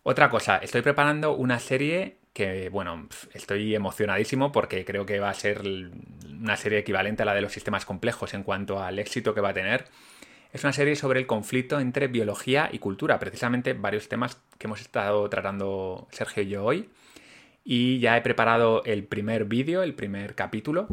Otra 0.03 0.31
cosa, 0.31 0.59
estoy 0.59 0.83
preparando 0.83 1.35
una 1.35 1.59
serie 1.59 2.19
que, 2.33 2.69
bueno, 2.69 3.09
estoy 3.33 3.75
emocionadísimo 3.75 4.53
porque 4.53 4.85
creo 4.85 5.07
que 5.07 5.19
va 5.19 5.31
a 5.31 5.35
ser 5.35 5.63
una 6.31 6.57
serie 6.57 6.81
equivalente 6.81 7.23
a 7.23 7.27
la 7.27 7.35
de 7.35 7.41
los 7.41 7.53
sistemas 7.53 7.85
complejos 7.85 8.35
en 8.35 8.43
cuanto 8.43 8.81
al 8.83 8.99
éxito 8.99 9.35
que 9.35 9.41
va 9.41 9.49
a 9.49 9.55
tener. 9.55 9.87
Es 10.57 10.65
una 10.65 10.73
serie 10.73 10.97
sobre 10.97 11.21
el 11.21 11.27
conflicto 11.27 11.79
entre 11.81 12.07
biología 12.09 12.71
y 12.73 12.79
cultura, 12.79 13.19
precisamente 13.19 13.75
varios 13.75 14.09
temas 14.09 14.41
que 14.57 14.67
hemos 14.67 14.81
estado 14.81 15.29
tratando 15.29 16.09
Sergio 16.11 16.45
y 16.45 16.49
yo 16.49 16.65
hoy. 16.65 16.89
Y 17.63 17.99
ya 17.99 18.17
he 18.17 18.23
preparado 18.23 18.83
el 18.87 19.05
primer 19.05 19.45
vídeo, 19.45 19.83
el 19.83 19.93
primer 19.93 20.35
capítulo, 20.35 20.89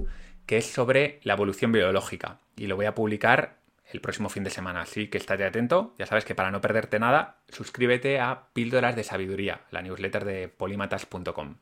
que 0.45 0.57
es 0.57 0.65
sobre 0.65 1.22
la 1.23 1.35
evolución 1.35 1.72
biológica. 1.72 2.40
Y 2.57 2.68
lo 2.68 2.76
voy 2.76 2.88
a 2.88 2.94
publicar 2.94 3.60
el 3.90 4.02
próximo 4.02 4.27
fin 4.27 4.44
de 4.44 4.49
semana. 4.49 4.81
Así 4.81 5.07
que 5.07 5.18
estate 5.18 5.45
atento. 5.45 5.95
Ya 5.98 6.07
sabes 6.07 6.26
que 6.26 6.35
para 6.35 6.52
no 6.52 6.60
perderte 6.60 6.99
nada, 6.99 7.38
suscríbete 7.48 8.19
a 8.19 8.49
Píldoras 8.52 8.98
de 8.98 9.06
Sabiduría, 9.06 9.61
la 9.72 9.81
newsletter 9.81 10.26
de 10.26 10.49
polímatas.com. 10.49 11.56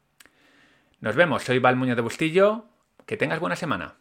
Nos 1.02 1.16
vemos, 1.16 1.44
soy 1.44 1.60
Val 1.60 1.76
Muñoz 1.76 1.98
de 1.98 2.02
Bustillo. 2.02 2.66
Que 3.06 3.16
tengas 3.16 3.40
buena 3.40 3.56
semana. 3.56 4.01